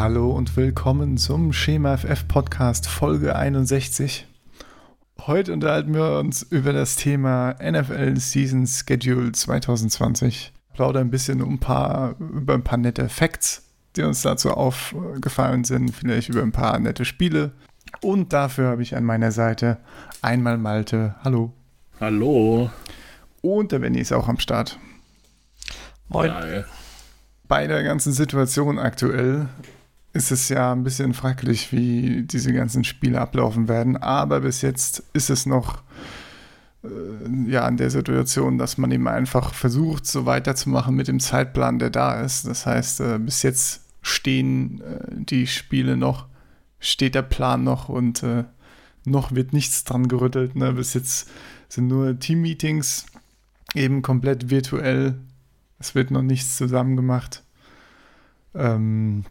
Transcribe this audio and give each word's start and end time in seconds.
Hallo 0.00 0.30
und 0.30 0.56
willkommen 0.56 1.18
zum 1.18 1.52
Schema 1.52 1.98
FF 1.98 2.26
Podcast 2.26 2.88
Folge 2.88 3.36
61. 3.36 4.26
Heute 5.26 5.52
unterhalten 5.52 5.92
wir 5.92 6.18
uns 6.18 6.42
über 6.42 6.72
das 6.72 6.96
Thema 6.96 7.54
NFL 7.62 8.16
Season 8.16 8.66
Schedule 8.66 9.32
2020. 9.32 10.54
Plaudern 10.72 11.08
ein 11.08 11.10
bisschen 11.10 11.42
um 11.42 11.56
ein 11.56 11.58
paar, 11.58 12.14
über 12.18 12.54
ein 12.54 12.64
paar 12.64 12.78
nette 12.78 13.10
Facts, 13.10 13.68
die 13.94 14.00
uns 14.00 14.22
dazu 14.22 14.52
aufgefallen 14.52 15.64
sind, 15.64 15.94
vielleicht 15.94 16.30
über 16.30 16.40
ein 16.40 16.52
paar 16.52 16.78
nette 16.78 17.04
Spiele. 17.04 17.52
Und 18.00 18.32
dafür 18.32 18.68
habe 18.68 18.82
ich 18.82 18.96
an 18.96 19.04
meiner 19.04 19.32
Seite 19.32 19.76
einmal 20.22 20.56
Malte. 20.56 21.16
Hallo. 21.22 21.52
Hallo. 22.00 22.70
Und 23.42 23.70
der 23.70 23.80
Benny 23.80 23.98
ist 23.98 24.14
auch 24.14 24.28
am 24.28 24.38
Start. 24.38 24.78
Moin. 26.08 26.30
Ja, 26.30 26.64
bei 27.48 27.66
der 27.66 27.82
ganzen 27.82 28.14
Situation 28.14 28.78
aktuell 28.78 29.48
ist 30.12 30.32
es 30.32 30.48
ja 30.48 30.72
ein 30.72 30.82
bisschen 30.82 31.14
fraglich, 31.14 31.72
wie 31.72 32.22
diese 32.22 32.52
ganzen 32.52 32.84
Spiele 32.84 33.20
ablaufen 33.20 33.68
werden. 33.68 33.96
Aber 33.96 34.40
bis 34.40 34.62
jetzt 34.62 35.04
ist 35.12 35.30
es 35.30 35.46
noch 35.46 35.82
äh, 36.82 37.50
ja 37.50 37.66
in 37.68 37.76
der 37.76 37.90
Situation, 37.90 38.58
dass 38.58 38.78
man 38.78 38.90
eben 38.90 39.06
einfach 39.06 39.54
versucht, 39.54 40.06
so 40.06 40.26
weiterzumachen 40.26 40.96
mit 40.96 41.08
dem 41.08 41.20
Zeitplan, 41.20 41.78
der 41.78 41.90
da 41.90 42.20
ist. 42.20 42.46
Das 42.46 42.66
heißt, 42.66 43.00
äh, 43.00 43.18
bis 43.18 43.42
jetzt 43.42 43.82
stehen 44.02 44.80
äh, 44.80 45.06
die 45.10 45.46
Spiele 45.46 45.96
noch, 45.96 46.26
steht 46.80 47.14
der 47.14 47.22
Plan 47.22 47.62
noch 47.62 47.88
und 47.88 48.22
äh, 48.22 48.44
noch 49.04 49.32
wird 49.32 49.52
nichts 49.52 49.84
dran 49.84 50.08
gerüttelt. 50.08 50.56
Ne? 50.56 50.72
Bis 50.72 50.94
jetzt 50.94 51.30
sind 51.68 51.86
nur 51.86 52.18
Team-Meetings 52.18 53.06
eben 53.74 54.02
komplett 54.02 54.50
virtuell. 54.50 55.14
Es 55.78 55.94
wird 55.94 56.10
noch 56.10 56.22
nichts 56.22 56.56
zusammen 56.56 56.96
gemacht. 56.96 57.44
Ähm, 58.54 59.24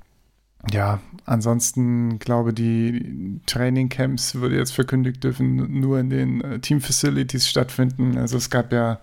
ja, 0.71 0.99
ansonsten 1.25 2.19
glaube 2.19 2.53
die 2.53 3.39
Trainingcamps 3.45 4.35
würde 4.35 4.57
jetzt 4.57 4.73
verkündigt 4.73 5.23
dürfen 5.23 5.79
nur 5.79 5.99
in 5.99 6.09
den 6.09 6.41
äh, 6.41 6.59
Team-Facilities 6.59 7.47
stattfinden. 7.47 8.17
Also 8.17 8.37
es 8.37 8.49
gab 8.49 8.73
ja, 8.73 8.99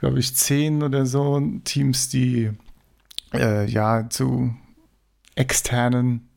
glaube 0.00 0.18
ich, 0.18 0.36
zehn 0.36 0.82
oder 0.82 1.06
so 1.06 1.40
Teams, 1.64 2.08
die 2.08 2.50
äh, 3.34 3.66
ja 3.66 4.08
zu 4.08 4.54
externen 5.34 6.28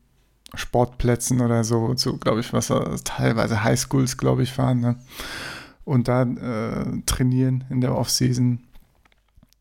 Sportplätzen 0.54 1.40
oder 1.40 1.64
so, 1.64 1.94
zu, 1.94 2.18
glaube 2.18 2.40
ich, 2.40 2.52
was 2.52 2.68
teilweise 3.04 3.64
Highschools, 3.64 4.18
glaube 4.18 4.42
ich, 4.42 4.58
waren, 4.58 4.80
ne? 4.80 4.96
und 5.84 6.08
da 6.08 6.22
äh, 6.22 7.02
trainieren 7.06 7.64
in 7.70 7.80
der 7.80 7.96
Offseason. 7.96 8.60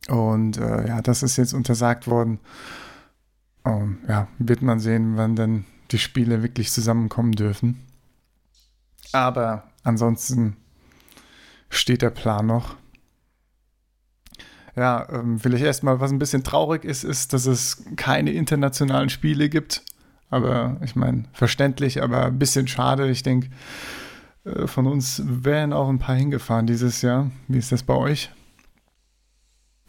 Und 0.10 0.58
äh, 0.58 0.88
ja, 0.88 1.02
das 1.02 1.24
ist 1.24 1.38
jetzt 1.38 1.54
untersagt 1.54 2.08
worden. 2.08 2.40
Um, 3.64 4.00
ja, 4.08 4.28
wird 4.40 4.62
man 4.62 4.80
sehen, 4.80 5.18
wann 5.18 5.36
dann 5.36 5.66
die 5.92 6.00
Spiele 6.00 6.42
wirklich 6.42 6.72
zusammenkommen 6.72 7.34
dürfen. 7.34 7.86
Aber 9.12 9.64
ansonsten 9.84 10.58
steht 11.70 12.02
der 12.02 12.10
Plan 12.10 12.46
noch. 12.46 12.76
Ja, 14.76 15.08
ähm, 15.12 15.40
vielleicht 15.40 15.66
erstmal, 15.66 16.00
was 16.00 16.12
ein 16.12 16.20
bisschen 16.20 16.44
traurig 16.44 16.86
ist, 16.86 17.04
ist, 17.04 17.34
dass 17.34 17.46
es 17.46 17.84
keine 17.98 18.32
internationalen 18.32 19.10
Spiele 19.10 19.50
gibt. 19.50 19.84
Aber 20.30 20.78
ich 20.82 20.96
meine, 20.96 21.26
verständlich, 21.34 22.02
aber 22.02 22.28
ein 22.28 22.40
bisschen 22.40 22.68
schade. 22.68 23.10
Ich 23.10 23.22
denke, 23.22 23.50
äh, 24.46 24.66
von 24.68 24.88
uns 24.88 25.22
wären 25.26 25.74
auch 25.74 25.90
ein 25.90 26.00
paar 26.00 26.16
hingefahren 26.16 26.68
dieses 26.68 27.02
Jahr. 27.02 27.30
Wie 27.50 27.58
ist 27.58 27.72
das 27.72 27.84
bei 27.84 27.96
euch? 27.96 28.32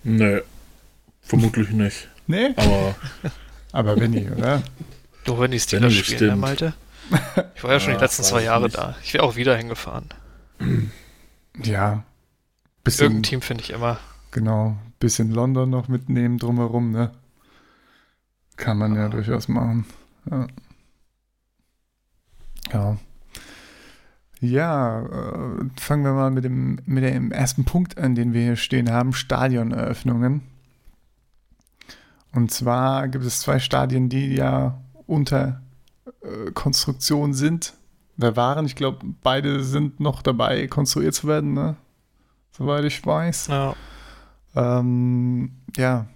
Nö, 0.03 0.41
vermutlich 1.21 1.71
nicht. 1.71 2.09
Nee? 2.27 2.53
Aber 2.56 2.97
Aber 3.72 3.97
Benny, 3.97 4.31
oder? 4.37 4.62
Nur 5.27 5.41
wenn 5.41 5.50
die 5.50 5.60
Steelers 5.60 5.93
spielen, 5.94 6.19
stimmt. 6.19 6.41
Malte. 6.41 6.75
Ich 7.55 7.65
war 7.65 7.72
ja 7.72 7.81
schon 7.81 7.93
ja, 7.93 7.99
die 7.99 8.05
letzten 8.05 8.22
zwei 8.22 8.43
Jahre 8.43 8.65
nicht. 8.65 8.77
da. 8.77 8.97
Ich 9.03 9.12
wäre 9.15 9.25
auch 9.25 9.37
wieder 9.37 9.56
hingefahren. 9.56 10.09
Ja. 11.62 12.05
Bisschen, 12.83 13.05
Irgendein 13.05 13.22
Team 13.25 13.43
finde 13.43 13.62
ich 13.62 13.71
immer. 13.71 13.99
Genau. 14.31 14.78
Bisschen 15.00 15.31
London 15.31 15.69
noch 15.69 15.88
mitnehmen 15.88 16.38
drumherum, 16.38 16.93
ne? 16.93 17.10
Kann 18.56 18.78
man 18.78 18.94
ja, 18.94 19.03
ja 19.03 19.09
durchaus 19.10 19.49
machen. 19.49 19.84
Ja. 20.31 20.47
Ja. 22.72 22.97
Ja, 24.41 25.03
äh, 25.03 25.65
fangen 25.78 26.04
wir 26.04 26.15
mal 26.15 26.31
mit 26.31 26.44
dem, 26.44 26.78
mit 26.87 27.04
dem 27.04 27.31
ersten 27.31 27.65
Punkt 27.65 27.99
an, 27.99 28.15
den 28.15 28.33
wir 28.33 28.43
hier 28.43 28.56
stehen 28.56 28.91
haben: 28.91 29.12
Stadioneröffnungen. 29.12 30.41
Und 32.34 32.50
zwar 32.50 33.09
gibt 33.09 33.25
es 33.25 33.41
zwei 33.41 33.59
Stadien, 33.59 34.09
die 34.09 34.34
ja 34.34 34.81
unter 35.06 35.60
äh, 36.22 36.50
Konstruktion 36.53 37.34
sind. 37.34 37.75
Da 38.16 38.37
waren, 38.37 38.66
ich 38.66 38.76
glaube, 38.76 38.98
beide 39.22 39.62
sind 39.62 40.00
noch 40.00 40.22
dabei, 40.22 40.66
konstruiert 40.66 41.15
zu 41.15 41.26
werden, 41.26 41.53
ne? 41.54 41.76
Soweit 42.53 42.84
ich 42.84 43.04
weiß. 43.04 43.48
Ja. 43.48 43.75
Ähm, 44.54 45.53
ja, 45.76 46.06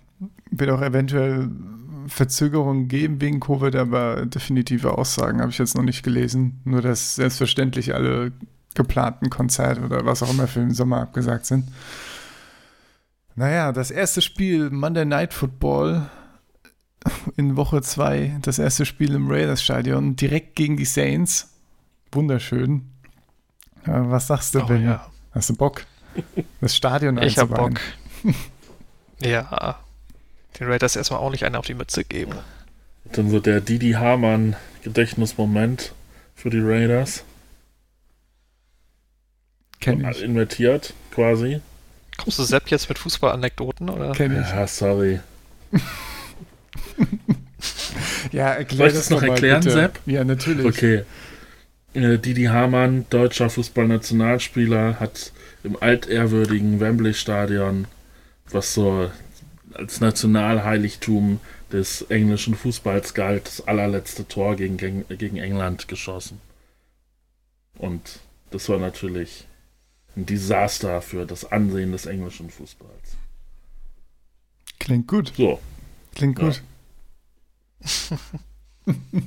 wird 0.51 0.71
auch 0.71 0.83
eventuell 0.83 1.51
Verzögerungen 2.09 2.89
geben 2.89 3.21
wegen 3.21 3.41
Covid, 3.41 3.75
aber 3.77 4.27
definitive 4.27 4.97
Aussagen 4.97 5.41
habe 5.41 5.51
ich 5.51 5.59
jetzt 5.59 5.77
noch 5.77 5.83
nicht 5.83 6.03
gelesen. 6.03 6.61
Nur, 6.65 6.83
dass 6.83 7.17
selbstverständlich 7.17 7.95
alle 7.95 8.33
geplanten 8.75 9.31
Konzerte 9.31 9.81
oder 9.81 10.05
was 10.05 10.23
auch 10.23 10.31
immer 10.31 10.47
für 10.47 10.61
den 10.61 10.75
Sommer 10.75 11.01
abgesagt 11.01 11.47
sind. 11.47 11.65
Naja, 13.37 13.71
das 13.73 13.91
erste 13.91 14.23
Spiel 14.23 14.71
Monday 14.71 15.05
Night 15.05 15.35
Football 15.35 16.09
in 17.37 17.57
Woche 17.57 17.83
2, 17.83 18.39
das 18.41 18.59
erste 18.59 18.87
Spiel 18.87 19.15
im 19.15 19.31
Raiders 19.31 19.63
Stadion, 19.63 20.17
direkt 20.17 20.57
gegen 20.57 20.79
die 20.79 20.87
Saints. 20.87 21.55
Wunderschön. 22.13 22.91
Was 23.85 24.29
sagst 24.29 24.55
du, 24.55 24.63
oh, 24.63 24.67
Ben? 24.67 24.85
Ja. 24.85 25.07
Hast 25.33 25.51
du 25.51 25.55
Bock? 25.55 25.85
Das 26.63 26.75
Stadion 26.75 27.19
Ich 27.23 27.37
hab 27.37 27.51
Bock. 27.51 27.79
ja. 29.21 29.79
Den 30.59 30.69
Raiders 30.69 30.97
erstmal 30.97 31.21
auch 31.21 31.31
nicht 31.31 31.45
einen 31.45 31.57
auf 31.57 31.67
die 31.67 31.75
Mütze 31.75 32.05
geben. 32.05 32.33
Dann 33.13 33.31
so 33.31 33.39
der 33.39 33.61
Didi 33.61 33.93
Hamann 33.93 34.57
Gedächtnismoment 34.83 35.93
für 36.35 36.49
die 36.49 36.61
Raiders. 36.61 37.23
Kenn 39.79 40.09
ich. 40.09 40.23
Invertiert, 40.23 40.95
quasi. 41.11 41.61
Kommst 42.17 42.39
du 42.39 42.45
Sepp 42.45 42.69
jetzt 42.69 42.89
mit 42.89 42.99
Fußballanekdoten, 42.99 43.91
oder? 43.91 44.13
Kenn 44.13 44.33
ich. 44.33 44.49
Ja, 44.49 44.67
sorry. 44.67 45.21
ja, 48.33 48.53
erklär 48.53 48.79
Soll 48.79 48.89
ich 48.89 48.95
das 48.95 49.11
noch 49.11 49.23
erklären, 49.23 49.63
bitte. 49.63 49.75
Sepp? 49.75 50.01
Ja, 50.07 50.25
natürlich. 50.25 50.67
Okay. 50.67 51.05
Äh, 51.95 52.19
Didi 52.19 52.45
Hamann, 52.45 53.07
deutscher 53.11 53.51
Fußballnationalspieler, 53.51 55.01
hat 55.01 55.33
im 55.65 55.81
altehrwürdigen 55.81 56.81
Wembley-Stadion, 56.81 57.87
was 58.51 58.75
so 58.75 59.11
als 59.73 60.01
Nationalheiligtum 60.01 61.41
des 61.73 62.03
englischen 62.03 62.55
Fußballs 62.55 63.15
galt, 63.15 63.47
das 63.47 63.67
allerletzte 63.67 64.29
Tor 64.29 64.57
gegen, 64.57 64.77
gegen 65.09 65.37
England 65.37 65.89
geschossen. 65.89 66.41
Und 67.77 68.21
das 68.51 68.69
war 68.69 68.79
natürlich 68.79 69.47
ein 70.17 70.27
Desaster 70.27 71.03
für 71.03 71.27
das 71.27 71.51
Ansehen 71.51 71.93
des 71.93 72.07
englischen 72.07 72.51
Fußballs. 72.51 73.17
Klingt 74.79 75.09
gut. 75.09 75.33
So. 75.37 75.61
Klingt 76.15 76.39
gut. 76.39 76.63
Ja. 78.87 78.93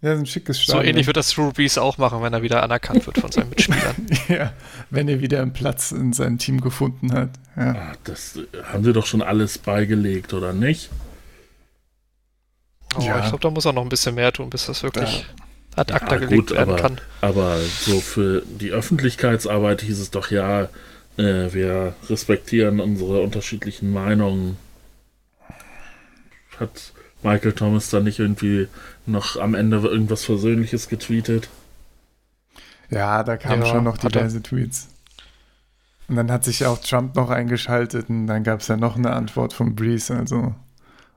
Ja, 0.00 0.12
ein 0.12 0.26
schickes 0.26 0.62
Stadion. 0.62 0.84
So 0.84 0.88
ähnlich 0.88 1.06
wird 1.08 1.16
das 1.16 1.30
Drew 1.30 1.50
Brees 1.50 1.76
auch 1.76 1.98
machen, 1.98 2.22
wenn 2.22 2.32
er 2.32 2.42
wieder 2.42 2.62
anerkannt 2.62 3.04
wird 3.06 3.18
von 3.18 3.32
seinen 3.32 3.48
Mitspielern. 3.48 4.06
ja, 4.28 4.52
wenn 4.90 5.08
er 5.08 5.20
wieder 5.20 5.42
einen 5.42 5.52
Platz 5.52 5.90
in 5.90 6.12
seinem 6.12 6.38
Team 6.38 6.60
gefunden 6.60 7.12
hat. 7.12 7.30
Ja. 7.56 7.90
Ach, 7.90 7.96
das 8.04 8.38
haben 8.72 8.84
sie 8.84 8.92
doch 8.92 9.06
schon 9.06 9.22
alles 9.22 9.58
beigelegt, 9.58 10.32
oder 10.34 10.52
nicht? 10.52 10.90
Oh, 12.96 13.00
ja. 13.02 13.18
ich 13.18 13.24
glaube, 13.24 13.40
da 13.40 13.50
muss 13.50 13.64
er 13.64 13.72
noch 13.72 13.82
ein 13.82 13.88
bisschen 13.88 14.14
mehr 14.14 14.32
tun, 14.32 14.50
bis 14.50 14.66
das 14.66 14.84
wirklich 14.84 15.20
ja. 15.20 15.44
Ad 15.76 15.92
acta 15.92 16.14
ja, 16.14 16.20
gelegt 16.20 16.48
gut, 16.48 16.56
werden 16.56 16.70
aber, 16.70 16.80
kann. 16.80 17.00
Aber 17.20 17.58
so 17.60 18.00
für 18.00 18.42
die 18.46 18.70
Öffentlichkeitsarbeit 18.70 19.82
hieß 19.82 20.00
es 20.00 20.10
doch 20.10 20.30
ja, 20.30 20.68
äh, 21.16 21.52
wir 21.52 21.94
respektieren 22.08 22.80
unsere 22.80 23.20
unterschiedlichen 23.20 23.92
Meinungen. 23.92 24.56
Hat 26.58 26.92
Michael 27.22 27.52
Thomas 27.52 27.90
da 27.90 28.00
nicht 28.00 28.18
irgendwie 28.18 28.68
noch 29.06 29.36
am 29.36 29.54
Ende 29.54 29.78
irgendwas 29.78 30.24
Versöhnliches 30.24 30.88
getweetet? 30.88 31.48
Ja, 32.90 33.22
da 33.22 33.36
kamen 33.36 33.62
ja, 33.62 33.68
schon 33.68 33.84
noch 33.84 33.98
diverse 33.98 34.42
Tweets. 34.42 34.88
Und 36.08 36.16
dann 36.16 36.32
hat 36.32 36.44
sich 36.44 36.64
auch 36.64 36.78
Trump 36.78 37.16
noch 37.16 37.28
eingeschaltet 37.28 38.08
und 38.08 38.26
dann 38.26 38.42
gab 38.42 38.60
es 38.60 38.68
ja 38.68 38.76
noch 38.76 38.96
eine 38.96 39.10
Antwort 39.10 39.52
von 39.52 39.74
Breeze, 39.74 40.16
also 40.16 40.54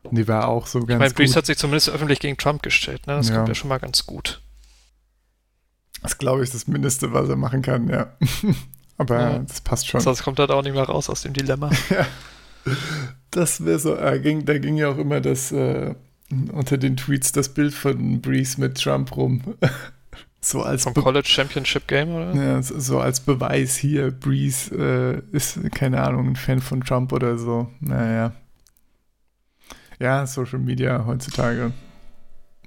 die 0.09 0.27
war 0.27 0.47
auch 0.47 0.67
so 0.67 0.79
ganz. 0.79 0.91
Ich 0.91 0.99
meine, 0.99 1.13
Breeze 1.13 1.35
hat 1.35 1.45
sich 1.45 1.57
zumindest 1.57 1.89
öffentlich 1.89 2.19
gegen 2.19 2.37
Trump 2.37 2.63
gestellt, 2.63 3.05
ne? 3.07 3.15
Das 3.15 3.29
ja. 3.29 3.35
kommt 3.35 3.47
ja 3.49 3.55
schon 3.55 3.69
mal 3.69 3.79
ganz 3.79 4.05
gut. 4.05 4.41
Das 6.01 6.17
glaube 6.17 6.43
ich 6.43 6.49
das 6.49 6.67
Mindeste, 6.67 7.13
was 7.13 7.29
er 7.29 7.35
machen 7.35 7.61
kann, 7.61 7.87
ja. 7.87 8.11
Aber 8.97 9.19
ja. 9.19 9.39
das 9.39 9.61
passt 9.61 9.87
schon. 9.87 10.01
Sonst 10.01 10.23
kommt 10.23 10.39
er 10.39 10.47
da 10.47 10.55
auch 10.55 10.63
nicht 10.63 10.73
mehr 10.73 10.83
raus 10.83 11.09
aus 11.09 11.21
dem 11.21 11.33
Dilemma. 11.33 11.69
ja. 11.89 12.05
Das 13.31 13.65
wäre 13.65 13.79
so, 13.79 13.95
äh, 13.95 14.19
ging, 14.19 14.45
da 14.45 14.57
ging 14.57 14.77
ja 14.77 14.89
auch 14.89 14.97
immer 14.97 15.21
das, 15.21 15.51
äh, 15.51 15.95
unter 16.51 16.77
den 16.77 16.97
Tweets 16.97 17.31
das 17.31 17.49
Bild 17.49 17.73
von 17.73 18.21
Breeze 18.21 18.59
mit 18.59 18.79
Trump 18.79 19.15
rum. 19.15 19.41
so 20.41 20.61
als 20.61 20.83
Vom 20.83 20.93
College 20.93 21.27
Championship 21.27 21.87
Game, 21.87 22.09
oder? 22.09 22.35
Ja, 22.35 22.61
so 22.61 22.99
als 22.99 23.19
Beweis 23.19 23.75
hier, 23.75 24.11
Breeze 24.11 24.75
äh, 24.75 25.35
ist, 25.35 25.59
keine 25.71 26.03
Ahnung, 26.03 26.29
ein 26.29 26.35
Fan 26.35 26.59
von 26.59 26.81
Trump 26.81 27.13
oder 27.13 27.37
so. 27.37 27.69
Naja. 27.79 28.33
Ja, 30.01 30.25
Social 30.25 30.57
Media 30.57 31.05
heutzutage. 31.05 31.73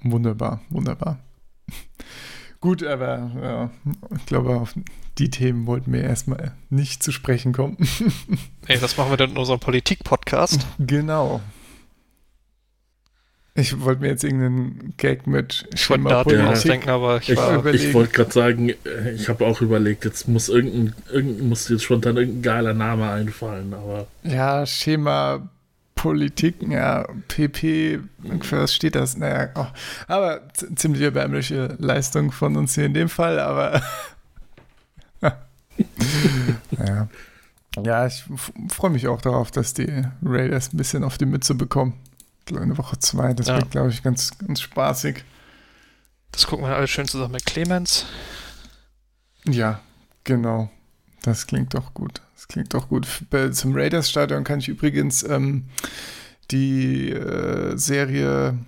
Wunderbar, 0.03 0.61
wunderbar. 0.69 1.19
Gut, 2.61 2.85
aber 2.85 3.33
ja, 3.43 3.71
ich 4.17 4.27
glaube, 4.27 4.51
auf 4.55 4.75
die 5.19 5.31
Themen 5.31 5.67
wollten 5.67 5.93
wir 5.93 6.05
erstmal 6.05 6.53
nicht 6.71 7.03
zu 7.03 7.11
sprechen 7.11 7.53
kommen. 7.53 7.77
Ey, 8.69 8.81
was 8.81 8.97
machen 8.97 9.11
wir 9.11 9.17
denn 9.17 9.31
in 9.31 9.37
unserem 9.37 9.59
Politik-Podcast? 9.59 10.65
Genau. 10.79 11.41
Ich 13.57 13.81
wollte 13.81 14.03
mir 14.03 14.09
jetzt 14.09 14.23
irgendeinen 14.23 14.95
Gag 14.97 15.27
mit 15.27 15.67
Ich 15.75 15.91
wollte 15.91 16.49
ausdenken, 16.49 16.89
aber 16.89 17.19
ich, 17.19 17.31
ich 17.31 17.37
war 17.37 17.67
Ich 17.67 17.95
wollte 17.95 18.13
gerade 18.13 18.33
sagen, 18.33 18.69
äh, 18.69 19.13
ich 19.13 19.29
habe 19.29 19.45
auch 19.45 19.61
überlegt, 19.61 20.05
jetzt 20.05 20.29
muss 20.29 20.49
irgendein, 20.49 20.95
irgendein 21.13 21.49
muss 21.49 21.69
jetzt 21.69 21.83
spontan 21.83 22.17
irgendein 22.17 22.43
geiler 22.43 22.75
Name 22.75 23.11
einfallen, 23.11 23.75
aber. 23.75 24.07
Ja, 24.23 24.65
Schema 24.67 25.49
Politik, 26.05 26.57
ja, 26.69 27.07
PP, 27.29 27.99
für 28.43 28.61
was 28.61 28.75
steht 28.75 28.95
das? 28.95 29.17
Naja, 29.17 29.49
oh, 29.55 29.67
aber 30.07 30.43
ziemlich 30.77 31.01
erbärmliche 31.01 31.77
Leistung 31.79 32.31
von 32.31 32.59
uns 32.59 32.75
hier 32.75 32.85
in 32.85 32.93
dem 32.93 33.09
Fall, 33.09 33.41
aber 33.41 33.81
ja. 36.79 37.09
ja, 37.83 38.07
ich 38.07 38.23
freue 38.69 38.91
mich 38.91 39.09
auch 39.09 39.23
darauf, 39.23 39.51
dass 39.51 39.73
die 39.73 40.05
Raiders 40.23 40.75
ein 40.75 40.77
bisschen 40.77 41.05
auf 41.05 41.17
die 41.17 41.25
Mütze 41.25 41.55
bekommen. 41.55 41.95
Eine 42.55 42.77
Woche 42.77 42.99
zwei, 42.99 43.33
das 43.33 43.47
ja. 43.47 43.57
wird, 43.57 43.71
glaube 43.71 43.89
ich, 43.89 44.03
ganz, 44.03 44.37
ganz 44.37 44.61
spaßig. 44.61 45.25
Das 46.33 46.47
gucken 46.47 46.67
wir 46.67 46.77
alles 46.77 46.91
schön 46.91 47.09
zusammen 47.09 47.33
mit 47.33 47.47
Clemens. 47.47 48.05
Ja, 49.47 49.81
genau. 50.25 50.69
Das 51.23 51.47
klingt 51.47 51.73
doch 51.73 51.95
gut. 51.95 52.21
Das 52.35 52.49
klingt 52.49 52.75
doch 52.75 52.89
gut. 52.89 53.07
Zum 53.53 53.75
Raiders-Stadion 53.75 54.45
kann 54.45 54.59
ich 54.59 54.69
übrigens 54.69 55.23
ähm, 55.23 55.65
die 56.51 57.11
äh, 57.11 57.77
Serie 57.77 58.59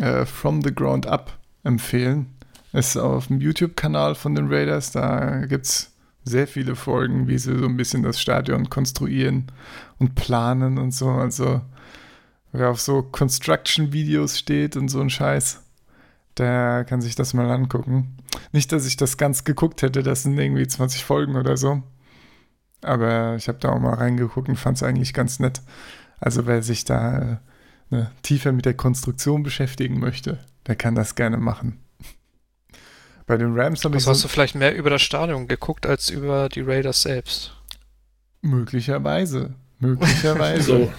äh, 0.00 0.24
From 0.24 0.62
the 0.62 0.74
Ground 0.74 1.06
Up 1.06 1.38
empfehlen. 1.62 2.26
Ist 2.72 2.96
auf 2.96 3.26
dem 3.26 3.40
YouTube-Kanal 3.40 4.14
von 4.14 4.34
den 4.34 4.48
Raiders. 4.48 4.92
Da 4.92 5.44
gibt 5.46 5.66
es 5.66 5.90
sehr 6.24 6.46
viele 6.46 6.76
Folgen, 6.76 7.28
wie 7.28 7.38
sie 7.38 7.58
so 7.58 7.66
ein 7.66 7.76
bisschen 7.76 8.02
das 8.02 8.20
Stadion 8.20 8.70
konstruieren 8.70 9.46
und 9.98 10.14
planen 10.14 10.78
und 10.78 10.92
so. 10.92 11.10
Also 11.10 11.62
wer 12.52 12.70
auf 12.70 12.80
so 12.80 13.02
Construction-Videos 13.02 14.38
steht 14.38 14.76
und 14.76 14.88
so 14.88 15.00
ein 15.00 15.10
Scheiß, 15.10 15.60
der 16.36 16.84
kann 16.84 17.00
sich 17.00 17.14
das 17.14 17.34
mal 17.34 17.50
angucken. 17.50 18.16
Nicht, 18.52 18.72
dass 18.72 18.86
ich 18.86 18.96
das 18.96 19.16
ganz 19.16 19.44
geguckt 19.44 19.82
hätte, 19.82 20.02
das 20.02 20.22
sind 20.22 20.38
irgendwie 20.38 20.66
20 20.66 21.04
Folgen 21.04 21.36
oder 21.36 21.56
so. 21.56 21.82
Aber 22.82 23.36
ich 23.36 23.48
habe 23.48 23.58
da 23.58 23.70
auch 23.70 23.80
mal 23.80 23.94
reingeguckt 23.94 24.48
und 24.48 24.56
fand 24.56 24.76
es 24.76 24.82
eigentlich 24.82 25.12
ganz 25.12 25.38
nett. 25.38 25.60
Also 26.18 26.46
wer 26.46 26.62
sich 26.62 26.84
da 26.84 27.18
äh, 27.18 27.36
ne, 27.90 28.10
tiefer 28.22 28.52
mit 28.52 28.64
der 28.64 28.74
Konstruktion 28.74 29.42
beschäftigen 29.42 30.00
möchte, 30.00 30.38
der 30.66 30.76
kann 30.76 30.94
das 30.94 31.14
gerne 31.14 31.36
machen. 31.36 31.78
Bei 33.26 33.36
den 33.36 33.58
Rams 33.58 33.84
habe 33.84 33.96
ich. 33.96 34.02
Also 34.02 34.10
hast 34.10 34.20
so 34.20 34.28
du 34.28 34.32
vielleicht 34.32 34.54
mehr 34.54 34.74
über 34.74 34.90
das 34.90 35.02
Stadion 35.02 35.46
geguckt 35.46 35.86
als 35.86 36.10
über 36.10 36.48
die 36.48 36.62
Raiders 36.62 37.02
selbst? 37.02 37.54
Möglicherweise. 38.42 39.54
Möglicherweise. 39.78 40.62
so. 40.62 40.92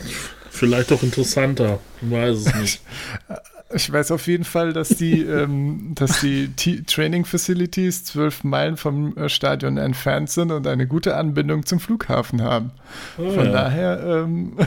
Vielleicht 0.49 0.91
auch 0.91 1.03
interessanter. 1.03 1.79
Ich 2.01 2.11
weiß 2.11 2.37
es 2.37 2.55
nicht. 2.55 2.81
Ich 3.73 3.91
weiß 3.91 4.11
auf 4.11 4.27
jeden 4.27 4.43
Fall, 4.43 4.73
dass 4.73 4.89
die, 4.89 5.21
ähm, 5.25 5.93
dass 5.95 6.21
die 6.21 6.49
T 6.49 6.81
Training 6.83 7.25
Facilities 7.25 8.03
zwölf 8.03 8.43
Meilen 8.43 8.77
vom 8.77 9.15
äh, 9.17 9.29
Stadion 9.29 9.77
entfernt 9.77 10.29
sind 10.29 10.51
und 10.51 10.67
eine 10.67 10.87
gute 10.87 11.15
Anbindung 11.15 11.65
zum 11.65 11.79
Flughafen 11.79 12.41
haben. 12.41 12.71
Oh, 13.17 13.31
Von 13.31 13.45
ja. 13.45 13.51
daher 13.51 14.03
ähm, 14.03 14.57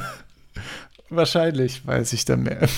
wahrscheinlich 1.10 1.86
weiß 1.86 2.12
ich 2.12 2.24
da 2.24 2.36
mehr. 2.36 2.68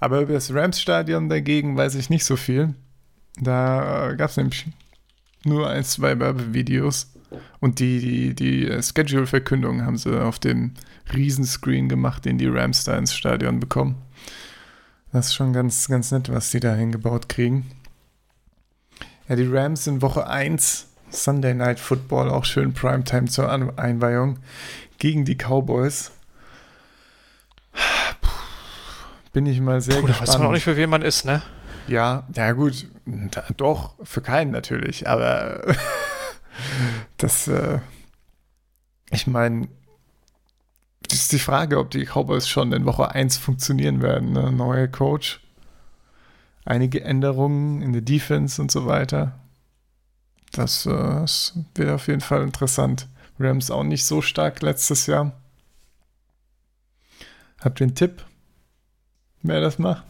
Aber 0.00 0.20
über 0.20 0.34
das 0.34 0.52
Rams-Stadion 0.52 1.28
dagegen 1.28 1.76
weiß 1.76 1.94
ich 1.94 2.10
nicht 2.10 2.24
so 2.24 2.36
viel. 2.36 2.74
Da 3.40 4.10
äh, 4.10 4.16
gab 4.16 4.30
es 4.30 4.36
nämlich 4.36 4.66
nur 5.44 5.68
ein, 5.68 5.84
zwei 5.84 6.18
Werbevideos. 6.18 7.10
Und 7.60 7.80
die, 7.80 8.00
die, 8.00 8.34
die 8.34 8.68
äh, 8.68 8.82
Schedule-Verkündung 8.82 9.84
haben 9.84 9.96
sie 9.96 10.20
auf 10.20 10.38
dem 10.38 10.72
Riesenscreen 11.12 11.88
gemacht, 11.88 12.24
den 12.24 12.38
die 12.38 12.48
Rams 12.48 12.84
da 12.84 12.96
ins 12.96 13.14
Stadion 13.14 13.60
bekommen. 13.60 13.96
Das 15.12 15.26
ist 15.26 15.34
schon 15.34 15.52
ganz, 15.52 15.86
ganz 15.88 16.10
nett, 16.10 16.32
was 16.32 16.50
die 16.50 16.60
da 16.60 16.74
hingebaut 16.74 17.28
kriegen. 17.28 17.70
Ja, 19.28 19.36
die 19.36 19.46
Rams 19.46 19.86
in 19.86 20.02
Woche 20.02 20.26
1, 20.26 20.88
Sunday 21.10 21.54
Night 21.54 21.78
Football, 21.78 22.30
auch 22.30 22.44
schön 22.44 22.74
Primetime 22.74 23.26
zur 23.26 23.50
Einweihung, 23.78 24.38
gegen 24.98 25.24
die 25.24 25.36
Cowboys. 25.36 26.10
Bin 29.32 29.46
ich 29.46 29.60
mal 29.60 29.80
sehr 29.80 30.00
Puh, 30.00 30.06
gespannt. 30.06 30.28
weiß 30.28 30.38
man 30.38 30.46
auch 30.48 30.52
nicht, 30.52 30.64
für 30.64 30.76
wen 30.76 30.90
man 30.90 31.02
ist, 31.02 31.24
ne? 31.24 31.42
Ja, 31.86 32.26
ja 32.34 32.52
gut, 32.52 32.88
da, 33.04 33.44
doch, 33.56 33.94
für 34.02 34.20
keinen 34.20 34.50
natürlich, 34.50 35.08
aber 35.08 35.62
das, 37.18 37.48
äh, 37.48 37.78
ich 39.10 39.26
meine, 39.26 39.68
ist 41.14 41.32
die 41.32 41.38
Frage, 41.38 41.78
ob 41.78 41.90
die 41.90 42.04
Cowboys 42.04 42.48
schon 42.48 42.72
in 42.72 42.84
Woche 42.84 43.10
1 43.10 43.36
funktionieren 43.36 44.02
werden. 44.02 44.32
Ne? 44.32 44.52
Neuer 44.52 44.88
Coach, 44.88 45.40
einige 46.64 47.02
Änderungen 47.02 47.82
in 47.82 47.92
der 47.92 48.02
Defense 48.02 48.60
und 48.60 48.70
so 48.70 48.86
weiter. 48.86 49.38
Das, 50.52 50.86
äh, 50.86 50.90
das 50.90 51.58
wird 51.74 51.90
auf 51.90 52.06
jeden 52.06 52.20
Fall 52.20 52.42
interessant. 52.42 53.08
Rams 53.38 53.70
auch 53.70 53.82
nicht 53.82 54.04
so 54.04 54.22
stark 54.22 54.62
letztes 54.62 55.06
Jahr. 55.06 55.32
Habt 57.60 57.80
ihr 57.80 57.86
einen 57.86 57.94
Tipp, 57.94 58.24
wer 59.42 59.60
das 59.60 59.78
macht? 59.78 60.04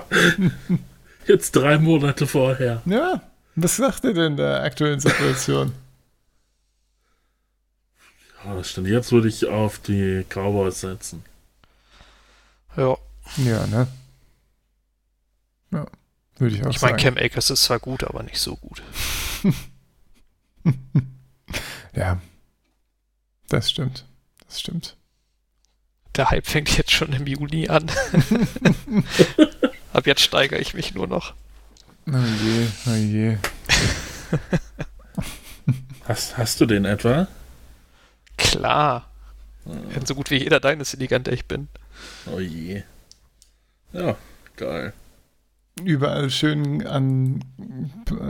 Jetzt 1.26 1.52
drei 1.52 1.78
Monate 1.78 2.26
vorher. 2.26 2.82
Ja, 2.86 3.22
was 3.56 3.76
sagt 3.76 4.04
ihr 4.04 4.14
denn 4.14 4.36
der 4.36 4.62
aktuellen 4.62 5.00
Situation? 5.00 5.72
Ja, 8.44 8.64
stimmt. 8.64 8.88
Jetzt 8.88 9.12
würde 9.12 9.28
ich 9.28 9.46
auf 9.46 9.78
die 9.78 10.24
Cowboys 10.28 10.80
setzen. 10.80 11.24
Ja. 12.76 12.96
Ja, 13.38 13.66
ne? 13.66 13.88
Ja, 15.70 15.86
würde 16.36 16.54
ich 16.54 16.64
auch 16.64 16.70
ich 16.70 16.78
sagen. 16.78 16.96
Ich 16.96 17.04
meine, 17.04 17.16
Cam 17.16 17.24
Akers 17.24 17.50
ist 17.50 17.64
zwar 17.64 17.78
gut, 17.78 18.04
aber 18.04 18.22
nicht 18.22 18.38
so 18.38 18.56
gut. 18.56 18.82
ja. 21.94 22.20
Das 23.48 23.70
stimmt. 23.70 24.04
Das 24.46 24.60
stimmt. 24.60 24.96
Der 26.16 26.30
Hype 26.30 26.46
fängt 26.46 26.76
jetzt 26.76 26.92
schon 26.92 27.12
im 27.12 27.26
Juni 27.26 27.68
an. 27.68 27.86
Ab 29.92 30.06
jetzt 30.06 30.22
steigere 30.22 30.60
ich 30.60 30.74
mich 30.74 30.94
nur 30.94 31.06
noch. 31.06 31.34
Oh 32.06 32.12
je, 32.12 32.66
oh 32.86 32.94
je. 32.94 33.38
hast, 36.04 36.36
hast 36.36 36.60
du 36.60 36.66
den 36.66 36.84
etwa? 36.84 37.28
Klar. 38.36 39.10
Ja. 39.64 40.06
So 40.06 40.14
gut 40.14 40.30
wie 40.30 40.36
jeder 40.36 40.60
Dynasty-Liga, 40.60 41.16
an 41.16 41.24
der 41.24 41.32
ich 41.32 41.46
bin. 41.46 41.68
Oh 42.30 42.40
je. 42.40 42.82
Ja, 43.92 44.16
geil. 44.56 44.92
Überall 45.82 46.30
schön 46.30 46.86
an 46.86 47.44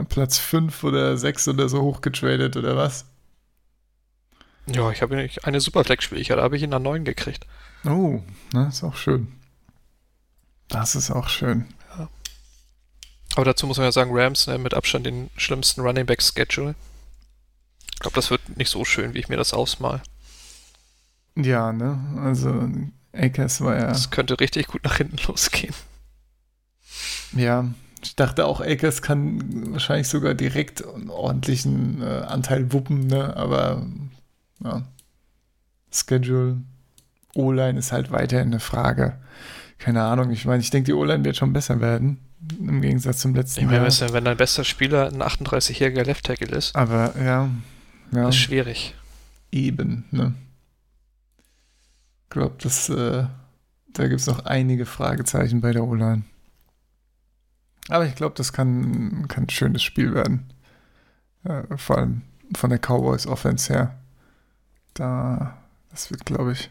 Platz 0.09 0.39
5 0.39 0.85
oder 0.85 1.17
6 1.19 1.49
oder 1.49 1.69
so 1.69 1.83
hochgetradet 1.83 2.57
oder 2.57 2.77
was? 2.77 3.05
Ja, 4.67 4.91
ich 4.91 5.03
habe 5.03 5.29
eine 5.43 5.61
Superflex-Spielchen, 5.61 6.37
da 6.37 6.43
habe 6.43 6.57
ich 6.57 6.63
ihn 6.63 6.73
an 6.73 6.83
9 6.83 7.05
gekriegt. 7.05 7.47
Oh, 7.85 8.23
das 8.53 8.77
ist 8.77 8.85
auch 8.85 8.97
schön. 8.97 9.29
Das 10.69 10.95
ist 10.95 11.11
auch 11.11 11.29
schön. 11.29 11.67
Ja. 11.99 12.09
Aber 13.37 13.45
dazu 13.45 13.67
muss 13.67 13.77
man 13.77 13.87
ja 13.87 13.93
sagen, 13.93 14.11
Rams 14.15 14.47
ne, 14.47 14.57
mit 14.57 14.73
Abstand 14.73 15.05
den 15.05 15.29
schlimmsten 15.37 15.83
Running 15.83 16.07
Back 16.07 16.23
Schedule. 16.23 16.75
Ich 17.95 18.01
glaube, 18.01 18.17
das 18.17 18.31
wird 18.31 18.57
nicht 18.57 18.71
so 18.71 18.85
schön, 18.85 19.15
wie 19.15 19.19
ich 19.19 19.29
mir 19.29 19.37
das 19.37 19.55
ausmal. 19.55 20.03
Ja, 21.37 21.73
ne? 21.73 21.99
Also 22.23 22.69
Akers 23.13 23.61
war 23.61 23.77
ja. 23.77 23.87
Das 23.89 24.11
könnte 24.11 24.39
richtig 24.39 24.67
gut 24.67 24.85
nach 24.85 24.97
hinten 24.97 25.17
losgehen. 25.27 25.75
Ja, 27.33 27.67
ich 28.03 28.17
dachte 28.17 28.47
auch, 28.47 28.61
Akers 28.61 29.03
kann 29.03 29.73
wahrscheinlich 29.73 30.09
sogar 30.09 30.35
direkt 30.35 30.87
einen 30.87 31.11
ordentlichen 31.11 32.03
äh, 32.03 32.05
Anteil 32.05 32.73
wuppen, 32.73 33.07
ne? 33.07 33.37
Aber 33.37 33.87
ja. 34.63 34.83
Schedule, 35.91 36.59
O-Line 37.35 37.79
ist 37.79 37.93
halt 37.93 38.11
weiterhin 38.11 38.49
eine 38.49 38.61
Frage. 38.61 39.19
Keine 39.79 40.03
Ahnung, 40.03 40.31
ich 40.31 40.45
meine, 40.45 40.63
ich 40.63 40.71
denke, 40.71 40.87
die 40.87 40.93
O-Line 40.93 41.25
wird 41.25 41.37
schon 41.37 41.53
besser 41.53 41.81
werden. 41.81 42.19
Im 42.59 42.83
Gegensatz 42.83 43.19
zum 43.19 43.35
letzten 43.35 43.61
ich 43.61 43.67
meine, 43.67 43.89
Jahr. 43.89 44.13
Wenn 44.13 44.25
dein 44.25 44.37
bester 44.37 44.65
Spieler 44.65 45.07
ein 45.07 45.23
38-jähriger 45.23 46.05
Left 46.05 46.27
Tackle 46.27 46.55
ist. 46.57 46.77
Aber 46.77 47.15
ja. 47.19 47.49
Ja. 48.13 48.29
ist 48.29 48.37
schwierig. 48.37 48.95
Eben, 49.51 50.05
ne? 50.11 50.35
Ich 52.25 52.31
glaube, 52.31 52.57
das, 52.61 52.89
äh, 52.89 53.27
da 53.93 54.09
gibt 54.09 54.21
es 54.21 54.27
noch 54.27 54.45
einige 54.45 54.87
Fragezeichen 54.87 55.61
bei 55.61 55.73
der 55.73 55.85
O-Line. 55.85 56.23
Aber 57.89 58.07
ich 58.07 58.15
glaube, 58.15 58.35
das 58.37 58.53
kann, 58.53 59.29
kann 59.29 59.45
ein 59.45 59.51
schönes 59.51 59.83
Spiel 59.83 60.15
werden. 60.15 60.53
Äh, 61.45 61.77
vor 61.77 61.99
allem 61.99 62.23
von 62.57 62.71
der 62.71 62.79
Cowboys 62.79 63.27
Offense 63.27 63.73
her. 63.73 63.99
Da, 64.95 65.57
das 65.91 66.11
wird, 66.11 66.25
glaube 66.25 66.53
ich, 66.53 66.71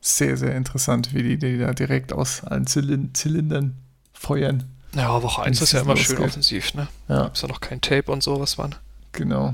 sehr, 0.00 0.36
sehr 0.36 0.54
interessant, 0.54 1.14
wie 1.14 1.22
die, 1.22 1.38
die 1.38 1.58
da 1.58 1.72
direkt 1.72 2.12
aus 2.12 2.44
allen 2.44 2.66
Zylind 2.66 3.16
Zylindern 3.16 3.76
feuern. 4.12 4.64
Ja, 4.94 5.22
Woche 5.22 5.42
1 5.42 5.60
ist 5.60 5.72
ja 5.72 5.80
immer 5.80 5.96
schön 5.96 6.16
losgeht. 6.16 6.28
offensiv, 6.28 6.74
ne? 6.74 6.88
Ja, 7.08 7.26
Ist 7.26 7.42
ja 7.42 7.48
noch 7.48 7.60
kein 7.60 7.80
Tape 7.80 8.10
und 8.10 8.22
so, 8.22 8.40
was 8.40 8.56
man 8.56 8.74
genau. 9.12 9.52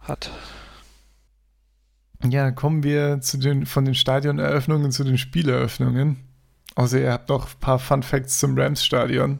Hat. 0.00 0.30
Ja, 2.22 2.50
kommen 2.50 2.82
wir 2.82 3.20
zu 3.20 3.38
den, 3.38 3.64
von 3.66 3.84
den 3.84 3.94
Stadioneröffnungen 3.94 4.92
zu 4.92 5.04
den 5.04 5.16
Spieleröffnungen. 5.18 6.18
Außer 6.74 7.00
ihr 7.00 7.12
habt 7.12 7.28
noch 7.28 7.46
ein 7.46 7.60
paar 7.60 7.78
Fun 7.78 8.02
Facts 8.02 8.38
zum 8.38 8.58
Rams-Stadion. 8.58 9.38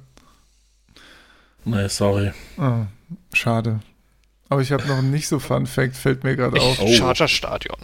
Nee, 1.64 1.88
sorry. 1.88 2.32
Ah, 2.56 2.86
schade. 3.32 3.80
Aber 4.48 4.62
ich 4.62 4.72
habe 4.72 4.86
noch 4.88 4.98
einen 4.98 5.10
nicht 5.10 5.28
so 5.28 5.38
Fun 5.38 5.66
Fact, 5.66 5.96
fällt 5.96 6.24
mir 6.24 6.36
gerade 6.36 6.60
auf. 6.60 6.80
Oh. 6.80 6.92
Charger 6.92 7.28
Stadion. 7.28 7.76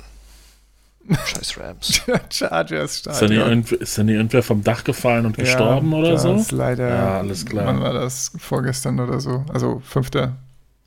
Scheiß 1.08 1.58
Rams. 1.58 2.02
Chargers 2.30 2.96
Ist 2.96 3.06
denn, 3.06 3.12
hier 3.12 3.42
Stadion. 3.42 3.48
irgend, 3.48 3.72
ist 3.72 3.96
denn 3.96 4.08
hier 4.08 4.16
irgendwer 4.16 4.42
vom 4.42 4.64
Dach 4.64 4.82
gefallen 4.82 5.26
und 5.26 5.36
gestorben 5.36 5.92
oder 5.92 6.12
das 6.12 6.22
so? 6.22 6.34
Ist 6.34 6.50
leider, 6.50 6.88
Ja, 6.88 7.18
alles 7.18 7.46
klar. 7.46 7.66
Wann 7.66 7.80
war 7.80 7.92
das? 7.92 8.32
Vorgestern 8.38 8.98
oder 8.98 9.20
so. 9.20 9.44
Also 9.52 9.80
5. 9.86 10.10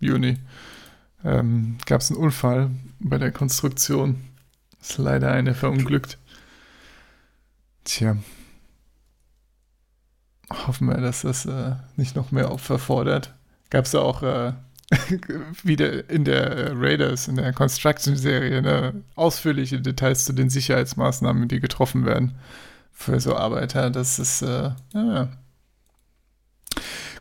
Juni. 0.01 0.37
Ähm, 1.23 1.77
Gab 1.85 2.01
es 2.01 2.11
einen 2.11 2.19
Unfall 2.19 2.71
bei 2.99 3.17
der 3.17 3.31
Konstruktion. 3.31 4.23
Ist 4.81 4.97
leider 4.97 5.31
eine 5.31 5.53
verunglückt. 5.53 6.17
Tja. 7.83 8.17
Hoffen 10.51 10.87
wir, 10.87 10.97
dass 10.97 11.21
das 11.21 11.45
äh, 11.45 11.75
nicht 11.95 12.15
noch 12.15 12.31
mehr 12.31 12.51
Opfer 12.51 12.79
fordert. 12.79 13.33
Gab 13.69 13.85
es 13.85 13.93
auch 13.93 14.23
äh, 14.23 14.53
wieder 15.63 16.09
in 16.09 16.25
der 16.25 16.51
äh, 16.51 16.71
Raiders, 16.73 17.27
in 17.27 17.35
der 17.35 17.53
Construction-Serie, 17.53 18.61
ne, 18.61 19.03
ausführliche 19.15 19.79
Details 19.81 20.25
zu 20.25 20.33
den 20.33 20.49
Sicherheitsmaßnahmen, 20.49 21.47
die 21.47 21.59
getroffen 21.59 22.05
werden 22.05 22.35
für 22.91 23.19
so 23.19 23.35
Arbeiter. 23.35 23.89
Das 23.91 24.17
ist, 24.17 24.41
äh, 24.41 24.71
ja. 24.93 25.29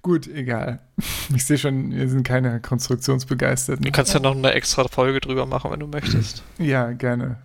Gut, 0.03 0.27
egal. 0.29 0.81
Ich 1.35 1.45
sehe 1.45 1.59
schon, 1.59 1.91
wir 1.93 2.09
sind 2.09 2.23
keine 2.25 2.61
Konstruktionsbegeisterten. 2.61 3.85
Du 3.85 3.91
kannst 3.93 4.15
ja 4.15 4.21
noch 4.21 4.35
eine 4.35 4.53
extra 4.53 4.89
Folge 4.89 5.21
drüber 5.21 5.47
machen, 5.47 5.71
wenn 5.71 5.81
du 5.81 5.87
möchtest. 5.87 6.43
Ja, 6.59 6.91
gerne. 6.93 7.37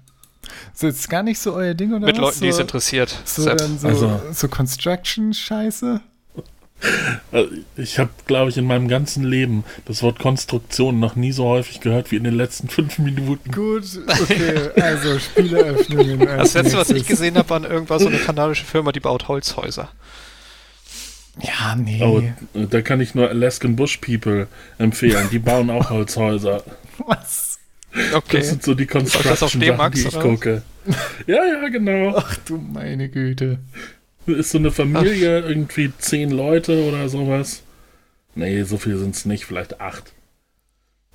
Ist 0.73 0.83
jetzt 0.83 1.09
gar 1.09 1.21
nicht 1.23 1.39
so 1.39 1.53
euer 1.53 1.73
Ding, 1.73 1.91
oder 1.93 2.05
Mit 2.05 2.15
was? 2.17 2.21
Leuten, 2.21 2.41
die 2.41 2.47
es 2.47 2.55
so, 2.57 2.61
interessiert. 2.61 3.15
so, 3.25 3.43
so, 3.43 3.49
Also- 3.87 4.21
so 4.31 4.47
Construction-Scheiße? 4.47 6.01
Also, 7.31 7.49
Ich 7.77 7.97
habe, 7.99 8.09
glaube 8.25 8.49
ich, 8.49 8.57
in 8.57 8.65
meinem 8.65 8.87
ganzen 8.89 9.23
Leben 9.23 9.63
das 9.85 10.03
Wort 10.03 10.19
Konstruktion 10.19 10.99
noch 10.99 11.15
nie 11.15 11.31
so 11.31 11.45
häufig 11.45 11.79
gehört 11.79 12.11
wie 12.11 12.17
in 12.17 12.23
den 12.25 12.33
letzten 12.35 12.67
fünf 12.69 12.99
Minuten. 12.99 13.51
Gut, 13.51 13.83
okay, 14.07 14.69
also 14.81 15.17
Spieleröffnungen. 15.19 16.27
als 16.27 16.53
Das 16.53 16.63
letzte, 16.63 16.77
was 16.77 16.89
ich 16.89 16.95
nächstes. 16.95 17.19
gesehen 17.19 17.37
habe, 17.37 17.49
war 17.49 17.63
irgendwas 17.69 18.01
so 18.01 18.07
eine 18.09 18.17
kanadische 18.17 18.65
Firma, 18.65 18.91
die 18.91 18.99
baut 18.99 19.27
Holzhäuser. 19.27 19.89
Ja, 21.41 21.75
nee. 21.75 22.01
Oh, 22.01 22.21
da 22.53 22.81
kann 22.81 23.01
ich 23.01 23.15
nur 23.15 23.29
Alaskan 23.29 23.75
Bush 23.75 23.97
People 23.97 24.47
empfehlen. 24.77 25.29
Die 25.31 25.39
bauen 25.39 25.69
auch 25.69 25.89
Holzhäuser. 25.89 26.63
Was? 27.07 27.59
Okay. 28.13 28.37
Das 28.37 28.49
sind 28.49 28.63
so 28.63 28.73
die 28.73 28.85
das 28.85 28.95
auf 28.95 29.01
Construction-Sachen, 29.03 29.61
D-Max, 29.61 30.01
die 30.01 30.07
ich 30.07 30.15
oder? 30.15 30.23
gucke. 30.23 30.61
Ja, 31.27 31.43
ja, 31.45 31.69
genau. 31.69 32.15
Ach 32.17 32.37
du 32.45 32.57
meine 32.57 33.09
Güte. 33.09 33.59
Ist 34.25 34.51
so 34.51 34.57
eine 34.57 34.71
Familie, 34.71 35.39
irgendwie 35.39 35.91
zehn 35.97 36.31
Leute 36.31 36.83
oder 36.87 37.09
sowas. 37.09 37.63
Nee, 38.35 38.63
so 38.63 38.77
viel 38.77 38.97
sind 38.97 39.15
es 39.15 39.25
nicht, 39.25 39.45
vielleicht 39.45 39.81
acht. 39.81 40.13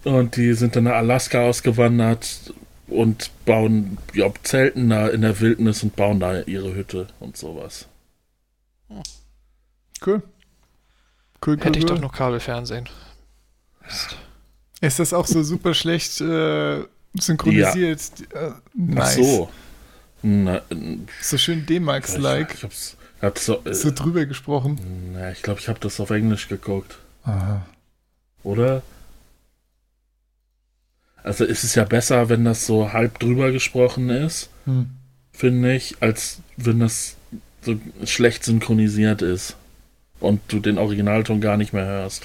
Und 0.04 0.36
die 0.36 0.52
sind 0.52 0.76
dann 0.76 0.84
nach 0.84 0.94
Alaska 0.94 1.42
ausgewandert 1.42 2.52
und 2.86 3.30
bauen 3.44 3.98
ja, 4.14 4.30
Zelten 4.42 4.90
da 4.90 5.08
in 5.08 5.22
der 5.22 5.40
Wildnis 5.40 5.82
und 5.82 5.96
bauen 5.96 6.20
da 6.20 6.40
ihre 6.42 6.74
Hütte 6.74 7.08
und 7.18 7.36
sowas. 7.36 7.88
Cool. 10.04 10.22
Cool, 11.44 11.56
cool, 11.56 11.64
Hätte 11.64 11.78
ich 11.78 11.84
cool. 11.84 11.90
doch 11.96 12.00
noch 12.00 12.12
Kabelfernsehen. 12.12 12.88
Mist. 13.84 14.16
Ist 14.80 14.98
das 14.98 15.12
auch 15.12 15.26
so 15.26 15.42
super 15.42 15.74
schlecht 15.74 16.20
äh, 16.20 16.82
synchronisiert? 17.18 18.00
Äh, 18.34 18.50
nice. 18.74 19.16
Ach 19.18 19.22
so. 19.22 19.50
Na, 20.22 20.62
So 21.20 21.38
schön 21.38 21.64
D-Max-like. 21.66 22.54
ich 22.54 22.62
hab's, 22.64 22.96
hab's 23.22 23.46
so, 23.46 23.64
äh, 23.64 23.74
So 23.74 23.90
drüber 23.92 24.26
gesprochen. 24.26 24.78
na, 25.12 25.30
ich 25.32 25.42
glaube, 25.42 25.60
ich 25.60 25.68
habe 25.68 25.78
das 25.80 25.98
auf 26.00 26.10
Englisch 26.10 26.48
geguckt. 26.48 26.98
Aha. 27.24 27.66
Oder? 28.42 28.82
Also 31.22 31.44
es 31.44 31.64
ist 31.64 31.74
ja 31.74 31.84
besser, 31.84 32.28
wenn 32.28 32.44
das 32.44 32.66
so 32.66 32.92
halb 32.92 33.18
drüber 33.18 33.50
gesprochen 33.52 34.08
ist, 34.10 34.48
Hm. 34.64 34.90
finde 35.32 35.74
ich, 35.74 35.96
als 36.00 36.38
wenn 36.56 36.80
das 36.80 37.16
so 37.62 37.76
schlecht 38.04 38.44
synchronisiert 38.44 39.22
ist 39.22 39.56
und 40.20 40.40
du 40.48 40.60
den 40.60 40.78
Originalton 40.78 41.40
gar 41.40 41.56
nicht 41.56 41.72
mehr 41.72 41.86
hört. 41.86 42.22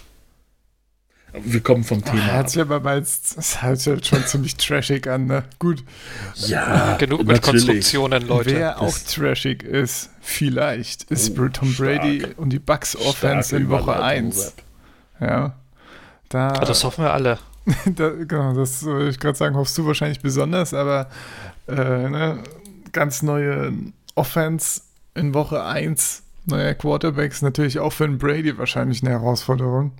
Wir 1.35 1.61
kommen 1.61 1.83
vom 1.83 2.03
Thema. 2.05 2.25
Hört 2.27 2.43
ab. 2.45 2.49
sich 2.49 2.61
aber 2.61 2.79
mal, 2.79 2.99
das 2.99 3.63
hört 3.63 3.79
sich 3.79 3.87
halt 3.91 4.05
schon 4.05 4.23
ziemlich 4.27 4.55
trashig 4.55 5.07
an, 5.07 5.25
ne? 5.25 5.43
Gut. 5.57 5.83
Ja, 6.35 6.95
Genug 6.97 7.19
mit 7.19 7.27
natürlich. 7.29 7.65
Konstruktionen, 7.65 8.27
Leute. 8.27 8.51
Wer 8.51 8.79
auch 8.79 8.95
trashig 8.99 9.63
ist, 9.63 10.11
vielleicht, 10.21 11.03
ist 11.05 11.37
Oh, 11.39 11.47
Tom 11.47 11.73
Brady 11.73 12.19
stark. 12.19 12.37
und 12.37 12.49
die 12.51 12.59
Bucks 12.59 12.95
Offense 12.95 13.55
in 13.55 13.67
Woche 13.69 13.81
Überleitung, 13.93 14.27
1. 14.27 14.43
Sepp. 14.43 14.53
Ja. 15.21 15.55
Da, 16.29 16.49
Ah, 16.49 16.65
das 16.65 16.83
hoffen 16.83 17.03
wir 17.03 17.13
alle. 17.13 17.39
da, 17.85 18.09
genau, 18.09 18.53
das 18.53 18.83
wollte 18.85 19.09
ich 19.09 19.19
gerade 19.19 19.37
sagen, 19.37 19.55
hoffst 19.55 19.75
du 19.77 19.87
wahrscheinlich 19.87 20.19
besonders, 20.19 20.73
aber 20.75 21.09
äh, 21.67 21.73
ne, 21.73 22.43
ganz 22.91 23.23
neue 23.23 23.73
Offense 24.15 24.81
in 25.15 25.33
Woche 25.33 25.63
1, 25.63 26.22
neuer 26.45 26.73
Quarterbacks, 26.73 27.41
natürlich 27.41 27.79
auch 27.79 27.93
für 27.93 28.05
einen 28.05 28.17
Brady 28.17 28.57
wahrscheinlich 28.57 29.01
eine 29.01 29.11
Herausforderung. 29.11 29.93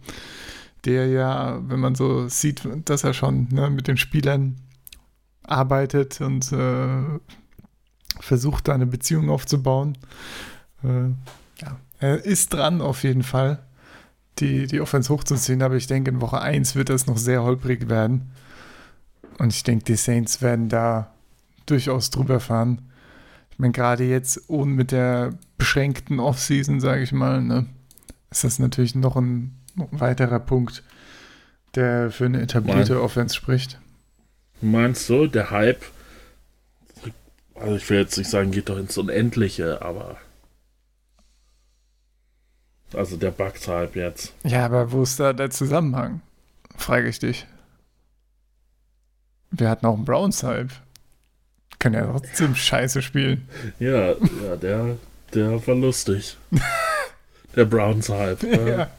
Der 0.86 1.08
ja, 1.08 1.62
wenn 1.68 1.80
man 1.80 1.96
so 1.96 2.28
sieht, 2.28 2.68
dass 2.86 3.04
er 3.04 3.14
schon 3.14 3.48
ne, 3.52 3.70
mit 3.70 3.88
den 3.88 3.98
Spielern 3.98 4.58
arbeitet 5.44 6.20
und 6.22 6.52
äh, 6.52 7.20
versucht, 8.20 8.68
da 8.68 8.74
eine 8.74 8.86
Beziehung 8.86 9.30
aufzubauen. 9.30 9.98
Äh, 10.84 11.10
ja, 11.62 11.80
er 12.00 12.26
ist 12.26 12.54
dran 12.54 12.82
auf 12.82 13.04
jeden 13.04 13.24
Fall 13.24 13.64
die, 14.40 14.68
die 14.68 14.82
Offense 14.82 15.12
hochzuziehen, 15.12 15.62
aber 15.62 15.76
ich 15.76 15.88
denke, 15.88 16.12
in 16.12 16.22
Woche 16.22 16.42
1 16.42 16.76
wird 16.76 16.90
das 16.90 17.08
noch 17.08 17.18
sehr 17.18 17.44
holprig 17.44 17.90
werden. 17.90 18.32
Und 19.38 19.54
ich 19.54 19.64
denke, 19.64 19.86
die 19.86 19.96
Saints 19.96 20.42
werden 20.42 20.70
da 20.70 21.14
durchaus 21.66 22.10
drüber 22.10 22.40
fahren. 22.40 22.90
Meine, 23.64 23.72
gerade 23.72 24.04
jetzt 24.04 24.50
ohne 24.50 24.74
mit 24.74 24.92
der 24.92 25.36
beschränkten 25.58 26.20
Offseason, 26.20 26.82
sage 26.82 27.02
ich 27.02 27.14
mal, 27.14 27.42
ne, 27.42 27.66
ist 28.30 28.44
das 28.44 28.60
natürlich 28.60 28.94
noch 28.94 29.16
ein, 29.16 29.58
noch 29.76 29.90
ein 29.90 30.02
weiterer 30.02 30.42
Punkt, 30.42 30.84
der 31.74 32.12
für 32.12 32.26
eine 32.26 32.42
etablierte 32.42 33.02
Offense 33.02 33.34
spricht. 33.34 33.80
Meinst 34.60 35.08
du, 35.08 35.28
der 35.28 35.50
Hype, 35.50 35.82
also 37.56 37.78
ich 37.78 37.90
will 37.90 38.00
jetzt 38.00 38.18
nicht 38.18 38.30
sagen, 38.30 38.52
geht 38.52 38.68
doch 38.68 38.78
ins 38.78 38.98
Unendliche, 38.98 39.82
aber 39.82 40.18
also 42.94 43.16
der 43.16 43.32
Bugs-Hype 43.32 43.96
jetzt. 43.96 44.34
Ja, 44.44 44.66
aber 44.66 44.92
wo 44.92 45.04
ist 45.04 45.22
da 45.22 45.32
der 45.32 45.52
Zusammenhang? 45.52 46.20
Frage 46.76 47.08
ich 47.08 47.20
dich. 47.20 47.48
Wir 49.52 49.70
hatten 49.70 49.86
auch 49.86 49.96
einen 49.96 50.04
Browns-Hype. 50.04 50.74
Können 51.84 51.96
ja 51.96 52.10
trotzdem 52.10 52.56
scheiße 52.56 53.02
spielen. 53.02 53.46
Ja, 53.78 54.12
ja, 54.12 54.56
der, 54.62 54.98
der 55.34 55.68
war 55.68 55.76
lustig. 55.76 56.38
der 57.58 57.66
Browns-Hype. 57.66 58.42
äh. 58.44 58.78
Ja. 58.78 58.90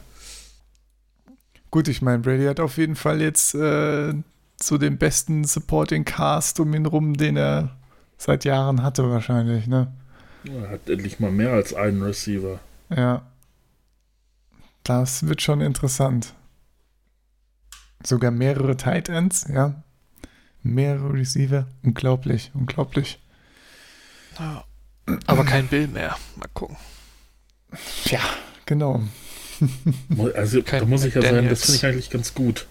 Gut, 1.71 1.87
ich 1.87 2.03
meine, 2.03 2.19
Brady 2.19 2.45
hat 2.45 2.59
auf 2.59 2.77
jeden 2.77 2.95
Fall 2.95 3.21
jetzt 3.21 3.55
äh, 3.55 4.13
so 4.61 4.77
den 4.77 4.99
besten 4.99 5.45
Supporting 5.45 6.05
Cast 6.05 6.59
um 6.59 6.75
ihn 6.75 6.85
rum, 6.85 7.15
den 7.15 7.37
er 7.37 7.75
seit 8.19 8.45
Jahren 8.45 8.83
hatte 8.83 9.09
wahrscheinlich, 9.09 9.65
ne? 9.65 9.91
Er 10.43 10.69
hat 10.69 10.87
endlich 10.87 11.19
mal 11.19 11.31
mehr 11.31 11.53
als 11.53 11.73
einen 11.73 12.03
Receiver. 12.03 12.59
Ja. 12.95 13.23
Das 14.83 15.27
wird 15.27 15.41
schon 15.41 15.61
interessant. 15.61 16.35
Sogar 18.05 18.29
mehrere 18.29 18.77
Tight 18.77 19.09
Ends, 19.09 19.47
ja. 19.51 19.73
Mehrere 20.65 21.13
Receiver. 21.13 21.67
Unglaublich, 21.83 22.51
unglaublich. 22.53 23.19
Ja. 24.39 24.65
Aber 25.27 25.45
kein 25.45 25.67
Bill 25.67 25.87
mehr. 25.87 26.17
Mal 26.35 26.49
gucken. 26.53 26.75
Ja, 28.05 28.21
genau. 28.65 29.03
Also 30.33 30.63
Kein 30.63 30.81
da 30.81 30.85
muss 30.85 31.05
ich 31.05 31.13
ja 31.13 31.21
sagen, 31.21 31.47
das 31.47 31.65
finde 31.65 31.77
ich 31.77 31.85
eigentlich 31.85 32.09
ganz 32.09 32.33
gut. 32.33 32.65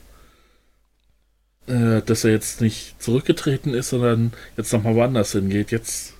Äh, 1.66 2.02
dass 2.02 2.24
er 2.24 2.32
jetzt 2.32 2.60
nicht 2.60 3.00
zurückgetreten 3.02 3.72
ist, 3.72 3.90
sondern 3.90 4.32
jetzt 4.56 4.72
nochmal 4.72 4.96
woanders 4.96 5.32
hingeht. 5.32 5.70
Jetzt 5.70 6.14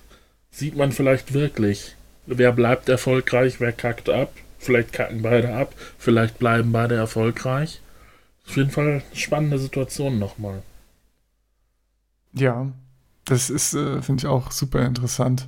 sieht 0.51 0.75
man 0.75 0.91
vielleicht 0.91 1.33
wirklich, 1.33 1.95
wer 2.25 2.51
bleibt 2.51 2.89
erfolgreich, 2.89 3.59
wer 3.59 3.73
kackt 3.73 4.09
ab. 4.09 4.31
Vielleicht 4.57 4.93
kacken 4.93 5.21
beide 5.21 5.53
ab, 5.53 5.75
vielleicht 5.99 6.39
bleiben 6.39 6.71
beide 6.71 6.95
erfolgreich. 6.95 7.81
Auf 8.47 8.55
jeden 8.55 8.71
Fall 8.71 8.87
eine 8.87 9.03
spannende 9.13 9.59
Situation 9.59 10.17
nochmal. 10.17 10.63
Ja, 12.35 12.71
das 13.25 13.49
ist, 13.49 13.73
äh, 13.73 14.01
finde 14.01 14.21
ich 14.21 14.27
auch 14.27 14.51
super 14.51 14.85
interessant. 14.85 15.47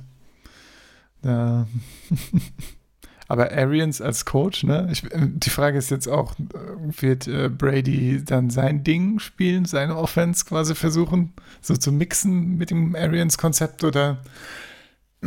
Ja. 1.22 1.66
Aber 3.30 3.52
Arians 3.52 4.00
als 4.00 4.24
Coach, 4.24 4.64
ne? 4.64 4.88
Ich, 4.90 5.04
äh, 5.12 5.28
die 5.28 5.50
Frage 5.50 5.76
ist 5.76 5.90
jetzt 5.90 6.08
auch, 6.08 6.34
äh, 6.38 7.02
wird 7.02 7.28
äh, 7.28 7.50
Brady 7.50 8.24
dann 8.24 8.48
sein 8.48 8.84
Ding 8.84 9.18
spielen, 9.18 9.66
seine 9.66 9.96
Offense 9.96 10.46
quasi 10.46 10.74
versuchen, 10.74 11.34
so 11.60 11.76
zu 11.76 11.92
mixen 11.92 12.56
mit 12.56 12.70
dem 12.70 12.96
Arians-Konzept 12.96 13.84
oder 13.84 14.24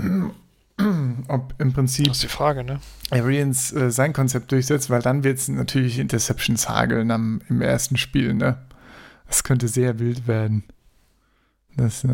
ob 1.27 1.53
im 1.59 1.73
Prinzip 1.73 2.07
Das 2.07 2.17
ist 2.17 2.23
die 2.23 2.27
Frage, 2.27 2.63
ne? 2.63 2.79
Arians 3.11 3.71
äh, 3.71 3.91
sein 3.91 4.13
Konzept 4.13 4.51
durchsetzt, 4.51 4.89
weil 4.89 5.03
dann 5.03 5.23
wird 5.23 5.37
es 5.37 5.47
natürlich 5.47 5.99
Interceptions 5.99 6.67
hageln 6.67 7.11
am, 7.11 7.41
im 7.49 7.61
ersten 7.61 7.97
Spiel, 7.97 8.33
ne? 8.33 8.57
Das 9.27 9.43
könnte 9.43 9.67
sehr 9.67 9.99
wild 9.99 10.27
werden. 10.27 10.63
Das, 11.77 12.03
äh, 12.03 12.09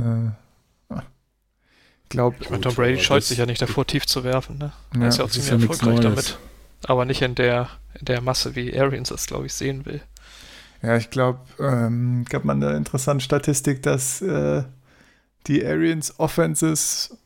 glaub, 2.09 2.39
Ich 2.39 2.49
meine, 2.49 2.61
Tom 2.61 2.75
Brady 2.75 2.99
scheut 2.99 3.21
das- 3.21 3.29
sich 3.29 3.37
ja 3.37 3.45
nicht 3.45 3.61
davor, 3.61 3.85
tief 3.85 4.05
zu 4.05 4.23
werfen, 4.23 4.57
ne? 4.57 4.71
Er 4.93 5.01
ja. 5.01 5.07
ist 5.07 5.17
ja 5.17 5.23
auch 5.23 5.29
das 5.29 5.43
ziemlich 5.45 5.63
ja 5.69 5.69
erfolgreich 5.69 5.99
damit. 5.99 6.37
Aber 6.85 7.05
nicht 7.05 7.21
in 7.21 7.35
der, 7.35 7.69
in 7.99 8.05
der 8.05 8.21
Masse, 8.21 8.55
wie 8.55 8.77
Arians 8.79 9.11
es, 9.11 9.25
glaube 9.25 9.47
ich, 9.47 9.53
sehen 9.53 9.85
will. 9.85 10.01
Ja, 10.83 10.95
ich 10.95 11.09
glaube, 11.09 11.39
ähm, 11.59 12.23
gab 12.29 12.45
man 12.45 12.61
eine 12.63 12.77
interessante 12.77 13.23
Statistik, 13.23 13.81
dass 13.81 14.21
äh, 14.21 14.63
die 15.47 15.65
Arians 15.65 16.19
Offenses 16.19 17.17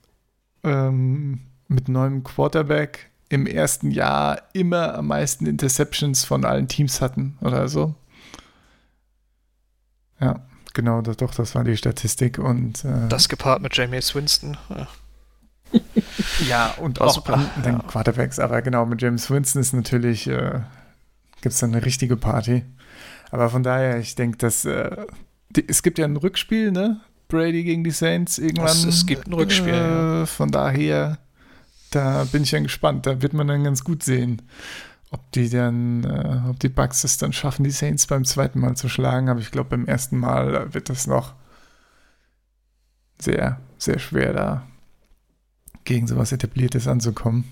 ähm, 0.63 1.41
mit 1.67 1.89
neuem 1.89 2.23
Quarterback 2.23 3.09
im 3.27 3.45
ersten 3.47 3.91
Jahr 3.91 4.41
immer 4.53 4.95
am 4.95 5.07
meisten 5.07 5.45
Interceptions 5.45 6.23
von 6.23 6.45
allen 6.45 6.67
Teams 6.69 7.01
hatten 7.01 7.38
oder 7.41 7.67
so. 7.67 7.93
Ja, 10.19 10.41
genau, 10.74 11.01
das, 11.01 11.18
doch, 11.18 11.34
das 11.34 11.56
war 11.56 11.63
die 11.63 11.78
Statistik 11.78 12.38
und 12.40 12.84
äh, 12.86 13.08
Das 13.10 13.30
gepaart 13.30 13.62
mit 13.62 13.75
Jameis 13.75 14.13
Winston. 14.16 14.58
Ja. 14.70 14.88
ja 16.48 16.72
und 16.80 17.00
war 17.00 17.08
auch 17.08 17.13
super, 17.13 17.34
an 17.36 17.50
den 17.63 17.74
ja. 17.75 17.80
Quarterbacks, 17.80 18.40
aber 18.40 18.62
genau, 18.62 18.86
mit 18.86 19.01
James 19.01 19.30
Winston 19.30 19.62
ist 19.62 19.74
natürlich, 19.74 20.28
äh, 20.28 20.60
gibt 21.42 21.54
es 21.54 21.60
dann 21.60 21.74
eine 21.74 21.86
richtige 21.86 22.18
Party. 22.18 22.63
Aber 23.32 23.50
von 23.50 23.63
daher, 23.63 23.98
ich 24.00 24.16
denke, 24.16 24.38
dass 24.38 24.66
äh, 24.66 25.06
die, 25.50 25.66
es 25.68 25.84
gibt 25.84 25.98
ja 26.00 26.06
ein 26.06 26.18
Rückspiel, 26.18 26.72
ne? 26.72 27.00
Brady 27.30 27.63
gegen 27.63 27.84
die 27.86 27.92
Saints 27.92 28.38
irgendwann. 28.38 28.68
Es- 28.68 28.84
es 28.84 29.06
gibt 29.06 29.28
ein 29.28 29.34
Rückspiel, 29.34 29.74
Äh, 29.74 30.20
ja. 30.20 30.25
Von 30.25 30.51
daher, 30.51 31.18
da 31.92 32.25
bin 32.25 32.44
ich 32.44 32.51
dann 32.51 32.63
gespannt. 32.63 33.06
Da 33.06 33.22
wird 33.22 33.32
man 33.34 33.48
dann 33.48 33.63
ganz 33.63 33.86
gut 33.86 34.04
sehen, 34.04 34.42
ob 35.12 35.30
die 35.34 35.50
dann, 35.50 36.06
äh, 36.06 36.50
ob 36.50 36.60
die 36.60 36.70
Bucks 36.70 37.03
es 37.03 37.18
dann 37.18 37.34
schaffen, 37.34 37.63
die 37.63 37.72
Saints 37.72 38.08
beim 38.08 38.24
zweiten 38.24 38.60
Mal 38.60 38.75
zu 38.75 38.89
schlagen. 38.89 39.30
Aber 39.30 39.41
ich 39.41 39.51
glaube, 39.51 39.70
beim 39.72 39.86
ersten 39.86 40.18
Mal 40.18 40.56
äh, 40.56 40.74
wird 40.74 40.89
das 40.89 41.06
noch 41.06 41.36
sehr, 43.20 43.60
sehr 43.77 44.00
schwer 44.00 44.34
da 44.34 44.68
gegen 45.84 46.08
sowas 46.08 46.32
Etabliertes 46.32 46.88
anzukommen. 46.88 47.44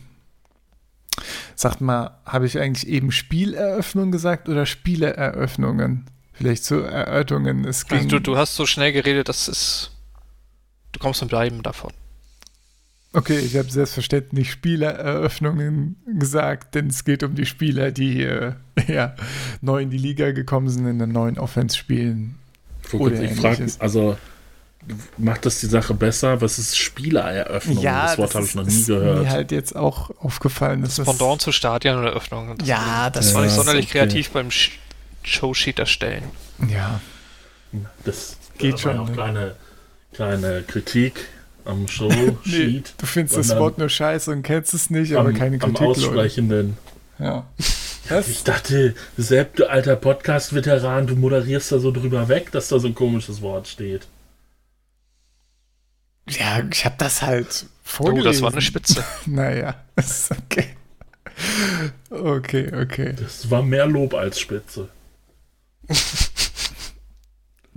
Sagt 1.56 1.82
mal, 1.82 2.18
habe 2.26 2.46
ich 2.46 2.58
eigentlich 2.58 2.88
eben 2.88 3.12
Spieleröffnung 3.12 4.12
gesagt 4.12 4.48
oder 4.48 4.66
Spieleröffnungen? 4.66 6.06
Vielleicht 6.32 6.64
so 6.64 6.80
Erörterungen. 6.80 7.66
Es 7.66 7.86
ging, 7.86 7.98
Also 7.98 8.10
du, 8.10 8.20
du 8.22 8.38
hast 8.38 8.56
so 8.56 8.66
schnell 8.66 8.94
geredet, 8.94 9.28
dass 9.28 9.50
es. 9.50 9.92
Du 10.94 11.00
kommst 11.00 11.22
mit 11.22 11.30
Bleiben 11.30 11.62
davon. 11.62 11.92
Okay, 13.12 13.40
ich 13.40 13.58
habe 13.58 13.72
selbstverständlich 13.72 14.52
Spieleröffnungen 14.52 15.96
gesagt, 16.20 16.76
denn 16.76 16.88
es 16.88 17.04
geht 17.04 17.24
um 17.24 17.34
die 17.36 17.46
Spieler, 17.48 17.92
die 17.92 18.22
äh, 18.24 18.54
ja, 18.88 19.16
neu 19.62 19.82
in 19.82 19.90
die 19.90 19.98
Liga 19.98 20.32
gekommen 20.32 20.70
sind, 20.70 20.86
in 20.88 21.00
der 21.00 21.08
neuen 21.08 21.40
Offense 21.40 21.76
spielen. 21.76 22.36
Guck, 22.92 23.02
Oder 23.02 23.22
ich 23.24 23.32
frage, 23.40 23.66
also 23.80 24.18
macht 25.18 25.46
das 25.46 25.60
die 25.60 25.66
Sache 25.66 25.94
besser? 25.94 26.42
Was 26.42 26.60
ist 26.60 26.78
Spielereröffnung? 26.78 27.84
das 27.84 28.18
Wort 28.18 28.36
habe 28.36 28.46
ich 28.46 28.56
noch 28.56 28.64
nie 28.66 28.70
ist 28.70 28.88
gehört. 28.88 29.24
mir 29.24 29.30
halt 29.30 29.52
jetzt 29.52 29.76
auch 29.76 30.12
aufgefallen. 30.20 30.82
Dass 30.84 30.96
Das 30.96 31.06
Pendant 31.08 31.42
zu 31.42 31.52
Stadioneröffnung. 31.52 32.58
Das 32.58 32.68
Ja, 32.68 33.10
das 33.10 33.34
war 33.34 33.42
nicht 33.42 33.52
Ja, 33.52 33.58
sonderlich 33.58 33.86
okay. 33.90 34.00
kreativ 34.00 34.30
beim 34.32 34.50
Sh- 34.50 34.72
Showsheet 35.24 35.80
erstellen. 35.80 36.24
Ja, 36.68 37.02
Das 38.06 38.38
Geht 38.58 38.74
war 38.74 38.80
schon, 38.80 38.96
ja 38.96 39.02
auch 39.02 39.08
ne? 39.10 39.14
kleine, 39.14 39.56
kleine 40.14 40.64
Kritik 40.64 41.28
am 41.66 41.82
nee, 41.84 41.88
Show-Sheet. 41.88 42.94
du 42.98 43.06
findest 43.06 43.38
das 43.38 43.56
Wort 43.58 43.78
nur 43.78 43.90
scheiße 43.90 44.32
und 44.32 44.44
kennst 44.44 44.74
es 44.74 44.90
nicht, 44.90 45.14
aber 45.16 45.30
am, 45.30 45.36
keine 45.36 45.56
am 45.62 45.74
Kritik. 45.74 45.80
Leute. 45.82 46.00
Aussprechenden. 46.02 46.78
Ja. 47.20 47.48
Ich 48.12 48.16
Was? 48.16 48.44
dachte, 48.44 48.96
Sepp, 49.18 49.58
du 49.58 49.70
alter 49.70 49.96
Podcast-Veteran, 49.96 51.06
du 51.06 51.16
moderierst 51.16 51.72
da 51.72 51.78
so 51.78 51.92
drüber 51.92 52.28
weg, 52.28 52.52
dass 52.52 52.68
da 52.70 52.80
so 52.80 52.88
ein 52.88 52.96
komisches 52.96 53.44
Wort 53.44 53.68
steht. 53.68 54.08
Ja, 56.28 56.64
ich 56.72 56.86
habe 56.86 56.96
das 56.98 57.22
halt 57.22 57.66
Oh, 57.66 57.68
vorgelesen. 57.84 58.32
das 58.32 58.42
war 58.42 58.52
eine 58.52 58.62
Spitze. 58.62 59.04
Naja, 59.28 59.76
ist 59.96 60.32
okay. 60.32 60.70
Okay, 62.10 62.72
okay. 62.82 63.14
Das 63.20 63.52
war 63.52 63.62
mehr 63.62 63.86
Lob 63.86 64.16
als 64.16 64.40
Spitze. 64.40 64.90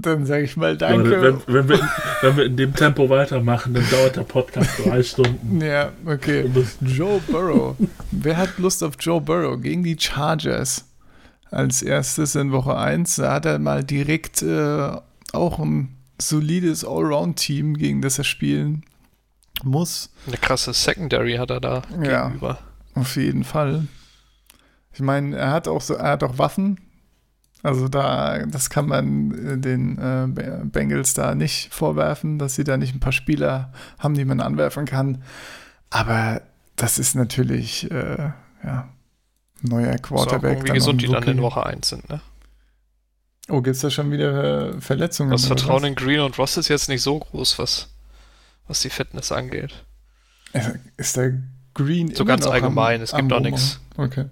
Dann 0.02 0.26
sage 0.26 0.44
ich 0.44 0.56
mal 0.56 0.76
danke. 0.76 1.22
wenn, 1.22 1.54
wenn, 1.54 1.68
wir 1.68 1.80
in, 1.80 1.88
wenn 2.22 2.36
wir 2.36 2.44
in 2.46 2.56
dem 2.56 2.74
Tempo 2.74 3.08
weitermachen, 3.08 3.72
dann 3.74 3.88
dauert 3.90 4.16
der 4.16 4.22
Podcast 4.24 4.70
drei 4.84 5.02
Stunden. 5.02 5.60
Ja, 5.60 5.92
okay. 6.06 6.44
Joe 6.80 7.20
Burrow. 7.28 7.76
Wer 8.10 8.36
hat 8.36 8.58
Lust 8.58 8.82
auf 8.82 8.94
Joe 9.00 9.20
Burrow 9.20 9.60
gegen 9.60 9.82
die 9.82 9.96
Chargers? 9.98 10.84
Als 11.50 11.82
erstes 11.82 12.34
in 12.34 12.50
Woche 12.50 12.76
1 12.76 13.16
da 13.16 13.34
hat 13.34 13.44
er 13.46 13.58
mal 13.58 13.84
direkt 13.84 14.42
äh, 14.42 14.90
auch 15.32 15.58
ein 15.58 15.96
solides 16.20 16.84
Allround-Team, 16.84 17.74
gegen 17.76 18.00
das 18.00 18.16
er 18.18 18.24
spielen 18.24 18.84
muss. 19.62 20.10
Eine 20.26 20.38
krasse 20.38 20.72
Secondary 20.72 21.34
hat 21.36 21.50
er 21.50 21.60
da 21.60 21.82
Ja. 22.02 22.24
gegenüber. 22.26 22.58
Auf 22.94 23.16
jeden 23.16 23.44
Fall. 23.44 23.86
Ich 24.94 25.00
meine, 25.00 25.36
er 25.36 25.50
hat 25.50 25.68
auch 25.68 25.80
so, 25.80 25.94
er 25.94 26.10
hat 26.12 26.22
auch 26.24 26.38
Waffen. 26.38 26.80
Also 27.62 27.88
da, 27.88 28.44
das 28.46 28.70
kann 28.70 28.86
man 28.86 29.30
äh, 29.54 29.58
den 29.58 29.96
äh, 29.98 30.26
Be- 30.28 30.62
Bengals 30.64 31.14
da 31.14 31.34
nicht 31.34 31.72
vorwerfen, 31.72 32.38
dass 32.38 32.56
sie 32.56 32.64
da 32.64 32.76
nicht 32.76 32.94
ein 32.94 33.00
paar 33.00 33.12
Spieler 33.12 33.72
haben, 33.98 34.14
die 34.14 34.24
man 34.24 34.40
anwerfen 34.40 34.84
kann. 34.84 35.22
Aber 35.90 36.42
das 36.76 36.98
ist 36.98 37.14
natürlich, 37.14 37.88
äh, 37.90 38.30
ja, 38.64 38.88
neuer 39.62 39.96
Quarterback. 39.98 40.50
irgendwie 40.52 40.66
dann 40.68 40.74
gesund, 40.74 41.02
die 41.02 41.06
dann 41.08 41.22
in. 41.24 41.40
Woche 41.42 41.64
1 41.64 41.88
sind, 41.88 42.08
ne? 42.08 42.20
Oh, 43.48 43.60
gibt's 43.60 43.80
da 43.80 43.90
schon 43.90 44.10
wieder 44.10 44.74
äh, 44.74 44.80
Verletzungen? 44.80 45.30
Das 45.30 45.46
Vertrauen 45.46 45.82
was? 45.82 45.88
in 45.90 45.94
Green 45.94 46.20
und 46.20 46.38
Ross 46.38 46.56
ist 46.56 46.68
jetzt 46.68 46.88
nicht 46.88 47.02
so 47.02 47.18
groß, 47.18 47.58
was, 47.58 47.88
was 48.66 48.80
die 48.80 48.90
Fitness 48.90 49.30
angeht. 49.32 49.84
Ist 50.96 51.16
der 51.16 51.34
Green 51.74 52.14
So 52.14 52.24
ganz 52.24 52.46
allgemein, 52.46 52.96
am, 52.96 53.02
es 53.04 53.12
gibt 53.14 53.30
doch 53.30 53.40
nix. 53.40 53.80
Okay. 53.96 54.26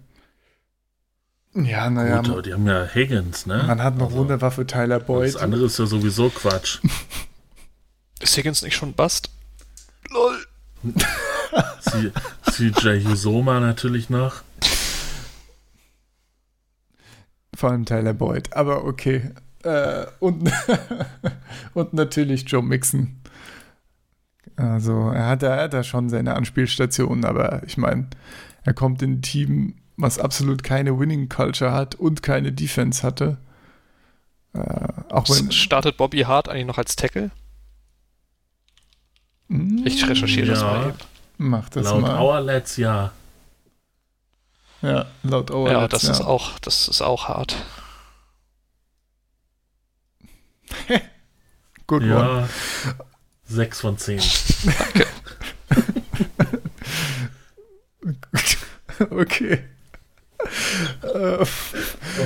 Ja, 1.54 1.90
naja, 1.90 2.18
Gut, 2.22 2.30
aber 2.30 2.42
die 2.42 2.52
haben 2.52 2.66
ja 2.66 2.86
Higgins, 2.94 3.46
ne? 3.46 3.64
man 3.66 3.82
hat 3.82 3.96
noch 3.96 4.06
Also, 4.06 4.18
Wunderwaffe 4.18 4.66
Tyler 4.66 5.00
Boyd. 5.00 5.34
Das 5.34 5.40
andere 5.42 5.64
ist 5.66 5.78
ja 5.78 5.86
sowieso 5.86 6.28
Quatsch. 6.30 6.78
Ist 8.20 8.36
Higgins 8.36 8.60
nicht 8.62 8.76
schon 8.76 8.92
Bust? 8.92 9.30
Lol. 10.10 10.36
CJ 12.52 13.04
Husoma 13.08 13.58
natürlich 13.60 14.10
noch. 14.10 14.42
Vor 17.54 17.70
allem 17.70 17.84
Tyler 17.86 18.12
Boyd, 18.14 18.52
aber 18.54 18.84
okay. 18.84 19.30
Äh, 19.64 20.06
und, 20.20 20.50
und 21.74 21.92
natürlich 21.94 22.44
Joe 22.48 22.62
Mixon. 22.62 23.20
Also 24.56 25.10
er 25.10 25.26
hat, 25.28 25.42
da- 25.42 25.56
er 25.56 25.62
hat 25.64 25.72
da 25.74 25.82
schon 25.82 26.08
seine 26.10 26.34
Anspielstationen, 26.36 27.24
aber 27.24 27.62
ich 27.66 27.76
meine, 27.76 28.08
er 28.62 28.74
kommt 28.74 29.02
in 29.02 29.14
ein 29.14 29.22
Team, 29.22 29.74
was 30.00 30.18
absolut 30.18 30.62
keine 30.62 30.98
Winning 30.98 31.28
Culture 31.28 31.72
hat 31.72 31.94
und 31.94 32.22
keine 32.22 32.52
Defense 32.52 33.02
hatte. 33.02 33.38
Äh, 34.52 34.58
auch 35.10 35.28
wenn. 35.28 35.52
Startet 35.52 35.96
Bobby 35.96 36.20
Hart 36.20 36.48
eigentlich 36.48 36.66
noch 36.66 36.78
als 36.78 36.96
Tackle? 36.96 37.30
Hm, 39.48 39.82
Ich 39.86 40.06
recherchiere 40.08 40.46
das 40.48 40.60
Ja. 40.60 40.66
mal 40.72 40.88
eben. 40.88 40.98
Mach 41.38 41.68
das 41.70 41.84
Laut 41.84 42.02
mal. 42.02 42.16
Outlets 42.18 42.76
ja. 42.76 43.12
Ja, 44.82 45.06
laut 45.22 45.50
Auer. 45.50 45.70
ja, 45.72 45.88
das 45.88 46.04
ist 46.04 46.20
auch, 46.22 46.58
das 46.60 46.88
ist 46.88 47.02
auch 47.02 47.28
hart. 47.28 47.54
Good 51.86 52.02
one. 52.02 52.10
Ja. 52.10 52.48
Sechs 53.44 53.80
von 53.80 53.98
zehn. 53.98 54.20
okay. 59.10 59.64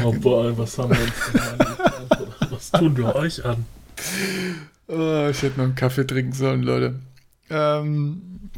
Oh 0.04 0.12
boy, 0.12 0.56
was 0.56 0.78
haben 0.78 0.90
wir 0.90 1.02
uns 1.02 1.12
denn 1.32 1.40
angetan? 1.40 2.34
Was 2.50 2.70
tun 2.70 2.96
wir 2.96 3.14
euch 3.14 3.44
an? 3.44 3.64
Oh, 4.88 5.28
ich 5.30 5.42
hätte 5.42 5.58
noch 5.58 5.64
einen 5.64 5.74
Kaffee 5.74 6.06
trinken 6.06 6.32
sollen, 6.32 6.62
Leute. 6.62 7.00
Ähm, 7.50 8.50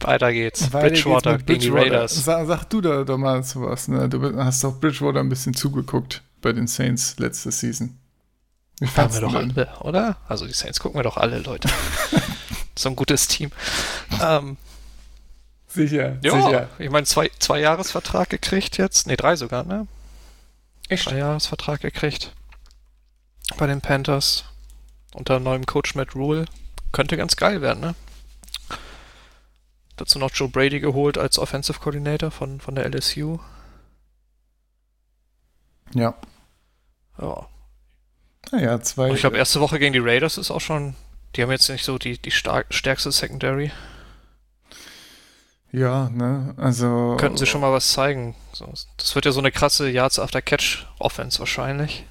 Weiter 0.00 0.32
geht's. 0.32 0.72
Weiter 0.72 0.88
Bridgewater 0.88 1.38
geht's 1.38 1.46
gegen 1.46 1.60
die 1.60 1.68
Raiders. 1.68 2.24
Sag, 2.24 2.46
sag 2.46 2.64
du 2.64 2.80
da 2.80 3.04
doch 3.04 3.18
mal 3.18 3.42
sowas, 3.42 3.88
ne? 3.88 4.08
Du 4.08 4.36
hast 4.36 4.62
doch 4.62 4.78
Bridgewater 4.78 5.20
ein 5.20 5.28
bisschen 5.28 5.54
zugeguckt 5.54 6.22
bei 6.42 6.52
den 6.52 6.66
Saints 6.66 7.18
letzte 7.18 7.50
Season. 7.50 7.98
Wie 8.78 8.86
Haben 8.86 9.14
wir 9.14 9.20
doch 9.22 9.34
alle, 9.34 9.68
oder? 9.80 10.16
Also 10.28 10.46
die 10.46 10.52
Saints 10.52 10.80
gucken 10.80 10.98
wir 10.98 11.02
doch 11.02 11.16
alle, 11.16 11.38
Leute. 11.38 11.68
so 12.78 12.90
ein 12.90 12.96
gutes 12.96 13.26
Team. 13.26 13.50
Ähm, 14.22 14.58
sicher, 15.76 16.16
ja, 16.22 16.30
sicher. 16.32 16.68
Ich 16.78 16.90
meine, 16.90 17.06
zwei, 17.06 17.30
zwei 17.38 17.60
Jahresvertrag 17.60 18.28
gekriegt 18.28 18.78
jetzt. 18.78 19.06
Ne, 19.06 19.16
drei 19.16 19.36
sogar, 19.36 19.64
ne? 19.64 19.86
Echt? 20.88 21.08
Zwei 21.08 21.18
Jahresvertrag 21.18 21.80
gekriegt. 21.80 22.32
Bei 23.56 23.66
den 23.66 23.80
Panthers. 23.80 24.44
Unter 25.14 25.40
neuem 25.40 25.66
Coach 25.66 25.94
Matt 25.94 26.14
Rule. 26.14 26.46
Könnte 26.92 27.16
ganz 27.16 27.36
geil 27.36 27.62
werden, 27.62 27.80
ne? 27.80 27.94
Dazu 29.96 30.18
noch 30.18 30.30
Joe 30.32 30.48
Brady 30.48 30.80
geholt 30.80 31.16
als 31.16 31.38
Offensive 31.38 31.78
Coordinator 31.80 32.30
von, 32.30 32.60
von 32.60 32.74
der 32.74 32.86
LSU. 32.86 33.38
Ja. 35.94 36.14
Ja. 37.18 37.46
Naja, 38.52 38.80
zwei. 38.80 39.08
Und 39.08 39.14
ich 39.14 39.20
glaube, 39.20 39.38
erste 39.38 39.60
Woche 39.60 39.78
gegen 39.78 39.92
die 39.92 39.98
Raiders 39.98 40.38
ist 40.38 40.50
auch 40.50 40.60
schon. 40.60 40.94
Die 41.34 41.42
haben 41.42 41.50
jetzt 41.50 41.68
nicht 41.68 41.84
so 41.84 41.98
die, 41.98 42.18
die 42.18 42.30
stark, 42.30 42.72
stärkste 42.72 43.10
Secondary. 43.10 43.72
Ja, 45.72 46.08
ne, 46.10 46.54
also. 46.56 47.16
Könnten 47.18 47.38
sie 47.38 47.46
schon 47.46 47.60
mal 47.60 47.72
was 47.72 47.92
zeigen. 47.92 48.34
Das 48.96 49.14
wird 49.14 49.24
ja 49.24 49.32
so 49.32 49.40
eine 49.40 49.50
krasse 49.50 49.90
Yards 49.90 50.18
after 50.18 50.40
Catch 50.40 50.86
Offense 50.98 51.38
wahrscheinlich. 51.38 52.06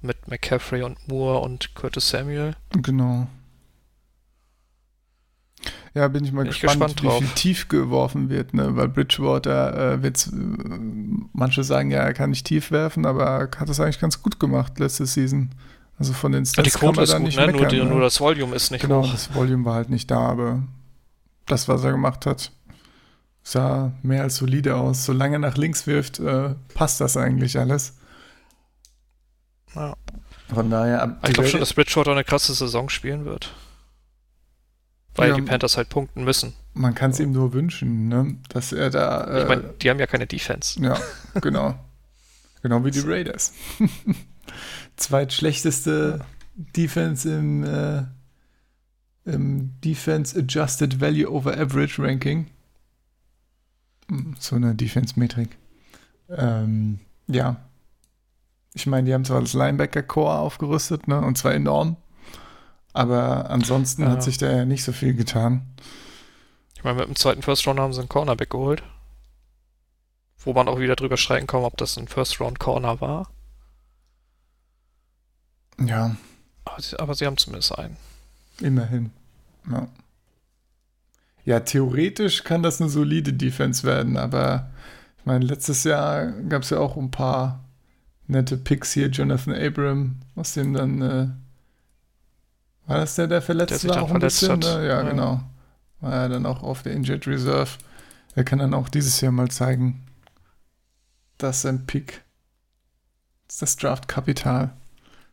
Mit 0.00 0.28
McCaffrey 0.28 0.82
und 0.82 1.08
Moore 1.08 1.40
und 1.40 1.74
Curtis 1.74 2.08
Samuel. 2.08 2.54
Genau. 2.70 3.28
Ja, 5.94 6.08
bin 6.08 6.24
ich 6.24 6.32
mal 6.32 6.42
bin 6.42 6.50
gespannt, 6.52 6.74
ich 6.74 6.96
gespannt 6.96 7.02
wie 7.02 7.24
viel 7.24 7.34
tief 7.34 7.68
geworfen 7.68 8.28
wird, 8.28 8.52
ne? 8.52 8.76
Weil 8.76 8.88
Bridgewater 8.88 9.94
äh, 9.94 10.02
wird, 10.02 10.26
äh, 10.26 10.30
manche 11.32 11.64
sagen 11.64 11.90
ja, 11.90 12.00
er 12.00 12.12
kann 12.12 12.30
nicht 12.30 12.46
tief 12.46 12.70
werfen, 12.70 13.06
aber 13.06 13.24
er 13.24 13.50
hat 13.58 13.68
das 13.68 13.80
eigentlich 13.80 13.98
ganz 13.98 14.22
gut 14.22 14.38
gemacht 14.38 14.78
letzte 14.78 15.06
Season. 15.06 15.50
Also 15.98 16.12
von 16.12 16.32
den 16.32 16.44
Stats 16.44 16.56
ja, 16.56 16.62
die 16.64 16.70
Quote 16.70 17.00
ist 17.00 17.12
gut, 17.14 17.22
nicht 17.22 17.38
ne? 17.38 17.46
Meckern, 17.46 17.60
nur, 17.60 17.68
die, 17.70 17.78
ne? 17.78 17.84
nur, 17.86 18.00
das 18.02 18.20
Volume 18.20 18.54
ist 18.54 18.70
nicht 18.70 18.82
genau, 18.82 19.04
hoch. 19.04 19.10
das 19.10 19.34
Volume 19.34 19.64
war 19.64 19.74
halt 19.74 19.88
nicht 19.88 20.10
da, 20.10 20.18
aber 20.18 20.62
das, 21.46 21.68
was 21.68 21.84
er 21.84 21.92
gemacht 21.92 22.26
hat, 22.26 22.52
sah 23.42 23.92
mehr 24.02 24.22
als 24.22 24.36
solide 24.36 24.76
aus. 24.76 25.04
Solange 25.04 25.36
er 25.36 25.40
nach 25.40 25.56
links 25.56 25.86
wirft, 25.86 26.18
äh, 26.18 26.54
passt 26.74 27.00
das 27.00 27.16
eigentlich 27.16 27.58
alles. 27.58 27.94
Ja. 29.74 29.96
Von 30.52 30.70
daher. 30.70 31.18
Ich 31.26 31.32
glaube 31.32 31.48
schon, 31.48 31.60
dass 31.60 31.74
Bridgewater 31.74 32.12
eine 32.12 32.24
krasse 32.24 32.54
Saison 32.54 32.88
spielen 32.88 33.24
wird. 33.24 33.52
Weil 35.16 35.30
ja, 35.30 35.36
die 35.36 35.42
Panthers 35.42 35.76
halt 35.76 35.88
punkten 35.88 36.24
müssen. 36.24 36.52
Man 36.74 36.94
kann 36.94 37.10
es 37.10 37.20
ihm 37.20 37.32
nur 37.32 37.52
wünschen, 37.54 38.08
ne? 38.08 38.36
dass 38.50 38.72
er 38.72 38.90
da. 38.90 39.24
Äh, 39.24 39.42
ich 39.42 39.48
meine, 39.48 39.62
die 39.80 39.90
haben 39.90 39.98
ja 39.98 40.06
keine 40.06 40.26
Defense. 40.26 40.80
Ja, 40.80 40.98
genau. 41.40 41.74
genau 42.62 42.84
wie 42.84 42.90
die 42.90 43.00
Raiders. 43.00 43.54
Zweitschlechteste 44.96 46.20
Defense 46.54 47.34
im, 47.34 47.64
äh, 47.64 48.04
im 49.26 49.78
Defense 49.80 50.38
Adjusted 50.38 51.00
Value 51.00 51.30
over 51.30 51.52
Average 51.52 52.02
Ranking. 52.02 52.46
Hm, 54.08 54.36
so 54.38 54.56
eine 54.56 54.74
Defense-Metrik. 54.74 55.56
Ähm, 56.30 57.00
ja. 57.26 57.56
Ich 58.72 58.86
meine, 58.86 59.06
die 59.06 59.14
haben 59.14 59.24
zwar 59.24 59.40
das 59.40 59.52
Linebacker-Core 59.52 60.38
aufgerüstet, 60.38 61.08
ne? 61.08 61.20
Und 61.20 61.38
zwar 61.38 61.54
enorm. 61.54 61.96
Aber 62.92 63.50
ansonsten 63.50 64.02
ja. 64.02 64.10
hat 64.10 64.22
sich 64.22 64.38
da 64.38 64.50
ja 64.50 64.64
nicht 64.64 64.84
so 64.84 64.92
viel 64.92 65.14
getan. 65.14 65.66
Ich 66.74 66.84
meine, 66.84 66.98
mit 66.98 67.08
dem 67.08 67.16
zweiten 67.16 67.42
First 67.42 67.66
Round 67.66 67.80
haben 67.80 67.92
sie 67.92 68.00
einen 68.00 68.08
Cornerback 68.08 68.50
geholt. 68.50 68.82
Wo 70.38 70.52
man 70.52 70.68
auch 70.68 70.78
wieder 70.78 70.94
drüber 70.94 71.16
streiten 71.16 71.46
kann, 71.46 71.64
ob 71.64 71.76
das 71.76 71.98
ein 71.98 72.06
First 72.06 72.40
Round 72.40 72.60
Corner 72.60 73.00
war. 73.00 73.28
Ja. 75.80 76.16
Aber 76.64 76.80
sie, 76.80 76.98
aber 76.98 77.14
sie 77.14 77.26
haben 77.26 77.36
zumindest 77.36 77.76
einen. 77.76 77.96
Immerhin. 78.60 79.10
Ja. 79.70 79.88
ja, 81.44 81.60
theoretisch 81.60 82.44
kann 82.44 82.62
das 82.62 82.80
eine 82.80 82.88
solide 82.88 83.32
Defense 83.32 83.82
werden, 83.82 84.16
aber 84.16 84.70
ich 85.18 85.26
meine, 85.26 85.44
letztes 85.44 85.84
Jahr 85.84 86.26
gab 86.48 86.62
es 86.62 86.70
ja 86.70 86.78
auch 86.78 86.96
ein 86.96 87.10
paar 87.10 87.64
nette 88.28 88.56
Picks 88.56 88.92
hier. 88.92 89.08
Jonathan 89.08 89.54
Abram, 89.54 90.16
aus 90.36 90.54
dem 90.54 90.72
dann 90.72 91.02
äh, 91.02 91.28
war 92.86 92.98
das 92.98 93.16
der, 93.16 93.26
der 93.26 93.42
verletzt 93.42 93.84
der 93.84 93.90
war? 93.90 94.02
Auch 94.02 94.10
ein 94.12 94.20
bisschen, 94.20 94.52
hat. 94.52 94.64
Ja, 94.64 94.82
ja, 94.82 95.02
genau. 95.02 95.42
War 96.00 96.12
er 96.12 96.28
dann 96.28 96.46
auch 96.46 96.62
auf 96.62 96.82
der 96.82 96.92
Injured 96.92 97.26
Reserve. 97.26 97.70
Er 98.34 98.44
kann 98.44 98.58
dann 98.58 98.74
auch 98.74 98.88
dieses 98.88 99.20
Jahr 99.20 99.32
mal 99.32 99.48
zeigen, 99.50 100.04
dass 101.38 101.62
sein 101.62 101.86
Pick, 101.86 102.22
das 103.58 103.76
Draftkapital 103.76 104.72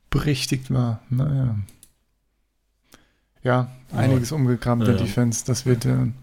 berichtigt 0.10 0.72
war. 0.72 1.02
Naja. 1.10 1.56
Ja, 3.44 3.70
einiges 3.92 4.30
ja. 4.30 4.38
umgegraben 4.38 4.86
der 4.86 4.96
ja. 4.96 5.02
Defense. 5.02 5.46
Das 5.46 5.66
wird 5.66 5.86
ein 5.86 6.16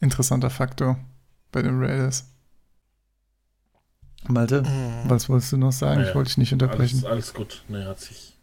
interessanter 0.00 0.50
Faktor 0.50 0.98
bei 1.52 1.62
den 1.62 1.82
Raiders. 1.82 2.26
Malte, 4.28 4.62
mhm. 4.62 5.08
was 5.08 5.28
wolltest 5.28 5.52
du 5.52 5.56
noch 5.56 5.72
sagen? 5.72 6.00
Ja, 6.00 6.08
ich 6.08 6.14
wollte 6.14 6.28
dich 6.28 6.38
nicht 6.38 6.52
unterbrechen. 6.52 6.98
Alles, 6.98 7.10
alles 7.10 7.34
gut. 7.34 7.64
Nee, 7.68 7.84
hat 7.84 8.00
sich. 8.00 8.36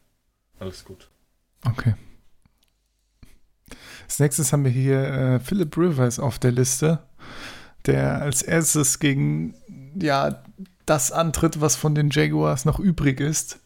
Alles 0.60 0.86
gut. 0.86 1.10
Okay. 1.66 1.96
Als 4.04 4.20
nächstes 4.20 4.54
haben 4.54 4.64
wir 4.64 4.72
hier 4.72 5.00
äh, 5.02 5.40
Philip 5.40 5.76
Rivers 5.78 6.20
auf 6.20 6.40
der 6.40 6.52
Liste, 6.52 7.00
der 7.86 8.22
als 8.22 8.42
erstes 8.42 9.00
gegen 9.00 9.56
ja, 9.96 10.44
das 10.86 11.12
antritt, 11.12 11.62
was 11.62 11.76
von 11.76 11.96
den 11.96 12.10
Jaguars 12.10 12.66
noch 12.66 12.80
übrig 12.80 13.20
ist. 13.20 13.60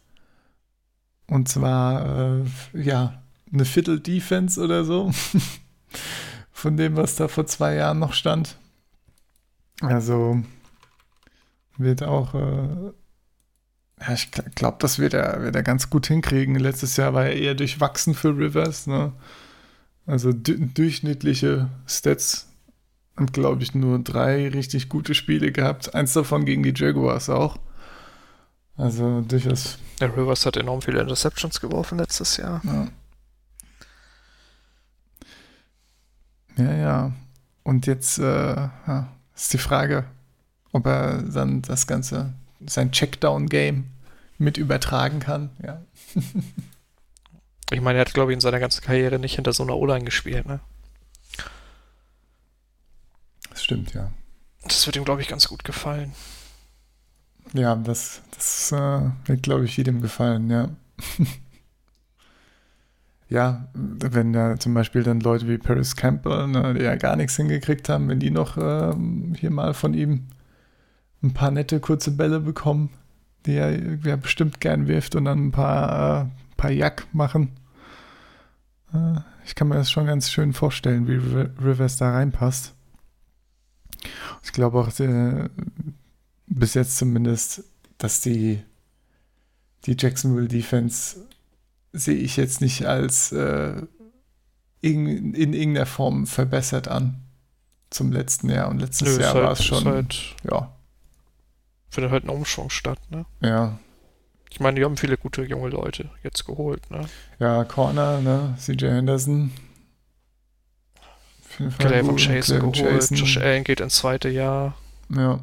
Und 1.26 1.48
zwar, 1.48 2.40
äh, 2.40 2.44
ja, 2.72 3.22
eine 3.52 3.64
Viertel-Defense 3.64 4.62
oder 4.62 4.84
so. 4.84 5.12
von 6.58 6.76
dem, 6.76 6.96
was 6.96 7.14
da 7.14 7.28
vor 7.28 7.46
zwei 7.46 7.74
Jahren 7.74 8.00
noch 8.00 8.12
stand. 8.12 8.56
Also 9.80 10.42
wird 11.76 12.02
auch, 12.02 12.34
äh, 12.34 12.92
ja, 14.00 14.12
ich 14.12 14.30
glaube, 14.30 14.78
das 14.80 14.98
wird 14.98 15.14
er, 15.14 15.42
wird 15.42 15.54
er 15.54 15.62
ganz 15.62 15.88
gut 15.88 16.08
hinkriegen. 16.08 16.56
Letztes 16.56 16.96
Jahr 16.96 17.14
war 17.14 17.26
er 17.26 17.36
eher 17.36 17.54
durchwachsen 17.54 18.14
für 18.14 18.36
Rivers, 18.36 18.86
ne? 18.86 19.12
Also 20.04 20.32
durchschnittliche 20.32 21.68
Stats 21.86 22.48
und 23.16 23.32
glaube 23.34 23.62
ich 23.62 23.74
nur 23.74 23.98
drei 23.98 24.48
richtig 24.48 24.88
gute 24.88 25.14
Spiele 25.14 25.52
gehabt. 25.52 25.94
Eins 25.94 26.14
davon 26.14 26.44
gegen 26.44 26.62
die 26.62 26.72
Jaguars 26.74 27.28
auch. 27.28 27.58
Also 28.76 29.20
durchaus. 29.20 29.78
Der 30.00 30.16
Rivers 30.16 30.46
hat 30.46 30.56
enorm 30.56 30.80
viele 30.80 31.00
Interceptions 31.00 31.60
geworfen 31.60 31.98
letztes 31.98 32.36
Jahr. 32.38 32.62
Ja. 32.64 32.88
Ja, 36.58 36.74
ja. 36.74 37.12
Und 37.62 37.86
jetzt 37.86 38.18
äh, 38.18 38.22
ja, 38.24 39.08
ist 39.34 39.52
die 39.52 39.58
Frage, 39.58 40.04
ob 40.72 40.86
er 40.86 41.22
dann 41.22 41.62
das 41.62 41.86
Ganze, 41.86 42.34
sein 42.66 42.92
Checkdown-Game 42.92 43.84
mit 44.38 44.58
übertragen 44.58 45.20
kann. 45.20 45.50
Ja. 45.62 45.82
Ich 47.70 47.82
meine, 47.82 47.98
er 47.98 48.06
hat, 48.06 48.14
glaube 48.14 48.32
ich, 48.32 48.34
in 48.34 48.40
seiner 48.40 48.60
ganzen 48.60 48.80
Karriere 48.80 49.18
nicht 49.18 49.34
hinter 49.34 49.52
so 49.52 49.62
einer 49.62 49.76
O-Line 49.76 50.04
gespielt, 50.04 50.46
ne? 50.46 50.60
Das 53.50 53.62
stimmt, 53.62 53.92
ja. 53.92 54.10
Das 54.62 54.86
wird 54.86 54.96
ihm, 54.96 55.04
glaube 55.04 55.20
ich, 55.20 55.28
ganz 55.28 55.48
gut 55.48 55.64
gefallen. 55.64 56.14
Ja, 57.52 57.76
das, 57.76 58.22
das 58.34 58.72
äh, 58.72 59.10
wird, 59.26 59.42
glaube 59.42 59.66
ich, 59.66 59.76
jedem 59.76 60.00
gefallen, 60.00 60.48
ja. 60.50 60.70
ja, 63.28 63.68
wenn 63.74 64.32
da 64.32 64.58
zum 64.58 64.74
Beispiel 64.74 65.02
dann 65.02 65.20
Leute 65.20 65.48
wie 65.48 65.58
Paris 65.58 65.96
Campbell, 65.96 66.48
ne, 66.48 66.74
die 66.74 66.84
ja 66.84 66.96
gar 66.96 67.16
nichts 67.16 67.36
hingekriegt 67.36 67.88
haben, 67.88 68.08
wenn 68.08 68.20
die 68.20 68.30
noch 68.30 68.56
ähm, 68.56 69.34
hier 69.38 69.50
mal 69.50 69.74
von 69.74 69.92
ihm 69.92 70.28
ein 71.22 71.34
paar 71.34 71.50
nette 71.50 71.80
kurze 71.80 72.12
Bälle 72.12 72.40
bekommen, 72.40 72.90
die 73.44 73.54
er, 73.54 74.04
er 74.04 74.16
bestimmt 74.16 74.60
gern 74.60 74.88
wirft 74.88 75.14
und 75.14 75.26
dann 75.26 75.48
ein 75.48 75.52
paar, 75.52 76.22
äh, 76.22 76.26
paar 76.56 76.70
Jack 76.70 77.06
machen, 77.12 77.52
äh, 78.94 79.20
ich 79.44 79.54
kann 79.54 79.68
mir 79.68 79.76
das 79.76 79.90
schon 79.90 80.06
ganz 80.06 80.30
schön 80.30 80.52
vorstellen, 80.52 81.06
wie 81.08 81.14
Rivers 81.64 81.96
da 81.96 82.12
reinpasst. 82.12 82.74
Ich 84.42 84.52
glaube 84.52 84.78
auch 84.78 85.00
äh, 85.00 85.48
bis 86.46 86.74
jetzt 86.74 86.96
zumindest, 86.98 87.64
dass 87.98 88.20
die, 88.20 88.62
die 89.84 89.96
Jacksonville 89.98 90.48
Defense 90.48 91.27
sehe 91.98 92.16
ich 92.16 92.36
jetzt 92.36 92.60
nicht 92.60 92.86
als 92.86 93.32
äh, 93.32 93.82
in, 94.80 95.34
in 95.34 95.52
irgendeiner 95.52 95.86
Form 95.86 96.26
verbessert 96.26 96.88
an 96.88 97.22
zum 97.90 98.12
letzten 98.12 98.50
Jahr. 98.50 98.68
Und 98.68 98.78
letztes 98.78 99.16
Nö, 99.16 99.22
Jahr 99.22 99.34
halt, 99.34 99.44
war 99.44 99.52
es 99.52 99.64
schon. 99.64 99.84
Halt, 99.84 100.36
ja. 100.50 100.72
Findet 101.90 102.12
halt 102.12 102.24
ein 102.24 102.30
Umschwung 102.30 102.70
statt, 102.70 103.00
ne? 103.10 103.24
Ja, 103.40 103.78
ich 104.50 104.60
meine, 104.60 104.78
die 104.78 104.84
haben 104.84 104.96
viele 104.96 105.16
gute 105.16 105.42
junge 105.42 105.68
Leute 105.68 106.10
jetzt 106.22 106.46
geholt, 106.46 106.90
ne? 106.90 107.06
Ja, 107.38 107.64
Corner, 107.64 108.20
ne? 108.20 108.56
CJ 108.58 108.86
Henderson. 108.86 109.52
gut. 111.58 112.20
Chase 112.20 112.58
geholt, 112.58 112.76
Chasen. 112.76 113.16
Josh 113.16 113.36
Allen 113.38 113.64
geht 113.64 113.80
ins 113.80 113.96
zweite 113.96 114.28
Jahr. 114.28 114.74
Ja. 115.14 115.40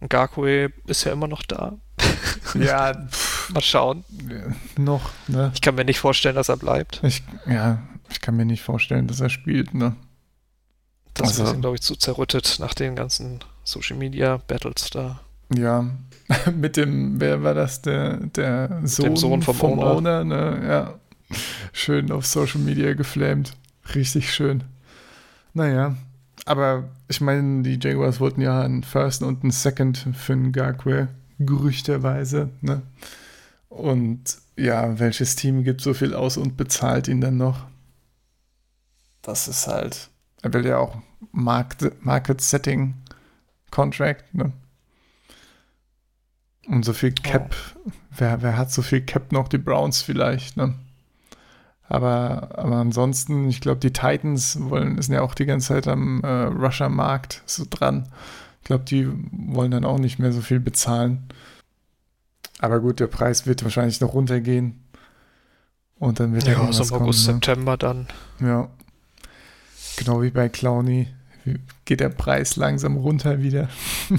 Ngakwe 0.00 0.72
ist 0.86 1.04
ja 1.04 1.12
immer 1.12 1.28
noch 1.28 1.42
da. 1.42 1.78
Ja, 2.54 2.92
pff, 2.94 3.33
Mal 3.54 3.60
schauen. 3.62 4.04
noch, 4.78 5.10
ne? 5.28 5.50
Ich 5.54 5.60
kann 5.60 5.74
mir 5.74 5.84
nicht 5.84 5.98
vorstellen, 5.98 6.34
dass 6.36 6.48
er 6.48 6.56
bleibt. 6.56 7.00
Ich, 7.04 7.22
ja, 7.46 7.82
ich 8.10 8.20
kann 8.20 8.36
mir 8.36 8.44
nicht 8.44 8.62
vorstellen, 8.62 9.06
dass 9.06 9.20
er 9.20 9.30
spielt, 9.30 9.74
ne? 9.74 9.96
Das 11.14 11.28
Also- 11.28 11.44
ist 11.44 11.52
ihm, 11.54 11.60
glaube 11.60 11.76
ich, 11.76 11.82
zu 11.82 11.96
zerrüttet 11.96 12.56
nach 12.60 12.74
den 12.74 12.96
ganzen 12.96 13.40
Social 13.62 13.96
Media 13.96 14.38
Battles 14.48 14.90
da. 14.90 15.20
Ja, 15.54 15.84
mit 16.54 16.76
dem, 16.76 17.20
wer 17.20 17.42
war 17.42 17.54
das, 17.54 17.82
der, 17.82 18.16
der 18.18 18.80
Sohn, 18.84 19.16
Sohn 19.16 19.42
vom 19.42 19.78
Owner. 19.78 20.24
ne? 20.24 20.60
Ja, 20.66 20.94
schön 21.72 22.10
auf 22.10 22.26
Social 22.26 22.60
Media 22.60 22.94
geflamed. 22.94 23.52
Richtig 23.94 24.32
schön. 24.32 24.64
Naja, 25.52 25.94
aber 26.46 26.84
ich 27.08 27.20
meine, 27.20 27.62
die 27.62 27.78
Jaguars 27.80 28.18
wollten 28.20 28.40
ja 28.40 28.62
einen 28.62 28.82
First 28.82 29.22
und 29.22 29.42
einen 29.42 29.50
Second 29.52 30.06
für 30.16 30.34
Ngakwe, 30.34 31.08
gerüchterweise, 31.38 32.50
ne? 32.60 32.82
Und 33.74 34.38
ja, 34.56 35.00
welches 35.00 35.34
Team 35.34 35.64
gibt 35.64 35.80
so 35.80 35.94
viel 35.94 36.14
aus 36.14 36.36
und 36.36 36.56
bezahlt 36.56 37.08
ihn 37.08 37.20
dann 37.20 37.36
noch? 37.36 37.66
Das 39.22 39.48
ist 39.48 39.66
halt, 39.66 40.10
er 40.42 40.52
will 40.52 40.64
ja 40.64 40.78
auch 40.78 40.96
Market, 41.32 42.04
Market 42.04 42.40
Setting 42.40 42.94
Contract, 43.70 44.32
ne? 44.32 44.52
Und 46.66 46.84
so 46.84 46.92
viel 46.92 47.12
Cap, 47.12 47.54
wer, 48.16 48.42
wer 48.42 48.56
hat 48.56 48.70
so 48.70 48.80
viel 48.80 49.02
Cap 49.02 49.32
noch? 49.32 49.48
Die 49.48 49.58
Browns 49.58 50.02
vielleicht, 50.02 50.56
ne? 50.56 50.74
Aber, 51.88 52.50
aber 52.56 52.76
ansonsten, 52.76 53.48
ich 53.48 53.60
glaube, 53.60 53.80
die 53.80 53.92
Titans 53.92 54.58
wollen, 54.60 55.00
sind 55.02 55.14
ja 55.14 55.22
auch 55.22 55.34
die 55.34 55.46
ganze 55.46 55.68
Zeit 55.68 55.88
am 55.88 56.22
äh, 56.22 56.44
Rusher-Markt 56.44 57.42
so 57.44 57.64
dran. 57.68 58.08
Ich 58.60 58.66
glaube, 58.66 58.84
die 58.84 59.10
wollen 59.32 59.72
dann 59.72 59.84
auch 59.84 59.98
nicht 59.98 60.18
mehr 60.18 60.32
so 60.32 60.40
viel 60.40 60.60
bezahlen. 60.60 61.28
Aber 62.58 62.80
gut, 62.80 63.00
der 63.00 63.06
Preis 63.08 63.46
wird 63.46 63.62
wahrscheinlich 63.64 64.00
noch 64.00 64.14
runtergehen. 64.14 64.80
Und 65.98 66.20
dann 66.20 66.32
wird 66.34 66.46
Ja, 66.46 66.48
irgendwas 66.48 66.76
so 66.76 66.82
im 66.82 66.92
August, 66.92 67.26
kommen, 67.26 67.40
September 67.42 67.76
dann. 67.76 68.06
ne? 68.38 68.48
Ja. 68.48 68.70
Genau 69.96 70.22
wie 70.22 70.30
bei 70.30 70.48
Clowny 70.48 71.08
geht 71.84 72.00
der 72.00 72.08
Preis 72.10 72.56
langsam 72.56 72.96
runter 72.96 73.40
wieder. 73.42 73.68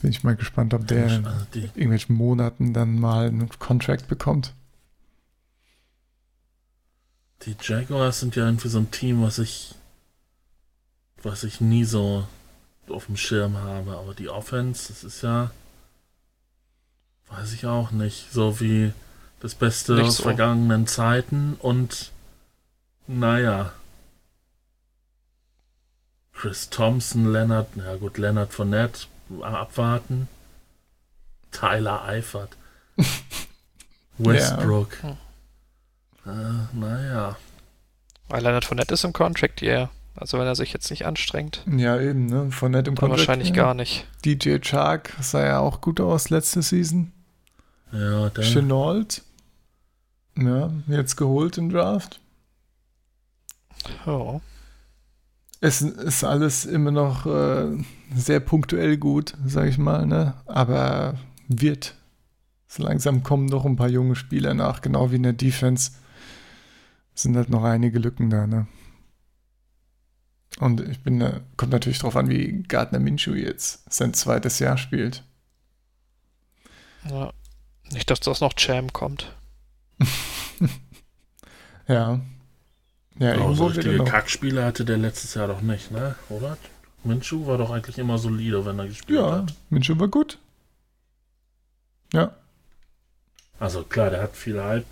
Bin 0.00 0.10
ich 0.10 0.24
mal 0.24 0.36
gespannt, 0.36 0.74
ob 0.74 0.86
der 0.86 1.06
in 1.08 1.26
Also 1.26 1.46
die, 1.54 1.64
irgendwelchen 1.74 2.16
Monaten 2.16 2.72
dann 2.72 2.98
mal 2.98 3.26
einen 3.26 3.48
Contract 3.58 4.08
bekommt. 4.08 4.54
die 7.42 7.56
Jaguars 7.60 8.20
sind 8.20 8.36
ja 8.36 8.44
irgendwie 8.44 8.68
so 8.68 8.78
ein 8.78 8.90
Team, 8.90 9.22
was 9.22 9.38
ich, 9.38 9.74
was 11.22 11.44
ich 11.44 11.60
nie 11.60 11.84
so 11.84 12.26
auf 12.90 13.06
dem 13.06 13.16
Schirm 13.16 13.56
habe. 13.58 13.96
Aber 13.96 14.14
die 14.14 14.28
Offense, 14.28 14.88
das 14.88 15.04
ist 15.04 15.22
ja, 15.22 15.50
weiß 17.28 17.52
ich 17.52 17.66
auch 17.66 17.90
nicht, 17.90 18.32
so 18.32 18.60
wie 18.60 18.92
das 19.40 19.54
Beste 19.54 19.94
Nicht 19.94 20.06
aus 20.06 20.16
so. 20.18 20.22
vergangenen 20.24 20.86
Zeiten 20.86 21.56
und 21.60 22.12
naja. 23.06 23.72
Chris 26.32 26.68
Thompson, 26.68 27.32
Leonard, 27.32 27.68
ja 27.76 27.96
gut, 27.96 28.18
Leonard 28.18 28.52
Fournette, 28.52 29.06
abwarten. 29.42 30.28
Tyler 31.50 32.04
Eifert. 32.04 32.56
Westbrook. 34.18 34.98
Ja. 35.02 35.16
Äh, 36.26 36.66
naja. 36.72 37.36
Weil 38.28 38.42
Leonard 38.42 38.64
Fournette 38.64 38.94
ist 38.94 39.04
im 39.04 39.12
Contract, 39.12 39.62
yeah. 39.62 39.90
Also 40.16 40.38
wenn 40.38 40.46
er 40.46 40.54
sich 40.54 40.72
jetzt 40.72 40.90
nicht 40.90 41.04
anstrengt, 41.06 41.62
Ja, 41.70 42.00
eben, 42.00 42.26
ne? 42.26 42.50
Von 42.50 42.72
nett 42.72 42.88
im 42.88 42.94
dann 42.94 43.00
Contract. 43.00 43.20
wahrscheinlich 43.20 43.50
ja. 43.50 43.54
gar 43.54 43.74
nicht. 43.74 44.06
DJ 44.24 44.58
Chark 44.60 45.12
sah 45.20 45.44
ja 45.44 45.58
auch 45.60 45.80
gut 45.80 46.00
aus 46.00 46.30
letzte 46.30 46.62
Season. 46.62 47.12
Ja, 47.92 48.30
der, 48.30 48.44
Chenault. 48.44 49.22
Ja, 50.38 50.70
jetzt 50.88 51.16
geholt 51.16 51.58
im 51.58 51.70
Draft. 51.70 52.20
Ja. 54.06 54.40
Es 55.60 55.80
ist 55.82 56.24
alles 56.24 56.64
immer 56.66 56.90
noch 56.90 57.26
äh, 57.26 57.66
sehr 58.14 58.40
punktuell 58.40 58.96
gut, 58.98 59.34
sag 59.46 59.66
ich 59.68 59.78
mal, 59.78 60.06
ne? 60.06 60.34
Aber 60.46 61.14
wird. 61.48 61.94
So 62.68 62.82
langsam 62.82 63.22
kommen 63.22 63.46
noch 63.46 63.64
ein 63.64 63.76
paar 63.76 63.88
junge 63.88 64.16
Spieler 64.16 64.52
nach, 64.54 64.80
genau 64.80 65.10
wie 65.10 65.16
in 65.16 65.22
der 65.22 65.32
Defense. 65.32 65.92
Sind 67.14 67.36
halt 67.36 67.48
noch 67.48 67.64
einige 67.64 67.98
Lücken 67.98 68.28
da, 68.28 68.46
ne? 68.46 68.66
Und 70.58 70.80
ich 70.88 71.00
bin, 71.02 71.20
äh, 71.20 71.40
kommt 71.56 71.72
natürlich 71.72 71.98
drauf 71.98 72.16
an, 72.16 72.28
wie 72.30 72.62
Gardner 72.62 72.98
Minshew 72.98 73.34
jetzt 73.34 73.82
sein 73.92 74.14
zweites 74.14 74.58
Jahr 74.58 74.78
spielt. 74.78 75.22
ja. 77.08 77.32
Nicht, 77.92 78.10
dass 78.10 78.18
das 78.18 78.40
noch 78.40 78.54
Jam 78.58 78.92
kommt. 78.92 79.32
Ja. 81.88 82.20
Ja, 83.18 83.38
oh, 83.38 83.54
so 83.54 83.66
richtige. 83.66 84.02
Kackspiele 84.04 84.64
hatte 84.64 84.84
der 84.84 84.96
letztes 84.98 85.34
Jahr 85.34 85.46
doch 85.46 85.60
nicht, 85.62 85.92
ne? 85.92 86.16
Oder? 86.28 86.58
Minshew 87.04 87.46
war 87.46 87.58
doch 87.58 87.70
eigentlich 87.70 87.98
immer 87.98 88.18
solide, 88.18 88.66
wenn 88.66 88.78
er 88.80 88.88
gespielt 88.88 89.20
Ja, 89.20 89.30
hat. 89.36 89.54
Minshew 89.70 89.96
war 90.00 90.08
gut. 90.08 90.38
Ja, 92.12 92.34
Also 93.60 93.84
klar, 93.84 94.10
der 94.10 94.22
hat 94.22 94.36
viel 94.36 94.60
Hype 94.60 94.86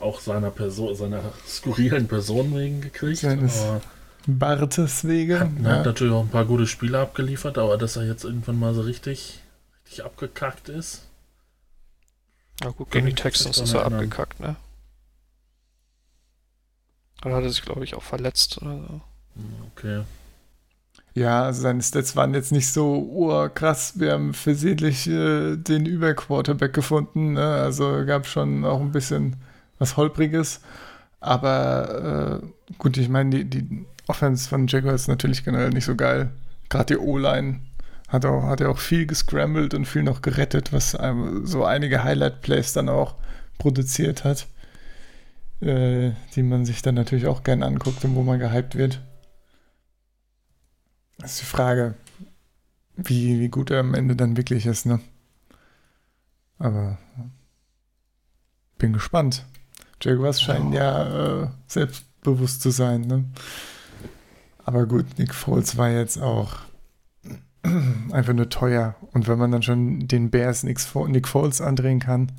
auch 0.00 0.20
seiner 0.20 0.50
Person, 0.50 0.94
seiner 0.96 1.22
skurrilen 1.46 2.08
Person 2.08 2.52
wegen 2.56 2.80
gekriegt. 2.80 3.18
Seines- 3.18 3.60
aber 3.62 3.80
Bartes 4.26 5.04
Wege. 5.06 5.40
hat, 5.40 5.48
ja. 5.62 5.70
hat 5.70 5.86
natürlich 5.86 6.12
auch 6.12 6.22
ein 6.22 6.28
paar 6.30 6.44
gute 6.44 6.66
Spiele 6.66 6.98
abgeliefert, 7.00 7.58
aber 7.58 7.78
dass 7.78 7.96
er 7.96 8.04
jetzt 8.06 8.24
irgendwann 8.24 8.58
mal 8.58 8.74
so 8.74 8.82
richtig, 8.82 9.40
richtig 9.86 10.04
abgekackt 10.04 10.68
ist. 10.68 11.02
Na 12.62 12.70
gut, 12.70 12.90
gegen 12.90 13.06
die 13.06 13.14
Texans 13.14 13.58
ist 13.58 13.72
er 13.74 13.80
erinnern. 13.82 14.00
abgekackt, 14.00 14.40
ne? 14.40 14.56
Oder 17.24 17.36
hat 17.36 17.44
er 17.44 17.50
sich, 17.50 17.62
glaube 17.62 17.84
ich, 17.84 17.94
auch 17.94 18.02
verletzt 18.02 18.60
oder 18.62 18.76
so. 18.76 19.00
Hm, 19.36 19.54
Okay. 19.76 20.02
Ja, 21.12 21.42
also 21.42 21.62
seine 21.62 21.82
Stats 21.82 22.14
waren 22.14 22.34
jetzt 22.34 22.52
nicht 22.52 22.72
so 22.72 23.00
urkrass. 23.00 23.98
Wir 23.98 24.12
haben 24.12 24.32
versehentlich 24.32 25.08
äh, 25.08 25.56
den 25.56 25.84
Überquarterback 25.84 26.72
gefunden. 26.72 27.32
Ne? 27.32 27.44
Also 27.44 28.04
gab 28.06 28.26
schon 28.28 28.64
auch 28.64 28.80
ein 28.80 28.92
bisschen 28.92 29.36
was 29.80 29.96
Holpriges. 29.96 30.60
Aber 31.18 32.40
äh, 32.42 32.74
gut, 32.78 32.96
ich 32.96 33.08
meine, 33.08 33.30
die, 33.30 33.44
die 33.44 33.84
Offense 34.10 34.48
von 34.48 34.66
Jaguars 34.66 35.06
natürlich 35.06 35.44
generell 35.44 35.70
nicht 35.70 35.84
so 35.84 35.94
geil. 35.94 36.30
Gerade 36.68 36.94
die 36.94 37.00
O-Line 37.00 37.60
hat, 38.08 38.24
auch, 38.24 38.42
hat 38.42 38.60
ja 38.60 38.68
auch 38.68 38.78
viel 38.78 39.06
gescrambled 39.06 39.72
und 39.72 39.86
viel 39.86 40.02
noch 40.02 40.20
gerettet, 40.20 40.72
was 40.72 40.96
ähm, 41.00 41.46
so 41.46 41.64
einige 41.64 42.02
Highlight-Plays 42.02 42.72
dann 42.72 42.88
auch 42.88 43.14
produziert 43.58 44.24
hat, 44.24 44.48
äh, 45.60 46.10
die 46.34 46.42
man 46.42 46.66
sich 46.66 46.82
dann 46.82 46.96
natürlich 46.96 47.28
auch 47.28 47.44
gern 47.44 47.62
anguckt 47.62 48.04
und 48.04 48.16
wo 48.16 48.22
man 48.22 48.40
gehypt 48.40 48.74
wird. 48.74 49.00
Das 51.18 51.32
ist 51.32 51.42
die 51.42 51.46
Frage, 51.46 51.94
wie, 52.96 53.38
wie 53.38 53.48
gut 53.48 53.70
er 53.70 53.80
am 53.80 53.94
Ende 53.94 54.16
dann 54.16 54.36
wirklich 54.36 54.66
ist, 54.66 54.86
ne? 54.86 55.00
Aber 56.58 56.98
bin 58.76 58.92
gespannt. 58.92 59.44
Jaguars 60.02 60.42
scheinen 60.42 60.72
ja 60.72 61.42
äh, 61.42 61.48
selbstbewusst 61.66 62.60
zu 62.62 62.70
sein, 62.70 63.02
ne? 63.02 63.24
Aber 64.70 64.86
gut, 64.86 65.18
Nick 65.18 65.34
Foles 65.34 65.76
war 65.76 65.90
jetzt 65.90 66.16
auch 66.16 66.58
einfach 68.12 68.32
nur 68.34 68.48
teuer. 68.48 68.94
Und 69.12 69.26
wenn 69.26 69.36
man 69.36 69.50
dann 69.50 69.64
schon 69.64 70.06
den 70.06 70.30
Bears 70.30 70.62
Nick 70.62 70.78
Fo- 70.80 71.08
Nick 71.08 71.26
Foles 71.26 71.60
andrehen 71.60 71.98
kann, 71.98 72.30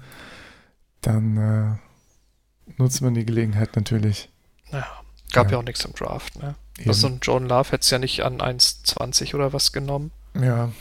dann 1.02 1.36
äh, 1.38 2.72
nutzt 2.78 3.02
man 3.02 3.14
die 3.16 3.26
Gelegenheit 3.26 3.76
natürlich. 3.76 4.30
Naja, 4.72 4.88
gab 5.34 5.48
Ja. 5.48 5.52
ja, 5.54 5.58
auch 5.60 5.64
nichts 5.66 5.84
im 5.84 5.92
Draft, 5.94 6.38
ne? 6.42 6.56
Eben. 6.80 6.88
Also 6.90 7.08
ein 7.08 7.20
John 7.22 7.50
Love 7.50 7.72
hätte 7.72 7.82
es 7.84 7.90
ja 7.90 8.00
nicht 8.00 8.22
an 8.24 8.38
1,20 8.40 9.36
oder 9.36 9.52
was 9.52 9.74
genommen, 9.74 10.12
ja, 10.40 10.72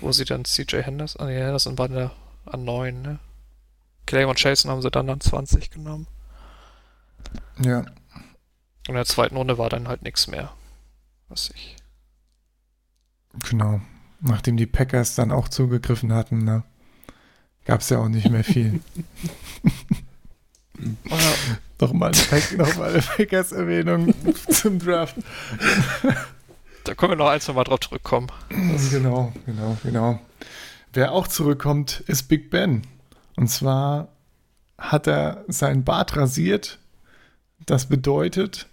wo 0.00 0.12
sie 0.12 0.24
dann 0.24 0.46
CJ 0.46 0.78
Henderson, 0.82 1.20
ah, 1.20 1.26
nee, 1.26 1.36
Henderson 1.38 1.76
war 1.76 1.88
der 1.90 2.10
an 2.46 2.64
9, 2.64 3.02
ne? 3.02 3.18
Clay 4.06 4.24
und 4.24 4.42
Jason 4.42 4.70
haben 4.70 4.80
sie 4.80 4.90
dann 4.90 5.10
an 5.10 5.20
20 5.20 5.70
genommen. 5.70 6.06
ja. 7.60 7.80
Und 7.80 7.86
in 8.88 8.94
der 8.94 9.04
zweiten 9.04 9.36
Runde 9.36 9.58
war 9.58 9.68
dann 9.68 9.88
halt 9.88 10.02
nichts 10.02 10.26
mehr. 10.28 10.52
Was 11.28 11.50
ich. 11.54 11.76
Genau. 13.48 13.80
Nachdem 14.20 14.56
die 14.56 14.66
Packers 14.66 15.14
dann 15.14 15.30
auch 15.30 15.48
zugegriffen 15.48 16.12
hatten, 16.12 16.44
ne, 16.44 16.62
gab 17.64 17.80
es 17.80 17.90
ja 17.90 17.98
auch 17.98 18.08
nicht 18.08 18.30
mehr 18.30 18.44
viel. 18.44 18.80
nochmal 21.80 22.12
nochmal 22.56 22.90
eine 22.90 23.02
Packers-Erwähnung 23.02 24.14
zum 24.50 24.78
Draft. 24.78 25.16
Da 26.84 26.94
können 26.94 27.12
wir 27.12 27.16
noch 27.16 27.28
ein, 27.28 27.40
zwei 27.40 27.54
Mal 27.54 27.64
drauf 27.64 27.80
zurückkommen. 27.80 28.28
Genau, 28.90 29.32
genau, 29.44 29.76
genau. 29.82 30.20
Wer 30.92 31.12
auch 31.12 31.26
zurückkommt, 31.26 32.00
ist 32.06 32.24
Big 32.24 32.50
Ben. 32.50 32.82
Und 33.36 33.48
zwar 33.48 34.08
hat 34.78 35.06
er 35.06 35.44
seinen 35.48 35.84
Bart 35.84 36.16
rasiert. 36.16 36.78
Das 37.66 37.86
bedeutet, 37.86 38.66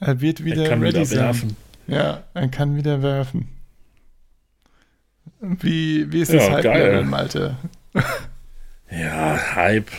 er 0.00 0.20
wird 0.20 0.44
wieder 0.44 0.64
er 0.64 0.68
kann 0.70 0.80
ready 0.80 0.96
wieder 0.96 1.06
sein. 1.06 1.18
werfen. 1.18 1.56
Ja, 1.86 2.24
er 2.34 2.48
kann 2.48 2.76
wieder 2.76 3.02
werfen. 3.02 3.48
Wie, 5.40 6.10
wie 6.12 6.20
ist 6.22 6.32
Ja, 6.32 6.38
das 6.38 6.50
Hype 6.50 6.62
geil. 6.64 6.82
Level, 6.90 7.04
Malte? 7.04 7.56
Ja, 8.88 9.56
Hype. 9.56 9.90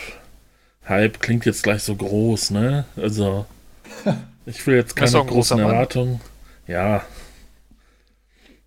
Hype 0.86 1.20
klingt 1.20 1.44
jetzt 1.44 1.62
gleich 1.62 1.82
so 1.82 1.94
groß, 1.94 2.52
ne? 2.52 2.86
Also, 2.96 3.44
ich 4.46 4.66
will 4.66 4.76
jetzt 4.76 4.96
keine 4.96 5.22
großen 5.26 5.60
Mann. 5.60 5.70
Erwartungen. 5.70 6.20
Ja. 6.66 7.04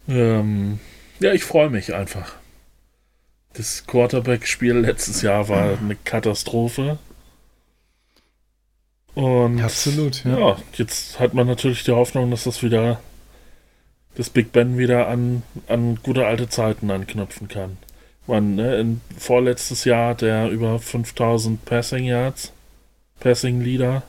Ähm, 0.07 0.79
ja, 1.19 1.33
ich 1.33 1.43
freue 1.43 1.71
mich 1.71 1.95
einfach. 1.95 2.33
Das 3.53 3.85
Quarterback-Spiel 3.87 4.75
letztes 4.77 5.23
Jahr 5.23 5.49
war 5.49 5.77
eine 5.81 5.95
Katastrophe. 5.95 6.99
Und 9.15 9.59
Absolut, 9.61 10.23
ja. 10.23 10.37
ja, 10.37 10.57
jetzt 10.75 11.19
hat 11.19 11.33
man 11.33 11.47
natürlich 11.47 11.83
die 11.83 11.91
Hoffnung, 11.91 12.29
dass 12.31 12.43
das 12.45 12.61
wieder, 12.63 13.01
das 14.15 14.29
Big 14.29 14.51
Ben 14.51 14.77
wieder 14.77 15.07
an, 15.07 15.43
an 15.67 15.99
gute 16.03 16.25
alte 16.25 16.49
Zeiten 16.49 16.91
anknüpfen 16.91 17.47
kann. 17.47 17.77
Man, 18.27 18.55
ne, 18.55 18.77
in 18.77 19.01
vorletztes 19.17 19.83
Jahr 19.83 20.09
hat 20.09 20.21
er 20.21 20.49
über 20.49 20.79
5000 20.79 21.65
Passing 21.65 22.05
Yards, 22.05 22.53
Passing 23.19 23.61
Leader. 23.61 24.03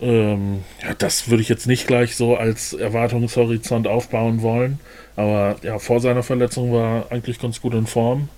Ähm, 0.00 0.64
ja, 0.82 0.94
das 0.94 1.28
würde 1.28 1.42
ich 1.42 1.48
jetzt 1.48 1.66
nicht 1.66 1.86
gleich 1.86 2.16
so 2.16 2.36
als 2.36 2.72
Erwartungshorizont 2.72 3.86
aufbauen 3.86 4.42
wollen. 4.42 4.78
Aber 5.16 5.56
ja, 5.62 5.78
vor 5.78 6.00
seiner 6.00 6.22
Verletzung 6.22 6.72
war 6.72 7.04
er 7.04 7.12
eigentlich 7.12 7.38
ganz 7.38 7.60
gut 7.60 7.74
in 7.74 7.86
Form. 7.86 8.28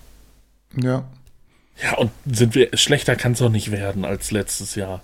Ja. 0.80 1.04
Ja, 1.82 1.96
und 1.96 2.10
sind 2.26 2.54
wir, 2.54 2.76
schlechter 2.76 3.16
kann 3.16 3.32
es 3.32 3.42
auch 3.42 3.48
nicht 3.48 3.70
werden 3.70 4.04
als 4.04 4.30
letztes 4.30 4.74
Jahr. 4.74 5.02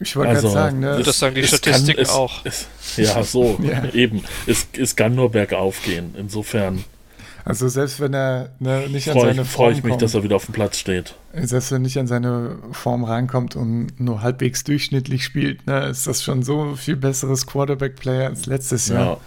Ich 0.00 0.14
wollte 0.16 0.30
Also, 0.30 0.48
gerade 0.48 0.54
sagen, 0.54 0.80
ne? 0.80 1.02
Das 1.04 1.18
sagen 1.18 1.34
die 1.34 1.40
es 1.40 1.48
Statistiken 1.48 1.96
kann- 1.96 2.02
es- 2.04 2.10
auch. 2.10 2.44
Es, 2.44 2.66
ja, 2.96 3.22
so, 3.24 3.58
Ja. 3.62 3.84
eben. 3.92 4.22
Es, 4.46 4.68
es 4.78 4.94
kann 4.94 5.14
nur 5.14 5.30
bergauf 5.32 5.82
gehen. 5.82 6.14
Insofern 6.16 6.84
Also 7.44 7.68
selbst 7.68 7.98
wenn 8.00 8.14
er 8.14 8.50
ne, 8.60 8.88
nicht 8.88 9.08
an 9.10 9.14
freue 9.18 9.34
seine 9.34 9.44
freu 9.44 9.64
Form 9.64 9.72
ich 9.72 9.82
mich, 9.82 9.90
kommt, 9.90 10.02
dass 10.02 10.14
er 10.14 10.22
wieder 10.22 10.36
auf 10.36 10.44
dem 10.46 10.54
Platz 10.54 10.78
steht. 10.78 11.14
selbst 11.34 11.70
wenn 11.72 11.76
er 11.78 11.80
nicht 11.80 11.98
an 11.98 12.06
seine 12.06 12.56
Form 12.72 13.02
rankommt 13.04 13.56
und 13.56 13.98
nur 14.00 14.22
halbwegs 14.22 14.62
durchschnittlich 14.64 15.24
spielt, 15.24 15.66
ne, 15.66 15.86
ist 15.88 16.06
das 16.06 16.22
schon 16.22 16.42
so 16.44 16.76
viel 16.76 16.96
besseres 16.96 17.46
Quarterback-Player 17.46 18.28
als 18.28 18.46
letztes 18.46 18.88
Jahr. 18.88 19.20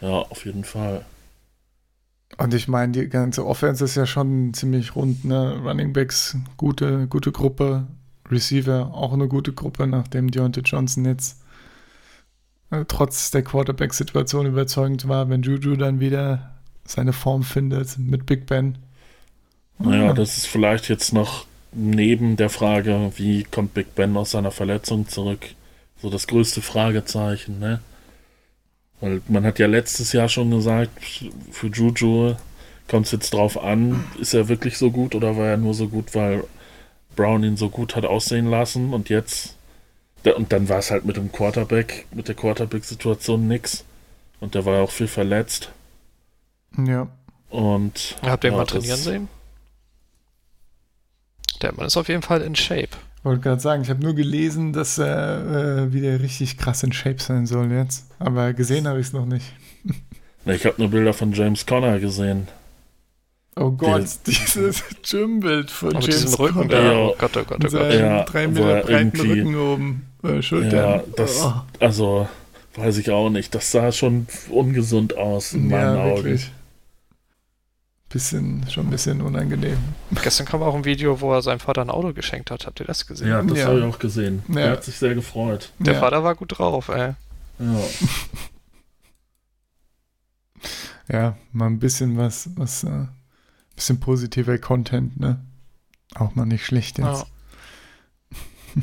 Ja. 0.00 0.08
Ja, 0.08 0.14
auf 0.30 0.46
jeden 0.46 0.64
Fall. 0.64 1.04
Und 2.38 2.54
ich 2.54 2.66
meine, 2.68 2.92
die 2.92 3.08
ganze 3.10 3.44
Offense 3.46 3.84
ist 3.84 3.96
ja 3.96 4.06
schon 4.06 4.54
ziemlich 4.54 4.96
rund, 4.96 5.26
ne? 5.26 5.60
Running 5.62 5.92
Backs, 5.92 6.36
gute, 6.56 7.06
gute 7.08 7.32
Gruppe, 7.32 7.86
Receiver, 8.30 8.92
auch 8.94 9.12
eine 9.12 9.28
gute 9.28 9.52
Gruppe, 9.52 9.86
nachdem 9.86 10.30
Deontay 10.30 10.62
Johnson 10.62 11.04
jetzt 11.04 11.40
äh, 12.70 12.84
trotz 12.86 13.30
der 13.30 13.42
Quarterback-Situation 13.42 14.46
überzeugend 14.46 15.08
war, 15.08 15.28
wenn 15.28 15.42
Juju 15.42 15.76
dann 15.76 16.00
wieder 16.00 16.54
seine 16.84 17.12
Form 17.12 17.42
findet 17.42 17.98
mit 17.98 18.26
Big 18.26 18.46
Ben. 18.46 18.78
Naja, 19.78 20.12
das 20.12 20.36
ist 20.36 20.46
vielleicht 20.46 20.88
jetzt 20.88 21.12
noch 21.12 21.46
neben 21.72 22.36
der 22.36 22.50
Frage, 22.50 23.12
wie 23.16 23.44
kommt 23.44 23.74
Big 23.74 23.94
Ben 23.94 24.16
aus 24.16 24.32
seiner 24.32 24.50
Verletzung 24.50 25.08
zurück, 25.08 25.46
so 26.00 26.10
das 26.10 26.26
größte 26.26 26.62
Fragezeichen, 26.62 27.58
ne? 27.58 27.80
Weil 29.00 29.22
man 29.28 29.44
hat 29.44 29.58
ja 29.58 29.66
letztes 29.66 30.12
Jahr 30.12 30.28
schon 30.28 30.50
gesagt, 30.50 30.90
für 31.50 31.68
Juju 31.68 32.34
kommt 32.86 33.06
es 33.06 33.12
jetzt 33.12 33.32
drauf 33.32 33.62
an, 33.62 34.04
ist 34.20 34.34
er 34.34 34.48
wirklich 34.48 34.76
so 34.76 34.90
gut 34.90 35.14
oder 35.14 35.36
war 35.36 35.46
er 35.46 35.56
nur 35.56 35.72
so 35.72 35.88
gut, 35.88 36.14
weil 36.14 36.44
Brown 37.16 37.42
ihn 37.44 37.56
so 37.56 37.68
gut 37.68 37.96
hat 37.96 38.04
aussehen 38.04 38.46
lassen 38.46 38.92
und 38.94 39.08
jetzt 39.08 39.56
und 40.36 40.52
dann 40.52 40.68
war 40.68 40.78
es 40.78 40.90
halt 40.90 41.04
mit 41.06 41.16
dem 41.16 41.32
Quarterback, 41.32 42.06
mit 42.12 42.28
der 42.28 42.34
Quarterback-Situation 42.34 43.48
nix 43.48 43.84
und 44.40 44.54
der 44.54 44.64
war 44.66 44.74
ja 44.76 44.80
auch 44.82 44.90
viel 44.90 45.08
verletzt 45.08 45.70
Ja. 46.76 47.08
und 47.48 48.16
Habt 48.22 48.44
ihr 48.44 48.50
ihn 48.50 48.52
ja, 48.52 48.58
mal 48.58 48.64
das- 48.64 48.72
trainieren 48.72 48.98
sehen? 48.98 49.28
Der 51.62 51.74
Mann 51.74 51.86
ist 51.86 51.96
auf 51.96 52.08
jeden 52.08 52.22
Fall 52.22 52.40
in 52.42 52.54
Shape. 52.54 52.88
Wollte 53.22 53.42
gerade 53.42 53.60
sagen, 53.60 53.82
ich 53.82 53.90
habe 53.90 54.02
nur 54.02 54.14
gelesen, 54.14 54.72
dass 54.72 54.96
er 54.96 55.84
äh, 55.88 55.92
wieder 55.92 56.20
richtig 56.20 56.56
krass 56.56 56.82
in 56.82 56.92
Shape 56.92 57.20
sein 57.20 57.46
soll 57.46 57.70
jetzt. 57.70 58.06
Aber 58.18 58.54
gesehen 58.54 58.88
habe 58.88 58.98
ich 59.00 59.08
es 59.08 59.12
noch 59.12 59.26
nicht. 59.26 59.44
Ich 60.46 60.64
habe 60.64 60.76
nur 60.78 60.88
Bilder 60.90 61.12
von 61.12 61.32
James 61.32 61.66
Conner 61.66 61.98
gesehen. 61.98 62.48
Oh 63.56 63.70
Gott, 63.72 64.06
dieses 64.26 64.82
Gym-Bild 65.10 65.70
von 65.70 65.90
Aber 65.96 66.00
James 66.00 66.22
diesen 66.22 66.34
Rücken 66.36 66.68
da. 66.68 66.82
Ja. 66.82 66.98
Oh 66.98 67.14
Gott, 67.18 67.36
oh 67.36 67.44
Gott, 67.44 67.46
oh 67.50 67.54
Mit 67.54 67.62
Gott. 67.62 67.70
seinem 67.72 68.00
Ja, 68.00 68.22
drei 68.24 68.46
Meter 68.48 68.70
er 68.76 68.82
breiten 68.84 69.20
Rücken 69.20 69.56
oben, 69.56 70.06
äh, 70.22 70.40
Schultern. 70.42 70.74
Ja, 70.78 71.02
das, 71.16 71.42
Oh. 71.42 71.52
also, 71.80 72.28
weiß 72.76 72.98
ich 72.98 73.10
auch 73.10 73.28
nicht. 73.28 73.54
Das 73.54 73.70
sah 73.72 73.90
schon 73.92 74.26
ungesund 74.50 75.16
aus 75.16 75.52
in 75.52 75.68
meinen 75.68 75.96
ja, 75.96 76.02
Augen. 76.04 76.16
wirklich. 76.24 76.50
Bisschen, 78.08 78.68
schon 78.68 78.86
ein 78.86 78.90
bisschen 78.90 79.20
unangenehm. 79.20 79.78
Gestern 80.22 80.44
kam 80.46 80.62
auch 80.64 80.74
ein 80.74 80.84
Video, 80.84 81.20
wo 81.20 81.32
er 81.32 81.42
seinem 81.42 81.60
Vater 81.60 81.82
ein 81.82 81.90
Auto 81.90 82.12
geschenkt 82.12 82.50
hat. 82.50 82.66
Habt 82.66 82.80
ihr 82.80 82.86
das 82.86 83.06
gesehen? 83.06 83.28
Ja, 83.28 83.40
das 83.42 83.58
Ja. 83.58 83.66
habe 83.66 83.78
ich 83.78 83.84
auch 83.84 83.98
gesehen. 84.00 84.42
Ja. 84.48 84.60
Er 84.60 84.70
hat 84.72 84.84
sich 84.84 84.96
sehr 84.96 85.14
gefreut. 85.14 85.70
Der 85.78 85.94
ja. 85.94 86.00
Vater 86.00 86.24
war 86.24 86.34
gut 86.34 86.58
drauf, 86.58 86.88
ey. 86.88 87.14
Ja. 87.60 87.80
ja, 91.12 91.36
mal 91.52 91.66
ein 91.66 91.78
bisschen 91.78 92.16
was, 92.16 92.48
was, 92.56 92.82
äh, 92.84 93.06
bisschen 93.80 93.98
positiver 93.98 94.58
Content, 94.58 95.18
ne? 95.18 95.40
Auch 96.14 96.34
mal 96.34 96.44
nicht 96.44 96.64
schlecht 96.66 96.98
jetzt. 96.98 97.26
Ja. 98.76 98.82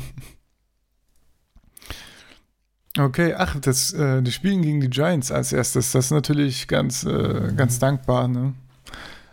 Okay, 2.98 3.34
ach, 3.34 3.54
das, 3.60 3.92
äh, 3.92 4.22
die 4.22 4.32
spielen 4.32 4.60
gegen 4.60 4.80
die 4.80 4.90
Giants 4.90 5.30
als 5.30 5.52
erstes. 5.52 5.92
Das 5.92 6.06
ist 6.06 6.10
natürlich 6.10 6.66
ganz, 6.66 7.04
äh, 7.04 7.52
ganz 7.54 7.78
dankbar, 7.78 8.26
ne? 8.26 8.54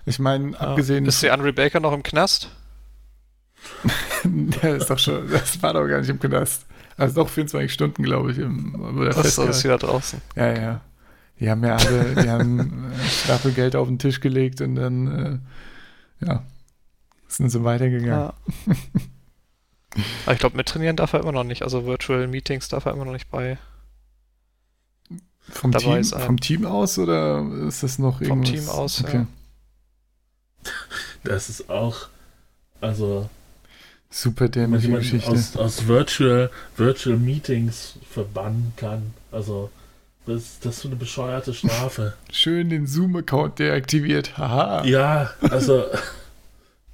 Ich 0.05 0.19
meine, 0.19 0.59
abgesehen. 0.59 1.03
Ist 1.07 1.23
der 1.23 1.33
Andre 1.33 1.51
Baker 1.51 1.79
noch 1.79 1.93
im 1.93 2.03
Knast? 2.03 2.51
der 4.23 4.75
ist 4.75 4.87
doch 4.91 4.99
schon, 4.99 5.27
das 5.31 5.63
war 5.63 5.73
doch 5.73 5.87
gar 5.87 5.99
nicht 5.99 6.09
im 6.09 6.19
Knast. 6.19 6.67
Also 6.95 7.23
doch 7.23 7.29
24 7.29 7.73
Stunden, 7.73 8.03
glaube 8.03 8.33
ich, 8.33 8.37
im, 8.37 8.99
Achso, 9.07 9.45
ist 9.45 9.63
wieder 9.63 9.79
draußen. 9.79 10.21
Ja, 10.35 10.53
ja. 10.53 10.81
Die 11.39 11.49
haben 11.49 11.63
ja 11.63 11.75
alle, 11.75 12.15
die 12.15 12.29
haben 12.29 12.91
äh, 12.91 13.07
Stapelgeld 13.07 13.75
auf 13.75 13.87
den 13.87 13.99
Tisch 13.99 14.21
gelegt 14.21 14.61
und 14.61 14.75
dann, 14.75 15.41
äh, 16.21 16.25
ja, 16.25 16.43
sind 17.27 17.49
sie 17.49 17.63
weitergegangen. 17.63 18.09
Ja. 18.09 18.33
Aber 20.25 20.33
ich 20.33 20.39
glaube, 20.39 20.57
mittrainieren 20.57 20.95
darf 20.95 21.13
er 21.13 21.21
immer 21.21 21.31
noch 21.31 21.43
nicht. 21.43 21.61
Also 21.61 21.85
Virtual 21.85 22.27
Meetings 22.27 22.67
darf 22.69 22.85
er 22.85 22.93
immer 22.93 23.05
noch 23.05 23.13
nicht 23.13 23.29
bei. 23.29 23.57
Vom, 25.49 25.71
Team, 25.71 26.03
vom 26.03 26.39
Team 26.39 26.65
aus 26.65 26.97
oder 26.97 27.45
ist 27.67 27.83
das 27.83 27.99
noch 27.99 28.17
Vom 28.17 28.43
irgendwas? 28.43 28.51
Team 28.51 28.69
aus, 28.69 29.03
okay. 29.03 29.17
ja. 29.17 30.71
Das 31.23 31.49
ist 31.49 31.69
auch, 31.69 32.07
also, 32.81 33.29
Super 34.09 34.49
dämliche 34.49 34.89
Geschichte. 34.91 35.29
aus, 35.29 35.55
aus 35.55 35.87
Virtual, 35.87 36.49
Virtual 36.77 37.17
Meetings 37.17 37.95
verbannen 38.09 38.73
kann. 38.75 39.13
Also, 39.31 39.69
was 40.25 40.41
ist 40.41 40.65
das 40.65 40.81
für 40.81 40.87
eine 40.87 40.95
bescheuerte 40.95 41.53
Strafe? 41.53 42.13
Schön 42.31 42.69
den 42.69 42.87
Zoom-Account 42.87 43.59
deaktiviert. 43.59 44.37
Haha. 44.37 44.83
ja, 44.85 45.31
also, 45.41 45.85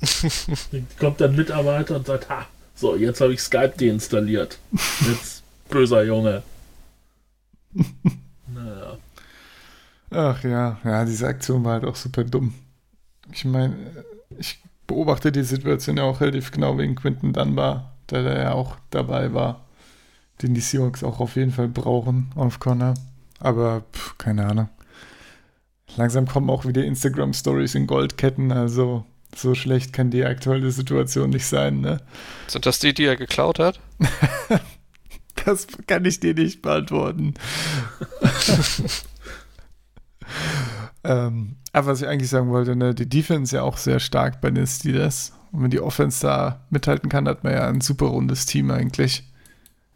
kommt 0.99 1.21
dann 1.21 1.31
ein 1.31 1.35
Mitarbeiter 1.35 1.95
und 1.95 2.05
sagt, 2.05 2.29
ha, 2.29 2.45
so, 2.75 2.95
jetzt 2.95 3.21
habe 3.21 3.33
ich 3.33 3.41
Skype 3.41 3.73
deinstalliert. 3.77 4.57
Jetzt, 5.07 5.43
böser 5.69 6.03
Junge. 6.03 6.43
Naja. 8.53 8.97
Ach 10.09 10.43
ja, 10.43 10.77
ja, 10.83 11.05
diese 11.05 11.25
Aktion 11.25 11.63
war 11.63 11.73
halt 11.73 11.85
auch 11.85 11.95
super 11.95 12.25
dumm. 12.25 12.53
Ich 13.31 13.45
meine, 13.45 14.03
ich 14.37 14.61
beobachte 14.87 15.31
die 15.31 15.43
Situation 15.43 15.95
ja 15.95 16.03
auch 16.03 16.19
relativ 16.19 16.51
genau 16.51 16.77
wegen 16.77 16.95
Quinton 16.95 17.31
Dunbar, 17.31 17.93
der 18.09 18.23
da 18.23 18.37
ja 18.37 18.51
auch 18.51 18.75
dabei 18.89 19.33
war, 19.33 19.61
den 20.41 20.53
die 20.53 20.59
Seahawks 20.59 21.01
auch 21.01 21.21
auf 21.21 21.37
jeden 21.37 21.51
Fall 21.51 21.69
brauchen 21.69 22.29
auf 22.35 22.59
Connor. 22.59 22.93
Aber 23.41 23.83
pff, 23.93 24.17
keine 24.17 24.47
Ahnung. 24.47 24.69
Langsam 25.97 26.27
kommen 26.27 26.49
auch 26.49 26.65
wieder 26.65 26.85
Instagram-Stories 26.85 27.75
in 27.75 27.85
Goldketten, 27.87 28.51
also 28.51 29.05
so 29.35 29.55
schlecht 29.55 29.93
kann 29.93 30.09
die 30.09 30.23
aktuelle 30.23 30.71
Situation 30.71 31.29
nicht 31.31 31.45
sein, 31.45 31.81
ne? 31.81 31.97
Sind 32.47 32.65
das 32.65 32.79
die, 32.79 32.93
die 32.93 33.05
er 33.05 33.15
geklaut 33.15 33.59
hat? 33.59 33.79
Das 35.45 35.65
kann 35.87 36.05
ich 36.05 36.19
dir 36.19 36.35
nicht 36.35 36.61
beantworten. 36.61 37.33
ähm, 41.03 41.55
aber 41.73 41.87
was 41.87 42.01
ich 42.01 42.07
eigentlich 42.07 42.29
sagen 42.29 42.49
wollte, 42.49 42.75
ne, 42.75 42.93
die 42.93 43.09
Defense 43.09 43.43
ist 43.43 43.51
ja 43.53 43.63
auch 43.63 43.77
sehr 43.77 43.99
stark 43.99 44.39
bei 44.41 44.51
den 44.51 44.67
Steelers. 44.67 45.33
Und 45.51 45.63
wenn 45.63 45.71
die 45.71 45.79
Offense 45.79 46.21
da 46.21 46.65
mithalten 46.69 47.09
kann, 47.09 47.27
hat 47.27 47.43
man 47.43 47.53
ja 47.53 47.67
ein 47.67 47.81
super 47.81 48.07
rundes 48.07 48.45
Team 48.45 48.69
eigentlich. 48.69 49.23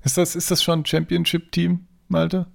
Ist 0.04 0.18
das, 0.18 0.36
ist 0.36 0.50
das 0.52 0.64
schon 0.64 0.80
ein 0.80 0.86
Championship-Team, 0.86 1.86
Malte? 2.08 2.48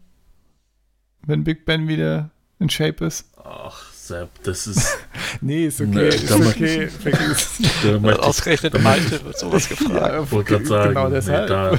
Wenn 1.27 1.45
Big 1.45 1.65
Ben 1.65 1.89
wieder 1.89 2.31
in 2.59 2.71
Shape 2.71 3.05
ist? 3.05 3.27
Ach, 3.43 3.93
Sepp, 3.93 4.31
das 4.43 4.67
ist. 4.67 4.99
nee, 5.41 5.67
ist 5.67 5.81
okay. 5.81 5.91
Nee, 5.91 6.09
ist 6.09 6.33
okay. 6.33 6.89
Vergiss. 6.89 7.61
Ich, 7.61 7.85
Ausgerechnet 8.19 8.83
Malte 8.83 9.25
wird 9.25 9.39
sowas 9.39 9.69
gefragt. 9.69 10.13
Ja, 10.13 10.31
wollte 10.31 10.53
gerade 10.55 10.67
sagen, 10.67 10.89
genau 10.91 11.09
nee, 11.09 11.15
deshalb. 11.15 11.49
da, 11.49 11.79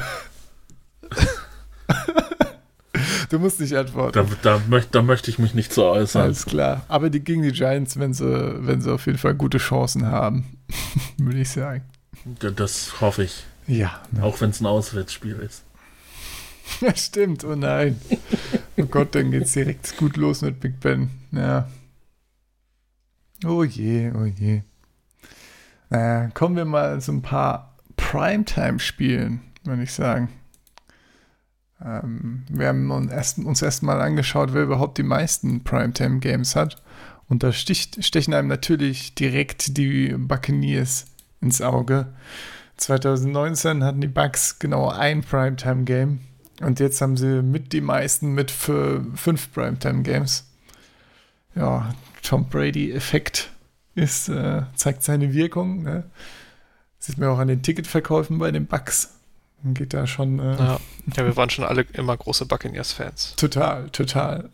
Du 3.29 3.39
musst 3.39 3.61
nicht 3.61 3.73
antworten. 3.77 4.27
da, 4.41 4.57
da, 4.57 4.61
möcht, 4.67 4.93
da 4.93 5.01
möchte 5.01 5.31
ich 5.31 5.39
mich 5.39 5.53
nicht 5.53 5.71
so 5.73 5.85
äußern. 5.85 6.23
Alles 6.23 6.45
klar. 6.45 6.83
Aber 6.89 7.09
die 7.09 7.21
gegen 7.21 7.43
die 7.43 7.53
Giants, 7.53 7.97
wenn 7.97 8.13
sie, 8.13 8.25
wenn 8.25 8.81
sie 8.81 8.91
auf 8.91 9.05
jeden 9.05 9.17
Fall 9.17 9.35
gute 9.35 9.57
Chancen 9.57 10.05
haben, 10.07 10.57
würde 11.17 11.39
ich 11.39 11.49
sagen. 11.49 11.83
Das 12.39 12.99
hoffe 12.99 13.23
ich. 13.23 13.45
Ja, 13.67 14.01
ne. 14.11 14.23
Auch 14.23 14.41
wenn 14.41 14.49
es 14.49 14.59
ein 14.59 14.65
Auswärtsspiel 14.65 15.37
ist. 15.37 15.63
ja, 16.81 16.93
stimmt. 16.93 17.45
Oh 17.45 17.55
nein. 17.55 18.01
Oh 18.81 18.85
Gott, 18.85 19.15
dann 19.15 19.31
geht's 19.31 19.53
direkt 19.53 19.95
gut 19.97 20.17
los 20.17 20.41
mit 20.41 20.59
Big 20.59 20.79
Ben. 20.79 21.09
Ja. 21.31 21.69
Oh 23.45 23.63
je, 23.63 24.11
oh 24.11 24.25
je. 24.25 24.61
Naja, 25.89 26.29
kommen 26.33 26.55
wir 26.55 26.65
mal 26.65 26.99
zu 27.01 27.11
ein 27.11 27.21
paar 27.21 27.75
Primetime-Spielen, 27.97 29.41
würde 29.63 29.83
ich 29.83 29.93
sagen. 29.93 30.29
Ähm, 31.83 32.43
wir 32.49 32.67
haben 32.67 32.89
uns 32.91 33.11
erst, 33.11 33.37
uns 33.39 33.61
erstmal 33.61 34.01
angeschaut, 34.01 34.53
wer 34.53 34.63
überhaupt 34.63 34.97
die 34.97 35.03
meisten 35.03 35.63
Primetime-Games 35.63 36.55
hat. 36.55 36.81
Und 37.27 37.43
da 37.43 37.51
sticht, 37.51 38.03
stechen 38.03 38.33
einem 38.33 38.47
natürlich 38.47 39.15
direkt 39.15 39.77
die 39.77 40.13
Buccaneers 40.17 41.05
ins 41.39 41.61
Auge. 41.61 42.13
2019 42.77 43.83
hatten 43.83 44.01
die 44.01 44.07
Bucks 44.07 44.59
genau 44.59 44.89
ein 44.89 45.21
Primetime-Game. 45.21 46.19
Und 46.63 46.79
jetzt 46.79 47.01
haben 47.01 47.17
sie 47.17 47.41
mit 47.41 47.73
die 47.73 47.81
meisten 47.81 48.33
mit 48.33 48.51
für 48.51 49.03
fünf 49.15 49.51
Primetime-Games. 49.53 50.47
Ja, 51.55 51.93
Tom 52.23 52.47
Brady-Effekt 52.49 53.49
ist, 53.95 54.29
äh, 54.29 54.63
zeigt 54.75 55.03
seine 55.03 55.33
Wirkung. 55.33 55.83
Ne? 55.83 56.03
Sieht 56.99 57.17
man 57.17 57.29
auch 57.29 57.39
an 57.39 57.47
den 57.47 57.61
Ticketverkäufen 57.61 58.37
bei 58.37 58.51
den 58.51 58.67
Bucks. 58.67 59.15
Geht 59.63 59.93
da 59.93 60.07
schon 60.07 60.39
äh, 60.39 60.55
Ja. 60.57 60.79
ja, 61.15 61.25
wir 61.25 61.35
waren 61.35 61.49
schon 61.49 61.65
alle 61.65 61.81
immer 61.93 62.15
große 62.17 62.45
Buccaneers-Fans. 62.45 63.35
total, 63.35 63.89
total. 63.89 64.49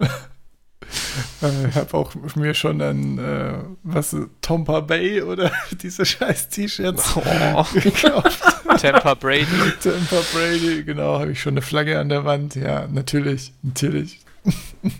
Äh, 1.41 1.67
Ich 1.69 1.75
habe 1.75 1.93
auch 1.97 2.13
mir 2.35 2.53
schon 2.53 2.81
ein, 2.81 3.17
äh, 3.17 3.59
was, 3.83 4.15
Tompa 4.41 4.81
Bay 4.81 5.21
oder 5.21 5.51
diese 5.81 6.05
scheiß 6.05 6.49
T-Shirts 6.49 7.15
Oh, 7.15 7.65
gekauft. 7.73 8.39
Tampa 8.79 9.15
Brady. 9.15 9.45
Tampa 9.81 10.21
Brady, 10.33 10.83
genau, 10.83 11.19
habe 11.19 11.31
ich 11.31 11.41
schon 11.41 11.53
eine 11.53 11.61
Flagge 11.61 11.99
an 11.99 12.09
der 12.09 12.25
Wand. 12.25 12.55
Ja, 12.55 12.87
natürlich, 12.87 13.53
natürlich. 13.63 14.19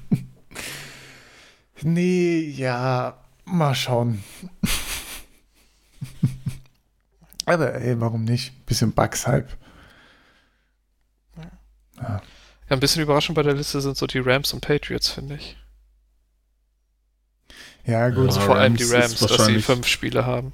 nee, 1.82 2.40
ja, 2.40 3.18
mal 3.46 3.76
schauen. 3.76 4.24
Aber 7.46 7.76
ey, 7.76 8.00
warum 8.02 8.26
nicht? 8.26 8.66
Bisschen 8.66 8.92
Bugs-Hype. 8.92 9.50
Ja. 11.38 12.22
Ja, 12.70 12.76
ein 12.76 12.80
bisschen 12.82 13.02
überraschend 13.02 13.36
bei 13.36 13.44
der 13.44 13.54
Liste 13.54 13.80
sind 13.80 13.96
so 13.96 14.08
die 14.08 14.20
Rams 14.20 14.52
und 14.54 14.60
Patriots, 14.62 15.10
finde 15.10 15.36
ich. 15.36 15.56
Ja, 17.88 18.10
gut. 18.10 18.28
Also 18.28 18.40
Ja, 18.40 18.46
vor 18.46 18.58
allem 18.58 18.76
die 18.76 18.84
Rams 18.84 19.20
Rams, 19.22 19.32
dass 19.32 19.46
sie 19.46 19.60
fünf 19.62 19.88
Spiele 19.88 20.26
haben. 20.26 20.52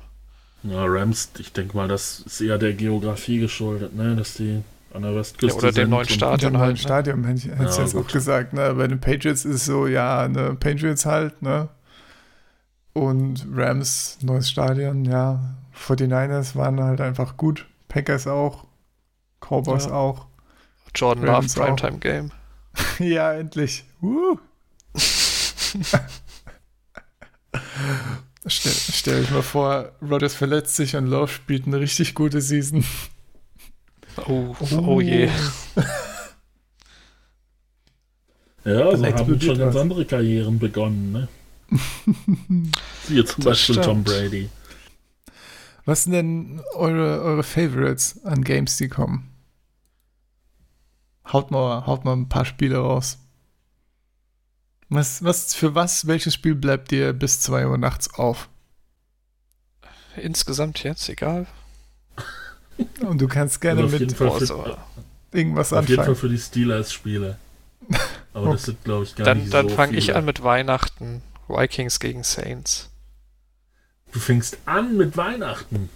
Ja, 0.64 0.86
Rams, 0.86 1.30
ich 1.40 1.52
denke 1.52 1.76
mal, 1.76 1.88
das 1.90 2.22
ist 2.22 2.40
eher 2.40 2.58
der 2.58 2.74
Geografie 2.74 3.40
geschuldet, 3.40 3.94
ne? 3.96 4.16
dass 4.16 4.36
die 4.36 4.64
an 4.94 5.02
der 5.02 5.16
Westküste 5.16 5.48
Ja, 5.48 5.54
oder 5.58 5.72
dem 5.72 5.76
sind 5.76 5.90
neuen 5.90 6.06
Stadion. 6.08 6.40
Stadion, 6.40 6.58
halt, 6.58 6.66
halt, 6.68 6.76
ne? 6.78 6.82
Stadion 6.82 7.24
hätte 7.26 7.38
ich 7.40 7.46
hätte 7.46 7.70
ich 7.72 7.76
Ja, 7.78 7.84
jetzt 7.84 7.94
gut. 7.94 8.06
auch 8.06 8.12
gesagt. 8.14 8.54
Ne? 8.54 8.74
Bei 8.76 8.88
den 8.88 9.00
Patriots 9.02 9.44
ist 9.44 9.56
es 9.56 9.66
so, 9.66 9.88
ja, 9.88 10.28
ne, 10.30 10.56
Patriots 10.60 11.06
halt, 11.06 11.42
ne? 11.42 11.68
Und 12.94 13.48
Rams, 13.52 14.20
neues 14.22 14.50
Stadion, 14.50 15.04
ja. 15.04 15.56
49ers 15.76 16.56
waren 16.56 16.80
halt 16.82 17.02
einfach 17.02 17.36
gut. 17.38 17.66
Packers 17.90 18.28
auch. 18.28 18.66
Cowboys 19.42 19.88
Ja. 19.88 19.94
auch. 19.94 20.28
Jordan 20.96 21.24
Love 21.26 21.34
Rams 21.38 21.58
auch. 21.58 21.76
Primetime 21.76 21.98
Game. 21.98 22.32
ja, 23.00 23.34
endlich. 23.34 23.84
Uh. 24.02 24.38
Stell, 28.46 28.74
stell 28.74 29.22
euch 29.22 29.32
mal 29.32 29.42
vor, 29.42 29.92
Rodgers 30.02 30.36
verletzt 30.36 30.76
sich 30.76 30.96
und 30.96 31.08
Love 31.08 31.30
spielt 31.30 31.66
eine 31.66 31.80
richtig 31.80 32.14
gute 32.14 32.42
Season. 32.42 32.84
Oh, 34.28 34.56
oh 34.78 35.02
je. 35.02 35.30
Ja, 38.66 38.86
also 38.90 39.04
Dann 39.04 39.14
haben 39.14 39.42
schon 39.42 39.58
ganz 39.58 39.76
andere 39.76 40.06
Karrieren 40.06 40.60
begonnen, 40.60 41.12
ne? 41.12 41.28
Siehe 43.08 43.26
zum 43.26 43.44
Das 43.44 43.46
Beispiel 43.46 43.76
Tom 43.76 44.02
stimmt. 44.02 44.06
Brady. 44.06 44.50
Was 45.86 46.04
sind 46.04 46.14
denn 46.14 46.62
eure, 46.76 47.22
eure 47.22 47.44
Favorites 47.44 48.24
an 48.24 48.44
Games, 48.44 48.78
die 48.78 48.88
kommen? 48.88 49.30
Haut 51.32 51.52
mal, 51.52 51.86
haut 51.86 52.06
mal 52.06 52.14
ein 52.14 52.30
paar 52.30 52.46
Spiele 52.46 52.78
raus. 52.78 53.18
Was, 54.90 55.24
was, 55.24 55.54
für 55.56 55.76
was, 55.76 56.08
welches 56.08 56.34
Spiel 56.34 56.56
bleibt 56.56 56.92
dir 56.92 57.14
bis 57.14 57.40
2 57.42 57.68
Uhr 57.68 57.78
nachts 57.78 58.14
auf? 58.16 58.50
Insgesamt 60.16 60.84
jetzt, 60.84 61.10
egal. 61.10 61.48
Und 63.02 63.20
du 63.22 63.28
kannst 63.28 63.62
gerne 63.62 63.82
Also 63.84 63.96
auf 63.96 64.02
mit 64.02 64.22
Oh, 64.22 64.38
für, 64.38 64.46
so. 64.46 64.78
irgendwas 65.32 65.74
auf 65.74 65.82
jeden 65.88 65.96
Fall 65.96 66.10
anfangen. 66.10 66.16
für 66.18 66.30
die 66.30 66.38
Steelers-Spiele. 66.40 67.38
Aber 68.34 68.52
das 68.54 68.64
sind, 68.64 68.84
glaube 68.84 69.04
ich, 69.06 69.16
gar 69.16 69.26
Dann, 69.26 69.40
nicht 69.40 69.54
dann 69.54 69.70
so 69.70 69.76
fange 69.76 69.98
ich 69.98 70.16
an 70.16 70.26
mit 70.26 70.44
Weihnachten. 70.44 71.22
Vikings 71.48 72.00
gegen 72.00 72.24
Saints. 72.24 72.90
Du 74.12 74.20
fängst 74.20 74.58
an 74.66 74.96
mit 74.98 75.18
Weihnachten. 75.18 75.90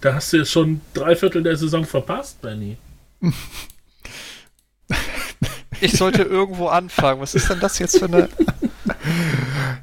Da 0.00 0.14
hast 0.14 0.32
du 0.32 0.38
jetzt 0.38 0.50
schon 0.50 0.80
drei 0.94 1.14
Viertel 1.16 1.42
der 1.44 1.56
Saison 1.56 1.84
verpasst, 1.84 2.42
Benny. 2.42 2.76
Ich 5.82 5.92
sollte 5.98 6.22
irgendwo 6.22 6.68
anfangen. 6.68 7.20
Was 7.20 7.34
ist 7.34 7.50
denn 7.50 7.60
das 7.60 7.78
jetzt 7.78 7.98
für 7.98 8.04
eine. 8.06 8.28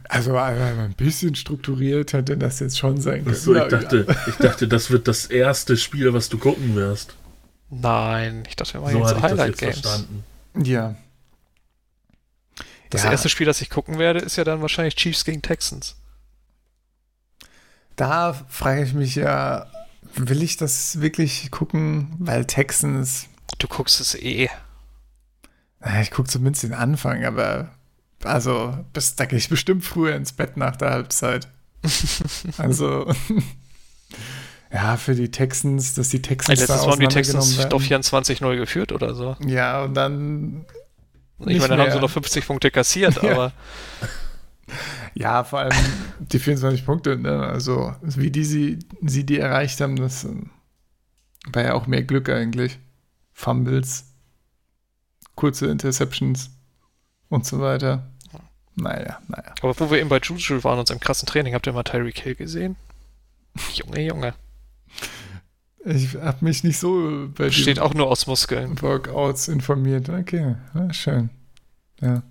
Also 0.07 0.37
also 0.37 0.61
ein 0.81 0.93
bisschen 0.93 1.35
strukturiert 1.35 2.13
hätte 2.13 2.37
das 2.37 2.59
jetzt 2.59 2.79
schon 2.79 2.99
sein 3.01 3.23
können. 3.25 3.35
Achso, 3.35 3.53
ich 3.53 3.67
dachte, 3.67 4.07
ich 4.27 4.35
dachte, 4.35 4.67
das 4.67 4.91
wird 4.91 5.07
das 5.07 5.25
erste 5.25 5.77
Spiel, 5.77 6.13
was 6.13 6.29
du 6.29 6.37
gucken 6.37 6.75
wirst. 6.75 7.15
Nein, 7.69 8.43
ich 8.47 8.55
dachte, 8.55 8.73
wir 8.75 8.81
machen 8.81 8.93
So 8.93 8.99
jetzt 8.99 9.21
Highlight 9.21 9.49
jetzt 9.49 9.59
Games. 9.59 9.79
verstanden. 9.79 10.23
Ja. 10.63 10.95
Das 12.89 13.03
ja, 13.03 13.11
erste 13.11 13.29
Spiel, 13.29 13.45
das 13.45 13.61
ich 13.61 13.69
gucken 13.69 13.99
werde, 13.99 14.19
ist 14.19 14.35
ja 14.37 14.43
dann 14.43 14.61
wahrscheinlich 14.61 14.95
Chiefs 14.95 15.25
gegen 15.25 15.41
Texans. 15.41 15.95
Da 17.95 18.33
frage 18.47 18.83
ich 18.83 18.93
mich 18.93 19.15
ja, 19.15 19.67
will 20.15 20.41
ich 20.41 20.57
das 20.57 21.01
wirklich 21.01 21.51
gucken? 21.51 22.15
Weil 22.19 22.45
Texans, 22.45 23.27
Du 23.57 23.67
guckst 23.67 23.99
es 23.99 24.15
eh. 24.15 24.49
Na, 25.79 26.01
ich 26.01 26.11
gucke 26.11 26.29
zumindest 26.29 26.63
den 26.63 26.73
Anfang, 26.73 27.25
aber 27.25 27.69
also, 28.23 28.77
bis, 28.93 29.15
da 29.15 29.25
gehe 29.25 29.37
ich 29.37 29.49
bestimmt 29.49 29.83
früher 29.85 30.15
ins 30.15 30.33
Bett 30.33 30.57
nach 30.57 30.75
der 30.75 30.91
Halbzeit. 30.91 31.47
Also, 32.57 33.09
ja, 34.73 34.97
für 34.97 35.15
die 35.15 35.31
Texans, 35.31 35.93
dass 35.93 36.09
die 36.09 36.21
Texans 36.21 36.59
Letztes 36.59 36.81
da 36.81 36.85
Mal 36.85 36.91
haben 36.91 36.99
die 36.99 37.07
Texans 37.07 37.69
doch 37.69 37.81
24-0 37.81 38.57
geführt 38.57 38.91
oder 38.91 39.15
so. 39.15 39.37
Ja, 39.45 39.83
und 39.83 39.93
dann, 39.93 40.65
Ich 41.39 41.59
meine, 41.59 41.69
dann 41.69 41.79
haben 41.79 41.91
sie 41.91 41.99
noch 41.99 42.09
50 42.09 42.45
Punkte 42.45 42.71
kassiert, 42.71 43.15
Ja. 43.23 43.31
aber 43.31 43.53
ja, 45.13 45.43
vor 45.43 45.59
allem 45.59 45.75
die 46.19 46.39
24 46.39 46.85
Punkte, 46.85 47.17
ne? 47.17 47.47
also 47.47 47.95
wie 48.01 48.29
die 48.29 48.43
sie, 48.43 48.79
sie 49.01 49.25
die 49.25 49.39
erreicht 49.39 49.81
haben, 49.81 49.95
das 49.95 50.25
äh, 50.25 50.35
war 51.51 51.63
ja 51.63 51.73
auch 51.73 51.87
mehr 51.87 52.03
Glück 52.03 52.29
eigentlich. 52.29 52.77
Fumbles, 53.33 54.08
kurze 55.39 55.67
Interceptions 55.67 56.51
und 57.29 57.45
so 57.45 57.61
weiter. 57.61 58.03
Naja, 58.75 59.19
naja. 59.27 59.55
Aber 59.61 59.79
wo 59.79 59.89
wir 59.89 59.99
eben 59.99 60.09
bei 60.09 60.19
Juju 60.19 60.63
waren, 60.63 60.79
unserem 60.79 60.99
krassen 60.99 61.27
Training, 61.27 61.53
habt 61.53 61.65
ihr 61.65 61.73
mal 61.73 61.83
Tyreek 61.83 62.19
Hill 62.19 62.35
gesehen? 62.35 62.75
Junge, 63.73 64.01
Junge. 64.01 64.33
Ich 65.85 66.15
habe 66.15 66.43
mich 66.43 66.63
nicht 66.65 66.77
so 66.77 67.29
bei 67.35 67.45
Besteht 67.45 67.79
auch 67.79 67.93
nur 67.93 68.07
aus 68.07 68.27
Muskeln. 68.27 68.81
Workouts 68.81 69.47
informiert. 69.47 70.09
Okay, 70.09 70.55
ja, 70.75 70.93
schön. 70.93 71.29
Ja. 72.01 72.21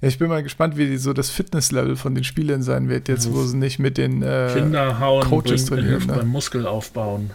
Ja, 0.00 0.08
Ich 0.08 0.18
bin 0.18 0.28
mal 0.28 0.42
gespannt, 0.42 0.76
wie 0.76 0.86
die, 0.86 0.98
so 0.98 1.14
das 1.14 1.30
Fitnesslevel 1.30 1.96
von 1.96 2.14
den 2.14 2.24
Spielern 2.24 2.62
sein 2.62 2.90
wird, 2.90 3.08
jetzt 3.08 3.32
wo 3.32 3.42
sie 3.44 3.56
nicht 3.56 3.78
mit 3.78 3.96
den 3.96 4.22
äh, 4.22 4.50
Kinder 4.54 5.00
hauen, 5.00 5.24
Coaches 5.24 5.64
trainieren, 5.64 6.06
ne? 6.06 6.12
beim 6.12 6.28
Muskelaufbauen. 6.28 7.30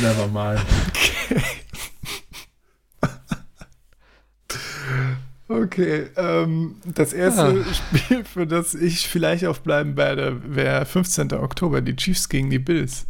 Never 0.00 0.28
mind. 0.28 0.60
Okay, 5.48 6.08
ähm, 6.16 6.76
das 6.84 7.12
erste 7.12 7.64
Spiel, 7.72 8.24
für 8.24 8.46
das 8.46 8.74
ich 8.74 9.06
vielleicht 9.06 9.44
aufbleiben 9.44 9.96
werde, 9.96 10.40
wäre 10.44 10.84
15. 10.84 11.32
Oktober, 11.34 11.80
die 11.82 11.94
Chiefs 11.94 12.28
gegen 12.28 12.50
die 12.50 12.58
Bills. 12.58 13.06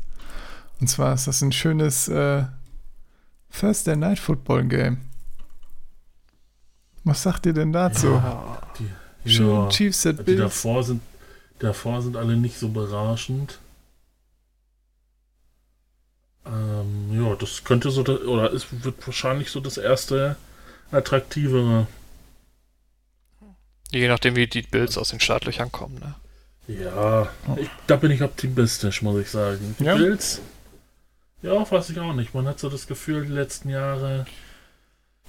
Und 0.78 0.88
zwar 0.88 1.14
ist 1.14 1.26
das 1.26 1.40
ein 1.40 1.52
schönes 1.52 2.08
äh, 2.08 2.44
Thursday 3.58 3.96
Night 3.96 4.18
Football 4.18 4.64
Game. 4.64 4.98
Was 7.04 7.22
sagt 7.22 7.46
ihr 7.46 7.54
denn 7.54 7.72
dazu? 7.72 8.08
Ja. 8.08 8.60
Die, 9.24 9.30
Schön 9.30 9.48
ja, 9.48 9.68
Chiefs 9.70 10.06
at 10.06 10.18
die 10.18 10.22
Bills. 10.24 10.40
davor 10.40 10.84
sind, 10.84 11.00
davor 11.58 12.02
sind 12.02 12.16
alle 12.16 12.36
nicht 12.36 12.58
so 12.58 12.68
berauschend. 12.68 13.58
Ähm, 16.46 17.24
ja, 17.24 17.34
das 17.34 17.64
könnte 17.64 17.90
so, 17.90 18.02
oder 18.02 18.52
es 18.52 18.66
wird 18.84 19.06
wahrscheinlich 19.06 19.50
so 19.50 19.60
das 19.60 19.78
erste 19.78 20.36
attraktivere. 20.90 21.86
Je 23.90 24.08
nachdem, 24.08 24.36
wie 24.36 24.46
die 24.46 24.62
Bills 24.62 24.98
aus 24.98 25.10
den 25.10 25.20
Startlöchern 25.20 25.72
kommen. 25.72 25.98
Ne? 25.98 26.14
Ja, 26.68 27.28
ich, 27.56 27.68
da 27.86 27.96
bin 27.96 28.10
ich 28.10 28.22
optimistisch, 28.22 29.02
muss 29.02 29.20
ich 29.20 29.30
sagen. 29.30 29.76
Die 29.78 29.84
Ja? 29.84 29.96
Bills, 29.96 30.40
ja, 31.42 31.70
weiß 31.70 31.90
ich 31.90 32.00
auch 32.00 32.12
nicht. 32.12 32.34
Man 32.34 32.46
hat 32.46 32.58
so 32.58 32.68
das 32.68 32.86
Gefühl, 32.86 33.24
die 33.26 33.32
letzten 33.32 33.68
Jahre, 33.68 34.26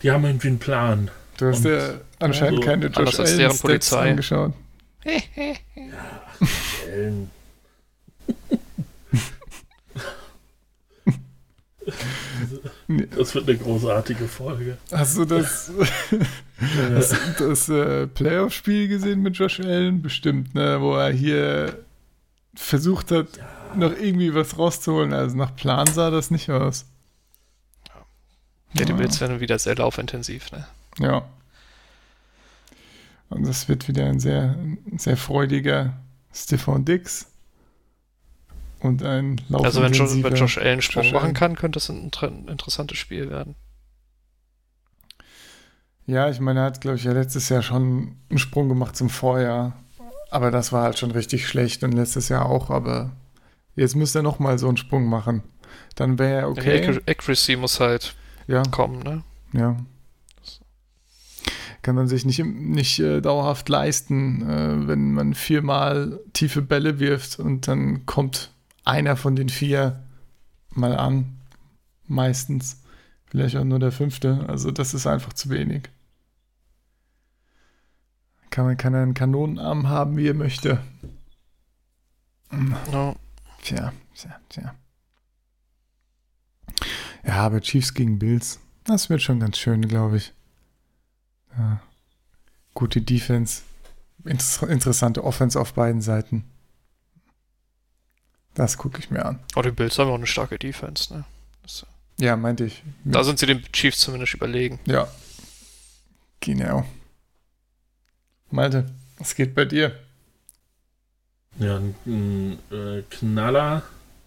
die 0.02 0.12
haben 0.12 0.26
irgendwie 0.26 0.48
einen 0.48 0.60
Plan. 0.60 1.12
Du 1.38 1.48
hast 1.48 1.64
ja 1.66 2.00
anscheinend 2.20 2.60
also, 2.60 2.70
keine 2.70 2.88
Josh 2.88 3.20
Allen 3.20 3.58
Polizei. 3.60 4.10
angeschaut. 4.10 4.54
Ellen. 6.92 7.30
Das 13.16 13.34
wird 13.36 13.48
eine 13.50 13.58
großartige 13.58 14.28
Folge. 14.28 14.78
Hast 14.92 15.18
du 15.18 15.26
das, 15.26 15.72
hast 16.94 17.16
du 17.40 17.48
das 17.50 17.70
äh, 17.70 18.08
Playoff-Spiel 18.08 18.88
gesehen 18.88 19.22
mit 19.22 19.38
Josh 19.38 19.60
Allen? 19.60 20.02
Bestimmt, 20.02 20.54
ne? 20.56 20.82
Wo 20.82 20.96
er 20.96 21.12
hier 21.12 21.80
versucht 22.56 23.12
hat, 23.12 23.28
noch 23.76 23.92
irgendwie 23.92 24.34
was 24.34 24.58
rauszuholen. 24.58 25.14
Also 25.14 25.38
nach 25.38 25.56
Plan 25.56 25.88
sah 25.88 26.10
das 26.10 26.32
nicht 26.32 26.50
aus. 26.50 26.86
Ja, 28.74 28.86
die 28.86 28.92
Ja. 28.92 28.98
Bills 28.98 29.22
werden 29.22 29.40
wieder 29.40 29.60
sehr 29.60 29.76
laufintensiv. 29.76 30.52
Ne? 30.52 30.68
Ja. 31.00 31.26
Und 33.30 33.46
das 33.46 33.68
wird 33.68 33.88
wieder 33.88 34.06
ein 34.06 34.20
sehr, 34.20 34.56
ein 34.58 34.98
sehr 35.00 35.18
freudiger 35.18 35.94
Stefan 36.34 36.86
Dix. 36.86 37.28
Und 38.80 39.02
ein 39.04 39.42
Lauf 39.50 39.64
Also 39.66 39.82
wenn, 39.82 39.94
jo 39.94 40.06
wenn 40.24 40.36
Josh 40.36 40.58
Allen 40.58 40.82
Sprung 40.82 41.04
Josh 41.04 41.14
machen 41.14 41.26
Allen. 41.26 41.34
kann, 41.34 41.56
könnte 41.56 41.78
das 41.78 41.90
ein 41.90 42.04
inter 42.04 42.28
interessantes 42.48 42.98
Spiel 42.98 43.30
werden. 43.30 43.56
Ja, 46.06 46.30
ich 46.30 46.40
meine, 46.40 46.62
er 46.62 46.66
hat, 46.68 46.82
glaube 46.82 46.98
ich, 46.98 47.04
ja 47.04 47.12
letztes 47.12 47.50
Jahr 47.50 47.62
schon 47.62 48.16
einen 48.30 48.40
Sprung 48.40 48.70
gemacht 48.70 48.96
zum 48.96 49.10
Vorjahr. 49.10 49.74
Aber 50.30 50.52
das 50.52 50.72
war 50.72 50.84
halt 50.84 51.00
schon 51.00 51.12
richtig 51.12 51.48
schlecht 51.48 51.84
und 51.84 51.92
letztes 51.94 52.30
Jahr 52.30 52.46
auch. 52.46 52.70
Aber 52.70 53.12
jetzt 53.76 53.96
müsste 53.96 54.20
er 54.20 54.24
nochmal 54.24 54.58
so 54.60 54.68
einen 54.68 54.78
Sprung 54.78 55.06
machen. 55.08 55.44
Dann 55.96 56.18
wäre 56.20 56.42
er 56.42 56.50
okay. 56.50 56.82
Accur- 56.88 57.02
Accuracy 57.10 57.56
muss 57.56 57.80
halt 57.80 58.16
Ja, 58.48 58.64
kommen. 58.64 59.00
Ne? 59.00 59.24
ja. 59.54 59.76
Kann 61.82 61.96
man 61.96 62.08
sich 62.08 62.26
nicht, 62.26 62.44
nicht 62.44 63.00
äh, 63.00 63.22
dauerhaft 63.22 63.70
leisten, 63.70 64.42
äh, 64.50 64.88
wenn 64.88 65.14
man 65.14 65.34
viermal 65.34 66.20
tiefe 66.34 66.62
Bälle 66.62 67.00
wirft 67.00 67.40
und 67.40 67.68
dann 67.70 68.06
kommt 68.06 68.52
einer 68.88 69.18
von 69.18 69.36
den 69.36 69.50
vier 69.50 70.04
mal 70.70 70.96
an. 70.96 71.40
Meistens. 72.06 72.82
Vielleicht 73.26 73.58
auch 73.58 73.66
nur 73.66 73.80
der 73.80 73.92
fünfte. 73.92 74.46
Also 74.48 74.72
das 74.72 74.94
ist 74.94 75.06
einfach 75.06 75.34
zu 75.34 75.50
wenig. 75.50 75.90
Kann 78.50 78.66
man 78.66 78.78
kann 78.78 78.94
er 78.94 79.04
einen 79.04 79.14
Kanonenarm 79.14 79.90
haben, 79.90 80.16
wie 80.18 80.28
er 80.30 80.34
möchte. 80.34 80.82
Ja. 82.92 83.16
Tja, 83.62 83.92
tja, 84.16 84.40
tja. 84.48 84.76
Ja, 87.26 87.34
aber 87.34 87.60
Chiefs 87.60 87.94
gegen 87.94 88.20
Bills, 88.20 88.60
das 88.86 89.10
wird 89.10 89.22
schon 89.22 89.42
ganz 89.42 89.58
schön, 89.58 89.82
glaube 89.82 90.18
ich. 90.18 90.34
Ja. 91.58 91.82
Gute 92.74 93.02
Defense, 93.02 93.64
inter 94.24 94.70
interessante 94.70 95.26
Offense 95.26 95.60
auf 95.60 95.74
beiden 95.74 96.02
Seiten. 96.02 96.46
Das 98.58 98.76
gucke 98.76 98.98
ich 98.98 99.12
mir 99.12 99.24
an. 99.24 99.40
Aber 99.54 99.62
die 99.62 99.72
Bills 99.72 100.00
haben 100.00 100.10
auch 100.10 100.16
eine 100.16 100.26
starke 100.26 100.58
Defense. 100.58 101.14
Ne? 101.14 101.24
Das, 101.62 101.86
Ja, 102.20 102.36
meinte 102.36 102.66
ich. 102.66 102.82
da 103.04 103.24
sind 103.24 103.38
sie 103.38 103.46
den 103.46 103.62
Chiefs 103.72 104.00
zumindest 104.00 104.34
überlegen. 104.34 104.80
Ja. 104.88 105.08
Genau. 106.40 106.84
Malte, 108.50 108.90
was 109.20 109.36
geht 109.36 109.54
bei 109.54 109.66
dir? 109.66 109.96
Ja, 111.60 111.78
ein, 111.78 111.96
ein 112.08 112.60
äh, 112.72 113.04
Knaller, 113.12 113.84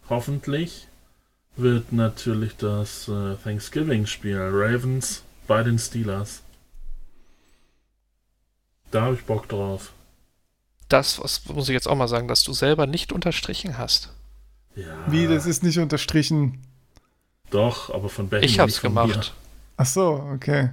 hoffentlich, 0.09 0.87
wird 1.57 1.93
natürlich 1.93 2.57
das 2.57 3.09
äh, 3.09 3.35
Thanksgiving-Spiel 3.43 4.39
Ravens 4.41 5.23
bei 5.49 5.65
den 5.65 5.79
Steelers. 5.81 6.43
Da 8.93 9.03
habe 9.03 9.17
ich 9.17 9.25
Bock 9.25 9.49
drauf. 9.49 9.93
Das, 10.89 11.19
was 11.21 11.45
muss 11.47 11.69
ich 11.69 11.73
jetzt 11.73 11.89
auch 11.89 11.97
mal 11.97 12.07
sagen, 12.09 12.29
dass 12.29 12.45
du 12.45 12.53
selber 12.53 12.87
nicht 12.87 13.13
unterstrichen 13.13 13.77
hast. 13.77 14.11
Ja, 14.77 14.87
Wie, 15.09 15.27
das 15.27 15.47
ist 15.47 15.63
nicht 15.63 15.79
unterstrichen. 15.79 16.59
Doch, 17.51 17.93
aber 17.93 18.09
von 18.09 18.29
Becky 18.29 18.47
Ich 18.47 18.59
hab's 18.61 18.75
nicht 18.75 18.81
von 18.81 18.91
gemacht. 18.95 19.35
Ach 19.77 19.87
so, 19.87 20.29
okay. 20.33 20.71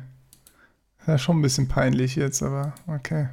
Ist 0.99 1.07
ja 1.07 1.17
schon 1.17 1.39
ein 1.39 1.41
bisschen 1.41 1.67
peinlich 1.67 2.15
jetzt, 2.15 2.43
aber 2.43 2.73
okay. 2.87 3.29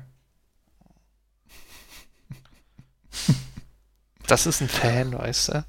Das 4.27 4.47
ist 4.47 4.62
ein 4.62 4.69
Fan, 4.69 5.12
weißt 5.12 5.49
du? 5.49 5.65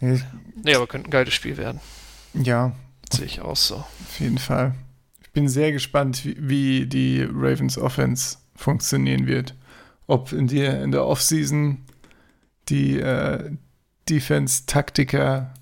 Ich, 0.00 0.22
Nee, 0.64 0.74
aber 0.74 0.86
könnte 0.86 1.08
ein 1.08 1.10
geiles 1.10 1.34
Spiel 1.34 1.56
werden. 1.56 1.80
ja, 2.34 2.72
Sehe 3.12 3.26
ich 3.26 3.42
auch 3.42 3.56
so. 3.56 3.76
Auf 3.76 4.20
jeden 4.20 4.38
Fall. 4.38 4.74
Ich 5.20 5.30
bin 5.32 5.46
sehr 5.46 5.70
gespannt, 5.72 6.24
wie, 6.24 6.36
wie 6.38 6.86
die 6.86 7.22
Ravens 7.30 7.76
Offense 7.76 8.38
funktionieren 8.56 9.26
wird. 9.26 9.54
Ob 10.06 10.32
in, 10.32 10.46
die, 10.46 10.64
in 10.64 10.92
der 10.92 11.04
Offseason 11.04 11.82
die 12.68 13.00
äh, 13.00 13.50
Defense-Taktiker 14.08 15.54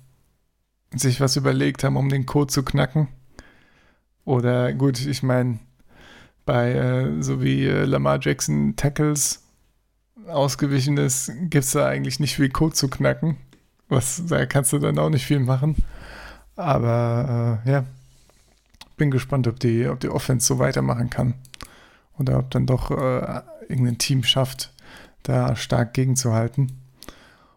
sich 0.93 1.21
was 1.21 1.35
überlegt 1.35 1.83
haben, 1.83 1.95
um 1.95 2.09
den 2.09 2.25
Code 2.25 2.51
zu 2.51 2.63
knacken. 2.63 3.07
Oder 4.25 4.73
gut, 4.73 5.05
ich 5.05 5.23
meine, 5.23 5.59
bei 6.45 6.73
äh, 6.73 7.21
so 7.21 7.41
wie 7.41 7.65
äh, 7.65 7.85
Lamar 7.85 8.19
Jackson 8.21 8.75
Tackles 8.75 9.43
ausgewichen 10.27 10.97
ist, 10.97 11.31
gibt 11.49 11.65
es 11.65 11.71
da 11.71 11.87
eigentlich 11.87 12.19
nicht 12.19 12.35
viel 12.35 12.49
Code 12.49 12.75
zu 12.75 12.89
knacken. 12.89 13.37
Was, 13.89 14.23
da 14.27 14.45
kannst 14.45 14.73
du 14.73 14.79
dann 14.79 14.99
auch 14.99 15.09
nicht 15.09 15.25
viel 15.25 15.39
machen. 15.39 15.75
Aber 16.55 17.61
äh, 17.65 17.69
ja, 17.69 17.85
bin 18.97 19.11
gespannt, 19.11 19.47
ob 19.47 19.59
die, 19.59 19.87
ob 19.87 19.99
die 19.99 20.09
Offense 20.09 20.45
so 20.45 20.59
weitermachen 20.59 21.09
kann. 21.09 21.33
Oder 22.17 22.37
ob 22.37 22.51
dann 22.51 22.67
doch 22.67 22.91
äh, 22.91 23.41
irgendein 23.67 23.97
Team 23.97 24.23
schafft, 24.23 24.73
da 25.23 25.55
stark 25.55 25.93
gegenzuhalten. 25.93 26.80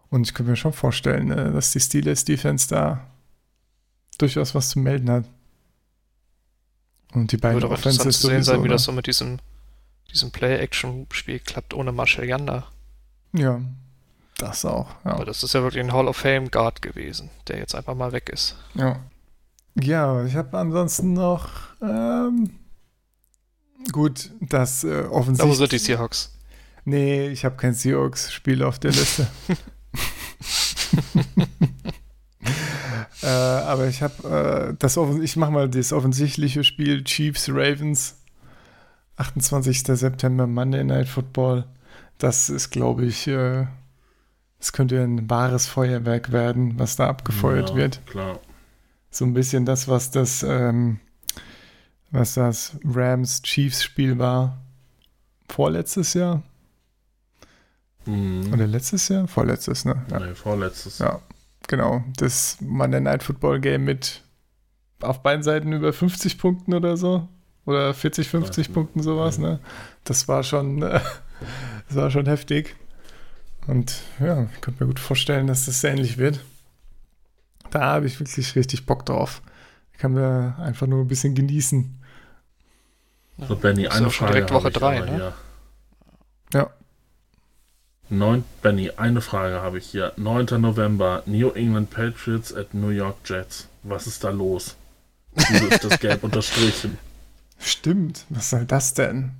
Und 0.09 0.27
ich 0.27 0.33
könnte 0.33 0.51
mir 0.51 0.55
schon 0.55 0.73
vorstellen, 0.73 1.31
äh, 1.31 1.51
dass 1.51 1.71
die 1.71 1.79
Steelers 1.79 2.25
Defense 2.25 2.67
da 2.67 3.05
durchaus 4.17 4.55
was 4.55 4.69
zu 4.69 4.79
melden 4.79 5.09
hat. 5.09 5.25
Und 7.13 7.31
die 7.31 7.37
beiden 7.37 7.61
Wird 7.61 7.71
auch 7.71 7.77
interessant 7.77 8.13
zu 8.13 8.27
sehen 8.27 8.43
sein, 8.43 8.57
wie 8.63 8.67
sowieso, 8.67 8.73
das 8.73 8.81
ne? 8.81 8.85
so 8.85 8.91
mit 8.91 9.07
diesem, 9.07 9.37
diesem 10.11 10.31
Play-Action-Spiel 10.31 11.39
klappt 11.39 11.73
ohne 11.73 11.91
Marshall 11.91 12.25
Yanda. 12.25 12.67
Ja, 13.33 13.61
das 14.37 14.65
auch. 14.65 14.89
Ja. 15.05 15.11
Aber 15.11 15.25
das 15.25 15.43
ist 15.43 15.53
ja 15.53 15.61
wirklich 15.61 15.83
ein 15.83 15.93
Hall 15.93 16.07
of 16.07 16.17
Fame 16.17 16.51
Guard 16.51 16.81
gewesen, 16.81 17.29
der 17.47 17.57
jetzt 17.57 17.75
einfach 17.75 17.95
mal 17.95 18.11
weg 18.11 18.29
ist. 18.29 18.55
Ja. 18.73 18.99
Ja, 19.81 20.25
ich 20.25 20.35
habe 20.35 20.57
ansonsten 20.57 21.13
noch 21.13 21.49
ähm, 21.81 22.51
gut, 23.91 24.31
das 24.39 24.83
äh, 24.83 25.03
offensichtlich. 25.03 25.57
sind 25.57 25.71
die 25.71 25.77
Seahawks? 25.79 26.33
Nee, 26.85 27.27
ich 27.27 27.43
habe 27.43 27.57
kein 27.57 27.73
Seahawks-Spiel 27.73 28.63
auf 28.63 28.79
der 28.79 28.91
Liste. 28.91 29.27
äh, 33.23 33.27
aber 33.27 33.87
ich 33.87 34.01
habe 34.01 34.69
äh, 34.71 34.75
das 34.79 34.97
ich 34.97 35.35
mache 35.35 35.51
mal 35.51 35.69
das 35.69 35.93
offensichtliche 35.93 36.63
Spiel 36.63 37.03
Chiefs 37.03 37.49
Ravens 37.49 38.17
28. 39.17 39.83
September 39.83 40.47
Monday 40.47 40.83
Night 40.83 41.07
Football. 41.07 41.65
Das 42.17 42.49
ist 42.49 42.69
glaube 42.69 43.05
ich 43.05 43.27
äh, 43.27 43.65
es 44.59 44.71
könnte 44.71 45.01
ein 45.01 45.29
wahres 45.29 45.67
Feuerwerk 45.67 46.31
werden, 46.31 46.79
was 46.79 46.95
da 46.95 47.07
abgefeuert 47.07 47.71
ja, 47.71 47.75
wird. 47.75 48.05
Klar. 48.07 48.39
So 49.11 49.25
ein 49.25 49.33
bisschen 49.33 49.65
das, 49.65 49.87
was 49.87 50.11
das 50.11 50.43
ähm, 50.43 50.99
was 52.11 52.33
das 52.35 52.77
Rams 52.83 53.41
Chiefs 53.41 53.83
Spiel 53.83 54.17
war 54.17 54.57
vorletztes 55.49 56.13
Jahr 56.13 56.43
Mhm. 58.05 58.53
oder 58.53 58.67
letztes 58.67 59.07
Jahr? 59.09 59.27
Vorletztes, 59.27 59.85
ne? 59.85 60.05
Ja, 60.11 60.19
Nee, 60.19 60.35
vorletztes. 60.35 60.99
ja 60.99 61.19
genau. 61.67 62.03
Das 62.17 62.57
Monday 62.61 63.01
Night 63.01 63.23
Football 63.23 63.59
Game 63.59 63.85
mit 63.85 64.21
auf 65.01 65.23
beiden 65.23 65.43
Seiten 65.43 65.71
über 65.73 65.93
50 65.93 66.37
Punkten 66.37 66.73
oder 66.73 66.97
so. 66.97 67.27
Oder 67.65 67.93
40, 67.95 68.29
50 68.29 68.67
Weiß 68.69 68.73
Punkten, 68.73 69.01
sowas, 69.01 69.39
ne? 69.39 69.59
Das 70.03 70.27
war 70.27 70.43
schon, 70.43 70.83
äh, 70.83 70.99
das 71.87 71.97
war 71.97 72.11
schon 72.11 72.27
heftig. 72.27 72.75
Und 73.65 74.01
ja, 74.19 74.43
ich 74.53 74.61
könnte 74.61 74.83
mir 74.83 74.87
gut 74.87 74.99
vorstellen, 74.99 75.47
dass 75.47 75.65
das 75.65 75.83
ähnlich 75.83 76.19
wird. 76.19 76.41
Da 77.71 77.81
habe 77.81 78.05
ich 78.05 78.19
wirklich 78.19 78.55
richtig 78.55 78.85
Bock 78.85 79.03
drauf. 79.05 79.41
Ich 79.91 79.97
kann 79.97 80.13
mir 80.13 80.55
einfach 80.59 80.85
nur 80.85 81.01
ein 81.03 81.07
bisschen 81.07 81.33
genießen 81.33 81.99
So, 83.47 83.55
Benny, 83.55 83.85
Ist 83.85 83.93
eine 83.93 84.11
Frage 84.11 84.33
direkt 84.33 84.51
Woche 84.51 84.65
habe 84.65 84.69
ich 84.69 84.77
drei, 84.77 84.97
aber 85.01 85.05
ne? 85.11 85.15
hier. 85.15 85.33
Ja. 86.53 86.69
Neun, 88.09 88.43
Benny, 88.61 88.91
eine 88.97 89.21
Frage 89.21 89.61
habe 89.61 89.79
ich 89.79 89.85
hier. 89.87 90.13
9. 90.17 90.61
November, 90.61 91.23
New 91.25 91.49
England 91.51 91.89
Patriots 91.89 92.53
at 92.53 92.73
New 92.73 92.89
York 92.89 93.17
Jets. 93.25 93.67
Was 93.83 94.05
ist 94.07 94.23
da 94.23 94.29
los? 94.29 94.75
Wieso 95.33 95.65
ist 95.67 95.83
das 95.83 95.99
gelb 95.99 96.23
unterstrichen? 96.23 96.97
Stimmt. 97.59 98.25
Was 98.29 98.51
soll 98.51 98.65
das 98.65 98.93
denn? 98.93 99.31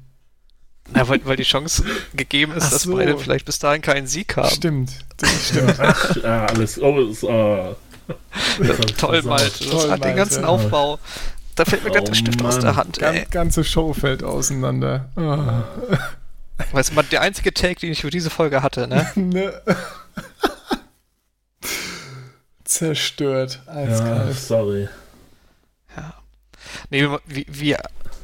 Na, 0.93 1.07
weil, 1.07 1.20
weil 1.26 1.36
die 1.36 1.43
Chance 1.43 1.84
gegeben 2.16 2.53
ist, 2.53 2.66
Ach 2.66 2.72
dass 2.72 2.84
so. 2.84 2.95
beide 2.95 3.18
vielleicht 3.18 3.45
bis 3.45 3.59
dahin 3.59 3.82
keinen 3.82 4.07
Sieg 4.07 4.36
haben. 4.38 4.49
Stimmt. 4.53 4.91
Das 5.18 5.47
stimmt. 5.49 5.76
Ach, 5.80 6.16
ja, 6.24 6.45
alles. 6.45 6.80
Oh, 6.80 6.99
ist, 7.01 7.24
äh, 7.24 7.74
das 8.59 8.80
ich 8.80 8.95
Toll. 8.95 9.22
Malte. 9.24 9.63
Das 9.63 9.70
Toll, 9.70 9.91
hat 9.91 10.03
den 10.03 10.16
ganzen 10.16 10.41
Malte. 10.43 10.47
Aufbau. 10.66 10.99
Da 11.55 11.66
fällt 11.66 11.84
mir 11.84 11.89
gerade 11.91 12.03
Oh, 12.03 12.07
der 12.07 12.16
Stift 12.16 12.41
aus 12.43 12.55
Mann. 12.55 12.61
der 12.63 12.76
Hand. 12.76 12.99
Gan 12.99 13.16
Ey. 13.16 13.26
ganze 13.32 13.63
Show 13.63 13.93
fällt 13.93 14.24
auseinander. 14.24 15.09
Oh. 15.16 15.95
Weißt 16.71 16.91
du, 16.91 16.93
mal, 16.95 17.03
der 17.03 17.21
einzige 17.21 17.53
Take, 17.53 17.81
den 17.81 17.91
ich 17.91 18.01
für 18.01 18.09
diese 18.09 18.29
Folge 18.29 18.63
hatte, 18.63 18.87
ne? 18.87 19.11
Ne. 19.15 19.61
Zerstört. 22.63 23.61
Ja, 23.67 23.73
Eiskalt. 23.73 24.37
sorry. 24.37 24.89
Ja. 25.95 26.13
Nee, 26.89 27.07
wie, 27.25 27.45
wie 27.47 27.75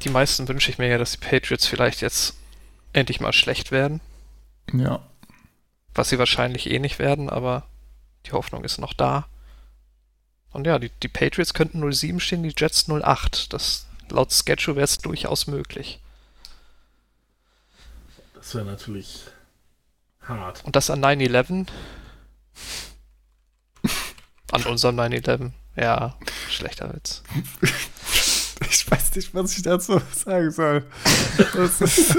die 0.03 0.09
meisten 0.09 0.47
wünsche 0.47 0.71
ich 0.71 0.77
mir 0.77 0.87
ja, 0.87 0.97
dass 0.97 1.11
die 1.11 1.25
Patriots 1.25 1.67
vielleicht 1.67 2.01
jetzt 2.01 2.35
endlich 2.93 3.19
mal 3.19 3.33
schlecht 3.33 3.71
werden. 3.71 4.01
Ja. 4.73 5.01
Was 5.93 6.09
sie 6.09 6.19
wahrscheinlich 6.19 6.69
eh 6.69 6.79
nicht 6.79 6.99
werden, 6.99 7.29
aber 7.29 7.65
die 8.25 8.31
Hoffnung 8.31 8.63
ist 8.63 8.77
noch 8.77 8.93
da. 8.93 9.27
Und 10.51 10.67
ja, 10.67 10.79
die, 10.79 10.89
die 11.03 11.07
Patriots 11.07 11.53
könnten 11.53 11.91
07 11.91 12.19
stehen, 12.19 12.43
die 12.43 12.53
Jets 12.55 12.89
08. 12.89 13.53
Das, 13.53 13.87
laut 14.09 14.33
Schedule 14.33 14.75
wäre 14.75 14.85
es 14.85 14.97
durchaus 14.97 15.47
möglich. 15.47 15.99
Das 18.41 18.55
wäre 18.55 18.65
natürlich 18.65 19.21
hart. 20.21 20.65
Und 20.65 20.75
das 20.75 20.89
an 20.89 21.03
9-11? 21.03 21.67
An 24.51 24.63
unserem 24.63 24.99
9-11. 24.99 25.51
Ja, 25.75 26.17
schlechter 26.49 26.93
Witz. 26.93 27.23
Ich 28.69 28.89
weiß 28.89 29.15
nicht, 29.15 29.33
was 29.33 29.57
ich 29.57 29.63
dazu 29.63 29.99
sagen 30.13 30.51
soll. 30.51 30.85
Das 31.55 31.81
ist 31.81 32.15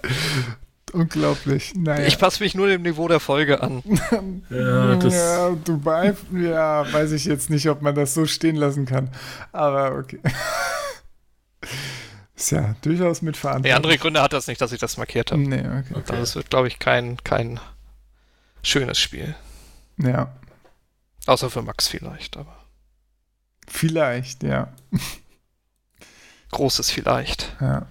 unglaublich. 0.92 1.74
Naja. 1.74 2.06
Ich 2.06 2.18
passe 2.18 2.42
mich 2.42 2.54
nur 2.54 2.68
dem 2.68 2.82
Niveau 2.82 3.08
der 3.08 3.20
Folge 3.20 3.60
an. 3.60 3.82
Ja, 4.50 4.94
das, 4.94 5.14
ja, 5.14 5.50
Dubai, 5.50 6.14
ja, 6.32 6.90
weiß 6.92 7.10
ich 7.12 7.24
jetzt 7.24 7.50
nicht, 7.50 7.68
ob 7.68 7.82
man 7.82 7.96
das 7.96 8.14
so 8.14 8.24
stehen 8.26 8.54
lassen 8.54 8.86
kann. 8.86 9.10
Aber 9.52 9.96
okay. 9.96 10.20
Ist 12.36 12.50
ja 12.50 12.76
durchaus 12.82 13.22
Nee, 13.22 13.26
mitverantwortlich. 13.26 13.74
andere 13.74 13.98
Gründe 13.98 14.22
hat 14.22 14.32
das 14.32 14.46
nicht, 14.46 14.60
dass 14.60 14.70
ich 14.72 14.78
das 14.78 14.98
markiert 14.98 15.32
habe. 15.32 15.40
Nee, 15.42 15.60
okay. 15.60 15.94
okay. 15.94 16.16
Das 16.20 16.36
wird, 16.36 16.50
glaube 16.50 16.68
ich, 16.68 16.78
kein, 16.78 17.16
kein 17.24 17.58
schönes 18.62 18.98
Spiel. 18.98 19.34
Ja, 19.98 20.32
Außer 21.26 21.50
für 21.50 21.62
Max 21.62 21.88
vielleicht, 21.88 22.36
aber 22.36 22.56
vielleicht, 23.66 24.44
ja. 24.44 24.72
großes 26.52 26.90
vielleicht. 26.90 27.56
ja. 27.60 27.86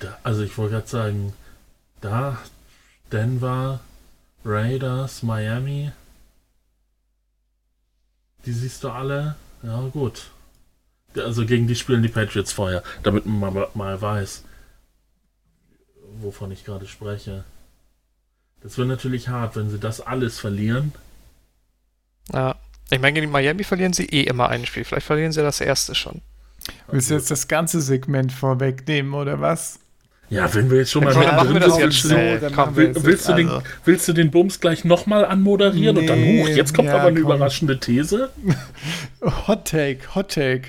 Da, 0.00 0.18
also 0.22 0.42
ich 0.42 0.56
wollte 0.58 0.74
gerade 0.74 0.86
sagen, 0.86 1.32
da 2.02 2.38
Denver, 3.10 3.80
Raiders, 4.44 5.22
Miami, 5.22 5.90
die 8.44 8.52
siehst 8.52 8.84
du 8.84 8.90
alle. 8.90 9.36
Ja, 9.62 9.80
gut. 9.88 10.30
Also 11.16 11.44
gegen 11.44 11.66
die 11.66 11.74
spielen 11.74 12.02
die 12.02 12.08
Patriots 12.08 12.52
vorher, 12.52 12.82
damit 13.02 13.26
man 13.26 13.52
mal, 13.52 13.68
mal 13.74 14.00
weiß, 14.00 14.44
wovon 16.20 16.50
ich 16.52 16.64
gerade 16.64 16.86
spreche. 16.86 17.44
Das 18.62 18.76
wird 18.78 18.88
natürlich 18.88 19.28
hart, 19.28 19.56
wenn 19.56 19.70
sie 19.70 19.78
das 19.78 20.00
alles 20.00 20.38
verlieren. 20.38 20.92
Ja. 22.32 22.56
Ich 22.90 23.00
meine, 23.00 23.14
gegen 23.20 23.30
Miami 23.30 23.64
verlieren 23.64 23.92
sie 23.92 24.06
eh 24.06 24.22
immer 24.24 24.48
ein 24.48 24.66
Spiel. 24.66 24.84
Vielleicht 24.84 25.06
verlieren 25.06 25.32
sie 25.32 25.42
das 25.42 25.60
erste 25.60 25.94
schon. 25.94 26.20
Willst 26.88 27.10
du 27.10 27.14
jetzt 27.14 27.30
das 27.30 27.48
ganze 27.48 27.80
Segment 27.80 28.32
vorwegnehmen, 28.32 29.14
oder 29.14 29.40
was? 29.40 29.78
Ja, 30.28 30.52
wenn 30.54 30.70
wir 30.70 30.78
jetzt 30.78 30.90
schon 30.92 31.02
mal 31.04 31.12
Ja, 31.14 31.32
machen 31.32 31.54
wir 31.54 31.60
das 31.60 31.78
jetzt 31.78 32.02
sind, 32.02 32.12
schnell. 32.12 32.50
Komm, 32.54 32.76
Will, 32.76 32.86
jetzt 32.88 33.04
willst, 33.04 33.28
du 33.28 33.34
den, 33.34 33.48
also. 33.48 33.62
willst 33.84 34.06
du 34.08 34.12
den 34.12 34.30
Bums 34.30 34.60
gleich 34.60 34.84
nochmal 34.84 35.24
anmoderieren 35.24 35.96
und 35.98 36.06
dann, 36.06 36.20
Nee, 36.20 36.42
huch, 36.42 36.48
jetzt 36.48 36.72
kommt 36.74 36.86
ja, 36.86 36.94
aber 36.94 37.08
eine 37.08 37.20
komm. 37.20 37.32
überraschende 37.32 37.80
These? 37.80 38.30
Hot 39.48 39.64
Take, 39.66 40.14
Hot 40.14 40.30
Take. 40.32 40.68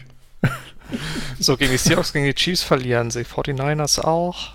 So, 1.40 1.58
gegen 1.58 1.72
die 1.72 1.78
Seahawks, 1.78 2.14
gegen 2.14 2.26
die 2.26 2.34
Chiefs 2.36 2.62
verlieren 2.64 3.10
sie. 3.12 3.22
49ers 3.22 4.00
auch. 4.00 4.54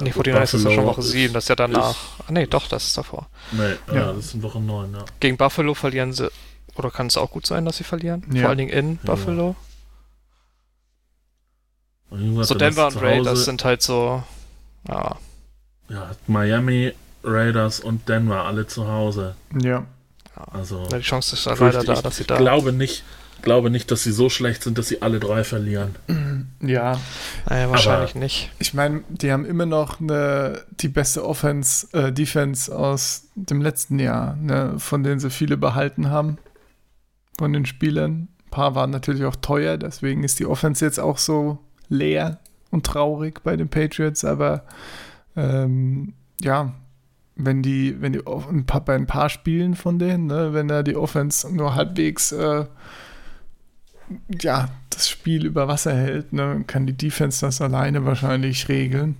Nee, 0.00 0.10
gut, 0.10 0.26
49ers 0.26 0.42
ist 0.42 0.52
ja 0.52 0.58
schon 0.58 0.64
Buffalo 0.70 0.86
Woche 0.86 1.00
ist- 1.02 1.10
7, 1.10 1.34
das 1.34 1.44
ist 1.44 1.48
ja 1.48 1.56
danach. 1.56 1.94
Ah, 2.26 2.32
nee, 2.32 2.46
doch, 2.46 2.66
das 2.68 2.84
ist 2.88 2.96
davor. 2.98 3.28
Nee, 3.52 3.74
ja, 3.88 3.94
Ja. 3.94 4.12
das 4.12 4.26
ist 4.26 4.34
in 4.34 4.42
Woche 4.42 4.60
9, 4.60 4.92
ja. 4.92 5.04
Gegen 5.20 5.36
Buffalo 5.36 5.74
verlieren 5.74 6.12
sie. 6.12 6.30
Oder 6.76 6.90
kann 6.90 7.06
es 7.06 7.16
auch 7.16 7.30
gut 7.30 7.46
sein, 7.46 7.64
dass 7.64 7.76
sie 7.76 7.84
verlieren? 7.84 8.24
Ja. 8.32 8.40
Vor 8.40 8.48
allen 8.50 8.58
Dingen 8.58 8.70
in 8.72 8.92
Ja. 8.92 8.98
Buffalo. 9.04 9.54
Gesagt, 12.10 12.46
So 12.48 12.54
Denver 12.54 12.86
und 12.88 12.96
Raiders 13.02 13.44
sind 13.44 13.64
halt 13.64 13.82
so. 13.82 14.22
Ja, 14.88 15.16
Ja, 15.88 16.10
Miami, 16.26 16.92
Raiders 17.22 17.80
und 17.80 18.08
Denver 18.08 18.44
alle 18.44 18.66
zu 18.66 18.86
Hause. 18.88 19.34
Ja. 19.60 19.84
Also, 20.52 20.86
die 20.86 21.00
Chance 21.00 21.34
ist 21.36 21.46
ja 21.46 21.54
leider 21.54 21.84
da, 21.84 21.92
ich, 21.94 22.00
dass 22.00 22.16
sie 22.16 22.22
ich 22.22 22.26
da. 22.26 22.36
glaube 22.38 22.72
nicht, 22.72 23.04
glaube 23.44 23.70
nicht, 23.70 23.90
dass 23.90 24.02
sie 24.02 24.10
so 24.12 24.28
schlecht 24.28 24.62
sind, 24.62 24.78
dass 24.78 24.88
sie 24.88 25.02
alle 25.02 25.20
drei 25.20 25.44
verlieren. 25.44 25.94
Ja, 26.60 26.98
Naja, 27.48 27.70
wahrscheinlich 27.70 28.14
nicht. 28.14 28.50
ich 28.58 28.74
meine, 28.74 29.04
die 29.08 29.30
haben 29.30 29.44
immer 29.44 29.66
noch 29.66 30.00
eine, 30.00 30.64
die 30.80 30.88
beste 30.88 31.24
Offense, 31.24 31.86
äh, 31.92 32.12
Defense 32.12 32.74
aus 32.76 33.28
dem 33.36 33.62
letzten 33.62 33.98
Jahr, 33.98 34.36
ne, 34.36 34.74
von 34.78 35.02
denen 35.02 35.20
sie 35.20 35.30
viele 35.30 35.56
behalten 35.56 36.10
haben. 36.10 36.38
Von 37.38 37.52
den 37.52 37.66
Spielern. 37.66 38.28
Ein 38.46 38.50
paar 38.50 38.74
waren 38.74 38.90
natürlich 38.90 39.24
auch 39.24 39.36
teuer, 39.36 39.76
deswegen 39.76 40.24
ist 40.24 40.38
die 40.38 40.46
Offense 40.46 40.84
jetzt 40.84 41.00
auch 41.00 41.18
so 41.18 41.58
leer 41.88 42.38
und 42.70 42.86
traurig 42.86 43.42
bei 43.42 43.56
den 43.56 43.68
Patriots, 43.68 44.24
aber 44.24 44.64
ähm, 45.36 46.14
ja, 46.40 46.72
wenn 47.36 47.62
die, 47.62 48.00
wenn 48.00 48.12
die 48.12 48.22
ein 48.26 48.66
paar, 48.66 48.84
bei 48.84 48.94
ein 48.94 49.06
paar 49.06 49.28
Spielen 49.28 49.74
von 49.74 49.98
denen, 49.98 50.26
ne, 50.26 50.52
wenn 50.52 50.68
da 50.68 50.82
die 50.82 50.96
Offense 50.96 51.52
nur 51.52 51.74
halbwegs 51.74 52.30
äh, 52.32 52.66
ja, 54.40 54.68
das 54.90 55.08
Spiel 55.08 55.44
über 55.44 55.66
Wasser 55.68 55.94
hält, 55.94 56.32
ne, 56.32 56.64
kann 56.66 56.86
die 56.86 56.92
Defense 56.92 57.44
das 57.44 57.60
alleine 57.60 58.04
wahrscheinlich 58.04 58.68
regeln. 58.68 59.16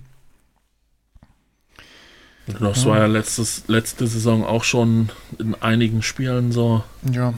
Das 2.59 2.85
war 2.85 2.99
ja 2.99 3.05
letztes, 3.07 3.63
letzte 3.67 4.05
Saison 4.05 4.45
auch 4.45 4.63
schon 4.63 5.09
in 5.39 5.55
einigen 5.55 6.03
Spielen 6.03 6.51
so, 6.51 6.83
Ja, 7.11 7.33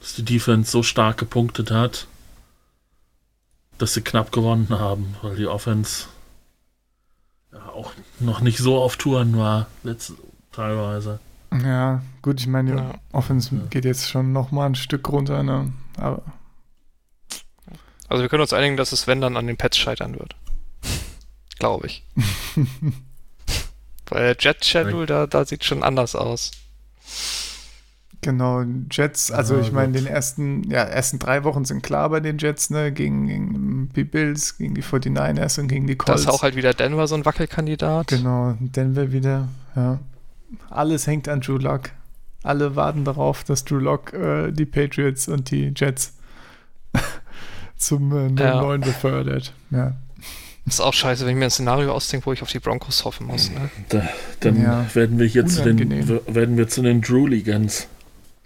dass 0.00 0.14
die 0.14 0.24
Defense 0.24 0.70
so 0.70 0.82
stark 0.84 1.16
gepunktet 1.18 1.72
hat, 1.72 2.06
dass 3.78 3.94
sie 3.94 4.02
knapp 4.02 4.30
gewonnen 4.30 4.68
haben, 4.70 5.16
weil 5.22 5.34
die 5.34 5.48
Offense 5.48 6.04
ja 7.52 7.64
auch 7.70 7.92
noch 8.20 8.40
nicht 8.42 8.58
so 8.58 8.78
auf 8.80 8.96
Touren 8.96 9.36
war, 9.36 9.66
letzte, 9.82 10.14
teilweise. 10.52 11.18
ja, 11.64 12.02
gut, 12.22 12.40
ich 12.40 12.46
meine, 12.46 12.70
die 12.72 12.76
Ja. 12.78 12.94
Offense 13.10 13.56
Ja. 13.56 13.62
geht 13.70 13.84
jetzt 13.84 14.08
schon 14.08 14.32
noch 14.32 14.52
mal 14.52 14.66
ein 14.66 14.74
Stück 14.76 15.08
runter, 15.08 15.42
ne, 15.42 15.72
aber 15.96 16.22
Also 18.08 18.22
wir 18.22 18.28
können 18.28 18.42
uns 18.42 18.52
einigen, 18.52 18.76
dass 18.76 18.92
es, 18.92 19.06
wenn 19.06 19.20
dann, 19.20 19.36
an 19.36 19.46
den 19.46 19.56
Pets 19.56 19.78
scheitern 19.78 20.18
wird. 20.18 20.36
Glaube 21.58 21.86
ich. 21.86 22.04
Weil 24.06 24.34
der 24.34 24.36
Jet-Schedule, 24.38 25.06
da, 25.06 25.26
da 25.26 25.44
sieht 25.44 25.64
schon 25.64 25.82
anders 25.82 26.14
aus. 26.14 26.50
Genau, 28.20 28.64
Jets, 28.90 29.30
also 29.30 29.56
Ja, 29.56 29.60
ich 29.60 29.72
meine, 29.72 29.92
den 29.92 30.06
ersten, 30.06 30.70
ja, 30.70 30.82
ersten 30.82 31.18
drei 31.18 31.44
Wochen 31.44 31.66
sind 31.66 31.82
klar 31.82 32.08
bei 32.08 32.20
den 32.20 32.38
Jets, 32.38 32.70
ne, 32.70 32.90
gegen, 32.90 33.26
gegen 33.26 33.90
die 33.94 34.04
Bills, 34.04 34.56
gegen 34.56 34.74
die 34.74 34.82
49ers 34.82 35.60
und 35.60 35.68
gegen 35.68 35.86
die 35.86 35.96
Da 35.98 36.04
Colts. 36.04 36.22
ist 36.22 36.28
auch 36.28 36.42
halt 36.42 36.56
wieder 36.56 36.72
Denver 36.72 37.06
so 37.06 37.16
ein 37.16 37.26
Wackelkandidat. 37.26 38.08
Genau, 38.08 38.56
Denver 38.60 39.12
wieder, 39.12 39.48
ja. 39.76 39.98
Alles 40.70 41.06
hängt 41.06 41.28
an 41.28 41.40
Drew 41.42 41.58
Lock. 41.58 41.90
Alle 42.42 42.76
warten 42.76 43.04
darauf, 43.04 43.44
dass 43.44 43.64
Drew 43.64 43.78
Lock 43.78 44.14
äh, 44.14 44.52
die 44.52 44.66
Patriots 44.66 45.28
und 45.28 45.50
die 45.50 45.72
Jets 45.76 46.14
zum 47.84 48.10
äh, 48.12 48.28
9-9 48.30 48.78
befördert. 48.78 49.52
Ja. 49.70 49.94
Ist 50.66 50.80
auch 50.80 50.94
scheiße, 50.94 51.24
wenn 51.24 51.32
ich 51.32 51.38
mir 51.38 51.44
ein 51.44 51.50
Szenario 51.50 51.92
ausdenke, 51.92 52.26
wo 52.26 52.32
ich 52.32 52.40
auf 52.42 52.50
die 52.50 52.58
Broncos 52.58 53.04
hoffen 53.04 53.26
muss. 53.26 53.50
Ne? 53.50 53.68
Da, 53.90 54.08
dann 54.40 54.60
Ja. 54.62 54.86
werden 54.94 55.18
wir 55.18 55.26
hier 55.26 55.46
zu 55.46 55.62
den, 55.62 56.08
werden 56.26 56.56
wir 56.56 56.68
zu 56.68 56.80
den 56.82 57.02
Drooligans. 57.02 57.86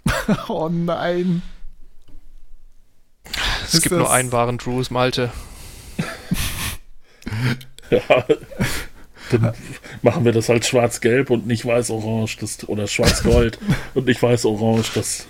oh 0.49 0.67
nein. 0.69 1.41
Es 3.65 3.75
Ist 3.75 3.83
gibt 3.83 3.95
nur 3.95 4.11
einen 4.11 4.31
wahren 4.31 4.57
Drews, 4.57 4.91
Malte. 4.91 5.31
Ja. 7.89 8.23
Dann 9.31 9.53
machen 10.03 10.25
wir 10.25 10.31
das 10.31 10.47
halt 10.49 10.63
schwarz-gelb 10.65 11.29
und 11.31 11.47
nicht 11.47 11.65
weiß-orange 11.65 12.37
oder 12.67 12.85
schwarz-gold 12.87 13.57
und 13.95 14.05
nicht 14.05 14.21
weiß-orange. 14.21 14.91
Das, 14.93 15.25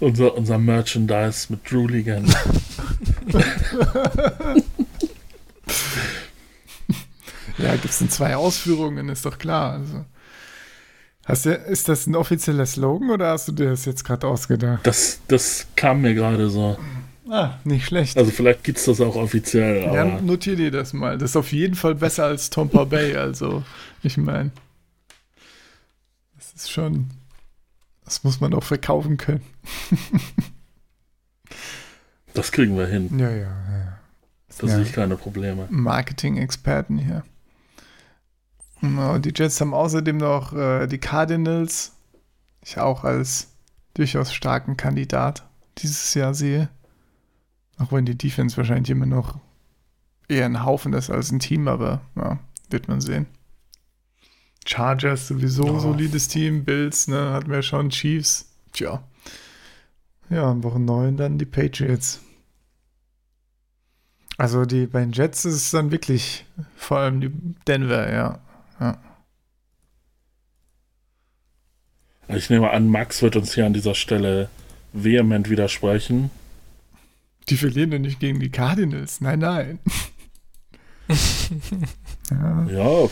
unser, 0.00 0.34
unser 0.34 0.58
Merchandise 0.58 1.46
mit 1.50 1.70
Drooligans. 1.70 2.34
ja, 7.58 7.72
gibt 7.72 7.86
es 7.86 8.00
in 8.00 8.10
zwei 8.10 8.36
Ausführungen, 8.36 9.08
ist 9.08 9.24
doch 9.26 9.38
klar. 9.38 9.72
Also. 9.74 10.04
Hast 11.24 11.46
du, 11.46 11.54
ist 11.54 11.88
das 11.88 12.06
ein 12.06 12.14
offizieller 12.14 12.66
Slogan 12.66 13.10
oder 13.10 13.30
hast 13.30 13.48
du 13.48 13.52
dir 13.52 13.70
das 13.70 13.84
jetzt 13.84 14.04
gerade 14.04 14.28
ausgedacht? 14.28 14.86
Das, 14.86 15.18
das 15.26 15.66
kam 15.74 16.02
mir 16.02 16.14
gerade 16.14 16.48
so. 16.48 16.78
Ah, 17.28 17.58
nicht 17.64 17.86
schlecht. 17.86 18.16
Also 18.16 18.30
vielleicht 18.30 18.62
gibt 18.62 18.78
es 18.78 18.84
das 18.84 19.00
auch 19.00 19.16
offiziell. 19.16 19.82
Ja, 19.92 20.04
notier 20.20 20.54
dir 20.54 20.70
das 20.70 20.92
mal. 20.92 21.18
Das 21.18 21.30
ist 21.30 21.36
auf 21.36 21.52
jeden 21.52 21.74
Fall 21.74 21.96
besser 21.96 22.26
als 22.26 22.50
Tompa 22.50 22.84
Bay. 22.84 23.16
Also, 23.16 23.64
ich 24.04 24.16
meine, 24.16 24.52
das 26.36 26.52
ist 26.52 26.70
schon, 26.70 27.10
das 28.06 28.24
muss 28.24 28.40
man 28.40 28.54
auch 28.54 28.64
verkaufen 28.64 29.18
können. 29.18 29.44
das 32.32 32.52
kriegen 32.52 32.78
wir 32.78 32.86
hin. 32.86 33.18
Ja, 33.18 33.30
ja, 33.30 33.36
ja. 33.36 33.98
Da 34.58 34.68
sehe 34.68 34.82
ich 34.82 34.92
keine 34.92 35.16
Probleme. 35.16 35.66
Marketing-Experten 35.68 36.96
hier. 36.96 37.24
Die 38.80 39.32
Jets 39.34 39.60
haben 39.60 39.74
außerdem 39.74 40.16
noch 40.16 40.54
äh, 40.54 40.86
die 40.86 40.98
Cardinals. 40.98 41.92
Ich 42.62 42.78
auch 42.78 43.04
als 43.04 43.48
durchaus 43.94 44.32
starken 44.32 44.76
Kandidat 44.76 45.46
dieses 45.78 46.14
Jahr 46.14 46.32
sehe. 46.32 46.68
Auch 47.78 47.92
wenn 47.92 48.06
die 48.06 48.16
Defense 48.16 48.56
wahrscheinlich 48.56 48.90
immer 48.90 49.06
noch 49.06 49.38
eher 50.28 50.46
ein 50.46 50.64
Haufen 50.64 50.92
ist 50.92 51.10
als 51.10 51.30
ein 51.30 51.40
Team, 51.40 51.68
aber 51.68 52.00
ja, 52.14 52.38
wird 52.70 52.88
man 52.88 53.00
sehen. 53.00 53.26
Chargers 54.66 55.28
sowieso 55.28 55.64
oh. 55.64 55.78
solides 55.78 56.28
Team, 56.28 56.64
Bills, 56.64 57.08
ne, 57.08 57.32
hatten 57.32 57.50
wir 57.50 57.62
schon, 57.62 57.90
Chiefs. 57.90 58.46
Tja. 58.72 59.02
Ja, 60.28 60.50
in 60.50 60.62
Woche 60.62 60.80
9 60.80 61.16
dann 61.16 61.38
die 61.38 61.46
Patriots. 61.46 62.20
Also 64.38 64.64
die 64.66 64.86
bei 64.86 65.00
den 65.00 65.12
Jets 65.12 65.44
ist 65.44 65.54
es 65.54 65.70
dann 65.70 65.90
wirklich 65.92 66.44
vor 66.76 66.98
allem 66.98 67.20
die 67.20 67.30
Denver, 67.66 68.12
ja. 68.12 68.38
ja. 68.80 68.98
Ich 72.28 72.50
nehme 72.50 72.70
an, 72.70 72.88
Max 72.88 73.22
wird 73.22 73.36
uns 73.36 73.54
hier 73.54 73.66
an 73.66 73.72
dieser 73.72 73.94
Stelle 73.94 74.50
vehement 74.92 75.48
widersprechen. 75.48 76.30
Die 77.48 77.56
verlieren 77.56 77.92
ja 77.92 77.98
nicht 77.98 78.18
gegen 78.18 78.40
die 78.40 78.50
Cardinals. 78.50 79.20
Nein, 79.20 79.38
nein. 79.38 79.78
ja. 82.30 82.66
ja. 82.66 83.08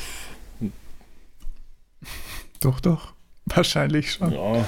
Doch, 2.60 2.80
doch. 2.80 3.14
Wahrscheinlich 3.46 4.12
schon. 4.12 4.32
Ja. 4.32 4.64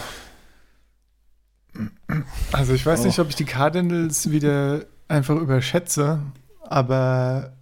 Also 2.53 2.73
ich 2.73 2.85
weiß 2.85 3.01
oh. 3.01 3.07
nicht, 3.07 3.19
ob 3.19 3.29
ich 3.29 3.37
die 3.37 3.45
Cardinals 3.45 4.31
wieder 4.31 4.87
einfach 5.09 5.37
überschätze, 5.37 6.21
aber 6.63 7.53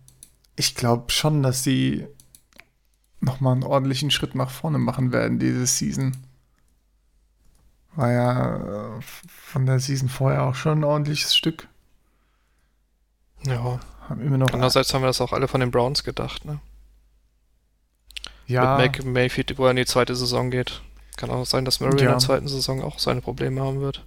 ich 0.57 0.75
glaube 0.75 1.11
schon, 1.11 1.43
dass 1.43 1.63
sie 1.63 2.07
nochmal 3.21 3.55
einen 3.55 3.65
ordentlichen 3.65 4.11
Schritt 4.11 4.35
nach 4.35 4.51
vorne 4.51 4.79
machen 4.79 5.13
werden 5.13 5.39
diese 5.39 5.67
Season. 5.67 6.17
War 7.97 8.13
ja 8.13 8.97
äh, 8.97 9.01
von 9.29 9.67
der 9.67 9.81
Season 9.81 10.09
vorher 10.09 10.45
auch 10.45 10.55
schon 10.55 10.81
ein 10.81 10.85
ordentliches 10.85 11.35
Stück. 11.37 11.69
Ja. 13.47 13.81
Haben 14.09 14.21
immer 14.21 14.39
noch 14.39 14.53
Andererseits 14.53 14.93
haben 14.93 15.03
wir 15.03 15.07
das 15.07 15.21
auch 15.21 15.33
alle 15.33 15.49
von 15.49 15.61
den 15.61 15.71
Browns 15.71 16.05
gedacht, 16.05 16.45
ne? 16.45 16.61
Ja. 18.47 18.79
Mit 18.79 19.05
Mayfield, 19.05 19.59
wo 19.59 19.65
er 19.65 19.71
in 19.71 19.77
die 19.77 19.87
zweite 19.87 20.15
Saison 20.15 20.51
geht. 20.51 20.83
Kann 21.17 21.31
auch 21.31 21.47
sein, 21.47 21.65
dass 21.65 21.81
Murray 21.81 21.99
ja. 21.99 22.05
in 22.05 22.09
der 22.09 22.19
zweiten 22.19 22.49
Saison 22.49 22.83
auch 22.83 22.99
seine 22.99 23.21
Probleme 23.21 23.63
haben 23.63 23.81
wird. 23.81 24.05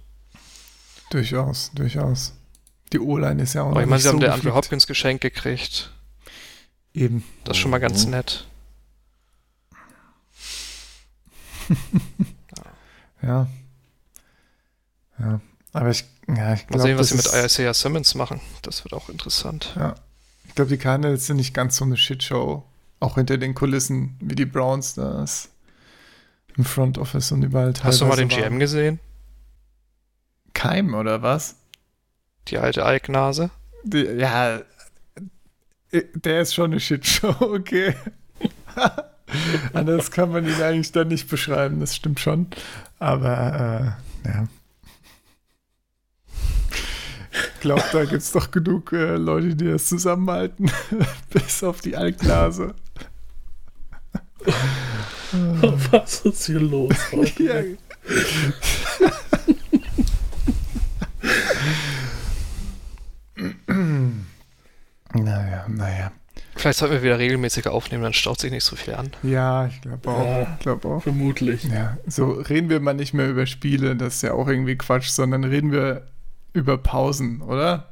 Durchaus, 1.10 1.70
durchaus. 1.74 2.34
Die 2.92 3.00
O-Line 3.00 3.42
ist 3.42 3.54
ja 3.54 3.62
auch 3.62 3.70
Aber 3.70 3.80
ich 3.82 3.86
meine, 3.86 4.00
sie 4.00 4.08
so 4.08 4.12
haben 4.12 4.20
der 4.20 4.34
Andrew 4.34 4.54
Hopkins 4.54 4.86
geschenkt 4.86 5.22
gekriegt. 5.22 5.92
Eben. 6.94 7.24
Das 7.44 7.56
ist 7.56 7.62
schon 7.62 7.70
mal 7.70 7.78
ganz 7.78 8.04
mhm. 8.04 8.10
nett. 8.12 8.46
ja. 13.22 13.46
Ja. 15.18 15.40
Aber 15.72 15.90
ich, 15.90 16.04
ja, 16.28 16.54
ich 16.54 16.66
glaube. 16.66 16.78
Mal 16.78 16.82
sehen, 16.82 16.98
was 16.98 17.08
sie 17.08 17.16
mit 17.16 17.26
Isaiah 17.26 17.74
Simmons 17.74 18.14
machen. 18.14 18.40
Das 18.62 18.84
wird 18.84 18.94
auch 18.94 19.08
interessant. 19.08 19.74
Ja. 19.76 19.94
Ich 20.46 20.54
glaube, 20.54 20.70
die 20.70 20.78
Cardinals 20.78 21.26
sind 21.26 21.36
nicht 21.36 21.54
ganz 21.54 21.76
so 21.76 21.84
eine 21.84 21.96
Shitshow. 21.96 22.64
Auch 23.00 23.14
hinter 23.14 23.38
den 23.38 23.54
Kulissen, 23.54 24.16
wie 24.20 24.34
die 24.34 24.44
Browns 24.44 24.94
das 24.94 25.50
im 26.56 26.64
Front 26.64 26.98
Office 26.98 27.30
und 27.30 27.42
überall 27.44 27.72
teilweise 27.72 27.88
Hast 27.88 28.00
du 28.00 28.06
mal 28.06 28.16
den 28.16 28.30
waren. 28.30 28.40
GM 28.40 28.58
gesehen? 28.58 29.00
Keim 30.54 30.94
oder 30.94 31.22
was? 31.22 31.56
Die 32.48 32.58
alte 32.58 32.84
Alknase? 32.84 33.50
Die, 33.84 34.02
ja, 34.02 34.60
äh, 35.92 36.02
der 36.14 36.42
ist 36.42 36.54
schon 36.54 36.72
eine 36.72 36.80
Shitshow, 36.80 37.36
okay. 37.40 37.94
Anders 39.72 40.10
kann 40.10 40.32
man 40.32 40.46
ihn 40.46 40.60
eigentlich 40.60 40.92
dann 40.92 41.08
nicht 41.08 41.28
beschreiben, 41.28 41.80
das 41.80 41.94
stimmt 41.94 42.20
schon. 42.20 42.46
Aber, 42.98 43.96
äh, 44.24 44.28
ja. 44.28 44.48
Ich 47.54 47.60
glaube, 47.60 47.84
da 47.92 48.04
gibt 48.04 48.22
es 48.22 48.32
doch 48.32 48.50
genug 48.50 48.92
äh, 48.92 49.16
Leute, 49.16 49.54
die 49.54 49.66
das 49.66 49.88
zusammenhalten. 49.88 50.70
Bis 51.30 51.62
auf 51.62 51.80
die 51.80 51.96
Alknase. 51.96 52.74
Was 55.90 56.20
ist 56.20 56.46
hier 56.46 56.60
los? 56.60 56.94
ja. 57.38 57.62
naja, 65.14 65.66
naja. 65.68 66.12
Vielleicht 66.56 66.78
sollten 66.78 66.94
wir 66.94 67.02
wieder 67.02 67.18
regelmäßiger 67.18 67.72
aufnehmen, 67.72 68.02
dann 68.02 68.12
staut 68.12 68.40
sich 68.40 68.50
nicht 68.50 68.64
so 68.64 68.74
viel 68.74 68.94
an. 68.94 69.12
Ja, 69.22 69.66
ich 69.66 69.80
glaube 69.80 70.10
auch. 70.10 70.26
Ja, 70.26 70.58
glaub 70.60 70.84
auch. 70.84 71.02
Vermutlich. 71.02 71.64
Ja, 71.64 71.96
so 72.06 72.32
reden 72.32 72.68
wir 72.68 72.80
mal 72.80 72.94
nicht 72.94 73.14
mehr 73.14 73.28
über 73.28 73.46
Spiele, 73.46 73.94
das 73.94 74.16
ist 74.16 74.22
ja 74.22 74.32
auch 74.32 74.48
irgendwie 74.48 74.76
Quatsch, 74.76 75.08
sondern 75.10 75.44
reden 75.44 75.70
wir 75.70 76.08
über 76.52 76.76
Pausen, 76.78 77.42
oder? 77.42 77.90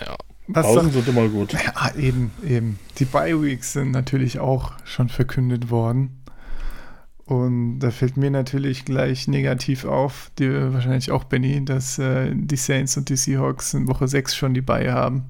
Ja. 0.00 0.16
Was 0.54 0.66
Pausen 0.66 0.90
sind 0.92 1.08
immer 1.08 1.28
gut. 1.28 1.52
Ja, 1.52 1.94
eben, 1.96 2.30
eben. 2.46 2.78
Die 2.98 3.04
Bye-Weeks 3.04 3.72
sind 3.72 3.90
natürlich 3.92 4.38
auch 4.38 4.72
schon 4.84 5.08
verkündet 5.08 5.70
worden. 5.70 6.22
Und 7.24 7.78
da 7.78 7.90
fällt 7.90 8.16
mir 8.16 8.30
natürlich 8.30 8.84
gleich 8.84 9.28
negativ 9.28 9.84
auf, 9.84 10.30
dir 10.38 10.74
wahrscheinlich 10.74 11.10
auch, 11.12 11.24
Benny, 11.24 11.64
dass 11.64 11.98
äh, 11.98 12.32
die 12.34 12.56
Saints 12.56 12.96
und 12.96 13.08
die 13.08 13.16
Seahawks 13.16 13.74
in 13.74 13.88
Woche 13.88 14.08
6 14.08 14.34
schon 14.34 14.54
die 14.54 14.60
Bye 14.60 14.92
haben. 14.92 15.24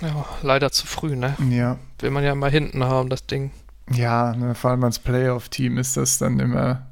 Ja, 0.00 0.24
leider 0.42 0.72
zu 0.72 0.86
früh, 0.86 1.16
ne? 1.16 1.36
Ja. 1.50 1.78
Will 1.98 2.10
man 2.10 2.24
ja 2.24 2.34
mal 2.34 2.50
hinten 2.50 2.82
haben, 2.84 3.08
das 3.08 3.26
Ding. 3.26 3.50
Ja, 3.92 4.34
ne, 4.34 4.54
vor 4.54 4.70
allem 4.70 4.84
als 4.84 4.98
Playoff-Team 4.98 5.78
ist 5.78 5.96
das 5.96 6.18
dann 6.18 6.40
immer 6.40 6.86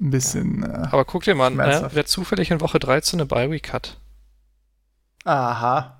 ein 0.00 0.10
bisschen. 0.10 0.62
Äh, 0.62 0.88
Aber 0.90 1.04
guck 1.04 1.24
dir 1.24 1.34
mal 1.34 1.48
an, 1.48 1.56
ne, 1.56 1.88
wer 1.92 2.06
zufällig 2.06 2.50
in 2.50 2.60
Woche 2.60 2.78
13 2.78 3.20
eine 3.20 3.26
Bye-Week 3.26 3.72
hat. 3.72 3.98
Aha. 5.24 5.93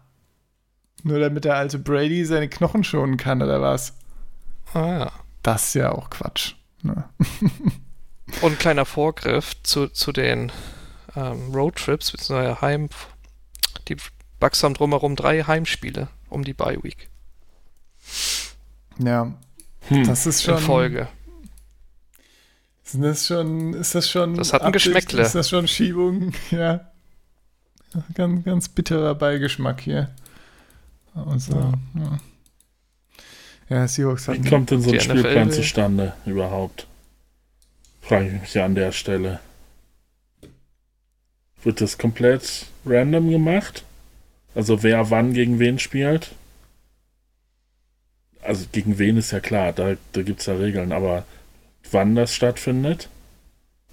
Nur 1.05 1.21
damit 1.21 1.45
der 1.45 1.57
alte 1.57 1.79
Brady 1.79 2.25
seine 2.25 2.49
Knochen 2.49 2.83
schonen 2.83 3.17
kann, 3.19 3.43
oder 3.43 3.61
was? 3.61 3.95
Ah 4.73 4.99
ja. 4.99 5.13
Das 5.43 5.69
ist 5.69 5.75
ja 5.75 5.93
auch 5.93 6.09
Quatsch. 6.09 6.55
Ne? 6.83 7.05
Und 8.41 8.59
kleiner 8.59 8.87
Vorgriff 8.87 9.55
zu, 9.63 9.89
zu 9.89 10.11
den 10.13 10.51
ähm, 11.15 11.55
Roadtrips, 11.55 12.11
beziehungsweise 12.11 12.61
Heim. 12.63 12.89
Die 13.89 13.97
Bucks 14.41 14.63
haben 14.63 14.73
drumherum 14.75 15.15
drei 15.15 15.43
Heimspiele 15.43 16.09
um 16.31 16.43
die 16.43 16.55
Bye 16.55 16.83
Week. 16.83 17.11
Ja. 18.99 19.35
Hm. 19.89 20.07
Das 20.07 20.27
ist 20.27 20.43
schon. 20.43 20.57
In 20.57 20.61
Folge. 20.61 21.09
Ist 22.85 23.03
das 23.03 23.27
schon, 23.27 23.75
ist 23.75 23.95
das 23.95 24.11
schon. 24.11 24.35
Das 24.37 24.55
hat 24.55 24.63
ein 24.63 24.69
Absicht, 24.69 24.87
Geschmäckle. 24.87 25.23
Ist 25.23 25.35
das 25.35 25.49
schon 25.49 25.69
Schiebung? 25.69 26.33
Ja. 26.51 26.91
Ganz, 28.15 28.45
ganz 28.45 28.69
bitterer 28.69 29.15
Beigeschmack 29.15 29.81
hier. 29.81 30.11
Also, 31.15 31.73
ja. 31.95 32.19
ja. 33.69 33.89
Seahawks 33.89 34.29
Wie 34.29 34.49
kommt 34.49 34.71
denn 34.71 34.81
so 34.81 34.91
ein 34.91 35.01
Spielplan 35.01 35.49
NFL 35.49 35.57
zustande 35.57 36.13
überhaupt? 36.27 36.87
Frage 38.03 38.27
ich 38.27 38.41
mich 38.41 38.55
ja 38.55 38.65
an 38.65 38.75
der 38.75 38.93
Stelle. 38.93 39.41
Wird 41.63 41.81
das 41.81 41.97
komplett 41.97 42.67
random 42.85 43.31
gemacht? 43.31 43.85
Also 44.55 44.83
wer 44.83 45.11
wann 45.11 45.33
gegen 45.33 45.59
wen 45.59 45.79
spielt? 45.79 46.33
Also 48.43 48.67
gegen 48.71 48.99
wen 48.99 49.17
ist 49.17 49.31
ja 49.31 49.41
klar, 49.41 49.73
da, 49.73 49.97
da 50.13 50.23
gibt 50.23 50.41
es 50.41 50.47
ja 50.47 50.55
Regeln, 50.55 50.93
aber 50.93 51.25
wann 51.91 52.15
das 52.15 52.35
stattfindet, 52.35 53.09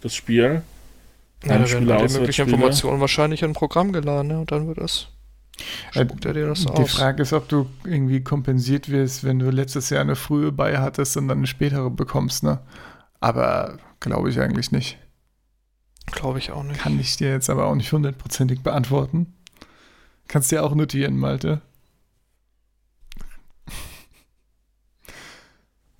das 0.01 0.13
Spiel. 0.13 0.63
Ja, 1.45 1.57
da 1.57 1.71
werden 1.71 1.89
alle 1.89 2.09
möglichen 2.09 2.47
Informationen 2.47 2.99
wahrscheinlich 2.99 3.41
in 3.41 3.51
ein 3.51 3.53
Programm 3.53 3.93
geladen 3.93 4.27
ne? 4.27 4.39
und 4.39 4.51
dann 4.51 4.67
wird 4.67 4.79
das. 4.79 5.07
Spuckt 5.91 6.25
er 6.25 6.33
dir 6.33 6.47
das 6.47 6.61
Die 6.61 6.67
aus. 6.69 6.91
Frage 6.91 7.23
ist, 7.23 7.33
ob 7.33 7.49
du 7.49 7.67
irgendwie 7.85 8.23
kompensiert 8.23 8.89
wirst, 8.89 9.23
wenn 9.23 9.39
du 9.39 9.49
letztes 9.49 9.89
Jahr 9.89 10.01
eine 10.01 10.15
frühe 10.15 10.51
bei 10.51 10.77
hattest 10.79 11.17
und 11.17 11.27
dann 11.27 11.39
eine 11.39 11.47
spätere 11.47 11.89
bekommst, 11.89 12.43
ne? 12.43 12.59
Aber 13.19 13.77
glaube 13.99 14.29
ich 14.29 14.39
eigentlich 14.39 14.71
nicht. 14.71 14.97
Glaube 16.11 16.39
ich 16.39 16.51
auch 16.51 16.63
nicht. 16.63 16.79
Kann 16.79 16.99
ich 16.99 17.17
dir 17.17 17.31
jetzt 17.31 17.49
aber 17.49 17.65
auch 17.65 17.75
nicht 17.75 17.91
hundertprozentig 17.91 18.61
beantworten. 18.61 19.33
Kannst 20.27 20.51
dir 20.51 20.63
auch 20.63 20.75
notieren, 20.75 21.17
Malte. 21.17 21.61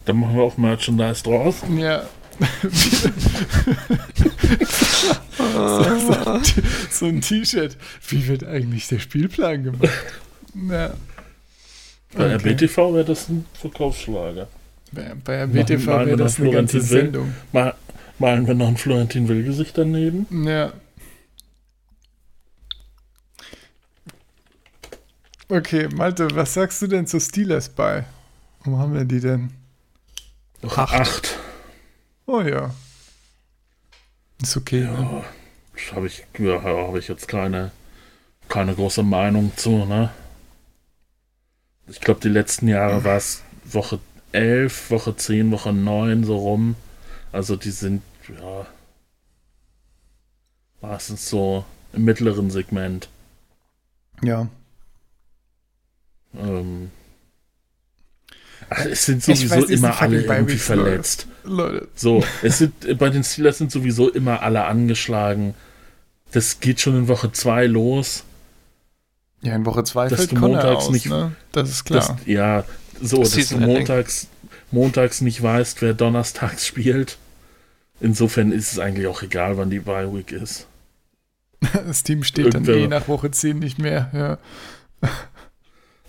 Dann 0.06 0.20
machen 0.20 0.36
wir 0.36 0.44
auch 0.44 0.58
Merchandise 0.58 1.24
draus. 1.24 1.64
Ja. 1.78 2.04
so, 5.52 6.42
so 6.90 7.06
ein 7.06 7.22
T-Shirt. 7.22 7.78
Wie 8.08 8.28
wird 8.28 8.44
eigentlich 8.44 8.88
der 8.88 9.00
Spielplan 9.00 9.64
gemacht? 9.64 9.90
Ja. 10.70 10.94
Bei 12.14 12.36
Okay. 12.36 12.50
RBTV 12.50 12.94
wäre 12.94 13.06
das 13.06 13.30
ein 13.30 13.46
Verkaufsschlager. 13.54 14.48
Bei, 14.92 15.16
bei 15.24 15.44
RBTV 15.44 15.88
wäre 15.88 16.18
das 16.18 16.40
eine 16.40 16.52
ganze 16.52 16.82
Florentin 16.82 16.82
Sendung. 16.82 17.34
Mal, 17.54 17.74
malen 18.20 18.46
wir 18.48 18.54
noch 18.54 18.68
ein 18.68 18.78
Florentin 18.78 19.28
Will-Gesicht 19.30 19.78
daneben. 19.78 20.28
Ja. 20.46 20.74
Okay, 25.48 25.88
Malte, 25.94 26.28
was 26.34 26.54
sagst 26.54 26.82
du 26.82 26.88
denn 26.88 27.08
zu 27.08 27.20
Steelers 27.20 27.70
bei? 27.70 28.06
Wo 28.64 28.78
haben 28.78 28.94
wir 28.94 29.06
die 29.06 29.20
denn? 29.20 29.52
Acht. 30.64 30.94
acht. 30.94 31.40
Oh 32.26 32.42
ja. 32.42 32.74
Ist 34.42 34.56
okay. 34.56 34.82
Ne? 34.82 34.88
Ja, 34.90 35.24
das 35.24 35.26
habe 35.94 36.08
ich, 36.08 36.26
ja, 36.38 36.62
habe 36.62 37.00
ich 37.00 37.08
jetzt 37.08 37.28
keine, 37.28 37.72
keine 38.48 38.76
große 38.76 39.04
Meinung 39.04 39.52
zu, 39.56 39.86
ne? 39.86 40.12
Ich 41.88 42.00
glaube, 42.00 42.22
die 42.22 42.30
letzten 42.30 42.68
Jahre 42.68 43.04
war 43.04 43.18
es 43.18 43.42
Woche 43.66 44.00
11, 44.32 44.92
Woche 44.92 45.16
10, 45.16 45.52
Woche 45.52 45.74
9 45.74 46.24
so 46.24 46.38
rum. 46.38 46.76
Also 47.32 47.56
die 47.56 47.72
sind, 47.72 48.02
ja, 48.30 48.66
meistens 50.82 51.30
so 51.30 51.66
im 51.94 52.06
mittleren 52.06 52.50
Segment. 52.50 53.10
Ja. 54.24 54.48
Ähm, 56.38 56.92
ach, 58.70 58.86
es 58.86 59.06
sind 59.06 59.24
sowieso 59.24 59.64
weiß, 59.64 59.70
immer 59.70 60.02
alle 60.02 60.22
irgendwie 60.24 60.58
verletzt. 60.58 61.28
Leute. 61.44 61.88
So, 61.96 62.24
es 62.42 62.60
sind, 62.60 62.98
bei 62.98 63.10
den 63.10 63.24
Steelers 63.24 63.58
sind 63.58 63.72
sowieso 63.72 64.10
immer 64.10 64.42
alle 64.42 64.66
angeschlagen. 64.66 65.56
Das 66.32 66.60
geht 66.60 66.80
schon 66.80 66.96
in 66.98 67.08
Woche 67.08 67.32
2 67.32 67.66
los. 67.68 68.24
Ja, 69.42 69.56
in 69.56 69.66
Woche 69.66 69.84
2 69.84 70.08
Dass 70.10 70.20
fällt 70.20 70.32
du 70.34 70.36
montags 70.38 70.86
aus, 70.86 70.90
nicht- 70.92 71.08
ne? 71.08 71.36
Das 71.52 71.70
ist 71.70 71.84
klar. 71.86 72.00
Das, 72.18 72.28
ja, 72.28 72.64
so, 73.02 73.24
dass 73.24 73.32
du 73.50 73.58
montags, 73.58 74.28
montags 74.72 75.22
nicht 75.22 75.42
weißt, 75.42 75.82
wer 75.82 75.94
donnerstags 75.94 76.66
spielt. 76.68 77.18
Insofern 78.00 78.52
ist 78.52 78.72
es 78.72 78.80
eigentlich 78.80 79.08
auch 79.08 79.22
egal, 79.24 79.58
wann 79.58 79.70
die 79.70 79.80
Bye 79.80 80.14
Week 80.14 80.32
ist. 80.32 80.68
Das 81.86 82.04
Team 82.04 82.24
steht 82.24 82.54
dann 82.54 82.64
Irgendwer- 82.66 82.76
eh 82.84 82.88
nach 82.88 83.08
Woche 83.08 83.30
10 83.32 83.60
nicht 83.60 83.78
mehr. 83.80 84.10
Ja. 84.14 85.10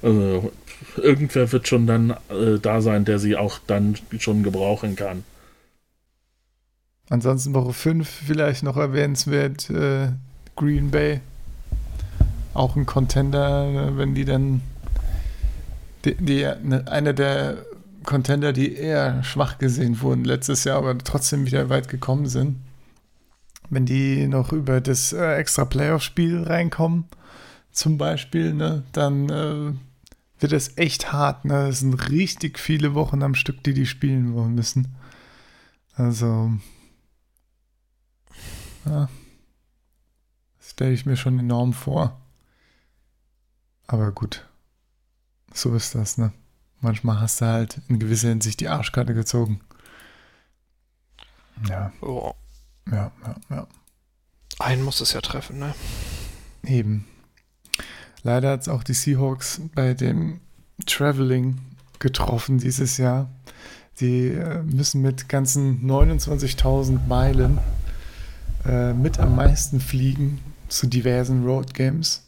Also, 0.03 0.53
irgendwer 0.97 1.53
wird 1.53 1.69
schon 1.69 1.87
dann 1.87 2.11
äh, 2.29 2.59
da 2.61 2.81
sein, 2.81 3.05
der 3.05 3.19
sie 3.19 3.37
auch 3.37 3.59
dann 3.67 3.97
schon 4.19 4.43
gebrauchen 4.43 4.97
kann. 4.97 5.25
Ansonsten 7.11 7.55
Woche 7.55 7.73
5 7.73 8.09
vielleicht 8.09 8.63
noch 8.63 8.77
erwähnenswert 8.77 9.69
äh, 9.71 10.09
Green 10.57 10.91
Bay. 10.91 11.21
Auch 12.55 12.77
ein 12.77 12.87
Contender, 12.87 13.97
wenn 13.97 14.15
die 14.15 14.25
dann 14.25 14.63
die, 16.05 16.15
die, 16.17 16.49
ne, 16.63 16.85
einer 16.87 17.13
der 17.13 17.65
Contender, 18.05 18.53
die 18.53 18.75
eher 18.75 19.23
schwach 19.23 19.59
gesehen 19.59 20.01
wurden 20.01 20.25
letztes 20.25 20.65
Jahr, 20.65 20.79
aber 20.79 20.97
trotzdem 20.99 21.47
wieder 21.47 21.69
weit 21.69 21.89
gekommen 21.89 22.27
sind. 22.27 22.57
Wenn 23.71 23.87
die 23.87 24.27
noch 24.27 24.53
über 24.53 24.81
das 24.81 25.13
äh, 25.13 25.35
extra 25.37 25.65
Playoff-Spiel 25.65 26.43
reinkommen, 26.43 27.05
zum 27.71 27.97
Beispiel, 27.97 28.53
ne, 28.53 28.83
dann 28.93 29.29
äh, 29.31 29.73
wird 30.41 30.53
es 30.53 30.77
echt 30.77 31.13
hart. 31.13 31.45
Ne? 31.45 31.69
Es 31.69 31.81
sind 31.81 32.11
richtig 32.11 32.59
viele 32.59 32.95
Wochen 32.95 33.23
am 33.23 33.35
Stück, 33.35 33.63
die 33.63 33.73
die 33.73 33.87
spielen 33.87 34.35
wollen 34.35 34.55
müssen. 34.55 34.95
Also, 35.95 36.51
ja, 38.85 39.09
das 40.59 40.71
stelle 40.71 40.93
ich 40.93 41.07
mir 41.07 41.17
schon 41.17 41.39
enorm 41.39 41.73
vor. 41.73 42.21
Aber 43.87 44.13
gut, 44.13 44.49
so 45.53 45.75
ist 45.75 45.95
das, 45.95 46.19
ne? 46.19 46.33
Manchmal 46.81 47.21
hast 47.21 47.41
du 47.41 47.47
halt 47.47 47.81
in 47.89 47.99
gewisser 47.99 48.29
Hinsicht 48.29 48.61
die 48.61 48.69
Arschkarte 48.69 49.15
gezogen. 49.15 49.61
Ja, 51.69 51.93
Oh, 52.01 52.33
ja, 52.91 53.13
ja, 53.25 53.37
ja. 53.51 53.67
einen 54.59 54.83
muss 54.83 55.01
es 55.01 55.13
ja 55.13 55.21
treffen, 55.21 55.59
ne? 55.59 55.75
Eben. 56.65 57.07
Leider 58.23 58.53
hat 58.53 58.63
es 58.63 58.69
auch 58.69 58.83
die 58.83 58.95
Seahawks 58.95 59.61
bei 59.75 59.95
dem 59.95 60.41
Traveling 60.87 61.59
getroffen 61.99 62.59
dieses 62.59 62.97
Jahr. 62.97 63.31
Die 64.01 64.29
äh, 64.29 64.63
müssen 64.63 65.03
mit 65.03 65.29
ganzen 65.29 65.85
29.000 65.89 67.07
Meilen 67.07 67.59
äh, 68.67 68.93
mit 68.93 69.19
am 69.19 69.37
meisten 69.37 69.81
fliegen 69.81 70.41
zu 70.69 70.87
diversen 70.87 71.45
Road 71.45 71.75
Games. 71.75 72.23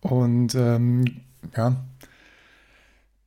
Und 0.00 0.54
ähm, 0.54 1.22
ja, 1.56 1.76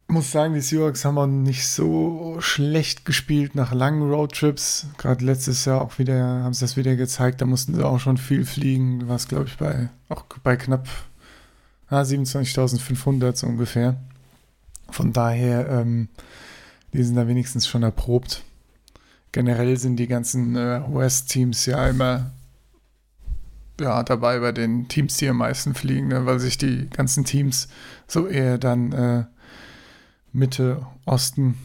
muss 0.08 0.32
sagen, 0.32 0.54
die 0.54 0.62
Seahawks 0.62 1.04
haben 1.04 1.18
auch 1.18 1.28
nicht 1.28 1.68
so 1.68 2.38
schlecht 2.40 3.06
gespielt 3.06 3.56
nach 3.56 3.74
langen 3.74 4.10
Roadtrips. 4.10 4.88
Gerade 4.98 5.26
letztes 5.26 5.66
Jahr 5.66 5.82
auch 5.82 6.00
wieder, 6.00 6.44
haben 6.44 6.54
sie 6.54 6.62
das 6.62 6.78
wieder 6.78 6.96
gezeigt, 6.96 7.42
da 7.42 7.46
mussten 7.46 7.76
sie 7.76 7.86
auch 7.86 8.00
schon 8.00 8.18
viel 8.18 8.46
fliegen. 8.46 9.08
Warst, 9.08 9.30
glaube 9.30 9.46
ich, 9.48 9.58
bei, 9.58 9.90
auch 10.08 10.24
bei 10.44 10.56
knapp 10.56 10.88
ah, 11.90 12.02
27.500 12.02 13.36
so 13.36 13.48
ungefähr. 13.48 13.98
Von 14.90 15.12
daher, 15.12 15.68
ähm, 15.70 16.08
die 16.94 17.04
sind 17.04 17.16
da 17.16 17.28
wenigstens 17.28 17.68
schon 17.68 17.84
erprobt. 17.84 18.44
Generell 19.32 19.78
sind 19.78 19.98
die 19.98 20.08
ganzen 20.08 20.56
äh, 20.56 20.82
West-Teams 20.88 21.66
ja 21.66 21.88
immer 21.88 22.32
ja, 23.80 24.04
dabei 24.04 24.40
bei 24.40 24.52
den 24.52 24.88
Teams, 24.88 25.18
die 25.18 25.30
am 25.30 25.38
meisten 25.38 25.76
fliegen, 25.76 26.08
ne? 26.08 26.26
weil 26.26 26.40
sich 26.40 26.58
die 26.58 26.90
ganzen 26.90 27.26
Teams 27.26 27.68
so 28.08 28.28
eher 28.28 28.58
dann 28.58 28.92
äh, 28.92 29.26
Mitte, 30.34 30.86
Osten 31.06 31.58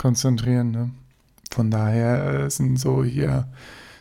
konzentrieren. 0.00 0.70
Ne? 0.70 0.90
Von 1.50 1.70
daher 1.70 2.44
äh, 2.44 2.50
sind 2.50 2.78
so 2.78 3.02
hier 3.02 3.48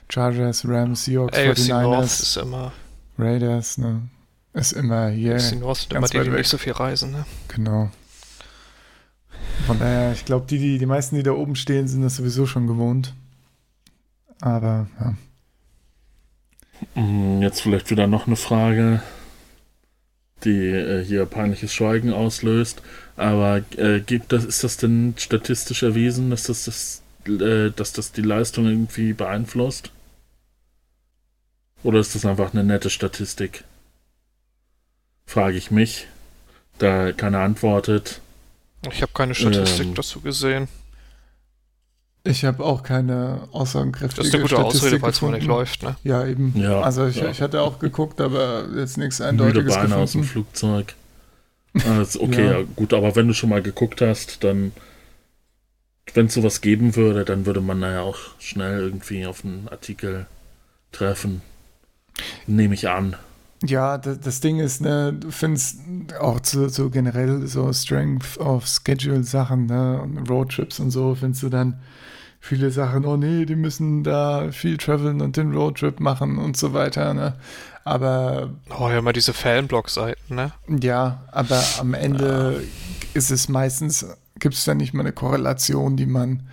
Chargers, 0.10 0.68
Rams, 0.68 1.06
Seahawks, 1.06 1.38
AFC 1.38 1.70
North 1.70 2.10
49ers, 2.10 2.22
ist 2.22 2.38
immer, 2.38 2.72
Raiders, 3.18 3.78
ne? 3.78 4.02
Ist 4.54 4.74
immer 4.74 5.08
hier. 5.10 5.36
AFC 5.36 5.60
North 5.60 5.78
sind 5.80 5.94
immer 5.94 6.08
die, 6.08 6.20
die 6.20 6.30
nicht 6.30 6.50
so 6.50 6.58
viel 6.58 6.74
reisen, 6.74 7.12
ne? 7.12 7.26
Genau. 7.48 7.90
Von 9.68 9.80
daher, 9.80 10.14
ich 10.14 10.26
glaube, 10.26 10.46
die, 10.48 10.60
die, 10.60 10.78
die 10.78 10.86
meisten, 10.86 11.16
die 11.16 11.24
da 11.24 11.32
oben 11.32 11.56
stehen, 11.56 11.88
sind 11.88 12.02
das 12.02 12.18
sowieso 12.18 12.46
schon 12.46 12.68
gewohnt. 12.68 13.14
Aber 14.42 14.88
ja. 15.00 17.02
Mm, 17.02 17.42
Jetzt 17.42 17.62
vielleicht 17.62 17.90
wieder 17.90 18.08
noch 18.08 18.28
eine 18.28 18.36
Frage, 18.36 19.02
die 20.44 20.70
äh, 20.70 21.04
hier 21.04 21.26
peinliches 21.26 21.74
Schweigen 21.74 22.14
auslöst. 22.14 22.82
Aber 23.16 23.62
äh, 23.78 24.02
gibt 24.02 24.32
das, 24.32 24.46
ist 24.46 24.64
das 24.64 24.78
denn 24.78 25.14
statistisch 25.18 25.84
erwiesen, 25.84 26.30
dass 26.30 26.44
das, 26.44 26.66
das, 26.66 27.02
äh, 27.28 27.72
dass 27.72 27.94
das 27.94 28.12
die 28.12 28.22
Leistung 28.22 28.66
irgendwie 28.66 29.14
beeinflusst? 29.14 29.92
Oder 31.84 32.00
ist 32.00 32.16
das 32.16 32.26
einfach 32.26 32.54
eine 32.54 32.64
nette 32.64 32.90
Statistik? 32.90 33.64
Frage 35.26 35.58
ich 35.58 35.72
mich. 35.72 36.08
Da 36.78 37.14
keiner 37.14 37.40
antwortet. 37.40 38.22
Ich 38.92 39.02
habe 39.02 39.12
keine 39.14 39.34
Statistik 39.36 39.88
Ähm. 39.88 39.96
dazu 39.96 40.22
gesehen. 40.22 40.68
Ich 42.28 42.44
habe 42.44 42.64
auch 42.64 42.82
keine 42.82 43.48
aussagenkräftige 43.52 44.18
Das 44.18 44.28
ist 44.28 44.34
eine 44.34 44.44
gute 44.44 44.56
Statistik 44.56 44.82
Ausrede, 44.84 45.00
falls 45.00 45.22
man 45.22 45.32
nicht 45.32 45.42
gefunden. 45.42 45.60
läuft, 45.60 45.84
ne? 45.84 45.96
Ja, 46.04 46.26
eben. 46.26 46.54
Ja, 46.60 46.82
also 46.82 47.06
ich, 47.06 47.18
ja. 47.18 47.30
ich 47.30 47.42
hatte 47.42 47.62
auch 47.62 47.78
geguckt, 47.80 48.20
aber 48.20 48.66
jetzt 48.76 48.98
nichts 48.98 49.20
Müde 49.20 49.30
Eindeutiges 49.30 49.76
Beine 49.76 49.96
aus 49.98 50.14
dem 50.14 50.22
gefunden. 50.22 50.28
Flugzeug. 50.48 50.96
Ist 52.02 52.18
okay, 52.20 52.46
Ja. 52.46 52.60
ja. 52.60 52.66
gut, 52.76 52.94
aber 52.94 53.16
wenn 53.16 53.28
du 53.28 53.34
schon 53.34 53.50
mal 53.50 53.62
geguckt 53.62 54.02
hast, 54.02 54.44
dann, 54.44 54.72
wenn 56.16 56.26
es 56.28 56.34
sowas 56.34 56.62
geben 56.62 56.96
würde, 56.96 57.26
dann 57.26 57.46
würde 57.46 57.62
man 57.62 57.82
da 57.82 57.92
ja 57.92 58.02
auch 58.02 58.18
schnell 58.40 58.80
irgendwie 58.80 59.26
auf 59.28 59.44
einen 59.46 59.68
Artikel 59.70 60.26
treffen. 60.92 61.42
Nehme 62.48 62.74
ich 62.74 62.90
an. 62.90 63.16
Ja, 63.66 63.98
das, 63.98 64.40
Ding 64.40 64.60
ist, 64.60 64.82
ne, 64.82 65.14
du 65.14 65.32
findest 65.32 65.80
auch 66.20 66.40
zu, 66.40 66.70
so 66.70 66.90
generell 66.90 67.48
so 67.48 67.72
Strength 67.72 68.38
of 68.38 68.68
Schedule 68.68 69.24
Sachen, 69.24 69.66
ne, 69.68 70.02
und 70.02 70.30
Roadtrips 70.30 70.80
und 70.80 70.92
so, 70.92 71.16
findest 71.16 71.44
du 71.44 71.50
dann 71.50 71.80
viele 72.40 72.70
Sachen, 72.70 73.06
oh 73.06 73.18
nee, 73.18 73.46
die 73.46 73.56
müssen 73.56 74.04
da 74.04 74.52
viel 74.52 74.78
traveln 74.78 75.22
und 75.22 75.36
den 75.38 75.54
Roadtrip 75.54 76.00
machen 76.00 76.38
und 76.38 76.58
so 76.58 76.74
weiter, 76.74 77.14
ne. 77.14 77.36
Aber 77.84 78.50
Oh 78.80 78.90
ja, 78.90 79.00
immer 79.00 79.14
diese 79.14 79.34
Fanblog-Seiten, 79.34 80.36
ne? 80.36 80.52
ja, 80.68 81.24
aber 81.32 81.62
am 81.80 81.94
Ende 81.94 82.64
ist 83.14 83.32
es 83.32 83.48
meistens, 83.48 84.06
gibt 84.40 84.56
es 84.56 84.66
da 84.66 84.74
nicht 84.74 84.94
mal 84.94 85.02
eine 85.02 85.12
Korrelation, 85.12 85.96
die 85.96 86.08
man 86.08 86.44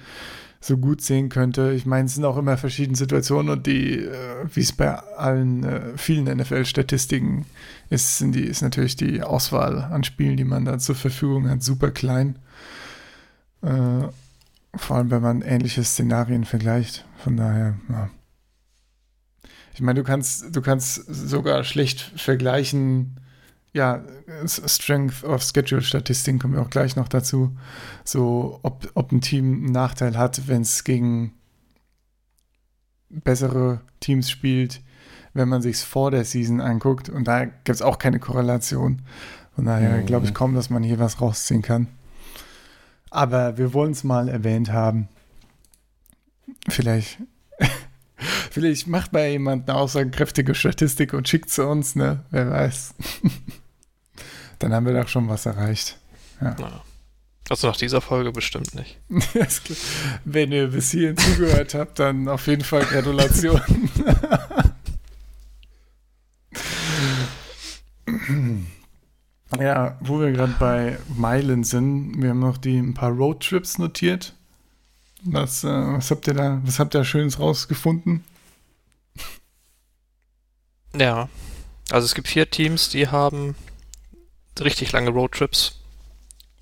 so 0.63 0.79
gut 0.79 1.03
sehen 1.03 1.29
könnte. 1.29 1.73
Ich 1.73 1.87
meine, 1.87 2.07
es 2.07 2.15
sind 2.15 2.25
auch 2.25 2.37
immer 2.37 2.57
verschiedene 2.57 2.97
Situationen 2.97 3.51
und 3.51 3.67
die, 3.67 3.99
äh, 3.99 4.47
wie 4.55 4.61
es 4.61 4.73
bei 4.73 4.95
allen 4.95 5.65
äh, 5.65 5.81
vielen 5.97 6.25
NFL-Statistiken 6.25 7.47
ist, 7.91 8.19
sind 8.19 8.37
die, 8.37 8.45
ist 8.45 8.63
natürlich 8.63 8.95
die 8.95 9.23
Auswahl 9.23 9.83
an 9.83 10.05
Spielen, 10.05 10.37
die 10.37 10.45
man 10.45 10.65
da 10.65 10.79
zur 10.79 10.95
Verfügung 10.95 11.51
hat, 11.51 11.65
super 11.65 11.91
klein. 11.91 12.39
Äh, 13.63 14.07
vor 14.77 14.97
allem, 14.97 15.11
wenn 15.11 15.21
man 15.23 15.43
ähnliche 15.43 15.83
Szenarien 15.83 16.45
vergleicht. 16.45 17.05
Von 17.19 17.37
daher, 17.37 17.75
ja. 17.89 18.09
Ich 19.75 19.81
meine, 19.81 19.99
du 20.01 20.05
kannst, 20.05 20.55
du 20.55 20.63
kannst 20.63 20.95
sogar 21.09 21.65
schlecht 21.65 22.13
vergleichen, 22.17 23.17
ja, 23.73 24.05
Strength 24.47 25.25
of 25.25 25.43
Schedule 25.43 25.83
Statistiken 25.83 26.39
kommen 26.39 26.55
wir 26.55 26.63
auch 26.63 26.71
gleich 26.71 26.95
noch 26.97 27.09
dazu. 27.09 27.57
So, 28.05 28.61
ob, 28.63 28.91
ob 28.95 29.13
ein 29.13 29.23
Team 29.23 29.65
einen 29.65 29.73
Nachteil 29.73 30.19
hat, 30.19 30.47
wenn 30.47 30.63
es 30.63 30.85
gegen 30.85 31.33
bessere 33.09 33.81
Teams 34.01 34.31
spielt, 34.31 34.83
wenn 35.33 35.49
man 35.49 35.63
sich 35.63 35.79
vor 35.79 36.11
der 36.11 36.25
Season 36.25 36.61
anguckt. 36.61 37.09
Und 37.09 37.29
da 37.29 37.47
gibt 37.47 37.69
es 37.71 37.83
auch 37.83 37.99
keine 37.99 38.19
Korrelation. 38.19 39.03
Von 39.55 39.65
daher 39.65 39.99
mhm. 39.99 40.07
glaube 40.07 40.27
ich 40.27 40.35
kaum, 40.35 40.55
dass 40.55 40.69
man 40.71 40.83
hier 40.83 40.99
was 40.99 41.21
rausziehen 41.21 41.63
kann. 41.63 41.89
Aber 43.11 43.57
wir 43.59 43.73
wollen 43.73 43.93
es 43.93 44.05
mal 44.05 44.29
erwähnt 44.29 44.71
haben. 44.71 45.09
Vielleicht, 46.69 47.19
vielleicht 48.51 48.87
macht 48.87 49.15
mal 49.15 49.29
jemand 49.29 49.69
eine 49.69 49.79
aussagekräftige 49.79 50.55
Statistik 50.55 51.15
und 51.15 51.29
schickt 51.29 51.51
sie 51.51 51.67
uns, 51.67 51.95
ne? 51.95 52.25
Wer 52.31 52.51
weiß. 52.51 52.95
Dann 54.63 54.73
haben 54.73 54.87
wir 54.87 54.95
doch 54.95 55.09
schon 55.09 55.29
was 55.29 55.45
erreicht. 55.45 55.99
Ja. 56.41 56.55
Also 57.49 57.67
nach 57.67 57.77
dieser 57.77 58.01
Folge 58.01 58.31
bestimmt 58.31 58.77
nicht. 58.77 58.97
Wenn 60.25 60.53
ihr 60.53 60.69
bis 60.69 60.93
hierhin 60.93 61.17
zugehört 61.17 61.75
habt, 61.79 61.99
dann 61.99 62.29
auf 62.29 62.47
jeden 62.47 62.63
Fall 62.63 62.85
Gratulation. 62.85 63.61
ja, 69.59 69.99
wo 70.01 70.21
wir 70.21 70.31
gerade 70.31 70.55
bei 70.61 70.97
Meilen 71.17 71.65
sind, 71.65 72.23
wir 72.23 72.31
haben 72.31 72.39
noch 72.39 72.57
die 72.57 72.79
ein 72.79 72.95
paar 72.95 73.11
Roadtrips 73.11 73.79
notiert. 73.79 74.33
Was, 75.25 75.65
äh, 75.65 75.69
was 75.69 76.13
habt 76.13 76.29
ihr 76.29 76.35
da, 76.35 76.61
was 76.65 76.79
habt 76.79 76.95
ihr 76.95 77.05
Schönes 77.05 77.41
rausgefunden? 77.41 78.23
Ja, 80.97 81.29
also 81.91 82.05
es 82.05 82.15
gibt 82.15 82.29
vier 82.29 82.49
Teams, 82.49 82.91
die 82.91 83.09
haben 83.09 83.57
richtig 84.61 84.93
lange 84.93 85.11
Roadtrips, 85.11 85.81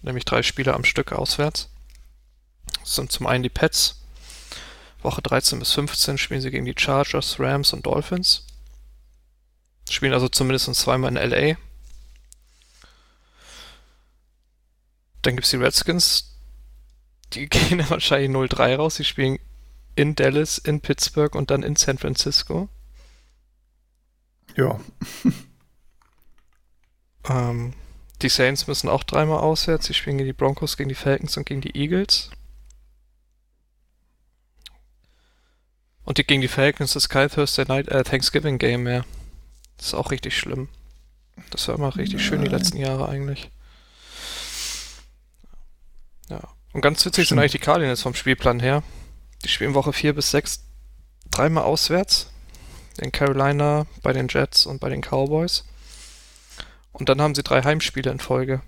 nämlich 0.02 0.24
drei 0.24 0.42
Spiele 0.42 0.74
am 0.74 0.84
Stück 0.84 1.12
auswärts. 1.12 1.68
Das 2.80 2.94
sind 2.94 3.12
zum 3.12 3.26
einen 3.26 3.42
die 3.42 3.48
Pets. 3.48 3.96
Woche 5.02 5.22
13 5.22 5.58
bis 5.58 5.72
15 5.72 6.18
spielen 6.18 6.40
sie 6.40 6.50
gegen 6.50 6.66
die 6.66 6.74
Chargers, 6.76 7.40
Rams 7.40 7.72
und 7.72 7.86
Dolphins. 7.86 8.46
Spielen 9.88 10.12
also 10.12 10.28
zumindest 10.28 10.72
zweimal 10.74 11.16
in 11.16 11.30
LA. 11.30 11.56
Dann 15.22 15.36
gibt 15.36 15.44
es 15.44 15.50
die 15.50 15.56
Redskins. 15.56 16.36
Die 17.32 17.46
gehen 17.48 17.88
wahrscheinlich 17.88 18.30
0-3 18.30 18.76
raus. 18.76 18.96
Sie 18.96 19.04
spielen 19.04 19.38
in 19.96 20.14
Dallas, 20.14 20.58
in 20.58 20.80
Pittsburgh 20.80 21.34
und 21.34 21.50
dann 21.50 21.62
in 21.62 21.76
San 21.76 21.98
Francisco. 21.98 22.68
Ja. 24.56 24.80
Ähm, 27.28 27.74
die 28.22 28.28
Saints 28.28 28.66
müssen 28.66 28.88
auch 28.88 29.02
dreimal 29.02 29.40
auswärts. 29.40 29.86
Sie 29.86 29.94
spielen 29.94 30.18
gegen 30.18 30.28
die 30.28 30.34
Broncos, 30.34 30.76
gegen 30.76 30.88
die 30.88 30.94
Falcons 30.94 31.36
und 31.36 31.46
gegen 31.46 31.60
die 31.60 31.76
Eagles. 31.76 32.30
Und 36.04 36.18
die, 36.18 36.24
gegen 36.24 36.40
die 36.40 36.48
Falcons 36.48 36.92
das 36.92 37.04
Sky 37.04 37.28
Thursday 37.28 37.64
Night 37.66 37.88
äh, 37.88 38.02
Thanksgiving 38.02 38.58
Game 38.58 38.82
mehr. 38.82 39.04
Das 39.76 39.88
ist 39.88 39.94
auch 39.94 40.10
richtig 40.10 40.36
schlimm. 40.36 40.68
Das 41.50 41.68
war 41.68 41.76
immer 41.76 41.96
richtig 41.96 42.20
Nein. 42.20 42.24
schön 42.24 42.42
die 42.42 42.50
letzten 42.50 42.76
Jahre 42.76 43.08
eigentlich. 43.08 43.50
Ja. 46.28 46.40
Und 46.72 46.82
ganz 46.82 47.04
witzig 47.04 47.26
Stimmt. 47.26 47.28
sind 47.28 47.38
eigentlich 47.38 47.52
die 47.52 47.58
Cardinals 47.58 48.02
vom 48.02 48.14
Spielplan 48.14 48.60
her. 48.60 48.82
Die 49.44 49.48
spielen 49.48 49.74
Woche 49.74 49.92
4 49.92 50.14
bis 50.14 50.30
6 50.30 50.64
dreimal 51.30 51.64
auswärts. 51.64 52.30
In 52.98 53.12
Carolina, 53.12 53.86
bei 54.02 54.12
den 54.12 54.28
Jets 54.28 54.66
und 54.66 54.80
bei 54.80 54.90
den 54.90 55.00
Cowboys. 55.00 55.64
Und 56.92 57.08
dann 57.08 57.20
haben 57.20 57.34
sie 57.34 57.42
drei 57.42 57.62
Heimspiele 57.62 58.10
in 58.10 58.18
Folge. 58.18 58.62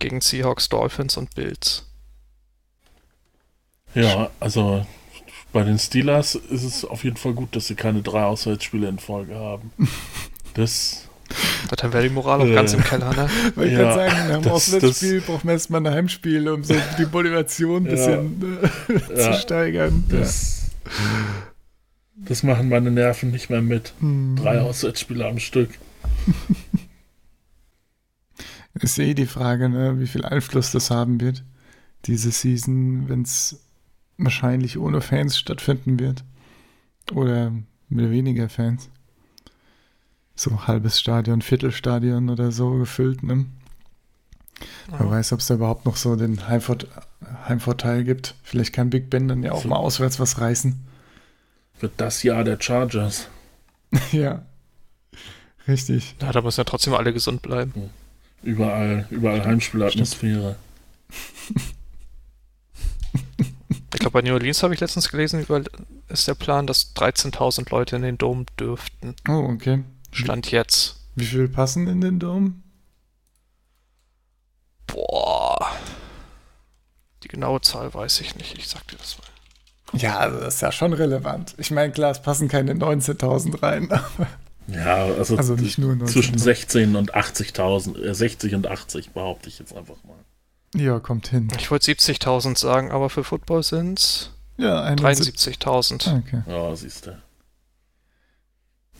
Gegen 0.00 0.20
Seahawks, 0.20 0.68
Dolphins 0.68 1.16
und 1.16 1.34
Bills. 1.34 1.84
Ja, 3.94 4.30
also 4.40 4.86
bei 5.52 5.62
den 5.62 5.78
Steelers 5.78 6.34
ist 6.34 6.62
es 6.62 6.84
auf 6.84 7.04
jeden 7.04 7.16
Fall 7.16 7.32
gut, 7.32 7.56
dass 7.56 7.66
sie 7.66 7.74
keine 7.74 8.02
drei 8.02 8.24
Auswärtsspiele 8.24 8.88
in 8.88 8.98
Folge 8.98 9.34
haben. 9.34 9.72
Das. 10.54 11.04
Dann 11.76 11.92
wäre 11.92 12.02
die 12.02 12.08
Moral 12.08 12.40
auch 12.40 12.46
äh, 12.46 12.54
ganz 12.54 12.72
im 12.72 12.82
Keller, 12.82 13.10
ne? 13.14 13.28
Weil 13.54 13.66
ich 13.66 13.74
ja, 13.74 13.84
kann 13.84 13.94
sagen, 13.94 14.28
nach 14.28 14.42
dem 14.42 14.50
Auswärtsspiel 14.50 15.20
braucht 15.20 15.44
man 15.44 15.52
erstmal 15.52 15.86
ein 15.86 15.94
Heimspiel, 15.94 16.48
um 16.48 16.64
so 16.64 16.74
die 16.98 17.06
Motivation 17.06 17.84
ein 17.84 17.84
bisschen 17.84 18.58
ja, 18.88 18.94
äh, 18.94 19.14
zu 19.14 19.34
steigern. 19.34 20.04
Das, 20.08 20.70
das 22.16 22.42
machen 22.42 22.70
meine 22.70 22.90
Nerven 22.90 23.30
nicht 23.30 23.50
mehr 23.50 23.60
mit. 23.60 23.92
Hm. 24.00 24.36
Drei 24.36 24.60
Auswärtsspiele 24.60 25.26
am 25.26 25.38
Stück. 25.38 25.70
Ist 28.74 28.98
eh 28.98 29.14
die 29.14 29.26
Frage, 29.26 29.68
ne, 29.68 30.00
wie 30.00 30.06
viel 30.06 30.24
Einfluss 30.24 30.70
das 30.72 30.90
haben 30.90 31.20
wird, 31.20 31.44
diese 32.04 32.30
Season, 32.30 33.08
wenn 33.08 33.22
es 33.22 33.60
wahrscheinlich 34.16 34.78
ohne 34.78 35.00
Fans 35.00 35.38
stattfinden 35.38 35.98
wird. 35.98 36.24
Oder 37.12 37.52
mit 37.88 38.10
weniger 38.10 38.48
Fans. 38.48 38.90
So 40.34 40.66
halbes 40.66 41.00
Stadion, 41.00 41.42
Viertelstadion 41.42 42.28
oder 42.28 42.52
so 42.52 42.72
gefüllt, 42.72 43.22
ne? 43.22 43.46
Wer 44.90 45.06
ja. 45.06 45.10
weiß, 45.10 45.32
ob 45.32 45.40
es 45.40 45.46
da 45.46 45.54
überhaupt 45.54 45.86
noch 45.86 45.96
so 45.96 46.16
den 46.16 46.48
Heimvort 46.48 46.88
Heimvorteil 47.46 48.04
gibt. 48.04 48.34
Vielleicht 48.42 48.72
kann 48.72 48.90
Big 48.90 49.10
Ben 49.10 49.28
dann 49.28 49.42
ja 49.42 49.52
auch 49.52 49.62
so. 49.62 49.68
mal 49.68 49.76
auswärts 49.76 50.18
was 50.20 50.40
reißen. 50.40 50.84
Wird 51.80 51.92
das 51.96 52.22
Jahr 52.22 52.44
der 52.44 52.60
Chargers. 52.60 53.28
ja. 54.12 54.44
Richtig. 55.68 56.16
Ja, 56.22 56.32
da 56.32 56.40
müssen 56.40 56.60
ja 56.60 56.64
trotzdem 56.64 56.94
alle 56.94 57.12
gesund 57.12 57.42
bleiben. 57.42 57.90
Überall, 58.42 59.06
überall 59.10 59.44
Heimspielatmosphäre. 59.44 60.56
ich 63.92 64.00
glaube, 64.00 64.12
bei 64.12 64.22
New 64.22 64.32
Orleans 64.32 64.62
habe 64.62 64.72
ich 64.72 64.80
letztens 64.80 65.10
gelesen, 65.10 65.44
ist 66.08 66.26
der 66.26 66.34
Plan, 66.34 66.66
dass 66.66 66.94
13.000 66.96 67.70
Leute 67.70 67.96
in 67.96 68.02
den 68.02 68.16
Dom 68.16 68.46
dürften. 68.58 69.14
Oh, 69.28 69.50
okay. 69.52 69.84
Stand 70.10 70.50
jetzt. 70.50 70.96
Wie 71.16 71.26
viel 71.26 71.48
passen 71.48 71.86
in 71.86 72.00
den 72.00 72.18
Dom? 72.18 72.62
Boah. 74.86 75.76
Die 77.22 77.28
genaue 77.28 77.60
Zahl 77.60 77.92
weiß 77.92 78.20
ich 78.20 78.36
nicht. 78.36 78.56
Ich 78.56 78.68
sag 78.68 78.86
dir 78.88 78.96
das 78.96 79.18
mal. 79.18 79.98
Ja, 80.00 80.18
also 80.18 80.40
das 80.40 80.56
ist 80.56 80.60
ja 80.60 80.72
schon 80.72 80.92
relevant. 80.92 81.54
Ich 81.58 81.70
meine, 81.70 81.92
klar, 81.92 82.10
es 82.10 82.22
passen 82.22 82.48
keine 82.48 82.72
19.000 82.72 83.62
rein, 83.62 83.90
aber. 83.92 84.28
Ja, 84.68 85.06
also, 85.06 85.36
also 85.36 85.54
nicht 85.54 85.78
nur 85.78 86.04
zwischen 86.06 86.38
16 86.38 86.94
und 86.94 87.14
80.000, 87.14 88.02
äh, 88.02 88.14
60 88.14 88.54
und 88.54 88.66
80 88.66 89.10
behaupte 89.10 89.48
ich 89.48 89.58
jetzt 89.58 89.74
einfach 89.74 89.96
mal. 90.04 90.18
Ja, 90.74 91.00
kommt 91.00 91.28
hin. 91.28 91.48
Ich 91.58 91.70
wollte 91.70 91.90
70.000 91.90 92.58
sagen, 92.58 92.90
aber 92.90 93.08
für 93.08 93.24
Football 93.24 93.62
sind 93.62 93.98
es 93.98 94.30
ja, 94.58 94.86
73.000. 94.92 96.18
Okay. 96.18 96.42
Ja, 96.46 96.76
siehst 96.76 97.06
du. 97.06 97.18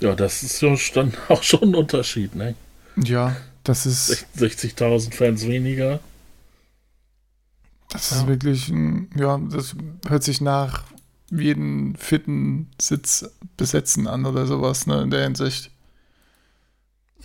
Ja, 0.01 0.15
das 0.15 0.43
ist 0.43 0.63
ja 0.63 0.75
dann 0.95 1.13
auch 1.29 1.43
schon 1.43 1.63
ein 1.63 1.75
Unterschied, 1.75 2.35
ne? 2.35 2.55
Ja, 2.97 3.37
das 3.65 3.85
ist. 3.85 4.27
60.000 4.39 5.13
Fans 5.13 5.47
weniger. 5.47 6.01
Das 7.91 8.11
ja. 8.11 8.19
ist 8.19 8.27
wirklich, 8.27 8.73
ja, 9.17 9.39
das 9.51 9.75
hört 10.07 10.23
sich 10.23 10.41
nach 10.41 10.85
jeden 11.31 11.97
fitten 11.97 12.71
Sitz 12.81 13.29
besetzen 13.57 14.07
an 14.07 14.27
oder 14.27 14.47
sowas, 14.47 14.87
ne, 14.87 15.03
in 15.03 15.11
der 15.11 15.25
Hinsicht. 15.25 15.71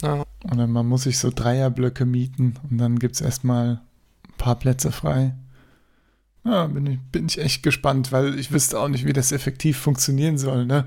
Ja. 0.01 0.26
Oder 0.51 0.68
man 0.68 0.86
muss 0.88 1.04
sich 1.04 1.20
so 1.20 1.32
Dreierblöcke 1.34 2.06
mieten 2.06 2.56
und 2.70 2.78
dann 2.78 2.99
gibt 2.99 3.16
es 3.16 3.22
erstmal 3.22 3.82
ein 4.28 4.38
paar 4.38 4.56
Plätze 4.56 4.91
frei. 4.91 5.36
Ja, 6.43 6.68
bin 6.68 6.86
ich, 6.86 6.99
bin 7.12 7.28
ich 7.28 7.39
echt 7.39 7.64
gespannt, 7.64 8.12
weil 8.12 8.38
ich 8.38 8.51
wüsste 8.51 8.78
auch 8.80 8.89
nicht, 8.89 9.06
wie 9.06 9.14
das 9.14 9.32
effektiv 9.32 9.78
funktionieren 9.78 10.38
soll, 10.38 10.66
ne? 10.66 10.86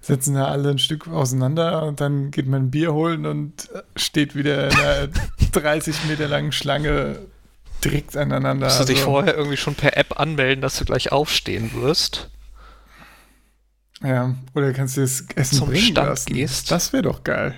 Setzen 0.00 0.34
da 0.34 0.46
alle 0.46 0.70
ein 0.70 0.78
Stück 0.78 1.08
auseinander 1.08 1.82
und 1.82 2.00
dann 2.00 2.30
geht 2.30 2.46
man 2.46 2.62
ein 2.62 2.70
Bier 2.70 2.94
holen 2.94 3.26
und 3.26 3.68
steht 3.96 4.34
wieder 4.34 4.70
in 4.70 4.78
einer 4.78 5.08
30 5.52 6.04
Meter 6.04 6.28
langen 6.28 6.52
Schlange 6.52 7.18
direkt 7.84 8.16
aneinander. 8.16 8.66
Musst 8.66 8.78
du 8.78 8.82
also. 8.82 8.92
dich 8.94 9.02
vorher 9.02 9.36
irgendwie 9.36 9.56
schon 9.56 9.74
per 9.74 9.96
App 9.96 10.18
anmelden, 10.18 10.62
dass 10.62 10.78
du 10.78 10.84
gleich 10.84 11.12
aufstehen 11.12 11.72
wirst? 11.74 12.30
Ja, 14.02 14.34
oder 14.54 14.72
kannst 14.72 14.96
du 14.96 15.00
das 15.00 15.24
Essen 15.34 15.56
Zum 15.58 15.68
bringen 15.68 15.82
Stand 15.82 16.08
lassen. 16.08 16.32
Gehst. 16.32 16.70
Das 16.70 16.92
wäre 16.92 17.02
doch 17.02 17.24
geil. 17.24 17.54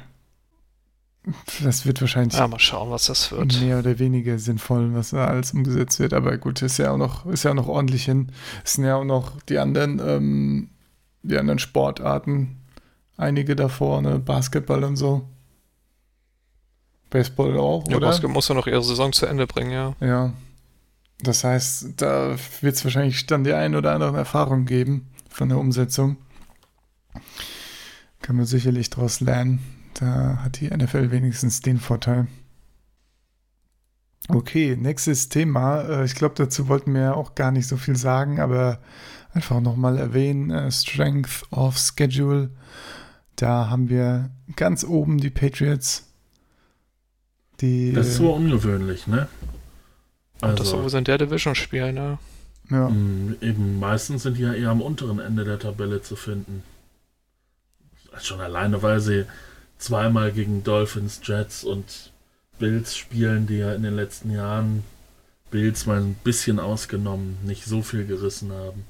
das 1.62 1.84
wird 1.84 2.00
wahrscheinlich 2.00 2.38
Ja, 2.38 2.48
mal 2.48 2.58
schauen, 2.58 2.90
was 2.90 3.06
das 3.06 3.30
wird. 3.30 3.60
mehr 3.60 3.78
oder 3.78 3.98
weniger 3.98 4.38
sinnvoll, 4.38 4.94
was 4.94 5.10
da 5.10 5.26
alles 5.26 5.52
umgesetzt 5.52 5.98
wird. 5.98 6.14
Aber 6.14 6.38
gut, 6.38 6.62
ist 6.62 6.78
ja 6.78 6.92
auch 6.92 6.96
noch, 6.96 7.26
ist 7.26 7.42
ja 7.42 7.50
auch 7.50 7.54
noch 7.54 7.68
ordentlich 7.68 8.04
hin. 8.06 8.32
Es 8.64 8.74
sind 8.74 8.84
ja 8.84 8.96
auch 8.96 9.04
noch 9.04 9.40
die 9.42 9.58
anderen, 9.58 10.00
ähm, 10.02 10.70
die 11.22 11.36
anderen 11.36 11.58
Sportarten, 11.58 12.56
einige 13.18 13.54
davor, 13.54 14.00
ne? 14.00 14.18
Basketball 14.18 14.82
und 14.84 14.96
so. 14.96 15.28
Baseball 17.10 17.58
auch, 17.58 17.86
Ja, 17.88 17.96
oder? 17.96 18.06
Basketball 18.06 18.32
muss 18.32 18.48
ja 18.48 18.54
noch 18.54 18.66
ihre 18.66 18.82
Saison 18.82 19.12
zu 19.12 19.26
Ende 19.26 19.46
bringen, 19.46 19.72
ja. 19.72 19.94
Ja. 20.00 20.32
Das 21.22 21.44
heißt, 21.44 22.00
da 22.00 22.36
wird 22.62 22.76
es 22.76 22.84
wahrscheinlich 22.84 23.26
dann 23.26 23.44
die 23.44 23.52
ein 23.52 23.74
oder 23.74 23.92
andere 23.92 24.16
Erfahrung 24.16 24.64
geben 24.64 25.10
von 25.28 25.50
der 25.50 25.58
Umsetzung. 25.58 26.16
Kann 28.22 28.36
man 28.36 28.46
sicherlich 28.46 28.90
daraus 28.90 29.20
lernen. 29.20 29.60
Da 29.94 30.38
hat 30.42 30.60
die 30.60 30.68
NFL 30.68 31.10
wenigstens 31.10 31.60
den 31.60 31.78
Vorteil. 31.78 32.26
Okay, 34.28 34.76
nächstes 34.76 35.28
Thema. 35.28 35.82
Äh, 35.82 36.04
Ich 36.04 36.14
glaube, 36.14 36.34
dazu 36.36 36.68
wollten 36.68 36.94
wir 36.94 37.00
ja 37.00 37.14
auch 37.14 37.34
gar 37.34 37.50
nicht 37.50 37.66
so 37.66 37.76
viel 37.76 37.96
sagen, 37.96 38.38
aber 38.40 38.78
einfach 39.32 39.60
nochmal 39.60 39.98
erwähnen. 39.98 40.50
äh, 40.50 40.70
Strength 40.70 41.44
of 41.50 41.78
Schedule. 41.78 42.50
Da 43.36 43.68
haben 43.70 43.88
wir 43.88 44.30
ganz 44.56 44.84
oben 44.84 45.18
die 45.18 45.30
Patriots. 45.30 46.06
Die, 47.60 47.92
Das 47.92 48.06
ist 48.08 48.16
so 48.16 48.32
ungewöhnlich, 48.32 49.06
ne? 49.06 49.28
Und 50.42 50.52
das 50.52 50.60
Also, 50.60 50.78
sowieso 50.78 50.98
in 50.98 51.04
der 51.04 51.18
Division 51.18 51.54
spielen, 51.54 51.94
ne? 51.94 52.18
ja. 52.70 52.88
mh, 52.88 53.34
eben 53.42 53.78
meistens 53.78 54.22
sind 54.22 54.38
die 54.38 54.42
ja 54.42 54.54
eher 54.54 54.70
am 54.70 54.80
unteren 54.80 55.18
Ende 55.18 55.44
der 55.44 55.58
Tabelle 55.58 56.00
zu 56.02 56.16
finden. 56.16 56.62
Schon 58.20 58.40
alleine, 58.40 58.82
weil 58.82 59.00
sie 59.00 59.24
zweimal 59.78 60.32
gegen 60.32 60.62
Dolphins, 60.64 61.20
Jets 61.22 61.64
und 61.64 62.12
Bills 62.58 62.96
spielen, 62.96 63.46
die 63.46 63.58
ja 63.58 63.72
in 63.72 63.82
den 63.82 63.94
letzten 63.96 64.30
Jahren 64.30 64.84
Bills 65.50 65.86
mal 65.86 66.00
ein 66.00 66.14
bisschen 66.22 66.58
ausgenommen, 66.60 67.38
nicht 67.44 67.64
so 67.64 67.82
viel 67.82 68.06
gerissen 68.06 68.52
haben. 68.52 68.84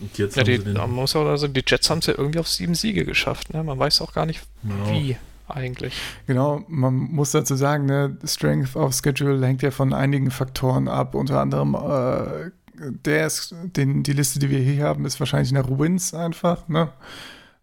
Und 0.00 0.18
jetzt 0.18 0.36
Ja, 0.36 0.40
haben 0.42 0.46
die, 0.46 0.56
sie 0.58 0.64
den, 0.64 0.74
man 0.74 0.90
muss 0.90 1.14
auch 1.16 1.36
sagen, 1.36 1.52
die 1.54 1.62
Jets 1.66 1.88
haben 1.90 1.98
es 1.98 2.06
ja 2.06 2.14
irgendwie 2.16 2.38
auf 2.38 2.48
sieben 2.48 2.74
Siege 2.74 3.04
geschafft, 3.04 3.52
ne? 3.52 3.62
Man 3.62 3.78
weiß 3.78 4.00
auch 4.00 4.12
gar 4.12 4.26
nicht, 4.26 4.40
Genau. 4.62 4.90
wie 4.92 5.16
eigentlich. 5.46 5.94
Genau, 6.26 6.64
man 6.68 6.94
muss 6.94 7.32
dazu 7.32 7.54
sagen, 7.54 7.86
ne, 7.86 8.16
Strength 8.24 8.76
of 8.76 8.94
Schedule 8.94 9.44
hängt 9.46 9.62
ja 9.62 9.70
von 9.70 9.92
einigen 9.92 10.30
Faktoren 10.30 10.88
ab. 10.88 11.14
Unter 11.14 11.40
anderem, 11.40 11.74
äh, 11.74 12.50
der 12.78 13.26
ist, 13.26 13.54
den, 13.76 14.02
die 14.02 14.12
Liste, 14.12 14.38
die 14.38 14.50
wir 14.50 14.58
hier 14.58 14.84
haben, 14.84 15.04
ist 15.04 15.20
wahrscheinlich 15.20 15.52
nach 15.52 15.68
Wins 15.68 16.14
einfach. 16.14 16.68
Ne? 16.68 16.92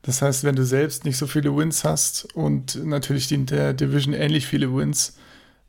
Das 0.02 0.22
heißt, 0.22 0.44
wenn 0.44 0.56
du 0.56 0.66
selbst 0.66 1.06
nicht 1.06 1.18
so 1.18 1.28
viele 1.28 1.56
Wins 1.56 1.84
hast 1.84 2.34
und 2.36 2.84
natürlich 2.86 3.32
in 3.32 3.46
der 3.46 3.74
Division 3.74 4.14
ähnlich 4.14 4.48
viele 4.48 4.74
Wins, 4.76 5.18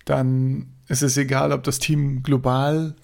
dann 0.04 0.68
ist 0.88 1.02
es 1.02 1.16
egal, 1.16 1.52
ob 1.52 1.62
das 1.64 1.78
Team 1.78 2.22
global 2.22 2.94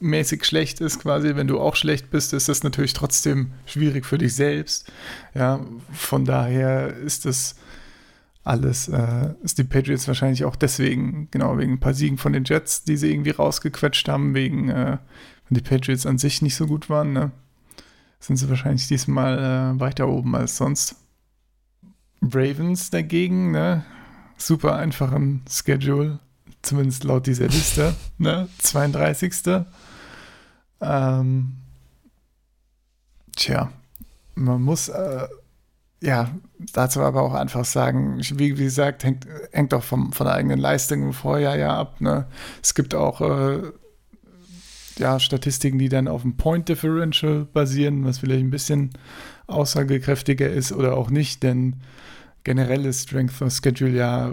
mäßig 0.00 0.44
schlecht 0.44 0.80
ist, 0.80 1.00
quasi. 1.00 1.34
Wenn 1.34 1.48
du 1.48 1.60
auch 1.60 1.76
schlecht 1.76 2.10
bist, 2.10 2.32
ist 2.32 2.48
das 2.48 2.62
natürlich 2.62 2.92
trotzdem 2.92 3.52
schwierig 3.66 4.06
für 4.06 4.18
dich 4.18 4.34
selbst. 4.34 4.90
Ja, 5.34 5.60
von 5.92 6.24
daher 6.24 6.96
ist 6.96 7.24
das 7.24 7.56
alles, 8.48 8.88
äh, 8.88 9.34
ist 9.42 9.58
die 9.58 9.64
Patriots 9.64 10.08
wahrscheinlich 10.08 10.44
auch 10.44 10.56
deswegen, 10.56 11.28
genau, 11.30 11.58
wegen 11.58 11.74
ein 11.74 11.80
paar 11.80 11.94
Siegen 11.94 12.16
von 12.16 12.32
den 12.32 12.44
Jets, 12.44 12.82
die 12.82 12.96
sie 12.96 13.12
irgendwie 13.12 13.30
rausgequetscht 13.30 14.08
haben, 14.08 14.34
wegen, 14.34 14.70
äh, 14.70 14.98
wenn 15.48 15.54
die 15.54 15.60
Patriots 15.60 16.06
an 16.06 16.18
sich 16.18 16.40
nicht 16.40 16.56
so 16.56 16.66
gut 16.66 16.88
waren, 16.88 17.12
ne? 17.12 17.30
Sind 18.20 18.36
sie 18.36 18.48
wahrscheinlich 18.48 18.88
diesmal 18.88 19.38
äh, 19.76 19.80
weiter 19.80 20.08
oben 20.08 20.34
als 20.34 20.56
sonst. 20.56 20.96
Ravens 22.22 22.90
dagegen, 22.90 23.52
ne? 23.52 23.84
Super 24.38 24.76
einfachen 24.76 25.42
Schedule, 25.48 26.18
zumindest 26.62 27.04
laut 27.04 27.26
dieser 27.26 27.48
Liste, 27.48 27.94
ne? 28.18 28.48
32. 28.58 29.64
Ähm, 30.80 31.52
tja, 33.36 33.70
man 34.34 34.62
muss, 34.62 34.88
äh, 34.88 35.28
ja, 36.00 36.30
dazu 36.72 37.00
aber 37.00 37.22
auch 37.22 37.34
einfach 37.34 37.64
sagen, 37.64 38.18
wie, 38.20 38.58
wie 38.58 38.64
gesagt, 38.64 39.04
hängt, 39.04 39.26
hängt 39.52 39.74
auch 39.74 39.82
vom, 39.82 40.12
von 40.12 40.26
der 40.26 40.34
eigenen 40.36 40.58
Leistung 40.58 41.02
im 41.02 41.12
Vorjahr 41.12 41.56
ja 41.56 41.76
ab. 41.76 42.00
Ne? 42.00 42.26
Es 42.62 42.74
gibt 42.74 42.94
auch 42.94 43.20
äh, 43.20 43.62
ja, 44.98 45.18
Statistiken, 45.20 45.78
die 45.78 45.88
dann 45.88 46.08
auf 46.08 46.22
dem 46.22 46.36
Point 46.36 46.68
Differential 46.68 47.46
basieren, 47.52 48.04
was 48.04 48.18
vielleicht 48.18 48.42
ein 48.44 48.50
bisschen 48.50 48.90
aussagekräftiger 49.46 50.48
ist 50.48 50.72
oder 50.72 50.96
auch 50.96 51.10
nicht, 51.10 51.42
denn 51.42 51.76
generell 52.44 52.84
ist 52.86 53.02
Strength 53.08 53.42
of 53.42 53.52
Schedule 53.52 53.90
ja 53.96 54.32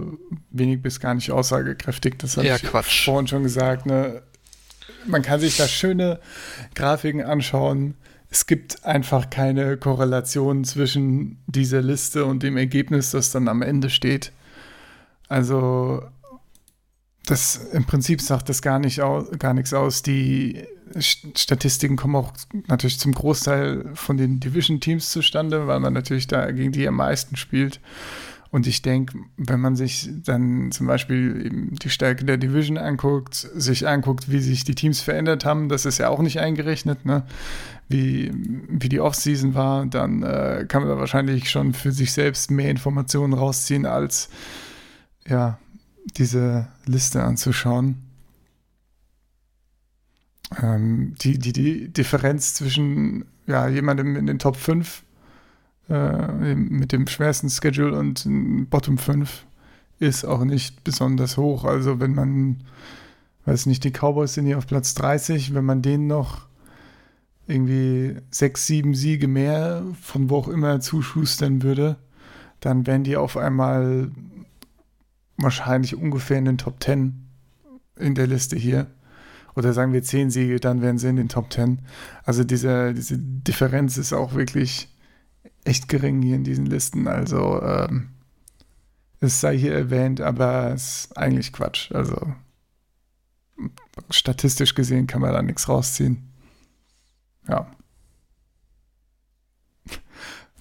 wenig 0.51 0.81
bis 0.81 0.99
gar 0.99 1.13
nicht 1.13 1.31
aussagekräftig. 1.31 2.15
Das 2.19 2.37
habe 2.37 2.47
Ja, 2.47 2.55
ich 2.55 2.63
Quatsch. 2.63 3.05
vorhin 3.05 3.27
schon 3.27 3.43
gesagt. 3.43 3.85
Ne? 3.85 4.21
Man 5.05 5.21
kann 5.21 5.39
sich 5.39 5.57
da 5.57 5.67
schöne 5.67 6.19
Grafiken 6.75 7.21
anschauen. 7.23 7.95
Es 8.29 8.45
gibt 8.47 8.83
einfach 8.85 9.29
keine 9.29 9.77
Korrelation 9.77 10.63
zwischen 10.65 11.37
dieser 11.47 11.81
Liste 11.81 12.25
und 12.25 12.43
dem 12.43 12.57
Ergebnis, 12.57 13.11
das 13.11 13.31
dann 13.31 13.47
am 13.47 13.61
Ende 13.61 13.89
steht. 13.89 14.31
Also 15.27 16.03
das 17.25 17.55
im 17.71 17.85
Prinzip 17.85 18.21
sagt 18.21 18.49
das 18.49 18.61
gar 18.61 18.79
nicht 18.79 19.01
aus, 19.01 19.27
gar 19.39 19.53
nichts 19.53 19.73
aus. 19.73 20.01
Die 20.03 20.63
St- 20.95 21.37
Statistiken 21.37 21.95
kommen 21.95 22.15
auch 22.15 22.33
natürlich 22.67 22.99
zum 22.99 23.13
Großteil 23.13 23.91
von 23.95 24.17
den 24.17 24.39
Division-Teams 24.39 25.11
zustande, 25.11 25.65
weil 25.65 25.79
man 25.79 25.93
natürlich 25.93 26.27
da 26.27 26.51
gegen 26.51 26.71
die 26.71 26.87
am 26.87 26.95
meisten 26.95 27.35
spielt. 27.35 27.79
Und 28.51 28.67
ich 28.67 28.81
denke, 28.81 29.17
wenn 29.37 29.59
man 29.59 29.75
sich 29.75 30.09
dann 30.23 30.71
zum 30.71 30.87
Beispiel 30.87 31.69
die 31.71 31.89
Stärke 31.89 32.23
der 32.23 32.37
Division 32.37 32.77
anguckt, 32.77 33.33
sich 33.33 33.87
anguckt, 33.87 34.31
wie 34.31 34.39
sich 34.39 34.63
die 34.63 34.75
Teams 34.75 35.01
verändert 35.01 35.43
haben, 35.43 35.67
das 35.67 35.85
ist 35.85 35.97
ja 35.97 36.09
auch 36.09 36.21
nicht 36.21 36.39
eingerechnet, 36.39 37.05
ne? 37.05 37.23
Wie, 37.87 38.31
wie 38.33 38.89
die 38.89 38.99
Offseason 38.99 39.53
war, 39.53 39.85
dann 39.85 40.23
äh, 40.23 40.65
kann 40.67 40.81
man 40.81 40.89
da 40.89 40.97
wahrscheinlich 40.97 41.49
schon 41.49 41.73
für 41.73 41.91
sich 41.91 42.13
selbst 42.13 42.49
mehr 42.49 42.69
Informationen 42.69 43.33
rausziehen, 43.33 43.85
als 43.85 44.29
ja, 45.27 45.59
diese 46.17 46.67
Liste 46.85 47.23
anzuschauen. 47.23 47.97
Ähm, 50.61 51.15
die, 51.21 51.37
die, 51.37 51.53
die 51.53 51.89
Differenz 51.89 52.53
zwischen 52.55 53.25
ja, 53.47 53.67
jemandem 53.67 54.15
in 54.15 54.27
den 54.27 54.39
Top 54.39 54.57
5 54.57 55.03
äh, 55.89 56.55
mit 56.55 56.91
dem 56.91 57.07
schwersten 57.07 57.49
Schedule 57.49 57.97
und 57.97 58.27
Bottom 58.69 58.97
5 58.97 59.45
ist 59.99 60.25
auch 60.25 60.43
nicht 60.43 60.83
besonders 60.83 61.37
hoch. 61.37 61.63
Also 61.63 61.99
wenn 61.99 62.13
man, 62.15 62.63
weiß 63.45 63.67
nicht, 63.67 63.83
die 63.83 63.91
Cowboys 63.91 64.33
sind 64.33 64.45
hier 64.45 64.57
auf 64.57 64.67
Platz 64.67 64.93
30, 64.95 65.53
wenn 65.53 65.65
man 65.65 65.81
denen 65.81 66.07
noch 66.07 66.47
irgendwie 67.47 68.17
sechs, 68.31 68.65
sieben 68.67 68.95
Siege 68.95 69.27
mehr 69.27 69.83
von 70.01 70.29
wo 70.29 70.37
auch 70.37 70.47
immer 70.47 70.79
zuschustern 70.79 71.61
würde, 71.61 71.97
dann 72.59 72.87
wären 72.87 73.03
die 73.03 73.17
auf 73.17 73.37
einmal 73.37 74.11
wahrscheinlich 75.37 75.95
ungefähr 75.95 76.37
in 76.37 76.45
den 76.45 76.57
Top 76.57 76.81
10 76.81 77.25
in 77.97 78.15
der 78.15 78.27
Liste 78.27 78.55
hier. 78.55 78.87
Oder 79.55 79.71
sagen 79.73 79.93
wir 79.93 80.03
zehn 80.03 80.29
Siege, 80.29 80.59
dann 80.59 80.81
wären 80.81 80.97
sie 80.97 81.07
in 81.07 81.15
den 81.15 81.29
Top 81.29 81.51
10. 81.53 81.79
Also 82.23 82.43
diese, 82.43 82.93
diese 82.93 83.17
Differenz 83.17 83.97
ist 83.97 84.11
auch 84.11 84.33
wirklich 84.33 84.89
echt 85.63 85.87
gering 85.87 86.21
hier 86.21 86.35
in 86.35 86.43
diesen 86.43 86.65
Listen. 86.65 87.07
Also 87.07 87.61
ähm, 87.61 88.09
es 89.21 89.39
sei 89.39 89.57
hier 89.57 89.73
erwähnt, 89.73 90.19
aber 90.19 90.73
es 90.73 91.05
ist 91.05 91.17
eigentlich 91.17 91.53
Quatsch. 91.53 91.91
Also 91.93 92.33
statistisch 94.09 94.75
gesehen 94.75 95.07
kann 95.07 95.21
man 95.21 95.33
da 95.33 95.41
nichts 95.41 95.69
rausziehen. 95.69 96.34
Ja. 97.47 97.67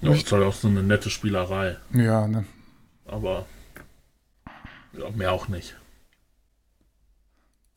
Ja, 0.00 0.12
ist 0.12 0.30
halt 0.30 0.42
auch 0.42 0.54
so 0.54 0.68
eine 0.68 0.82
nette 0.82 1.08
Spielerei. 1.08 1.76
Ja, 1.94 2.26
ne. 2.28 2.44
Aber 3.06 3.46
ja, 4.92 5.10
mehr 5.10 5.32
auch 5.32 5.48
nicht. 5.48 5.76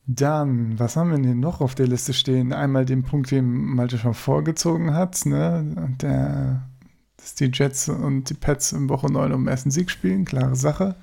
Dann, 0.06 0.78
was 0.78 0.96
haben 0.96 1.10
wir 1.10 1.16
denn 1.16 1.24
hier 1.24 1.34
noch 1.34 1.60
auf 1.60 1.74
der 1.74 1.86
Liste 1.86 2.14
stehen? 2.14 2.52
Einmal 2.52 2.84
den 2.86 3.02
Punkt, 3.02 3.30
den 3.30 3.46
Malte 3.50 3.98
schon 3.98 4.14
vorgezogen 4.14 4.94
hat, 4.94 5.26
ne? 5.26 5.94
Der, 6.00 6.66
dass 7.16 7.34
die 7.34 7.50
Jets 7.52 7.88
und 7.88 8.24
die 8.30 8.34
Pets 8.34 8.72
in 8.72 8.88
Woche 8.88 9.12
9 9.12 9.32
um 9.32 9.44
den 9.44 9.48
ersten 9.48 9.70
Sieg 9.70 9.90
spielen, 9.90 10.24
klare 10.24 10.56
Sache. 10.56 10.96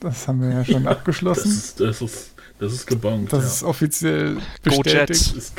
Das 0.00 0.26
haben 0.26 0.40
wir 0.40 0.50
ja 0.50 0.64
schon 0.64 0.84
Das 0.84 0.96
abgeschlossen. 0.96 1.50
ist, 1.50 1.80
das 1.80 2.00
ist, 2.00 2.34
das 2.58 2.72
ist 2.72 2.86
gebongt. 2.86 3.32
Das 3.32 3.42
ja. 3.44 3.50
ist 3.50 3.62
offiziell 3.62 4.36
Go 4.36 4.40
bestätigt. 4.64 5.08
Jets. 5.08 5.32
ist, 5.32 5.56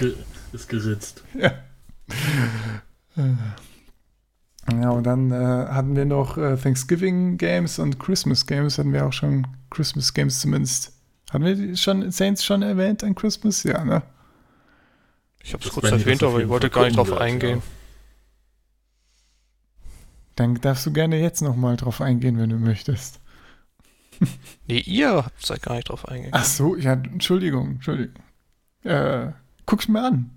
ist 0.55 0.69
geritzt. 0.69 1.23
Ja. 1.33 1.51
Ja, 4.71 4.89
und 4.89 5.03
dann 5.03 5.31
äh, 5.31 5.35
hatten 5.35 5.95
wir 5.95 6.05
noch 6.05 6.37
äh, 6.37 6.57
Thanksgiving 6.57 7.37
Games 7.37 7.77
und 7.77 7.99
Christmas 7.99 8.45
Games. 8.47 8.77
Hatten 8.77 8.93
wir 8.93 9.05
auch 9.05 9.13
schon 9.13 9.45
Christmas 9.69 10.13
Games 10.13 10.39
zumindest. 10.39 10.91
Hatten 11.29 11.45
wir 11.45 11.55
die 11.55 11.77
schon 11.77 12.11
Saints 12.11 12.43
schon 12.43 12.61
erwähnt 12.61 13.03
an 13.03 13.13
Christmas? 13.13 13.63
Ja, 13.63 13.83
ne? 13.85 14.01
Ich 15.43 15.53
habe 15.53 15.63
es 15.63 15.69
kurz 15.69 15.91
erwähnt, 15.91 16.23
aber 16.23 16.41
ich 16.41 16.49
wollte 16.49 16.71
gar 16.71 16.85
nicht 16.85 16.97
drauf 16.97 17.09
wird, 17.09 17.21
eingehen. 17.21 17.61
Dann 20.35 20.55
darfst 20.55 20.85
du 20.85 20.91
gerne 20.91 21.21
jetzt 21.21 21.41
nochmal 21.41 21.77
drauf 21.77 22.01
eingehen, 22.01 22.37
wenn 22.39 22.49
du 22.49 22.57
möchtest. 22.57 23.19
Nee, 24.67 24.79
ihr 24.79 25.25
seid 25.37 25.61
gar 25.61 25.75
nicht 25.75 25.89
drauf 25.89 26.07
eingegangen. 26.07 26.33
Ach 26.33 26.45
so, 26.45 26.75
ja, 26.75 26.93
Entschuldigung, 26.93 27.73
Entschuldigung. 27.73 28.23
Äh, 28.83 29.27
guck's 29.67 29.87
mir 29.87 30.03
an. 30.03 30.34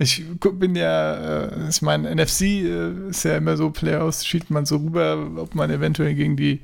Ich 0.00 0.24
bin 0.38 0.76
ja, 0.76 1.46
äh, 1.46 1.68
ich 1.68 1.82
meine, 1.82 2.14
NFC 2.14 2.42
äh, 2.42 3.08
ist 3.08 3.24
ja 3.24 3.36
immer 3.36 3.56
so, 3.56 3.70
Playoffs 3.70 4.24
schiebt 4.24 4.50
man 4.50 4.64
so 4.64 4.76
rüber, 4.76 5.28
ob 5.36 5.56
man 5.56 5.70
eventuell 5.70 6.14
gegen 6.14 6.36
die, 6.36 6.60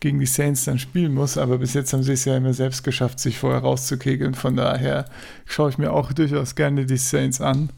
gegen 0.00 0.18
die 0.18 0.26
Saints 0.26 0.64
dann 0.64 0.80
spielen 0.80 1.14
muss, 1.14 1.38
aber 1.38 1.58
bis 1.58 1.74
jetzt 1.74 1.92
haben 1.92 2.02
sie 2.02 2.12
es 2.12 2.24
ja 2.24 2.36
immer 2.36 2.54
selbst 2.54 2.82
geschafft, 2.82 3.20
sich 3.20 3.38
vorher 3.38 3.60
rauszukegeln. 3.60 4.34
Von 4.34 4.56
daher 4.56 5.04
schaue 5.44 5.70
ich 5.70 5.78
mir 5.78 5.92
auch 5.92 6.12
durchaus 6.12 6.56
gerne 6.56 6.86
die 6.86 6.96
Saints 6.96 7.40
an. 7.40 7.70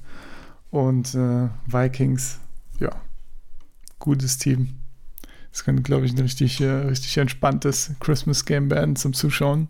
Und 0.70 1.14
äh, 1.14 1.48
Vikings, 1.66 2.38
ja, 2.78 2.90
gutes 3.98 4.38
Team. 4.38 4.74
Das 5.50 5.64
könnte, 5.64 5.82
glaube 5.82 6.06
ich, 6.06 6.12
ein 6.12 6.18
richtig, 6.18 6.60
äh, 6.60 6.70
richtig 6.70 7.16
entspanntes 7.16 7.92
Christmas-Game 8.00 8.70
werden 8.70 8.96
zum 8.96 9.12
Zuschauen. 9.12 9.68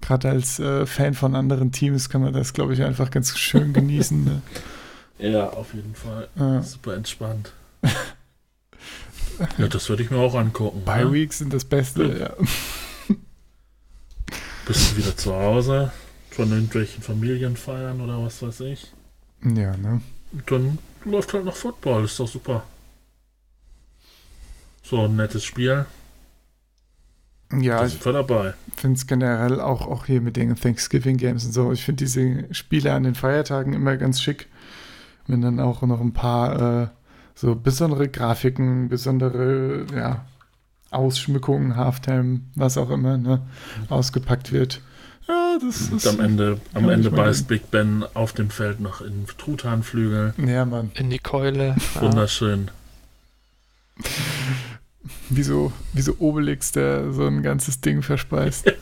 Gerade 0.00 0.30
als 0.30 0.58
äh, 0.58 0.86
Fan 0.86 1.14
von 1.14 1.34
anderen 1.34 1.72
Teams 1.72 2.08
kann 2.08 2.22
man 2.22 2.32
das, 2.32 2.52
glaube 2.52 2.74
ich, 2.74 2.82
einfach 2.82 3.10
ganz 3.10 3.36
schön 3.36 3.72
genießen. 3.72 4.24
Ne? 4.24 4.42
Ja, 5.20 5.48
auf 5.48 5.74
jeden 5.74 5.96
Fall. 5.96 6.28
Ja. 6.36 6.62
Super 6.62 6.94
entspannt. 6.94 7.52
ja, 9.58 9.66
das 9.66 9.88
würde 9.88 10.04
ich 10.04 10.12
mir 10.12 10.18
auch 10.18 10.36
angucken. 10.36 10.84
Bye 10.84 11.06
ne? 11.06 11.12
Weeks 11.12 11.38
sind 11.38 11.52
das 11.52 11.64
Beste, 11.64 12.04
ja. 12.20 12.30
Bist 14.66 14.92
du 14.92 14.96
wieder 14.96 15.16
zu 15.16 15.34
Hause 15.34 15.90
von 16.30 16.52
irgendwelchen 16.52 17.02
Familienfeiern 17.02 18.00
oder 18.00 18.22
was 18.22 18.40
weiß 18.42 18.60
ich? 18.60 18.92
Ja, 19.42 19.76
ne? 19.76 20.00
Und 20.30 20.50
dann 20.50 20.78
läuft 21.04 21.32
halt 21.32 21.44
noch 21.44 21.56
Football, 21.56 22.04
ist 22.04 22.20
doch 22.20 22.28
super. 22.28 22.64
So 24.84 25.04
ein 25.04 25.16
nettes 25.16 25.44
Spiel. 25.44 25.84
Ja, 27.52 27.80
da 27.80 27.88
sind 27.88 28.04
wir 28.04 28.12
dabei. 28.12 28.54
Finde 28.78 28.96
es 28.96 29.06
generell 29.06 29.60
auch, 29.60 29.86
auch 29.86 30.06
hier 30.06 30.20
mit 30.20 30.36
den 30.36 30.54
Thanksgiving 30.54 31.16
Games 31.16 31.44
und 31.44 31.52
so. 31.52 31.72
Ich 31.72 31.84
finde 31.84 32.04
diese 32.04 32.52
Spiele 32.52 32.92
an 32.92 33.02
den 33.02 33.14
Feiertagen 33.14 33.72
immer 33.72 33.96
ganz 33.96 34.20
schick. 34.20 34.46
Wenn 35.26 35.42
dann 35.42 35.60
auch 35.60 35.82
noch 35.82 36.00
ein 36.00 36.12
paar 36.12 36.82
äh, 36.82 36.88
so 37.34 37.54
besondere 37.54 38.08
Grafiken, 38.08 38.88
besondere 38.88 39.86
ja, 39.94 40.24
Ausschmückungen, 40.90 41.76
Halftime, 41.76 42.40
was 42.54 42.78
auch 42.78 42.90
immer, 42.90 43.18
ne, 43.18 43.42
ausgepackt 43.88 44.52
wird. 44.52 44.80
Ja, 45.28 45.58
das 45.60 45.90
Und 45.90 45.98
ist. 45.98 46.06
am 46.06 46.20
Ende, 46.20 46.58
am 46.72 46.88
Ende 46.88 47.10
beißt 47.10 47.46
Big 47.48 47.70
Ben 47.70 48.04
auf 48.14 48.32
dem 48.32 48.48
Feld 48.48 48.80
noch 48.80 49.02
in 49.02 49.26
Truthahnflügel. 49.36 50.32
Ja, 50.38 50.64
Mann. 50.64 50.90
In 50.94 51.10
die 51.10 51.18
Keule. 51.18 51.76
Ja. 51.94 52.00
Wunderschön. 52.00 52.70
Wie 55.30 55.42
so, 55.42 55.72
Obelix, 56.18 56.72
der 56.72 57.12
so 57.12 57.26
ein 57.26 57.42
ganzes 57.42 57.80
Ding 57.80 58.02
verspeist. 58.02 58.66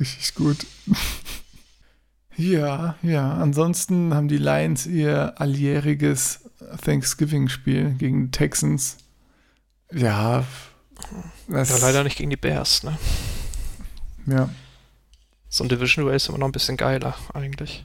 Richtig 0.00 0.34
gut. 0.34 0.66
Ja, 2.36 2.96
ja. 3.02 3.34
Ansonsten 3.34 4.12
haben 4.14 4.28
die 4.28 4.38
Lions 4.38 4.86
ihr 4.86 5.40
alljähriges 5.40 6.50
Thanksgiving-Spiel 6.84 7.94
gegen 7.98 8.24
die 8.24 8.30
Texans. 8.30 8.96
Ja. 9.92 10.44
Das, 11.48 11.70
ja, 11.70 11.76
leider 11.78 12.04
nicht 12.04 12.16
gegen 12.16 12.30
die 12.30 12.36
Bears, 12.36 12.82
ne? 12.82 12.98
Ja. 14.26 14.48
So 15.48 15.64
ein 15.64 15.68
Division 15.68 16.04
Duel 16.04 16.16
ist 16.16 16.28
immer 16.28 16.38
noch 16.38 16.48
ein 16.48 16.52
bisschen 16.52 16.76
geiler, 16.76 17.14
eigentlich. 17.34 17.84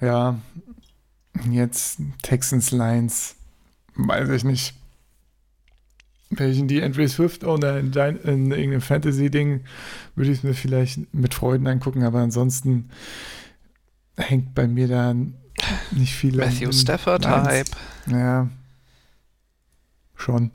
Ja. 0.00 0.38
Jetzt 1.50 1.98
Texans 2.22 2.70
Lions. 2.70 3.34
Weiß 3.96 4.28
ich 4.30 4.44
nicht. 4.44 4.74
Welchen 6.30 6.66
die 6.68 6.82
Andrew 6.82 7.06
Swift 7.06 7.44
oder 7.44 7.78
in, 7.78 7.92
in 7.92 8.50
irgendeinem 8.50 8.80
Fantasy-Ding 8.80 9.64
würde 10.16 10.32
ich 10.32 10.42
mir 10.42 10.54
vielleicht 10.54 11.12
mit 11.14 11.34
Freuden 11.34 11.66
angucken, 11.66 12.02
aber 12.02 12.20
ansonsten 12.20 12.90
hängt 14.16 14.54
bei 14.54 14.66
mir 14.66 14.88
da 14.88 15.14
nicht 15.92 16.14
viel 16.14 16.36
Matthew 16.36 16.70
den 16.70 16.72
Stafford 16.72 17.24
Lions. 17.24 17.46
Hype. 17.48 17.76
Ja. 18.06 18.48
Schon. 20.16 20.50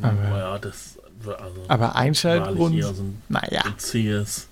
Aber- 0.00 0.14
ja, 0.38 0.58
das 0.58 0.98
also 1.26 1.64
Aber 1.66 1.96
Einschaltgrund, 1.96 2.82
so 2.84 3.02
ein 3.02 3.22
naja. 3.28 3.62
zähes. 3.76 4.46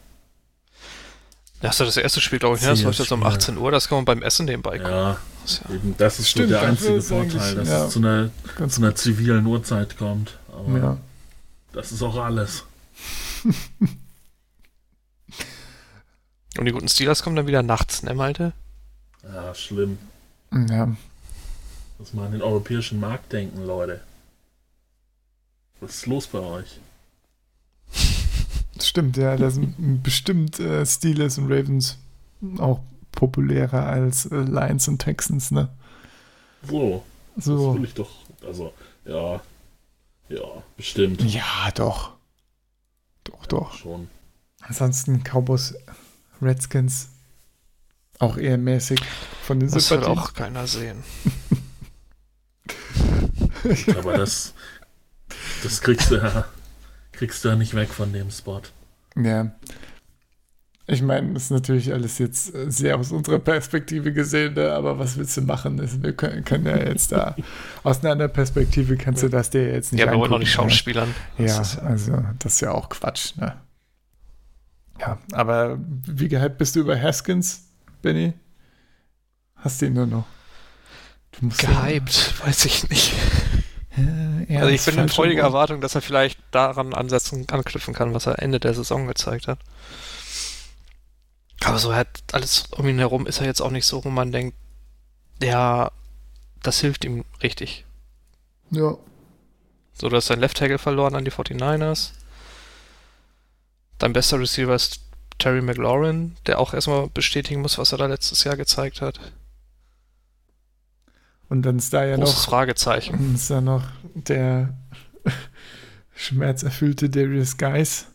Das 1.60 1.74
ist 1.74 1.78
ja 1.80 1.86
das 1.86 1.96
erste 1.96 2.20
Spiel, 2.20 2.38
glaube 2.38 2.56
ich, 2.56 2.62
ne? 2.62 2.68
Das 2.68 2.82
läuft 2.82 2.98
jetzt 2.98 3.10
um 3.12 3.20
Spiel. 3.22 3.32
18 3.32 3.56
Uhr, 3.58 3.70
das 3.70 3.88
kann 3.88 3.96
man 3.98 4.04
beim 4.04 4.22
Essen 4.22 4.44
nebenbei 4.46 4.78
gucken. 4.78 4.92
Ja, 4.92 5.16
Das 5.42 5.52
ist 5.52 5.62
ja- 5.68 5.74
eben, 5.74 5.94
das 5.96 6.18
ist 6.18 6.28
Stimmt, 6.30 6.48
so 6.48 6.54
der 6.54 6.62
einzige 6.62 7.02
Vorteil, 7.02 7.54
dass 7.54 7.68
ja. 7.68 7.86
es 7.86 7.92
zu 7.92 7.98
einer, 8.00 8.30
Ganz 8.56 8.74
zu 8.74 8.82
einer 8.82 8.94
zivilen 8.94 9.46
Uhrzeit 9.46 9.96
kommt. 9.96 10.38
Aber 10.52 10.78
Ja. 10.78 10.96
das 11.72 11.92
ist 11.92 12.02
auch 12.02 12.16
alles. 12.16 12.64
Und 16.58 16.64
die 16.64 16.72
guten 16.72 16.88
Steelers 16.88 17.22
kommen 17.22 17.36
dann 17.36 17.46
wieder 17.46 17.62
nachts, 17.62 18.02
ne, 18.02 18.14
Malte? 18.14 18.52
Ja, 19.22 19.54
schlimm. 19.54 19.98
ja. 20.52 20.94
Muss 21.98 22.12
mal 22.12 22.26
an 22.26 22.32
den 22.32 22.42
europäischen 22.42 23.00
Markt 23.00 23.32
denken, 23.32 23.64
Leute. 23.66 24.00
Was 25.80 25.90
ist 25.96 26.06
los 26.06 26.26
bei 26.26 26.38
euch? 26.38 26.78
Das 28.76 28.88
stimmt, 28.88 29.16
ja. 29.16 29.36
Da 29.36 29.50
sind 29.50 30.02
bestimmt 30.02 30.60
äh, 30.60 30.84
Steelers 30.86 31.38
und 31.38 31.50
Ravens 31.50 31.98
auch 32.58 32.80
populärer 33.12 33.86
als 33.86 34.26
äh, 34.26 34.36
Lions 34.36 34.86
und 34.88 34.98
Texans, 34.98 35.50
ne? 35.50 35.68
So, 36.68 37.02
das 37.36 37.44
So. 37.46 37.74
will 37.74 37.84
ich 37.84 37.94
doch. 37.94 38.10
Also, 38.46 38.72
ja. 39.04 39.40
Ja, 40.28 40.62
bestimmt. 40.76 41.22
Ja, 41.22 41.70
doch. 41.74 42.12
Doch, 43.24 43.46
doch. 43.46 43.74
Schon. 43.74 44.08
Ansonsten 44.60 45.22
Cowboys, 45.22 45.74
Redskins 46.42 47.08
auch 48.18 48.36
eher 48.36 48.58
mäßig 48.58 49.00
von 49.42 49.60
den 49.60 49.70
Das 49.70 49.88
Sympathien. 49.88 50.18
auch 50.18 50.34
keiner 50.34 50.66
sehen. 50.66 51.02
Aber 53.98 54.16
das, 54.16 54.54
das 55.62 55.80
kriegst 55.80 56.10
du 56.10 56.16
ja, 56.16 56.44
kriegst 57.16 57.44
du 57.44 57.48
ja 57.48 57.56
nicht 57.56 57.74
weg 57.74 57.88
von 57.88 58.12
dem 58.12 58.30
Spot. 58.30 58.62
Ja. 59.16 59.52
Ich 60.88 61.02
meine, 61.02 61.32
das 61.34 61.44
ist 61.44 61.50
natürlich 61.50 61.92
alles 61.92 62.18
jetzt 62.18 62.54
äh, 62.54 62.70
sehr 62.70 62.96
aus 62.96 63.10
unserer 63.10 63.40
Perspektive 63.40 64.12
gesehen, 64.12 64.54
ne? 64.54 64.72
aber 64.72 64.98
was 65.00 65.16
willst 65.16 65.36
du 65.36 65.40
machen? 65.40 65.80
Wir 66.02 66.12
können, 66.12 66.44
können 66.44 66.64
ja 66.66 66.76
jetzt 66.78 67.10
da 67.10 67.34
aus 67.82 68.00
einer 68.00 68.12
anderen 68.12 68.32
Perspektive 68.32 68.96
kannst 68.96 69.22
du 69.24 69.28
das 69.28 69.50
dir 69.50 69.72
jetzt 69.72 69.92
nicht 69.92 70.00
Ja, 70.00 70.06
wir 70.06 70.12
wollen 70.18 70.30
noch 70.30 70.36
angucken, 70.36 70.40
nicht 70.44 70.56
ne? 70.58 70.70
Schauspielern. 70.70 71.14
Ja, 71.38 71.46
ja- 71.46 71.78
also 71.82 72.22
das 72.38 72.52
ist 72.54 72.60
ja 72.60 72.70
auch 72.70 72.88
Quatsch, 72.88 73.34
ne? 73.36 73.56
Ja, 75.00 75.18
aber 75.32 75.78
wie 76.06 76.28
gehypt 76.28 76.56
bist 76.58 76.76
du 76.76 76.80
über 76.80 77.00
Haskins, 77.00 77.64
Benny? 78.00 78.32
Hast 79.56 79.82
du 79.82 79.86
ihn 79.86 79.94
nur 79.94 80.06
noch? 80.06 80.24
Du 81.32 81.48
Gehypt, 81.48 82.34
weiß 82.46 82.64
ich 82.66 82.88
nicht. 82.88 83.12
Ja, 83.96 84.04
ja, 84.48 84.60
also 84.60 84.70
ich 84.72 84.84
bin 84.84 84.98
in 84.98 85.08
freudiger. 85.08 85.42
Erwartung, 85.42 85.80
dass 85.80 85.94
er 85.94 86.02
vielleicht 86.02 86.38
daran 86.50 86.92
ansetzen, 86.92 87.48
anknüpfen 87.48 87.94
kann, 87.94 88.12
was 88.14 88.26
er 88.26 88.40
Ende 88.42 88.60
der 88.60 88.74
Saison 88.74 89.06
gezeigt 89.06 89.48
hat. 89.48 89.58
Aber 91.64 91.78
so 91.78 91.94
hat 91.94 92.08
alles 92.32 92.64
um 92.72 92.86
ihn 92.86 92.98
herum 92.98 93.26
ist 93.26 93.40
er 93.40 93.46
jetzt 93.46 93.60
auch 93.62 93.70
nicht 93.70 93.86
so, 93.86 94.04
wo 94.04 94.10
man 94.10 94.32
denkt, 94.32 94.56
ja, 95.42 95.90
das 96.62 96.80
hilft 96.80 97.04
ihm 97.04 97.24
richtig. 97.42 97.84
Ja, 98.70 98.96
So, 99.94 100.08
du 100.08 100.16
hast 100.16 100.28
dein 100.28 100.40
Left 100.40 100.58
Tackle 100.58 100.78
verloren 100.78 101.14
an 101.14 101.24
die 101.24 101.30
49ers. 101.32 102.10
Dein 103.98 104.12
bester 104.12 104.38
Receiver 104.38 104.74
ist 104.74 105.00
Terry 105.38 105.62
McLaurin, 105.62 106.36
der 106.46 106.58
auch 106.58 106.74
erstmal 106.74 107.08
bestätigen 107.08 107.62
muss, 107.62 107.78
was 107.78 107.92
er 107.92 107.98
da 107.98 108.06
letztes 108.06 108.44
Jahr 108.44 108.56
gezeigt 108.56 109.00
hat. 109.00 109.18
Und 111.48 111.62
dann 111.62 111.78
ist 111.78 111.92
da 111.92 112.04
ja 112.04 112.16
Großes 112.16 112.34
noch, 112.34 112.44
Fragezeichen. 112.50 113.14
und 113.14 113.34
ist 113.34 113.50
da 113.50 113.60
noch 113.60 113.84
der 114.14 114.74
schmerzerfüllte 116.14 117.08
Darius 117.10 117.56
Geis 117.56 118.06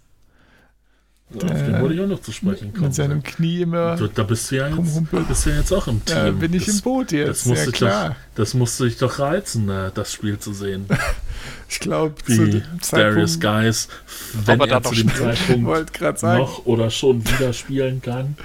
Ja, 1.33 1.43
auf 1.47 1.53
den 1.53 1.71
Der- 1.71 1.81
wollte 1.81 1.93
ich 1.95 2.01
auch 2.01 2.07
noch 2.07 2.21
zu 2.21 2.31
sprechen 2.33 2.73
kommen. 2.73 2.85
mit 2.87 2.95
seinem 2.95 3.23
Knie 3.23 3.61
immer. 3.61 3.95
Da, 3.95 4.07
da 4.13 4.23
bist 4.23 4.51
du 4.51 4.55
ja 4.57 4.67
jetzt, 4.67 5.11
bist 5.29 5.45
du 5.45 5.49
ja 5.49 5.55
jetzt 5.57 5.71
auch 5.71 5.87
im 5.87 6.03
Team. 6.03 6.17
Ja, 6.17 6.31
bin 6.31 6.53
ich 6.53 6.65
das, 6.65 6.75
im 6.75 6.81
Boot 6.81 7.11
jetzt, 7.13 7.29
das 7.29 7.45
musste 7.45 7.63
ja 7.63 7.69
ich 7.69 7.75
klar. 7.75 8.15
Das 8.35 8.53
musste 8.53 8.83
dich 8.83 8.97
doch 8.97 9.17
reizen, 9.19 9.69
äh, 9.69 9.91
das 9.93 10.11
Spiel 10.11 10.37
zu 10.39 10.53
sehen. 10.53 10.85
Ich 11.69 11.79
glaube, 11.79 12.15
zu 12.25 12.45
Wie 12.45 12.51
dem 12.51 12.63
Darius 12.91 13.39
Zeitpunkt, 13.39 13.63
Guys, 13.65 13.87
wenn 14.45 14.59
er 14.59 14.67
da 14.67 14.73
er 14.75 14.79
noch 14.81 14.89
zu 14.91 14.95
dem. 14.95 15.15
Zeitpunkt 15.15 16.21
noch 16.23 16.65
oder 16.65 16.89
schon 16.91 17.25
wieder 17.25 17.53
spielen 17.53 18.01
kann. 18.01 18.35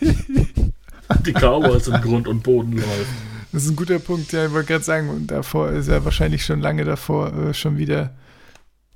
Die 1.24 1.32
Cowboys 1.32 1.86
im 1.86 2.00
Grund 2.02 2.26
und 2.28 2.42
Boden 2.42 2.72
läuft. 2.72 3.29
Das 3.52 3.64
ist 3.64 3.70
ein 3.70 3.76
guter 3.76 3.98
Punkt, 3.98 4.32
ja, 4.32 4.46
ich 4.46 4.52
wollte 4.52 4.68
gerade 4.68 4.84
sagen, 4.84 5.08
und 5.08 5.26
davor 5.28 5.70
ist 5.70 5.88
er 5.88 6.04
wahrscheinlich 6.04 6.44
schon 6.44 6.60
lange 6.60 6.84
davor 6.84 7.34
äh, 7.34 7.54
schon 7.54 7.78
wieder 7.78 8.14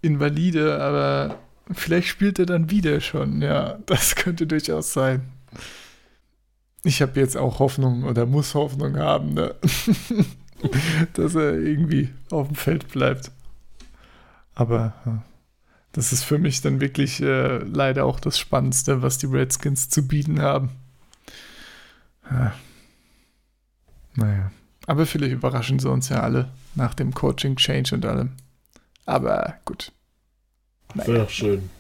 invalide, 0.01 0.81
aber 0.81 1.39
vielleicht 1.73 2.09
spielt 2.09 2.39
er 2.39 2.47
dann 2.47 2.71
wieder 2.71 3.01
schon, 3.01 3.43
ja, 3.43 3.79
das 3.87 4.15
könnte 4.15 4.47
durchaus 4.47 4.93
sein. 4.93 5.23
ich 6.85 7.03
habe 7.03 7.19
jetzt 7.19 7.37
auch 7.37 7.59
Hoffnung 7.59 8.05
oder 8.05 8.27
muss 8.27 8.55
Hoffnung 8.55 8.97
haben, 8.97 9.35
ne? 9.35 9.55
dass 11.15 11.35
er 11.35 11.55
irgendwie 11.55 12.11
auf 12.31 12.47
dem 12.47 12.57
Feld 12.57 12.89
bleibt. 12.89 13.33
Aber 14.55 15.23
das 15.93 16.13
ist 16.13 16.23
für 16.23 16.39
mich 16.39 16.61
dann 16.61 16.81
wirklich 16.81 17.21
äh, 17.21 17.59
leider 17.59 18.05
auch 18.05 18.21
das 18.21 18.39
Spannendste, 18.39 19.03
was 19.03 19.19
die 19.19 19.27
Redskins 19.27 19.89
zu 19.89 20.07
bieten 20.07 20.41
haben. 20.41 20.71
Ja. 22.31 22.55
Naja. 24.15 24.51
Aber 24.87 25.07
vielleicht 25.07 25.33
überraschen 25.33 25.79
sie 25.79 25.91
uns 25.91 26.09
ja 26.09 26.21
alle 26.21 26.51
nach 26.75 26.95
dem 26.95 27.15
Coaching-Change 27.15 27.95
und 27.95 28.05
allem. 28.05 28.33
Aber 29.07 29.55
gut. 29.65 29.93
Naja. 30.95 31.09
Wäre 31.09 31.19
doch 31.21 31.31
schön. 31.31 31.71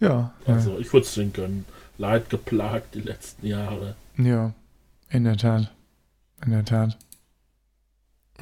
Ja. 0.00 0.32
Also, 0.46 0.74
ja. 0.74 0.78
ich 0.78 0.92
würde 0.92 1.06
es 1.06 1.14
denen 1.14 1.32
gönnen. 1.32 1.64
Leid 1.96 2.28
geplagt 2.28 2.94
die 2.94 3.00
letzten 3.00 3.46
Jahre. 3.46 3.94
Ja, 4.16 4.52
in 5.08 5.24
der 5.24 5.36
Tat. 5.36 5.72
In 6.44 6.50
der 6.50 6.64
Tat. 6.64 6.98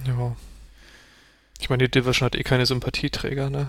Ja. 0.07 0.35
Ich 1.61 1.69
meine, 1.69 1.85
die 1.85 1.90
Division 1.90 2.27
hat 2.27 2.35
eh 2.35 2.43
keine 2.43 2.66
Sympathieträger, 2.66 3.51
ne? 3.51 3.69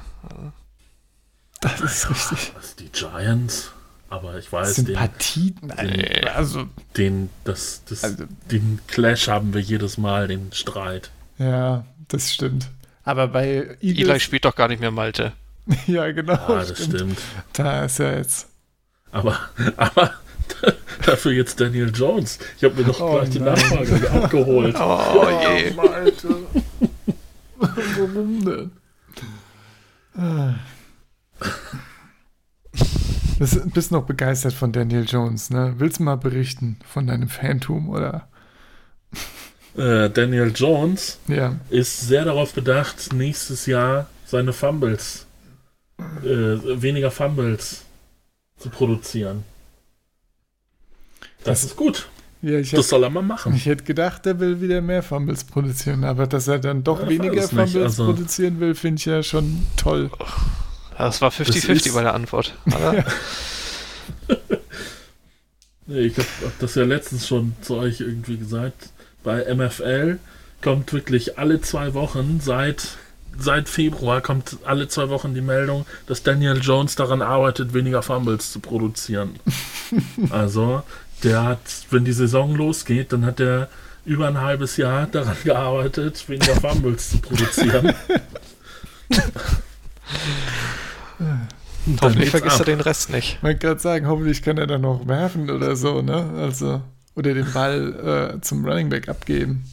Das 1.61 1.81
ist 1.81 2.09
richtig. 2.09 2.53
Was, 2.55 2.75
die 2.75 2.89
Giants? 2.89 3.72
Aber 4.13 4.37
ich 4.37 4.51
weiß, 4.53 4.75
Sympathie, 4.75 5.55
den, 5.59 5.69
den, 5.69 6.27
also, 6.27 6.65
den, 6.97 7.29
das, 7.45 7.81
das, 7.89 8.03
also, 8.03 8.25
den 8.51 8.79
Clash 8.85 9.27
haben 9.27 9.55
wir 9.55 9.61
jedes 9.61 9.97
Mal, 9.97 10.27
den 10.27 10.51
Streit. 10.53 11.09
Ja, 11.39 11.85
das 12.09 12.31
stimmt. 12.31 12.69
Aber 13.03 13.27
bei 13.27 13.75
Eagles, 13.81 14.07
Eli 14.07 14.19
spielt 14.19 14.45
doch 14.45 14.55
gar 14.55 14.67
nicht 14.67 14.81
mehr 14.81 14.91
Malte. 14.91 15.33
ja, 15.87 16.11
genau. 16.11 16.33
Ah, 16.33 16.63
das 16.63 16.77
stimmt. 16.77 16.93
stimmt. 16.93 17.21
Da 17.53 17.85
ist 17.85 17.99
er 17.99 18.19
jetzt. 18.19 18.49
Aber, 19.11 19.39
aber 19.77 20.13
dafür 21.07 21.31
jetzt 21.31 21.59
Daniel 21.59 21.91
Jones. 21.91 22.37
Ich 22.57 22.63
habe 22.65 22.75
mir 22.75 22.83
doch 22.83 23.01
oh, 23.01 23.13
gleich 23.13 23.31
die 23.31 23.39
Nachfrage 23.39 24.11
abgeholt. 24.11 24.75
Oh, 24.79 25.27
ja, 25.41 25.57
je. 25.57 25.71
Malte. 25.71 26.35
Warum 27.57 28.45
denn? 28.45 28.71
Du 33.39 33.69
bist 33.71 33.91
noch 33.91 34.05
begeistert 34.05 34.53
von 34.53 34.71
Daniel 34.71 35.05
Jones, 35.07 35.49
ne? 35.49 35.73
Willst 35.77 35.99
du 35.99 36.03
mal 36.03 36.17
berichten 36.17 36.77
von 36.85 37.07
deinem 37.07 37.29
Phantom 37.29 37.89
oder? 37.89 38.27
Äh, 39.75 40.09
Daniel 40.09 40.51
Jones 40.53 41.17
ja. 41.27 41.55
ist 41.69 42.01
sehr 42.01 42.25
darauf 42.25 42.53
bedacht, 42.53 43.11
nächstes 43.13 43.65
Jahr 43.65 44.07
seine 44.25 44.53
Fumbles, 44.53 45.25
äh, 46.23 46.81
weniger 46.81 47.09
Fumbles 47.09 47.83
zu 48.57 48.69
produzieren. 48.69 49.43
Das, 51.43 51.61
das 51.61 51.63
ist 51.71 51.75
gut. 51.75 52.07
Ja, 52.43 52.59
das 52.59 52.71
hätte, 52.71 52.83
soll 52.83 53.03
er 53.03 53.09
mal 53.09 53.23
machen. 53.23 53.53
Ich 53.55 53.65
hätte 53.65 53.83
gedacht, 53.83 54.25
er 54.25 54.39
will 54.39 54.61
wieder 54.61 54.81
mehr 54.81 55.01
Fumbles 55.01 55.43
produzieren, 55.43 56.03
aber 56.03 56.27
dass 56.27 56.47
er 56.47 56.59
dann 56.59 56.83
doch 56.83 57.01
ja, 57.01 57.09
weniger 57.09 57.41
Fumbles 57.43 57.75
also, 57.75 58.05
produzieren 58.05 58.59
will, 58.59 58.75
finde 58.75 58.99
ich 58.99 59.05
ja 59.05 59.23
schon 59.23 59.65
toll. 59.75 60.11
Das 60.97 61.21
war 61.21 61.31
50-50 61.31 61.93
bei 61.93 62.01
der 62.03 62.13
Antwort. 62.13 62.53
nee, 65.85 65.99
ich 65.99 66.17
habe 66.17 66.27
das 66.59 66.75
ja 66.75 66.83
letztens 66.83 67.27
schon 67.27 67.55
zu 67.61 67.75
euch 67.75 68.01
irgendwie 68.01 68.37
gesagt. 68.37 68.89
Bei 69.23 69.53
MFL 69.53 70.19
kommt 70.61 70.91
wirklich 70.93 71.37
alle 71.37 71.61
zwei 71.61 71.93
Wochen 71.93 72.39
seit 72.41 72.97
seit 73.37 73.69
Februar 73.69 74.21
kommt 74.21 74.57
alle 74.65 74.87
zwei 74.87 75.09
Wochen 75.09 75.33
die 75.33 75.41
Meldung, 75.41 75.85
dass 76.07 76.23
Daniel 76.23 76.59
Jones 76.61 76.95
daran 76.95 77.21
arbeitet, 77.21 77.73
weniger 77.73 78.03
Fumbles 78.03 78.51
zu 78.51 78.59
produzieren. 78.59 79.39
also 80.29 80.83
der 81.23 81.43
hat, 81.43 81.59
wenn 81.89 82.05
die 82.05 82.13
Saison 82.13 82.55
losgeht, 82.55 83.13
dann 83.13 83.25
hat 83.25 83.39
er 83.39 83.69
über 84.05 84.27
ein 84.27 84.41
halbes 84.41 84.77
Jahr 84.77 85.07
daran 85.07 85.37
gearbeitet, 85.43 86.27
weniger 86.27 86.55
Fumbles 86.55 87.11
zu 87.11 87.17
produzieren. 87.19 87.93
Hoffentlich 92.01 92.29
vergisst 92.29 92.59
er 92.59 92.65
den 92.65 92.81
Rest 92.81 93.09
nicht. 93.09 93.41
Man 93.41 93.57
kann 93.59 93.79
sagen, 93.79 94.07
hoffentlich 94.07 94.41
kann 94.41 94.57
er 94.57 94.67
dann 94.67 94.81
noch 94.81 95.07
werfen 95.07 95.49
oder 95.49 95.75
so, 95.75 96.01
ne? 96.01 96.31
Also, 96.37 96.81
oder 97.15 97.33
den 97.33 97.51
Ball 97.51 98.35
äh, 98.35 98.41
zum 98.41 98.65
Running 98.65 98.89
Back 98.89 99.09
abgeben. 99.09 99.63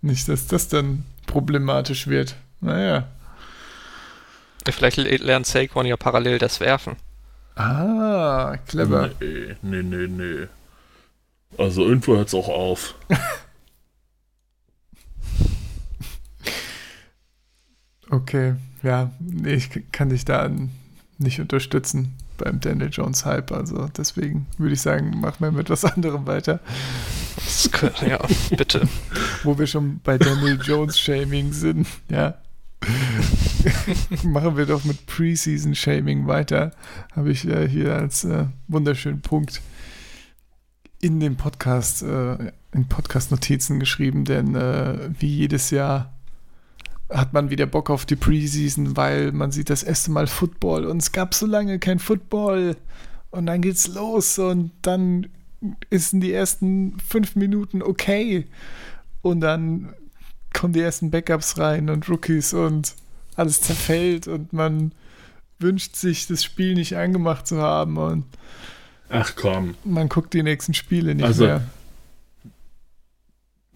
Nicht, 0.00 0.28
dass 0.28 0.46
das 0.46 0.68
dann 0.68 1.04
problematisch 1.26 2.06
wird. 2.06 2.36
Naja. 2.60 3.08
Vielleicht 4.70 4.96
lernt 4.96 5.46
Saquon 5.46 5.86
ja 5.86 5.96
parallel 5.96 6.38
das 6.38 6.60
Werfen. 6.60 6.96
Ah, 7.56 8.56
clever. 8.66 9.10
Nee, 9.20 9.56
nee, 9.62 9.82
nee, 9.82 10.06
nee. 10.06 10.46
Also 11.56 11.84
irgendwo 11.84 12.16
hört 12.16 12.28
es 12.28 12.34
auch 12.34 12.48
auf. 12.48 12.94
okay, 18.10 18.54
ja, 18.82 19.10
nee, 19.18 19.54
ich 19.54 19.70
kann 19.90 20.10
dich 20.10 20.24
da 20.24 20.48
nicht 21.18 21.40
unterstützen 21.40 22.14
beim 22.36 22.60
Daniel 22.60 22.90
Jones 22.90 23.24
Hype. 23.24 23.52
Also 23.52 23.88
deswegen 23.96 24.46
würde 24.56 24.74
ich 24.74 24.80
sagen, 24.80 25.20
machen 25.20 25.40
wir 25.40 25.50
mit 25.50 25.70
was 25.70 25.84
anderem 25.84 26.26
weiter. 26.26 26.60
ja, 28.06 28.18
bitte. 28.56 28.88
Wo 29.42 29.58
wir 29.58 29.66
schon 29.66 30.00
bei 30.00 30.18
Daniel 30.18 30.60
Jones 30.62 30.98
Shaming 30.98 31.52
sind, 31.52 31.86
ja. 32.08 32.34
machen 34.22 34.56
wir 34.56 34.66
doch 34.66 34.84
mit 34.84 35.06
Preseason 35.06 35.74
Shaming 35.74 36.28
weiter. 36.28 36.72
Habe 37.14 37.32
ich 37.32 37.46
äh, 37.46 37.68
hier 37.68 37.96
als 37.96 38.24
äh, 38.24 38.46
wunderschönen 38.68 39.20
Punkt 39.20 39.60
in 41.00 41.20
den 41.20 41.36
Podcast, 41.36 42.02
äh, 42.02 42.52
in 42.72 42.88
Podcast-Notizen 42.88 43.80
geschrieben, 43.80 44.24
denn 44.24 44.54
äh, 44.54 45.10
wie 45.18 45.28
jedes 45.28 45.70
Jahr 45.70 46.17
hat 47.10 47.32
man 47.32 47.50
wieder 47.50 47.66
Bock 47.66 47.90
auf 47.90 48.04
die 48.04 48.16
Preseason, 48.16 48.96
weil 48.96 49.32
man 49.32 49.50
sieht 49.50 49.70
das 49.70 49.82
erste 49.82 50.10
Mal 50.10 50.26
Football 50.26 50.84
und 50.84 50.98
es 50.98 51.12
gab 51.12 51.34
so 51.34 51.46
lange 51.46 51.78
kein 51.78 51.98
Football 51.98 52.76
und 53.30 53.46
dann 53.46 53.62
geht's 53.62 53.88
los 53.88 54.38
und 54.38 54.72
dann 54.82 55.28
ist 55.90 56.12
in 56.12 56.20
die 56.20 56.32
ersten 56.32 56.98
fünf 57.00 57.34
Minuten 57.34 57.82
okay 57.82 58.46
und 59.22 59.40
dann 59.40 59.94
kommen 60.52 60.72
die 60.72 60.80
ersten 60.80 61.10
Backups 61.10 61.58
rein 61.58 61.90
und 61.90 62.08
Rookies 62.08 62.52
und 62.52 62.94
alles 63.36 63.60
zerfällt 63.60 64.28
und 64.28 64.52
man 64.52 64.92
wünscht 65.58 65.96
sich, 65.96 66.26
das 66.26 66.44
Spiel 66.44 66.74
nicht 66.74 66.96
angemacht 66.96 67.46
zu 67.46 67.60
haben 67.60 67.96
und 67.96 68.24
Ach 69.10 69.34
komm. 69.36 69.74
Man 69.84 70.08
guckt 70.08 70.34
die 70.34 70.42
nächsten 70.42 70.74
Spiele 70.74 71.14
nicht 71.14 71.24
also, 71.24 71.44
mehr. 71.44 71.62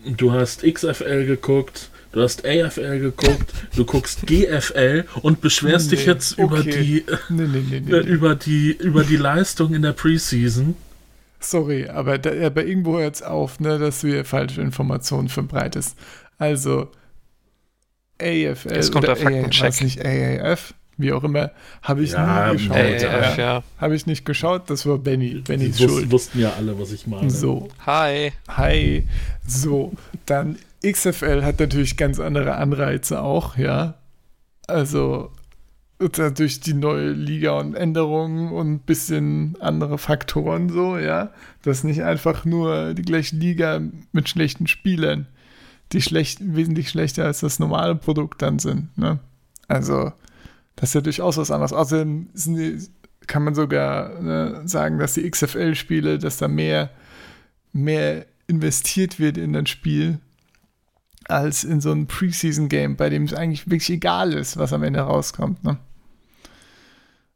Du 0.04 0.32
hast 0.32 0.62
XFL 0.62 1.26
geguckt, 1.26 1.90
du 2.12 2.22
hast 2.22 2.44
AFL 2.44 2.98
geguckt, 2.98 3.52
du 3.74 3.84
guckst 3.84 4.26
GFL 4.26 5.04
und 5.22 5.40
beschwerst 5.40 5.90
nee, 5.90 5.96
dich 5.96 6.06
jetzt 6.06 6.38
okay. 6.38 6.44
über 6.44 6.62
die 6.62 7.04
nee, 7.28 7.80
nee, 7.80 7.98
über 7.98 8.34
die 8.34 8.72
über 8.72 9.04
die 9.04 9.16
Leistung 9.16 9.74
in 9.74 9.82
der 9.82 9.92
Preseason. 9.92 10.76
Sorry, 11.40 11.88
aber, 11.88 12.18
da, 12.18 12.30
aber 12.46 12.64
irgendwo 12.64 12.98
hört 12.98 13.16
es 13.16 13.22
auf, 13.22 13.58
ne, 13.58 13.78
dass 13.78 14.02
du 14.02 14.08
hier 14.08 14.24
falsche 14.24 14.60
Informationen 14.60 15.28
verbreitest. 15.28 15.96
Also 16.38 16.88
AFL 18.20 18.74
Jetzt 18.74 18.92
kommt 18.92 19.08
der 19.08 19.16
Faktencheck. 19.16 19.82
nicht 19.82 20.04
AAF? 20.04 20.74
wie 20.98 21.12
auch 21.12 21.24
immer, 21.24 21.50
habe 21.82 22.02
ich 22.02 22.12
ja, 22.12 22.52
nie 22.52 22.58
geschaut. 22.58 22.76
Äh, 22.76 23.36
ja. 23.38 23.62
Habe 23.78 23.96
ich 23.96 24.06
nicht 24.06 24.24
geschaut, 24.24 24.70
das 24.70 24.86
war 24.86 24.98
Benny. 24.98 25.42
Schuld. 25.46 25.78
Wussten, 25.78 26.12
wussten 26.12 26.40
ja 26.40 26.52
alle, 26.56 26.78
was 26.78 26.92
ich 26.92 27.06
meine. 27.06 27.30
So. 27.30 27.68
Hi. 27.86 28.32
Hi. 28.48 29.06
So, 29.46 29.92
dann 30.26 30.56
XFL 30.82 31.42
hat 31.42 31.60
natürlich 31.60 31.96
ganz 31.96 32.18
andere 32.20 32.56
Anreize 32.56 33.22
auch, 33.22 33.56
ja. 33.56 33.94
Also 34.66 35.32
durch 35.98 36.58
die 36.58 36.74
neue 36.74 37.12
Liga 37.12 37.52
und 37.52 37.74
Änderungen 37.74 38.50
und 38.50 38.72
ein 38.72 38.78
bisschen 38.80 39.56
andere 39.60 39.98
Faktoren 39.98 40.68
so, 40.68 40.98
ja. 40.98 41.32
Das 41.62 41.78
ist 41.78 41.84
nicht 41.84 42.02
einfach 42.02 42.44
nur 42.44 42.94
die 42.94 43.02
gleiche 43.02 43.36
Liga 43.36 43.80
mit 44.12 44.28
schlechten 44.28 44.66
Spielern, 44.66 45.28
die 45.92 46.02
schlecht, 46.02 46.38
wesentlich 46.42 46.88
schlechter 46.88 47.24
als 47.24 47.40
das 47.40 47.58
normale 47.58 47.94
Produkt 47.94 48.42
dann 48.42 48.58
sind, 48.58 48.96
ne? 48.98 49.20
Also 49.68 50.12
das 50.76 50.90
ist 50.90 50.94
ja 50.94 51.00
durchaus 51.00 51.36
was 51.36 51.50
anderes. 51.50 51.72
Außerdem 51.72 52.28
die, 52.34 52.78
kann 53.26 53.44
man 53.44 53.54
sogar 53.54 54.20
ne, 54.20 54.62
sagen, 54.64 54.98
dass 54.98 55.14
die 55.14 55.30
XFL-Spiele, 55.30 56.18
dass 56.18 56.38
da 56.38 56.48
mehr, 56.48 56.90
mehr 57.72 58.26
investiert 58.46 59.20
wird 59.20 59.38
in 59.38 59.52
das 59.52 59.68
Spiel 59.68 60.18
als 61.28 61.64
in 61.64 61.80
so 61.80 61.92
ein 61.92 62.06
Preseason-Game, 62.06 62.96
bei 62.96 63.08
dem 63.08 63.24
es 63.24 63.34
eigentlich 63.34 63.66
wirklich 63.66 63.90
egal 63.90 64.32
ist, 64.32 64.56
was 64.56 64.72
am 64.72 64.82
Ende 64.82 65.00
rauskommt. 65.00 65.62
Ne? 65.64 65.78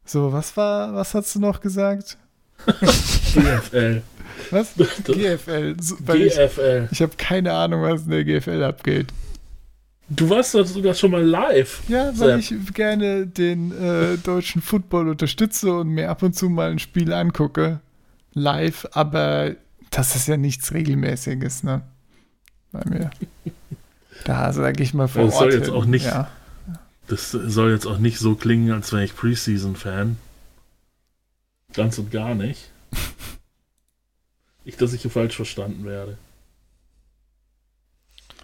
So, 0.05 0.31
was 0.31 0.55
war, 0.55 0.93
was 0.93 1.13
hast 1.13 1.35
du 1.35 1.39
noch 1.39 1.59
gesagt? 1.59 2.17
GFL. 2.65 4.01
Was? 4.51 4.73
GFL. 5.03 5.75
GFL. 5.75 6.85
Ich, 6.85 6.91
ich 6.91 7.01
habe 7.01 7.13
keine 7.17 7.53
Ahnung, 7.53 7.81
was 7.81 8.03
in 8.03 8.11
der 8.11 8.23
GFL 8.23 8.63
abgeht. 8.63 9.07
Du 10.09 10.29
warst 10.29 10.55
doch 10.55 10.65
sogar 10.65 10.93
schon 10.93 11.11
mal 11.11 11.23
live. 11.23 11.81
Ja, 11.89 12.17
weil 12.17 12.41
Sepp. 12.41 12.59
ich 12.59 12.73
gerne 12.73 13.27
den 13.27 13.71
äh, 13.71 14.17
deutschen 14.17 14.61
Football 14.61 15.09
unterstütze 15.09 15.73
und 15.73 15.89
mir 15.89 16.09
ab 16.09 16.23
und 16.23 16.33
zu 16.33 16.49
mal 16.49 16.71
ein 16.71 16.79
Spiel 16.79 17.11
angucke. 17.11 17.81
Live, 18.33 18.87
aber 18.91 19.55
das 19.89 20.15
ist 20.15 20.27
ja 20.27 20.37
nichts 20.37 20.73
Regelmäßiges, 20.73 21.63
ne? 21.63 21.81
Bei 22.83 22.89
mir. 22.89 23.09
Da 24.25 24.51
sage 24.53 24.83
ich 24.83 24.93
mal 24.93 25.07
vor 25.07 25.25
Das 25.25 25.35
soll 25.37 25.45
Ort 25.45 25.53
jetzt 25.53 25.65
hin, 25.67 25.73
auch 25.75 25.85
nicht- 25.85 26.05
Ja. 26.05 26.29
Das 27.07 27.31
soll 27.31 27.71
jetzt 27.71 27.85
auch 27.85 27.99
nicht 27.99 28.19
so 28.19 28.35
klingen, 28.35 28.71
als 28.71 28.91
wäre 28.91 29.03
ich 29.05 29.15
Preseason-Fan. 29.15 30.17
Ganz 31.73 31.97
und 31.97 32.11
gar 32.11 32.35
nicht. 32.35 32.69
Nicht, 34.65 34.81
dass 34.81 34.91
ich 34.91 35.03
hier 35.03 35.11
falsch 35.11 35.35
verstanden 35.37 35.85
werde. 35.85 36.17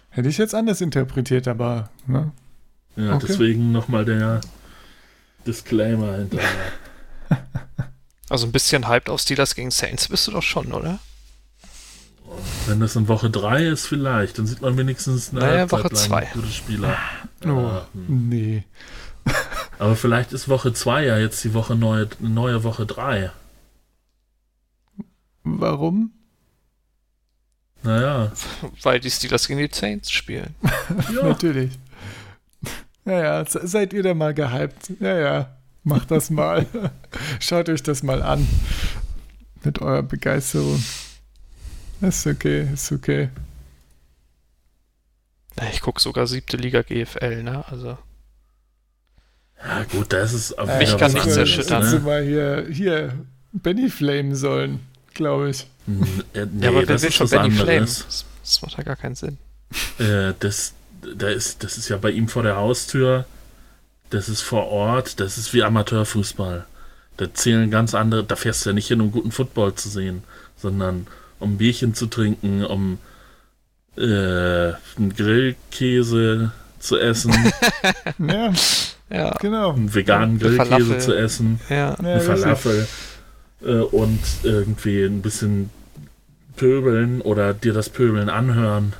Hätte 0.08 0.28
ich 0.30 0.38
jetzt 0.38 0.54
anders 0.54 0.80
interpretiert, 0.80 1.46
aber 1.48 1.90
ne? 2.06 2.32
Ja, 2.96 3.16
Okay. 3.16 3.26
deswegen 3.28 3.72
nochmal 3.72 4.04
der 4.04 4.40
Disclaimer 5.46 6.16
hinterher. 6.16 6.48
Also 8.30 8.46
ein 8.46 8.52
bisschen 8.52 8.88
hyped 8.88 9.10
auf 9.10 9.20
Steelers 9.20 9.54
gegen 9.54 9.70
Saints 9.70 10.08
bist 10.08 10.26
du 10.26 10.30
doch 10.32 10.42
schon, 10.42 10.72
oder? 10.72 10.98
Wenn 12.66 12.80
das 12.80 12.96
in 12.96 13.08
Woche 13.08 13.30
3 13.30 13.64
ist, 13.66 13.86
vielleicht, 13.86 14.38
dann 14.38 14.46
sieht 14.46 14.60
man 14.62 14.76
wenigstens 14.76 15.30
eine 15.30 15.40
Naja, 15.40 15.70
Woche 15.70 15.90
zwei. 15.90 16.28
gute 16.34 16.48
Spieler. 16.48 16.96
Oh, 17.44 17.48
Ja, 17.48 17.86
hm. 17.94 18.28
nee. 18.28 18.64
Aber 19.78 19.96
vielleicht 19.96 20.32
ist 20.32 20.48
Woche 20.48 20.72
2 20.72 21.04
ja 21.04 21.18
jetzt 21.18 21.42
die 21.44 21.54
Woche 21.54 21.74
neue, 21.76 22.08
neue 22.20 22.62
Woche 22.64 22.86
3. 22.86 23.30
Warum? 25.42 26.12
Naja, 27.82 28.32
Weil 28.82 29.00
die 29.00 29.10
Steelers 29.10 29.46
gegen 29.46 29.58
die 29.60 29.68
Saints 29.72 30.10
spielen. 30.10 30.54
ja, 31.14 31.22
Natürlich. 31.28 31.78
Ja, 33.04 33.22
ja, 33.22 33.44
se- 33.44 33.66
seid 33.66 33.92
ihr 33.92 34.02
da 34.02 34.14
mal 34.14 34.32
gehypt? 34.32 34.92
Ja, 35.00 35.18
ja, 35.18 35.56
macht 35.82 36.10
das 36.10 36.30
mal. 36.30 36.64
Schaut 37.40 37.68
euch 37.68 37.82
das 37.82 38.02
mal 38.02 38.22
an. 38.22 38.46
Mit 39.62 39.80
eurer 39.82 40.02
Begeisterung. 40.02 40.82
Ist 42.08 42.26
okay, 42.26 42.68
ist 42.72 42.92
okay. 42.92 43.28
Na, 45.56 45.64
Ich 45.72 45.80
gucke 45.80 46.00
sogar 46.00 46.26
siebte 46.26 46.56
Liga 46.56 46.82
GFL, 46.82 47.42
ne? 47.42 47.64
Also. 47.68 47.98
ja 49.64 49.84
gut, 49.84 50.12
das 50.12 50.32
ist 50.32 50.50
Äh, 50.52 50.78
Mich 50.78 50.96
kann 50.96 51.12
nichts 51.12 51.36
erschüttern. 51.36 51.78
Hättest 51.82 51.92
du 51.94 51.98
Ne? 51.98 52.04
mal 52.04 52.22
hier, 52.24 52.66
hier 52.70 53.12
Benny 53.52 53.88
flamen 53.88 54.34
sollen, 54.34 54.80
glaube 55.14 55.50
ich. 55.50 55.66
Hm, 55.86 56.02
äh, 56.34 56.46
Nee, 56.46 56.64
ja, 56.64 56.70
aber 56.70 56.80
wer 56.80 56.86
das 56.86 57.02
will 57.02 57.08
ist 57.10 57.14
schon 57.14 57.28
Benny 57.28 57.50
Flame? 57.50 57.70
anderes. 57.72 58.04
Das, 58.06 58.24
das 58.42 58.62
macht 58.62 58.76
ja 58.78 58.82
gar 58.84 58.96
keinen 58.96 59.14
Sinn. 59.14 59.38
Äh, 59.98 60.34
das, 60.40 60.74
da 61.16 61.28
ist, 61.28 61.62
das 61.62 61.78
ist 61.78 61.88
ja 61.88 61.96
bei 61.96 62.10
ihm 62.10 62.28
vor 62.28 62.42
der 62.42 62.56
Haustür. 62.56 63.24
Das 64.10 64.28
ist 64.28 64.42
vor 64.42 64.66
Ort. 64.68 65.20
Das 65.20 65.38
ist 65.38 65.52
wie 65.54 65.62
Amateurfußball. 65.62 66.66
Da 67.16 67.32
zählen 67.32 67.70
ganz 67.70 67.94
andere. 67.94 68.24
Da 68.24 68.34
fährst 68.36 68.64
du 68.66 68.70
ja 68.70 68.74
nicht 68.74 68.88
hin, 68.88 69.00
um 69.00 69.12
guten 69.12 69.30
Football 69.30 69.74
zu 69.74 69.88
sehen, 69.88 70.24
sondern 70.56 71.06
um 71.44 71.56
Bierchen 71.58 71.94
zu 71.94 72.06
trinken, 72.06 72.64
um 72.64 72.98
äh, 73.96 74.02
einen 74.02 75.14
Grillkäse 75.16 76.50
zu 76.80 76.98
essen, 76.98 77.32
Ja, 78.18 78.52
Ja, 79.10 79.30
genau. 79.40 79.72
einen 79.72 79.94
veganen 79.94 80.30
Eine 80.30 80.38
Grillkäse 80.40 80.66
Falafel. 80.68 81.00
zu 81.00 81.12
essen, 81.16 81.60
ja. 81.68 81.76
Ja, 81.76 81.94
eine 81.94 82.14
richtig. 82.16 82.26
Falafel 82.40 82.88
äh, 83.62 83.72
und 83.80 84.20
irgendwie 84.42 85.04
ein 85.04 85.22
bisschen 85.22 85.70
pöbeln 86.56 87.20
oder 87.20 87.54
dir 87.54 87.72
das 87.72 87.88
Pöbeln 87.88 88.28
anhören. 88.28 88.92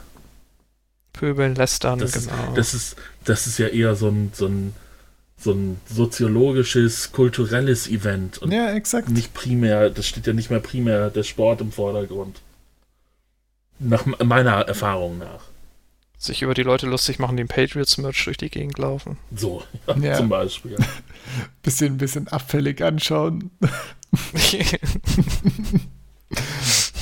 Pöbeln, 1.12 1.54
lästern, 1.54 1.98
Das 1.98 2.16
ist- 2.16 2.28
genau. 2.30 2.54
Das 2.54 2.74
ist, 2.74 2.96
das 3.24 3.46
ist 3.46 3.58
ja 3.58 3.68
eher 3.68 3.94
so 3.96 4.08
ein, 4.08 4.30
so 4.32 4.46
ein, 4.46 4.74
so 5.36 5.52
ein 5.52 5.80
soziologisches, 5.86 7.12
kulturelles 7.12 7.88
Event 7.88 8.38
und 8.38 8.52
Ja, 8.52 8.72
exakt. 8.72 9.08
nicht 9.10 9.34
primär, 9.34 9.90
das 9.90 10.06
steht 10.06 10.26
ja 10.26 10.32
nicht 10.32 10.50
mehr 10.50 10.60
primär 10.60 11.10
der 11.10 11.22
Sport 11.24 11.60
im 11.60 11.72
Vordergrund. 11.72 12.40
Nach 13.78 14.06
meiner 14.06 14.52
Erfahrung 14.62 15.18
nach. 15.18 15.42
Sich 16.16 16.40
über 16.42 16.54
die 16.54 16.62
Leute 16.62 16.86
lustig 16.86 17.18
machen, 17.18 17.36
die 17.36 17.42
im 17.42 17.48
Patriots-Merch 17.48 18.24
durch 18.24 18.36
die 18.38 18.48
Gegend 18.48 18.78
laufen. 18.78 19.18
So, 19.34 19.62
Ja. 20.00 20.16
zum 20.16 20.28
Beispiel. 20.28 20.76
Bisschen, 21.62 21.96
bisschen 21.98 22.28
abfällig 22.28 22.82
anschauen. 22.82 23.50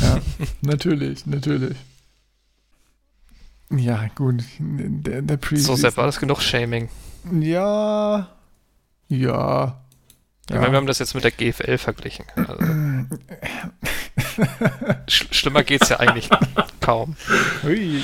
Ja, 0.01 0.21
natürlich, 0.63 1.27
natürlich. 1.27 1.77
Ja, 3.71 4.09
gut. 4.15 4.43
Der, 4.59 5.23
der 5.23 5.39
so. 5.57 5.77
Sepp, 5.77 5.97
war 5.97 6.07
das 6.07 6.19
genug 6.21 6.43
Shaming? 6.43 6.89
Ja. 7.31 8.29
Ja. 9.09 9.79
Ich 10.49 10.57
meine, 10.57 10.73
wir 10.73 10.77
haben 10.77 10.87
das 10.87 10.99
jetzt 10.99 11.15
mit 11.15 11.25
der 11.25 11.31
GFL 11.31 11.79
verglichen. 11.79 12.27
Also, 12.35 12.59
sch 15.09 15.27
schlimmer 15.31 15.63
geht's 15.63 15.89
ja 15.89 16.01
eigentlich 16.01 16.29
kaum. 16.81 17.17
Hui. 17.63 18.03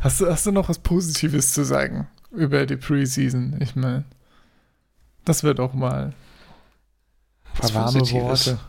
Hast 0.00 0.20
du, 0.20 0.30
hast 0.30 0.46
du 0.46 0.52
noch 0.52 0.68
was 0.68 0.78
Positives 0.78 1.52
zu 1.52 1.64
sagen 1.64 2.06
über 2.30 2.66
die 2.66 2.76
Preseason? 2.76 3.56
Ich 3.60 3.76
meine, 3.76 4.04
das 5.24 5.42
wird 5.42 5.58
auch 5.58 5.72
mal 5.72 6.12
Was 7.56 7.72
paar 7.72 7.86
warme 7.86 8.00
Positives. 8.00 8.46
Worte. 8.46 8.60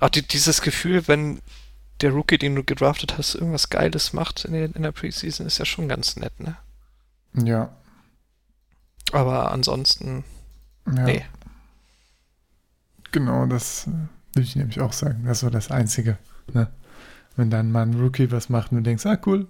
Ach, 0.00 0.10
die, 0.10 0.22
dieses 0.22 0.60
Gefühl, 0.60 1.06
wenn 1.06 1.40
der 2.00 2.10
Rookie, 2.10 2.38
den 2.38 2.56
du 2.56 2.64
gedraftet 2.64 3.16
hast, 3.16 3.36
irgendwas 3.36 3.70
Geiles 3.70 4.12
macht 4.12 4.44
in 4.44 4.52
der, 4.52 4.64
in 4.64 4.82
der 4.82 4.92
Preseason, 4.92 5.46
ist 5.46 5.58
ja 5.58 5.64
schon 5.64 5.88
ganz 5.88 6.16
nett, 6.16 6.40
ne? 6.40 6.56
Ja. 7.34 7.70
Aber 9.14 9.52
ansonsten, 9.52 10.24
ja. 10.86 11.04
nee. 11.04 11.24
Genau, 13.12 13.46
das 13.46 13.86
äh, 13.86 13.90
würde 14.34 14.44
ich 14.44 14.56
nämlich 14.56 14.80
auch 14.80 14.92
sagen. 14.92 15.22
Das 15.24 15.38
ist 15.38 15.40
so 15.42 15.50
das 15.50 15.70
Einzige. 15.70 16.18
Ne? 16.52 16.68
Wenn 17.36 17.48
dann 17.48 17.70
mal 17.70 17.82
ein 17.82 17.94
Rookie 17.94 18.32
was 18.32 18.48
macht 18.48 18.72
und 18.72 18.78
du 18.78 18.82
denkst, 18.82 19.06
ah 19.06 19.16
cool, 19.24 19.46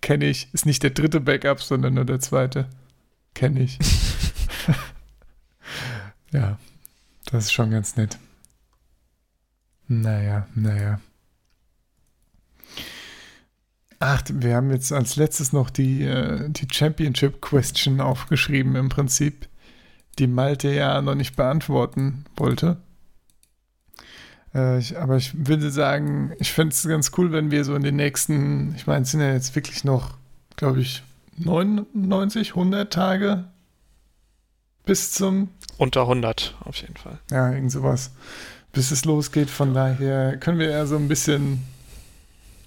kenne 0.00 0.24
ich. 0.24 0.52
Ist 0.52 0.66
nicht 0.66 0.82
der 0.82 0.90
dritte 0.90 1.20
Backup, 1.20 1.62
sondern 1.62 1.94
nur 1.94 2.04
der 2.04 2.18
zweite. 2.18 2.68
Kenne 3.32 3.60
ich. 3.60 3.78
ja, 6.32 6.58
das 7.26 7.44
ist 7.44 7.52
schon 7.52 7.70
ganz 7.70 7.96
nett. 7.96 8.18
Naja, 9.86 10.48
naja. 10.56 11.00
Ach, 14.06 14.22
wir 14.30 14.56
haben 14.56 14.70
jetzt 14.70 14.92
als 14.92 15.16
letztes 15.16 15.54
noch 15.54 15.70
die, 15.70 16.02
äh, 16.02 16.50
die 16.50 16.68
Championship 16.70 17.40
Question 17.40 18.02
aufgeschrieben 18.02 18.76
im 18.76 18.90
Prinzip, 18.90 19.48
die 20.18 20.26
Malte 20.26 20.70
ja 20.74 21.00
noch 21.00 21.14
nicht 21.14 21.36
beantworten 21.36 22.26
wollte. 22.36 22.76
Äh, 24.54 24.78
ich, 24.78 24.98
aber 24.98 25.16
ich 25.16 25.46
würde 25.46 25.70
sagen, 25.70 26.34
ich 26.38 26.52
fände 26.52 26.74
es 26.74 26.86
ganz 26.86 27.12
cool, 27.16 27.32
wenn 27.32 27.50
wir 27.50 27.64
so 27.64 27.74
in 27.74 27.82
den 27.82 27.96
nächsten, 27.96 28.74
ich 28.76 28.86
meine, 28.86 29.04
es 29.04 29.10
sind 29.10 29.20
ja 29.20 29.32
jetzt 29.32 29.56
wirklich 29.56 29.84
noch, 29.84 30.18
glaube 30.56 30.82
ich, 30.82 31.02
99, 31.38 32.50
100 32.50 32.92
Tage 32.92 33.44
bis 34.84 35.12
zum 35.12 35.48
Unter 35.78 36.02
100 36.02 36.56
auf 36.60 36.76
jeden 36.76 36.98
Fall. 36.98 37.20
ja, 37.30 37.50
irgend 37.50 37.72
sowas. 37.72 38.10
Bis 38.70 38.90
es 38.90 39.06
losgeht. 39.06 39.48
Von 39.48 39.72
daher 39.72 40.36
können 40.36 40.58
wir 40.58 40.68
ja 40.68 40.84
so 40.84 40.96
ein 40.96 41.08
bisschen 41.08 41.62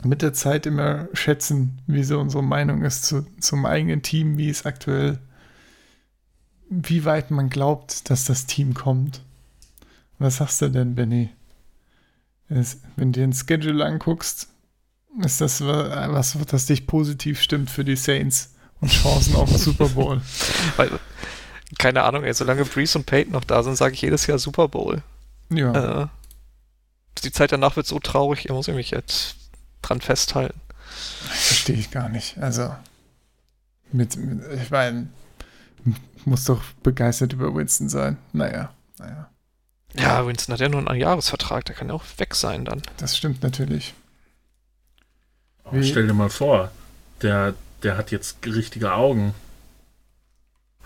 mit 0.04 0.22
der 0.22 0.34
Zeit 0.34 0.66
immer 0.66 1.08
schätzen, 1.14 1.80
wie 1.88 2.04
so 2.04 2.20
unsere 2.20 2.44
Meinung 2.44 2.84
ist 2.84 3.06
zu, 3.06 3.26
zum 3.40 3.66
eigenen 3.66 4.02
Team, 4.04 4.38
wie 4.38 4.50
es 4.50 4.66
aktuell, 4.66 5.20
wie 6.70 7.06
weit 7.06 7.32
man 7.32 7.50
glaubt, 7.50 8.10
dass 8.10 8.26
das 8.26 8.46
Team 8.46 8.74
kommt. 8.74 9.22
Was 10.20 10.38
sagst 10.38 10.62
du 10.62 10.70
denn, 10.70 10.96
Benny? 10.96 11.30
Wenn 12.50 13.12
du 13.12 13.20
den 13.20 13.34
Schedule 13.34 13.86
anguckst, 13.86 14.48
ist 15.24 15.42
das 15.42 15.62
wa- 15.62 16.08
was, 16.12 16.38
das 16.48 16.66
dich 16.66 16.88
positiv 16.88 17.42
stimmt 17.42 17.70
für 17.70 17.84
die 17.84 17.96
Saints 17.96 18.54
und 18.80 18.92
Chancen 18.92 19.36
auf 19.36 19.50
den 19.50 19.58
Super 19.58 19.90
Bowl? 19.90 20.22
Weil, 20.78 20.92
keine 21.78 22.04
Ahnung, 22.04 22.24
ey, 22.24 22.34
solange 22.34 22.66
Breeze 22.66 22.98
und 22.98 23.06
Peyton 23.06 23.34
noch 23.34 23.44
da 23.44 23.64
sind, 23.64 23.76
sage 23.76 23.96
ich 23.96 24.02
jedes 24.02 24.28
Jahr 24.28 24.38
Super 24.40 24.68
Bowl. 24.68 25.02
Ja. 25.50 26.04
Äh, 26.04 26.08
die 27.24 27.32
Zeit 27.32 27.52
danach 27.52 27.76
wird 27.76 27.88
so 27.88 28.00
traurig, 28.00 28.42
hier 28.42 28.54
muss 28.54 28.68
ich 28.68 28.76
mich 28.76 28.92
jetzt 28.92 29.36
dran 29.82 30.02
festhalten. 30.02 30.60
Verstehe 31.30 31.76
ich 31.76 31.92
gar 31.92 32.10
nicht. 32.10 32.38
Also, 32.40 32.76
mit, 33.92 34.16
mit 34.18 34.42
ich 34.62 34.70
meine, 34.72 35.08
muss 36.26 36.44
doch 36.46 36.62
begeistert 36.84 37.34
über 37.34 37.54
Winston 37.56 37.90
sein. 37.90 38.18
Naja, 38.34 38.74
naja. 39.00 39.30
Ja, 39.96 40.26
Winston 40.28 40.54
hat 40.54 40.60
ja 40.60 40.70
nur 40.70 40.88
einen 40.88 41.00
Jahresvertrag, 41.00 41.66
der 41.66 41.76
kann 41.76 41.88
ja 41.90 41.94
auch 41.96 42.04
weg 42.18 42.36
sein 42.36 42.66
dann. 42.66 42.82
Das 42.98 43.16
stimmt 43.18 43.42
natürlich. 43.44 43.94
Aber 45.64 45.82
stell 45.84 46.08
dir 46.08 46.14
mal 46.14 46.30
vor, 46.30 46.72
der, 47.22 47.54
der 47.84 47.98
hat 47.98 48.12
jetzt 48.12 48.38
richtige 48.46 48.94
Augen. 48.94 49.34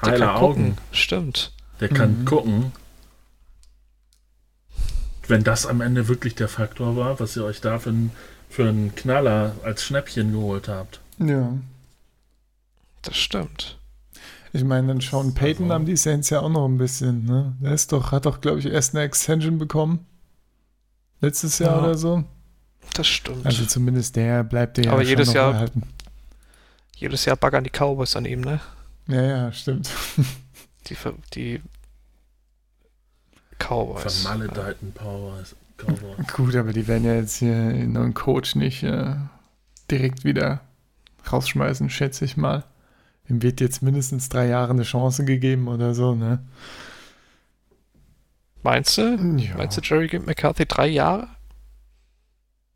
Der 0.03 0.11
Heile 0.13 0.25
kann 0.25 0.35
Augen. 0.35 0.53
gucken. 0.75 0.77
Stimmt. 0.91 1.51
Der 1.79 1.89
kann 1.89 2.21
Mhm. 2.21 2.25
gucken. 2.25 2.71
Wenn 5.27 5.43
das 5.43 5.65
am 5.65 5.81
Ende 5.81 6.07
wirklich 6.07 6.35
der 6.35 6.47
Faktor 6.47 6.95
war, 6.95 7.19
was 7.19 7.35
ihr 7.35 7.45
euch 7.45 7.61
da 7.61 7.79
für, 7.79 7.89
einen- 7.89 8.11
für 8.51 8.67
einen 8.69 8.93
Knaller 8.93 9.55
als 9.63 9.83
Schnäppchen 9.83 10.31
geholt 10.33 10.67
habt. 10.67 10.99
Ja. 11.17 11.53
Das 13.01 13.15
stimmt. 13.17 13.77
Ich 14.53 14.63
meine, 14.63 14.89
dann 14.89 14.99
Sean 15.01 15.33
Payton 15.33 15.63
Also- 15.65 15.73
haben 15.73 15.85
die 15.85 15.95
Saints 15.97 16.29
ja 16.29 16.41
auch 16.41 16.49
noch 16.49 16.67
ein 16.67 16.77
bisschen, 16.77 17.25
ne? 17.25 17.55
Der 17.61 17.71
ist 17.71 17.91
doch, 17.93 18.11
hat 18.11 18.25
doch, 18.25 18.41
glaube 18.41 18.59
ich, 18.59 18.65
erst 18.65 18.93
eine 18.93 19.03
Extension 19.05 19.57
bekommen. 19.57 20.05
Letztes 21.21 21.57
Jahr 21.59 21.77
Ja. 21.77 21.83
oder 21.83 21.97
so. 21.97 22.23
Das 22.93 23.07
stimmt. 23.07 23.45
Also 23.45 23.65
zumindest 23.65 24.15
der 24.17 24.43
bleibt 24.43 24.77
der 24.77 24.91
Aber 24.91 25.01
ja 25.03 25.09
jedes 25.09 25.27
schon 25.27 25.35
noch 25.35 25.41
Jahr- 25.41 25.53
erhalten. 25.53 25.83
Jedes 26.95 27.23
Jahr 27.25 27.37
baggern 27.37 27.63
die 27.63 27.69
Cowboys 27.71 28.15
an 28.15 28.25
ihm, 28.25 28.41
ne? 28.41 28.59
Ja, 29.07 29.21
ja, 29.21 29.51
stimmt. 29.53 29.89
Die, 30.87 30.95
Ver- 30.95 31.13
die 31.33 31.61
Cowboys. 33.57 34.23
Vermaledeiten 34.23 34.91
Powers. 34.91 35.55
Cowboys. 35.85 36.27
Gut, 36.33 36.55
aber 36.55 36.73
die 36.73 36.87
werden 36.87 37.05
ja 37.05 37.15
jetzt 37.15 37.37
hier 37.37 37.53
einen 37.53 37.93
neuen 37.93 38.13
Coach 38.13 38.55
nicht 38.55 38.83
äh, 38.83 39.15
direkt 39.89 40.23
wieder 40.23 40.61
rausschmeißen, 41.31 41.89
schätze 41.89 42.25
ich 42.25 42.37
mal. 42.37 42.63
Ihm 43.29 43.41
wird 43.41 43.61
jetzt 43.61 43.81
mindestens 43.81 44.29
drei 44.29 44.47
Jahre 44.47 44.71
eine 44.71 44.83
Chance 44.83 45.25
gegeben 45.25 45.67
oder 45.67 45.93
so, 45.93 46.15
ne? 46.15 46.43
Meinst 48.63 48.97
du? 48.97 49.01
Ja. 49.37 49.57
Meinst 49.57 49.77
du, 49.77 49.81
Jerry 49.81 50.07
gibt 50.07 50.27
McCarthy 50.27 50.65
drei 50.65 50.87
Jahre? 50.87 51.27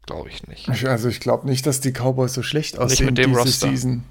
Glaube 0.06 0.30
ich 0.30 0.48
nicht. 0.48 0.68
Ich, 0.69 0.88
also 0.88 1.10
ich 1.10 1.19
glaube 1.19 1.48
nicht, 1.48 1.65
dass 1.65 1.82
die 1.82 1.91
Cowboys 1.91 2.34
so 2.34 2.44
schlecht 2.44 2.77
aussehen 2.77 3.07
mit 3.07 3.18
dem 3.18 3.32
diese 3.32 3.40
Roster. 3.40 3.68
Season. 3.69 4.03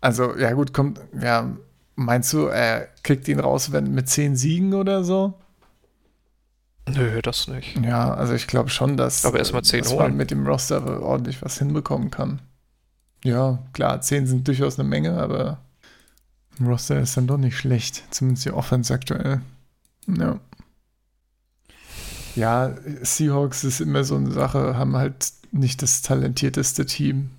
Also, 0.00 0.36
ja 0.36 0.52
gut, 0.52 0.72
kommt, 0.72 1.00
ja, 1.20 1.56
meinst 1.94 2.32
du, 2.32 2.46
er 2.46 2.88
kriegt 3.02 3.28
ihn 3.28 3.38
raus 3.38 3.70
wenn, 3.72 3.92
mit 3.92 4.08
zehn 4.08 4.34
Siegen 4.34 4.74
oder 4.74 5.04
so? 5.04 5.34
Nö, 6.88 7.22
das 7.22 7.48
nicht. 7.48 7.78
Ja, 7.84 8.12
also 8.12 8.34
ich 8.34 8.46
glaube 8.46 8.68
schon, 8.68 8.96
dass, 8.96 9.24
Aber 9.24 9.38
erst 9.38 9.52
mal 9.52 9.62
10 9.62 9.82
dass 9.82 9.94
man 9.94 10.16
mit 10.16 10.30
dem 10.30 10.46
Roster 10.46 11.02
ordentlich 11.02 11.42
was 11.42 11.58
hinbekommen 11.58 12.10
kann. 12.10 12.40
Ja, 13.24 13.60
klar, 13.72 14.00
10 14.00 14.26
sind 14.26 14.48
durchaus 14.48 14.78
eine 14.78 14.88
Menge, 14.88 15.12
aber 15.12 15.58
im 16.58 16.66
Roster 16.66 17.00
ist 17.00 17.16
dann 17.16 17.26
doch 17.26 17.38
nicht 17.38 17.56
schlecht. 17.56 18.02
Zumindest 18.10 18.46
die 18.46 18.52
Offense 18.52 18.92
aktuell. 18.92 19.40
Ja. 20.08 20.40
Ja, 22.34 22.74
Seahawks 23.02 23.62
ist 23.62 23.80
immer 23.80 24.04
so 24.04 24.16
eine 24.16 24.30
Sache, 24.30 24.76
haben 24.76 24.96
halt 24.96 25.32
nicht 25.52 25.82
das 25.82 26.02
talentierteste 26.02 26.86
Team. 26.86 27.30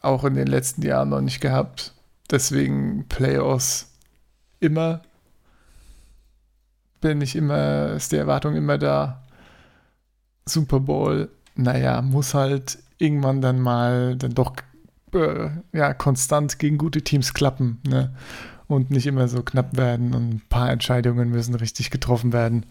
Auch 0.00 0.24
in 0.24 0.34
den 0.34 0.46
letzten 0.46 0.82
Jahren 0.82 1.08
noch 1.08 1.20
nicht 1.20 1.40
gehabt. 1.40 1.92
Deswegen 2.30 3.06
Playoffs 3.08 3.92
immer 4.60 5.02
bin 7.00 7.20
ich 7.20 7.36
immer, 7.36 7.92
ist 7.92 8.12
die 8.12 8.16
Erwartung 8.16 8.54
immer 8.56 8.78
da. 8.78 9.22
Super 10.48 10.80
Bowl, 10.80 11.28
naja, 11.54 12.02
muss 12.02 12.34
halt 12.34 12.78
irgendwann 12.98 13.40
dann 13.40 13.60
mal 13.60 14.16
dann 14.16 14.34
doch 14.34 14.52
äh, 15.14 15.50
ja, 15.72 15.94
konstant 15.94 16.58
gegen 16.58 16.78
gute 16.78 17.02
Teams 17.02 17.34
klappen, 17.34 17.80
ne? 17.86 18.14
Und 18.68 18.90
nicht 18.90 19.06
immer 19.06 19.28
so 19.28 19.42
knapp 19.42 19.76
werden 19.76 20.14
und 20.14 20.28
ein 20.34 20.42
paar 20.48 20.70
Entscheidungen 20.70 21.30
müssen 21.30 21.54
richtig 21.54 21.90
getroffen 21.90 22.32
werden. 22.32 22.66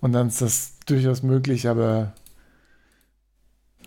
Und 0.00 0.12
dann 0.12 0.28
ist 0.28 0.42
das 0.42 0.74
durchaus 0.86 1.22
möglich, 1.22 1.68
aber 1.68 2.14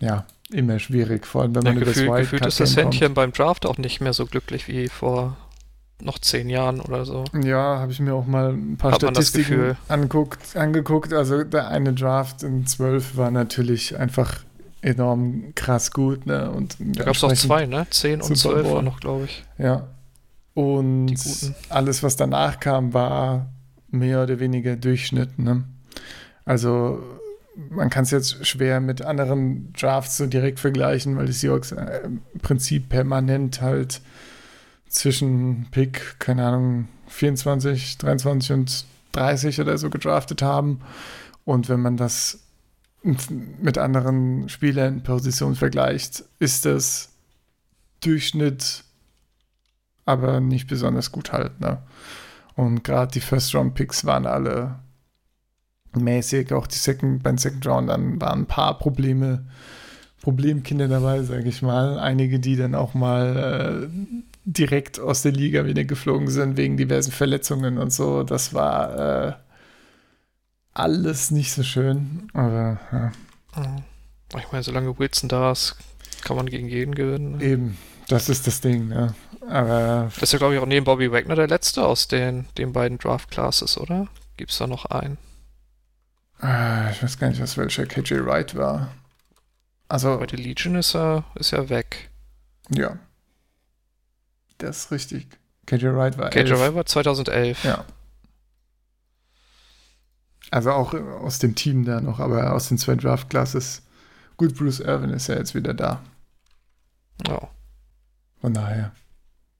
ja, 0.00 0.26
immer 0.50 0.78
schwierig, 0.78 1.26
vor 1.26 1.42
allem 1.42 1.54
wenn 1.54 1.64
Ja, 1.64 1.72
man 1.72 1.76
über 1.76 1.94
gefühl, 1.94 2.12
das 2.12 2.14
gefühlt 2.14 2.44
ist 2.46 2.60
das 2.60 2.76
Wildcard-Game 2.76 2.76
kommt. 2.76 3.00
Händchen 3.00 3.14
beim 3.14 3.32
Draft 3.32 3.64
auch 3.66 3.78
nicht 3.78 4.00
mehr 4.02 4.12
so 4.12 4.26
glücklich 4.26 4.68
wie 4.68 4.88
vor 4.90 5.36
noch 6.02 6.18
zehn 6.18 6.48
Jahren 6.48 6.80
oder 6.80 7.04
so. 7.04 7.24
Ja, 7.42 7.78
habe 7.78 7.92
ich 7.92 8.00
mir 8.00 8.14
auch 8.14 8.26
mal 8.26 8.52
ein 8.52 8.76
paar 8.76 8.92
Hat 8.92 9.02
Statistiken 9.02 9.76
anguckt, 9.88 10.56
angeguckt. 10.56 11.12
Also 11.12 11.44
der 11.44 11.68
eine 11.68 11.92
Draft 11.92 12.42
in 12.42 12.66
12 12.66 13.16
war 13.16 13.30
natürlich 13.30 13.98
einfach 13.98 14.40
enorm 14.82 15.52
krass 15.54 15.90
gut. 15.90 16.26
Ne? 16.26 16.50
Und 16.50 16.76
Da 16.78 17.04
gab 17.04 17.14
es 17.14 17.24
auch 17.24 17.32
zwei, 17.32 17.66
ne? 17.66 17.86
Zehn 17.90 18.20
und 18.20 18.36
zwölf 18.36 18.70
war 18.70 18.82
noch, 18.82 19.00
glaube 19.00 19.24
ich. 19.24 19.44
Ja. 19.58 19.88
Und 20.54 21.14
alles, 21.68 22.02
was 22.02 22.16
danach 22.16 22.60
kam, 22.60 22.92
war 22.92 23.50
mehr 23.90 24.22
oder 24.22 24.40
weniger 24.40 24.76
Durchschnitt. 24.76 25.38
Ne? 25.38 25.64
Also 26.44 27.02
man 27.68 27.90
kann 27.90 28.04
es 28.04 28.10
jetzt 28.10 28.46
schwer 28.46 28.80
mit 28.80 29.02
anderen 29.02 29.72
Drafts 29.72 30.16
so 30.16 30.26
direkt 30.26 30.60
vergleichen, 30.60 31.16
weil 31.16 31.26
die 31.26 31.32
Seahawks 31.32 31.72
äh, 31.72 32.00
im 32.04 32.20
Prinzip 32.40 32.88
permanent 32.88 33.60
halt 33.60 34.00
zwischen 34.90 35.68
Pick, 35.70 36.18
keine 36.18 36.46
Ahnung, 36.46 36.88
24, 37.06 37.96
23 37.98 38.52
und 38.52 38.84
30 39.12 39.60
oder 39.60 39.78
so 39.78 39.88
gedraftet 39.88 40.42
haben. 40.42 40.80
Und 41.44 41.68
wenn 41.68 41.80
man 41.80 41.96
das 41.96 42.40
mit 43.02 43.78
anderen 43.78 44.48
Spielern 44.48 44.94
in 44.98 45.02
Position 45.02 45.54
vergleicht, 45.54 46.24
ist 46.38 46.66
das 46.66 47.08
Durchschnitt, 48.00 48.84
aber 50.04 50.40
nicht 50.40 50.68
besonders 50.68 51.10
gut 51.12 51.32
halt. 51.32 51.60
Ne? 51.60 51.78
Und 52.56 52.84
gerade 52.84 53.12
die 53.12 53.20
First-Round-Picks 53.20 54.04
waren 54.04 54.26
alle 54.26 54.80
mäßig, 55.94 56.52
auch 56.52 56.66
die 56.66 56.76
Second, 56.76 57.22
beim 57.22 57.38
Second 57.38 57.66
Round 57.66 57.88
dann 57.88 58.20
waren 58.20 58.40
ein 58.40 58.46
paar 58.46 58.78
Probleme, 58.78 59.46
Problemkinder 60.20 60.88
dabei, 60.88 61.22
sage 61.22 61.48
ich 61.48 61.62
mal. 61.62 61.98
Einige, 61.98 62.38
die 62.38 62.56
dann 62.56 62.74
auch 62.74 62.92
mal 62.92 63.88
äh, 63.88 64.22
direkt 64.44 64.98
aus 65.00 65.22
der 65.22 65.32
Liga 65.32 65.64
wieder 65.66 65.84
geflogen 65.84 66.28
sind 66.28 66.56
wegen 66.56 66.76
diversen 66.76 67.12
Verletzungen 67.12 67.78
und 67.78 67.92
so. 67.92 68.22
Das 68.24 68.54
war 68.54 69.28
äh, 69.28 69.32
alles 70.72 71.30
nicht 71.30 71.52
so 71.52 71.62
schön, 71.62 72.28
aber 72.32 72.80
ja, 72.92 73.12
Mhm. 73.56 73.82
Ich 74.38 74.52
meine, 74.52 74.62
solange 74.62 74.96
Wilson 74.98 75.28
da 75.28 75.50
ist, 75.50 75.74
kann 76.22 76.36
man 76.36 76.46
gegen 76.46 76.68
jeden 76.68 76.94
gewinnen. 76.94 77.38
Ne? 77.38 77.44
eben, 77.44 77.76
das 78.06 78.28
ist 78.28 78.46
das 78.46 78.60
Ding. 78.60 78.86
Ne? 78.88 79.12
Aber 79.48 80.10
Das 80.14 80.22
ist 80.22 80.32
ja, 80.32 80.38
glaube 80.38 80.54
ich, 80.54 80.60
auch 80.60 80.66
neben 80.66 80.84
Bobby 80.84 81.10
Wagner 81.10 81.34
der 81.34 81.48
letzte 81.48 81.84
aus 81.84 82.06
den, 82.06 82.46
den 82.56 82.72
beiden 82.72 82.98
Draft-Classes, 82.98 83.76
oder? 83.78 84.06
Gibt 84.36 84.52
es 84.52 84.58
da 84.58 84.68
noch 84.68 84.84
einen? 84.86 85.18
ah, 86.38 86.90
ich 86.90 87.02
weiß 87.02 87.18
gar 87.18 87.28
nicht, 87.28 87.40
was 87.40 87.56
welcher 87.56 87.86
KJ 87.86 88.24
Wright 88.24 88.56
war. 88.56 88.94
Also, 89.88 90.18
Bei 90.18 90.26
der 90.26 90.38
Legion 90.38 90.76
ist 90.76 90.94
er, 90.94 91.24
ist 91.34 91.52
er 91.52 91.68
weg. 91.68 92.10
ja. 92.70 92.96
Das 94.60 94.84
ist 94.84 94.90
richtig. 94.92 95.26
KJ 95.66 95.86
Wright 95.86 96.18
war 96.18 96.30
KJ 96.30 96.50
11. 96.50 96.60
Wright 96.60 96.74
war 96.74 96.86
2011. 96.86 97.64
Ja. 97.64 97.84
Also 100.50 100.72
auch 100.72 100.94
aus 100.94 101.38
dem 101.38 101.54
Team 101.54 101.84
da 101.84 102.00
noch, 102.00 102.18
aber 102.18 102.52
aus 102.52 102.68
den 102.68 102.78
zwei 102.78 102.96
Draft-Classes. 102.96 103.82
Gut, 104.36 104.56
Bruce 104.56 104.80
Irvin 104.80 105.10
ist 105.10 105.28
ja 105.28 105.36
jetzt 105.36 105.54
wieder 105.54 105.74
da. 105.74 106.02
Ja. 107.26 107.48
Von 108.40 108.54
daher. 108.54 108.92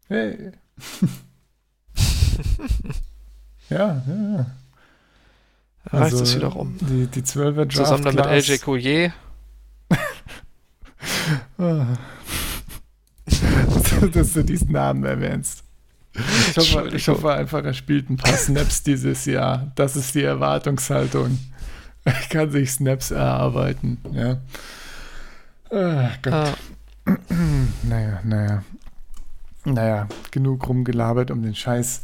Hey. 0.09 0.53
ja, 3.71 4.03
ja, 4.07 4.37
ja. 4.37 4.47
Reißt 5.87 6.21
es 6.21 6.35
wieder 6.35 6.49
rum. 6.49 6.77
Die, 6.81 7.07
die 7.07 7.23
12er 7.23 7.65
Draft 7.65 7.77
Zusammen 7.77 8.05
dann 8.05 8.17
mit 8.17 8.25
LJ 8.25 8.59
Collier. 8.59 9.13
Ah. 11.57 11.97
Dass 14.13 14.33
du 14.33 14.45
diesen 14.45 14.73
Namen 14.73 15.05
erwähnst. 15.05 15.65
Ich 16.13 16.57
hoffe, 16.57 16.91
ich 16.93 17.09
hoffe 17.09 17.33
einfach, 17.33 17.65
er 17.65 17.73
spielt 17.73 18.11
ein 18.11 18.17
paar 18.17 18.37
Snaps 18.37 18.83
dieses 18.83 19.25
Jahr. 19.27 19.71
Das 19.77 19.97
ist 19.97 20.15
die 20.15 20.23
Erwartungshaltung. 20.25 21.39
Er 22.05 22.13
kann 22.31 22.51
sich 22.51 22.73
Snaps 22.73 23.11
erarbeiten. 23.11 23.99
Ja. 24.13 24.39
Ah, 25.71 26.11
Gott. 26.23 26.33
Ah, 26.33 26.55
Naja, 27.83 28.21
naja. 28.25 28.65
Naja, 29.65 30.09
genug 30.31 30.67
rumgelabert 30.69 31.31
um 31.31 31.43
den 31.43 31.55
Scheiß. 31.55 32.03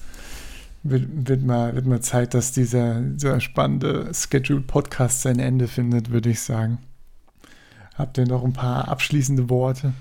Wird, 0.83 1.29
wird, 1.29 1.43
mal, 1.43 1.75
wird 1.75 1.87
mal 1.87 2.01
Zeit, 2.01 2.35
dass 2.35 2.53
dieser, 2.53 3.01
dieser 3.01 3.41
spannende 3.41 4.13
Scheduled-Podcast 4.15 5.23
sein 5.23 5.41
Ende 5.41 5.67
findet, 5.67 6.11
würde 6.11 6.31
ich 6.31 6.41
sagen. 6.41 6.79
Habt 7.97 8.19
ihr 8.19 8.27
noch 8.27 8.45
ein 8.45 8.53
paar 8.53 8.89
abschließende 8.89 9.49
Worte? 9.49 9.95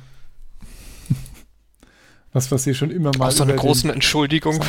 Was, 2.36 2.52
was 2.52 2.68
ihr 2.68 2.74
schon 2.74 2.92
immer 2.92 3.12
mal 3.18 3.30
auch 3.30 3.32
so 3.32 3.44
eine 3.44 3.56
große 3.56 3.90
Entschuldigung. 3.90 4.60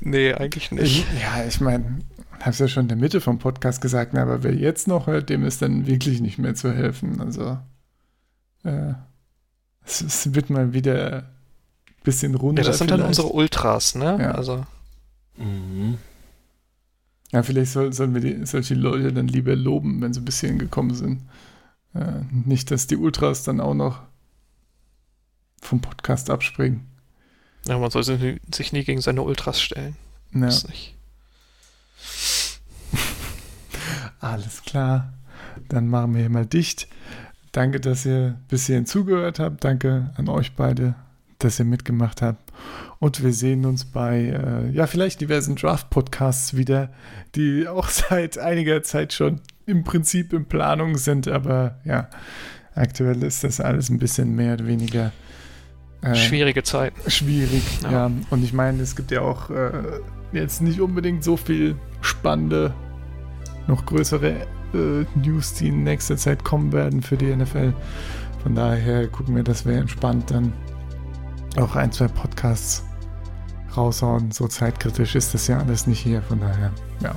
nee, 0.00 0.34
eigentlich 0.34 0.70
nicht. 0.72 0.84
ich, 0.84 1.06
Ja, 1.22 1.42
ich 1.46 1.58
meine, 1.62 2.00
habe 2.40 2.50
es 2.50 2.58
ja 2.58 2.68
schon 2.68 2.82
in 2.82 2.88
der 2.88 2.98
Mitte 2.98 3.22
vom 3.22 3.38
Podcast 3.38 3.80
gesagt, 3.80 4.12
na, 4.12 4.20
aber 4.24 4.42
wer 4.42 4.54
jetzt 4.54 4.88
noch 4.88 5.06
hört, 5.06 5.30
dem 5.30 5.42
ist 5.46 5.62
dann 5.62 5.86
wirklich 5.86 6.20
nicht 6.20 6.38
mehr 6.38 6.54
zu 6.54 6.70
helfen. 6.70 7.18
Also, 7.22 7.56
äh, 8.64 8.92
es, 9.86 10.02
es 10.02 10.34
wird 10.34 10.50
mal 10.50 10.74
wieder 10.74 11.16
ein 11.22 11.24
bisschen 12.04 12.34
runder. 12.34 12.60
Ja, 12.62 12.68
das 12.68 12.76
sind 12.76 12.90
dann 12.90 12.98
vielleicht. 12.98 13.18
unsere 13.20 13.28
Ultras, 13.32 13.94
ne? 13.94 14.18
Ja. 14.20 14.32
Also, 14.32 14.66
Mhm. 15.38 15.96
Ja, 17.32 17.42
vielleicht 17.42 17.72
soll, 17.72 17.92
sollen 17.92 18.14
wir 18.14 18.20
die, 18.20 18.46
solche 18.46 18.74
Leute 18.74 19.12
dann 19.12 19.28
lieber 19.28 19.54
loben, 19.54 20.00
wenn 20.00 20.12
sie 20.14 20.20
ein 20.20 20.24
bisschen 20.24 20.58
gekommen 20.58 20.94
sind. 20.94 21.22
Äh, 21.94 22.22
nicht, 22.30 22.70
dass 22.70 22.86
die 22.86 22.96
Ultras 22.96 23.42
dann 23.44 23.60
auch 23.60 23.74
noch 23.74 24.00
vom 25.60 25.80
Podcast 25.80 26.30
abspringen. 26.30 26.86
ja, 27.66 27.78
man 27.78 27.90
soll 27.90 28.04
sich 28.04 28.40
sich 28.54 28.72
nie 28.72 28.84
gegen 28.84 29.00
seine 29.00 29.22
Ultras 29.22 29.60
stellen. 29.60 29.96
Ja, 30.32 30.40
Das 30.46 30.66
nicht. 30.68 30.94
alles 34.20 34.62
klar. 34.62 35.12
Dann 35.68 35.88
machen 35.88 36.14
wir 36.14 36.20
hier 36.20 36.30
mal 36.30 36.46
dicht. 36.46 36.88
Danke, 37.52 37.80
dass 37.80 38.06
ihr 38.06 38.38
bis 38.48 38.66
hierhin 38.66 38.86
zugehört 38.86 39.38
habt. 39.38 39.64
Danke 39.64 40.12
an 40.16 40.28
euch 40.28 40.54
beide, 40.54 40.94
dass 41.38 41.58
ihr 41.58 41.64
mitgemacht 41.64 42.22
habt. 42.22 42.47
Und 43.00 43.22
wir 43.22 43.32
sehen 43.32 43.64
uns 43.64 43.84
bei, 43.84 44.18
äh, 44.18 44.70
ja, 44.72 44.86
vielleicht 44.86 45.20
diversen 45.20 45.54
Draft-Podcasts 45.54 46.56
wieder, 46.56 46.90
die 47.34 47.68
auch 47.68 47.88
seit 47.88 48.38
einiger 48.38 48.82
Zeit 48.82 49.12
schon 49.12 49.40
im 49.66 49.84
Prinzip 49.84 50.32
in 50.32 50.46
Planung 50.46 50.96
sind. 50.96 51.28
Aber 51.28 51.78
ja, 51.84 52.08
aktuell 52.74 53.22
ist 53.22 53.44
das 53.44 53.60
alles 53.60 53.88
ein 53.88 53.98
bisschen 53.98 54.34
mehr 54.34 54.54
oder 54.54 54.66
weniger. 54.66 55.12
Äh, 56.02 56.14
Schwierige 56.14 56.62
Zeit. 56.62 56.92
Schwierig, 57.06 57.62
ja. 57.82 57.90
ja. 57.90 58.10
Und 58.30 58.44
ich 58.44 58.52
meine, 58.52 58.82
es 58.82 58.96
gibt 58.96 59.10
ja 59.10 59.22
auch 59.22 59.50
äh, 59.50 59.70
jetzt 60.32 60.62
nicht 60.62 60.80
unbedingt 60.80 61.24
so 61.24 61.36
viel 61.36 61.76
spannende, 62.00 62.72
noch 63.66 63.84
größere 63.86 64.46
äh, 64.74 65.04
News, 65.14 65.54
die 65.54 65.68
in 65.68 65.82
nächster 65.82 66.16
Zeit 66.16 66.44
kommen 66.44 66.72
werden 66.72 67.02
für 67.02 67.16
die 67.16 67.34
NFL. 67.34 67.74
Von 68.42 68.54
daher 68.54 69.08
gucken 69.08 69.34
wir, 69.34 69.42
dass 69.42 69.66
wir 69.66 69.74
entspannt 69.74 70.30
dann 70.30 70.52
auch 71.56 71.74
ein, 71.76 71.92
zwei 71.92 72.08
Podcasts 72.08 72.84
raushauen. 73.76 74.30
So 74.30 74.48
zeitkritisch 74.48 75.14
ist 75.14 75.34
das 75.34 75.46
ja 75.46 75.58
alles 75.58 75.86
nicht 75.86 76.00
hier. 76.00 76.22
Von 76.22 76.40
daher, 76.40 76.72
ja. 77.02 77.14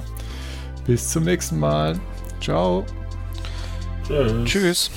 Bis 0.86 1.10
zum 1.10 1.24
nächsten 1.24 1.60
Mal. 1.60 2.00
Ciao. 2.40 2.86
Tschüss. 4.08 4.46
Tschüss. 4.46 4.92